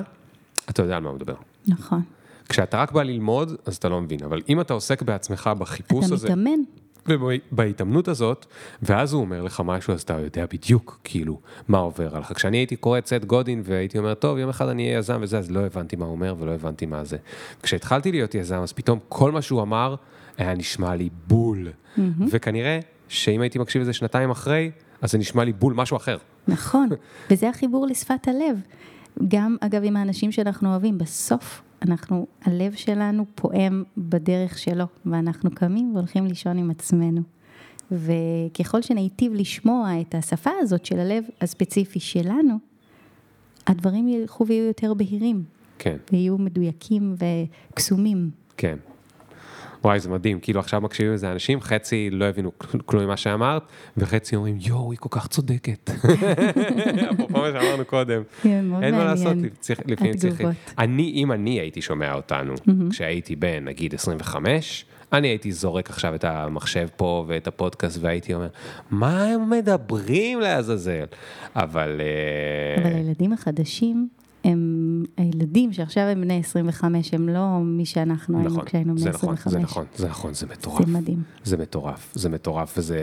אתה 0.71 0.83
יודע 0.83 0.97
על 0.97 1.03
מה 1.03 1.09
הוא 1.09 1.17
מדבר. 1.17 1.35
נכון. 1.67 2.03
כשאתה 2.49 2.83
רק 2.83 2.93
בא 2.93 3.03
ללמוד, 3.03 3.53
אז 3.67 3.77
אתה 3.77 3.89
לא 3.89 4.01
מבין, 4.01 4.23
אבל 4.25 4.43
אם 4.49 4.61
אתה 4.61 4.75
עוסק 4.75 5.03
בעצמך 5.03 5.51
בחיפוש 5.59 6.07
אתה 6.07 6.15
הזה... 6.15 6.27
אתה 6.27 6.37
מתאמן. 6.37 6.61
ובהתאמנות 7.09 8.09
הזאת, 8.09 8.47
ואז 8.83 9.13
הוא 9.13 9.21
אומר 9.21 9.43
לך 9.43 9.63
משהו, 9.65 9.95
אז 9.95 10.03
אתה 10.03 10.21
יודע 10.21 10.47
בדיוק, 10.53 11.01
כאילו, 11.05 11.41
מה 11.69 11.79
עובר 11.79 12.17
עליך. 12.17 12.33
כשאני 12.33 12.57
הייתי 12.57 12.77
קורא 12.77 12.99
את 12.99 13.07
סט 13.07 13.25
גודין 13.25 13.63
והייתי 13.65 13.99
אומר, 13.99 14.15
טוב, 14.15 14.39
יום 14.39 14.51
אחד 14.51 14.69
אני 14.69 14.87
אהיה 14.87 14.99
יזם 14.99 15.19
וזה, 15.23 15.39
אז 15.39 15.51
לא 15.51 15.61
הבנתי 15.61 15.97
מה 15.97 16.05
הוא 16.05 16.13
אומר 16.13 16.35
ולא 16.39 16.51
הבנתי 16.51 16.87
מה 16.87 17.05
זה. 17.05 17.17
כשהתחלתי 17.63 18.13
להיות 18.13 18.35
יזם, 18.35 18.59
אז 18.63 18.73
פתאום 18.73 18.99
כל 19.09 19.33
מה 19.33 19.43
שהוא 19.43 19.63
אמר 19.63 19.95
היה 20.37 20.55
נשמע 20.55 20.95
לי 20.95 21.09
בול. 21.27 21.69
Mm-hmm. 21.69 22.01
וכנראה 22.31 22.81
שאם 23.09 23.41
הייתי 23.41 23.59
מקשיב 23.59 23.83
לזה 23.83 23.93
שנתיים 23.93 24.31
אחרי, 24.31 24.71
אז 25.03 25.13
זה 25.13 25.19
נשמע 25.19 25.45
לי 25.45 25.53
בול 25.53 25.75
משהו 25.75 25.97
אחר. 25.97 26.17
נכון, 26.49 26.89
וזה 27.31 27.49
החיבור 27.49 27.87
לשפת 27.87 28.29
הלב. 28.29 28.59
גם, 29.29 29.57
אגב, 29.61 29.83
עם 29.85 29.97
האנשים 29.97 30.33
שאנחנו 30.33 30.71
אוהבים, 30.71 30.99
בסוף 30.99 31.63
אנחנו, 31.83 32.27
הלב 32.43 32.73
שלנו 32.73 33.25
פועם 33.35 33.85
בדרך 33.99 34.59
שלו, 34.59 34.85
ואנחנו 35.07 35.51
קמים 35.51 35.93
והולכים 35.95 36.27
לישון 36.27 36.59
עם 36.59 36.71
עצמנו. 36.71 37.21
וככל 37.91 38.83
שניטיב 38.83 39.35
לשמוע 39.35 40.01
את 40.01 40.15
השפה 40.15 40.51
הזאת 40.61 40.85
של 40.85 40.99
הלב 40.99 41.25
הספציפי 41.41 42.01
שלנו, 42.01 42.59
הדברים 43.67 44.09
ילכו 44.09 44.47
ויהיו 44.47 44.65
יותר 44.65 44.95
בהירים, 44.95 45.45
כן, 45.79 45.97
ויהיו 46.13 46.39
מדויקים 46.39 47.15
וקסומים. 47.71 48.31
כן. 48.57 48.77
וואי, 49.85 50.01
זה 50.01 50.09
מדהים, 50.11 50.41
כאילו 50.41 50.61
עכשיו 50.61 50.81
מקשיבים 50.81 51.13
לזה 51.15 51.33
אנשים, 51.33 51.61
חצי 51.61 52.09
לא 52.13 52.25
הבינו 52.25 52.51
כל- 52.59 52.79
כלום 52.87 53.05
ממה 53.05 53.17
שאמרת, 53.17 53.63
וחצי 53.97 54.37
אומרים, 54.37 54.57
יואו, 54.61 54.91
היא 54.91 54.99
כל 54.99 55.09
כך 55.13 55.27
צודקת. 55.29 55.91
אפרופו 57.13 57.39
מה 57.39 57.49
שאמרנו 57.53 57.85
קודם. 57.85 58.23
כן, 58.43 58.65
מאוד 58.65 58.83
אין 58.83 58.95
מה. 58.95 59.05
לעשות, 59.05 59.37
לפעמים 59.87 60.17
צריך... 60.17 60.35
התגובות. 60.35 60.57
אני, 60.79 61.13
אם 61.15 61.33
אני 61.33 61.61
הייתי 61.61 61.83
שומע 61.83 62.15
אותנו, 62.15 62.55
כשהייתי 62.91 63.37
בן, 63.37 63.65
נגיד, 63.65 63.95
25, 63.95 64.85
אני 65.13 65.29
הייתי 65.29 65.53
זורק 65.53 65.91
עכשיו 65.91 66.15
את 66.15 66.25
המחשב 66.25 66.89
פה 66.97 67.25
ואת 67.29 67.47
הפודקאסט, 67.47 67.99
והייתי 68.01 68.35
אומר, 68.35 68.49
מה 68.91 69.25
הם 69.25 69.51
מדברים 69.51 70.41
לעזאזל? 70.41 71.05
אבל... 71.57 72.01
אה, 72.01 72.83
אבל 72.83 72.97
הילדים 72.97 73.33
החדשים, 73.33 74.09
הם 74.45 74.78
הילדים 75.17 75.73
שעכשיו 75.73 76.03
הם 76.03 76.21
בני 76.21 76.41
25, 76.41 77.15
הם 77.15 77.29
לא 77.29 77.59
מי 77.63 77.87
שאנחנו 77.87 78.39
היינו 78.39 78.51
נכון, 78.51 78.65
כשהיינו 78.65 78.95
בני 78.95 79.03
זה 79.03 79.11
נכון, 79.11 79.35
25. 79.35 79.53
זה 79.53 79.59
נכון, 79.59 79.85
זה 79.97 80.09
נכון, 80.09 80.35
זה 80.35 80.47
מטורף. 80.47 80.87
זה 80.87 80.93
מדהים. 80.93 81.23
זה 81.45 81.57
מטורף, 81.57 82.13
זה 82.15 82.29
מטורף, 82.29 82.75
וזה, 82.79 83.01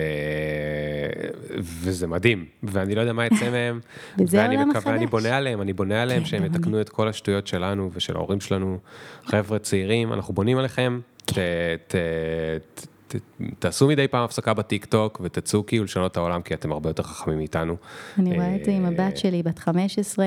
וזה 1.60 2.08
מדהים, 2.08 2.46
ואני 2.64 2.96
לא 2.96 3.02
יודע 3.02 3.14
מה 3.14 3.26
יצא 3.26 3.52
מהם, 3.52 3.80
וזה 4.20 4.38
ואני 4.38 4.66
מקווה, 4.66 4.96
אני. 4.96 5.08
בונה 5.08 5.38
עליהם, 5.38 5.62
אני 5.62 5.74
בונה 5.74 6.02
עליהם 6.02 6.24
כן, 6.24 6.26
שהם 6.26 6.46
יתקנו 6.46 6.82
את 6.82 6.90
כל 6.90 7.08
השטויות 7.08 7.48
שלנו 7.48 7.90
ושל 7.94 8.16
ההורים 8.16 8.42
שלנו, 8.42 8.78
חבר'ה 9.26 9.60
צעירים, 9.60 10.14
אנחנו 10.14 10.34
בונים 10.34 10.58
עליכם, 10.58 11.00
ת, 11.26 11.32
ת, 11.88 11.96
ת, 12.76 12.86
ת, 13.08 13.16
תעשו 13.60 13.88
מדי 13.88 14.08
פעם 14.08 14.24
הפסקה 14.24 14.54
בטיק 14.54 14.86
טוק 14.86 15.22
ותצאו 15.24 15.66
כאילו 15.66 15.84
לשנות 15.84 16.12
את 16.12 16.18
העולם, 16.18 16.42
כי 16.42 16.54
אתם 16.54 16.72
הרבה 16.72 16.90
יותר 16.90 17.04
חכמים 17.04 17.38
מאיתנו. 17.38 17.76
אני 18.20 18.36
רואה 18.36 18.56
את 18.56 18.66
זה 18.66 18.72
עם 18.72 18.86
אה, 18.86 18.90
הבת 18.90 19.18
שלי, 19.18 19.44
בת 19.44 19.60
15, 19.60 20.26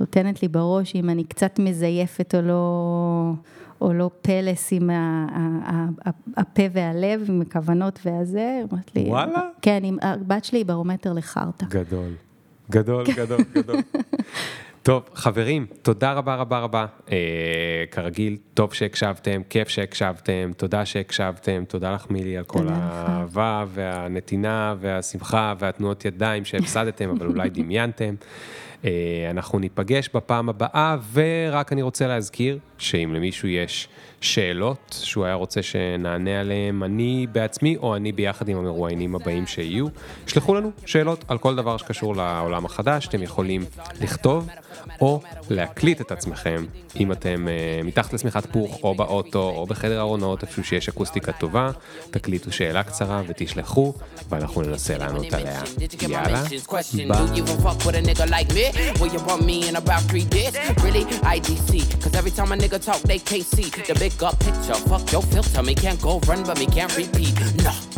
נותנת 0.00 0.42
לי 0.42 0.48
בראש 0.48 0.94
אם 0.96 1.10
אני 1.10 1.24
קצת 1.24 1.58
מזייפת 1.58 2.34
או 2.34 2.42
לא, 2.42 3.32
או 3.80 3.92
לא 3.92 4.10
פלס 4.22 4.72
עם 4.72 4.90
ה- 4.90 5.26
ה- 5.32 5.70
ה- 5.70 6.08
ה- 6.08 6.40
הפה 6.40 6.62
והלב, 6.72 7.24
עם 7.28 7.40
הכוונות 7.40 7.98
והזה, 8.04 8.54
היא 8.58 8.64
אומרת 8.70 8.96
לי... 8.96 9.04
וואלה? 9.08 9.40
כן, 9.62 9.80
עם- 9.84 9.98
הבת 10.02 10.44
שלי 10.44 10.58
היא 10.58 10.66
ברומטר 10.66 11.12
לחרטא. 11.12 11.66
גדול, 11.66 12.12
גדול, 12.70 13.04
גדול, 13.16 13.40
גדול. 13.54 13.76
טוב, 14.82 15.02
חברים, 15.14 15.66
תודה 15.82 16.12
רבה 16.12 16.34
רבה 16.34 16.58
רבה. 16.58 16.86
אה, 17.12 17.16
כרגיל, 17.90 18.36
טוב 18.54 18.72
שהקשבתם, 18.74 19.40
כיף 19.50 19.68
שהקשבתם, 19.68 20.50
תודה 20.56 20.84
שהקשבתם, 20.84 21.64
תודה 21.68 21.92
לך 21.94 22.10
מילי 22.10 22.36
על 22.36 22.44
כל. 22.44 22.66
האהבה 22.70 23.64
והנתינה 23.68 24.74
והשמחה 24.80 25.54
והתנועות 25.58 26.04
ידיים 26.04 26.44
שהפסדתם, 26.44 27.10
אבל 27.10 27.26
אולי 27.26 27.50
דמיינתם. 27.50 28.14
אה, 28.84 28.90
אנחנו 29.30 29.58
ניפגש 29.58 30.10
בפעם 30.14 30.48
הבאה, 30.48 30.96
ורק 31.12 31.72
אני 31.72 31.82
רוצה 31.82 32.06
להזכיר 32.06 32.58
שאם 32.84 33.14
למישהו 33.14 33.48
יש 33.48 33.88
שאלות 34.20 35.00
שהוא 35.02 35.24
היה 35.24 35.34
רוצה 35.34 35.62
שנענה 35.62 36.40
עליהן, 36.40 36.82
אני 36.82 37.26
בעצמי 37.32 37.76
או 37.76 37.96
אני 37.96 38.12
ביחד 38.12 38.48
עם 38.48 38.56
המרואיינים 38.56 39.14
הבאים 39.14 39.46
שיהיו, 39.46 39.86
שלחו 40.26 40.54
לנו 40.54 40.70
שאלות 40.86 41.24
על 41.28 41.38
כל 41.38 41.56
דבר 41.56 41.76
שקשור 41.76 42.16
לעולם 42.16 42.64
החדש, 42.64 43.08
אתם 43.08 43.22
יכולים 43.22 43.64
לכתוב 44.00 44.48
או 45.00 45.20
להקליט 45.50 46.00
את 46.00 46.12
עצמכם, 46.12 46.64
אם 46.96 47.12
אתם 47.12 47.46
uh, 47.46 47.86
מתחת 47.86 48.12
לשמיכת 48.12 48.46
פוך 48.46 48.78
או 48.82 48.94
באוטו 48.94 49.42
או 49.42 49.66
בחדר 49.66 50.00
ארונות, 50.00 50.42
איפשהו 50.42 50.64
שיש 50.64 50.88
אקוסטיקה 50.88 51.32
טובה, 51.32 51.70
תקליטו 52.10 52.52
שאלה 52.52 52.82
קצרה 52.82 53.22
ותשלחו, 53.26 53.94
ואנחנו 54.28 54.62
ננסה 54.62 54.98
לענות 54.98 55.32
עליה. 55.32 55.62
יאללה, 56.08 56.42
ביי. 56.42 57.28
nigga 62.74 62.84
talk, 62.84 63.02
they 63.02 63.18
can't 63.18 63.44
see 63.44 63.64
the 63.64 63.94
bigger 63.94 64.30
picture. 64.40 64.74
Fuck 64.88 65.12
your 65.12 65.22
filter, 65.22 65.62
me 65.62 65.74
can't 65.74 66.00
go 66.00 66.18
run, 66.20 66.44
but 66.44 66.58
me 66.58 66.66
can't 66.66 66.96
repeat. 66.96 67.34
Nah. 67.62 67.93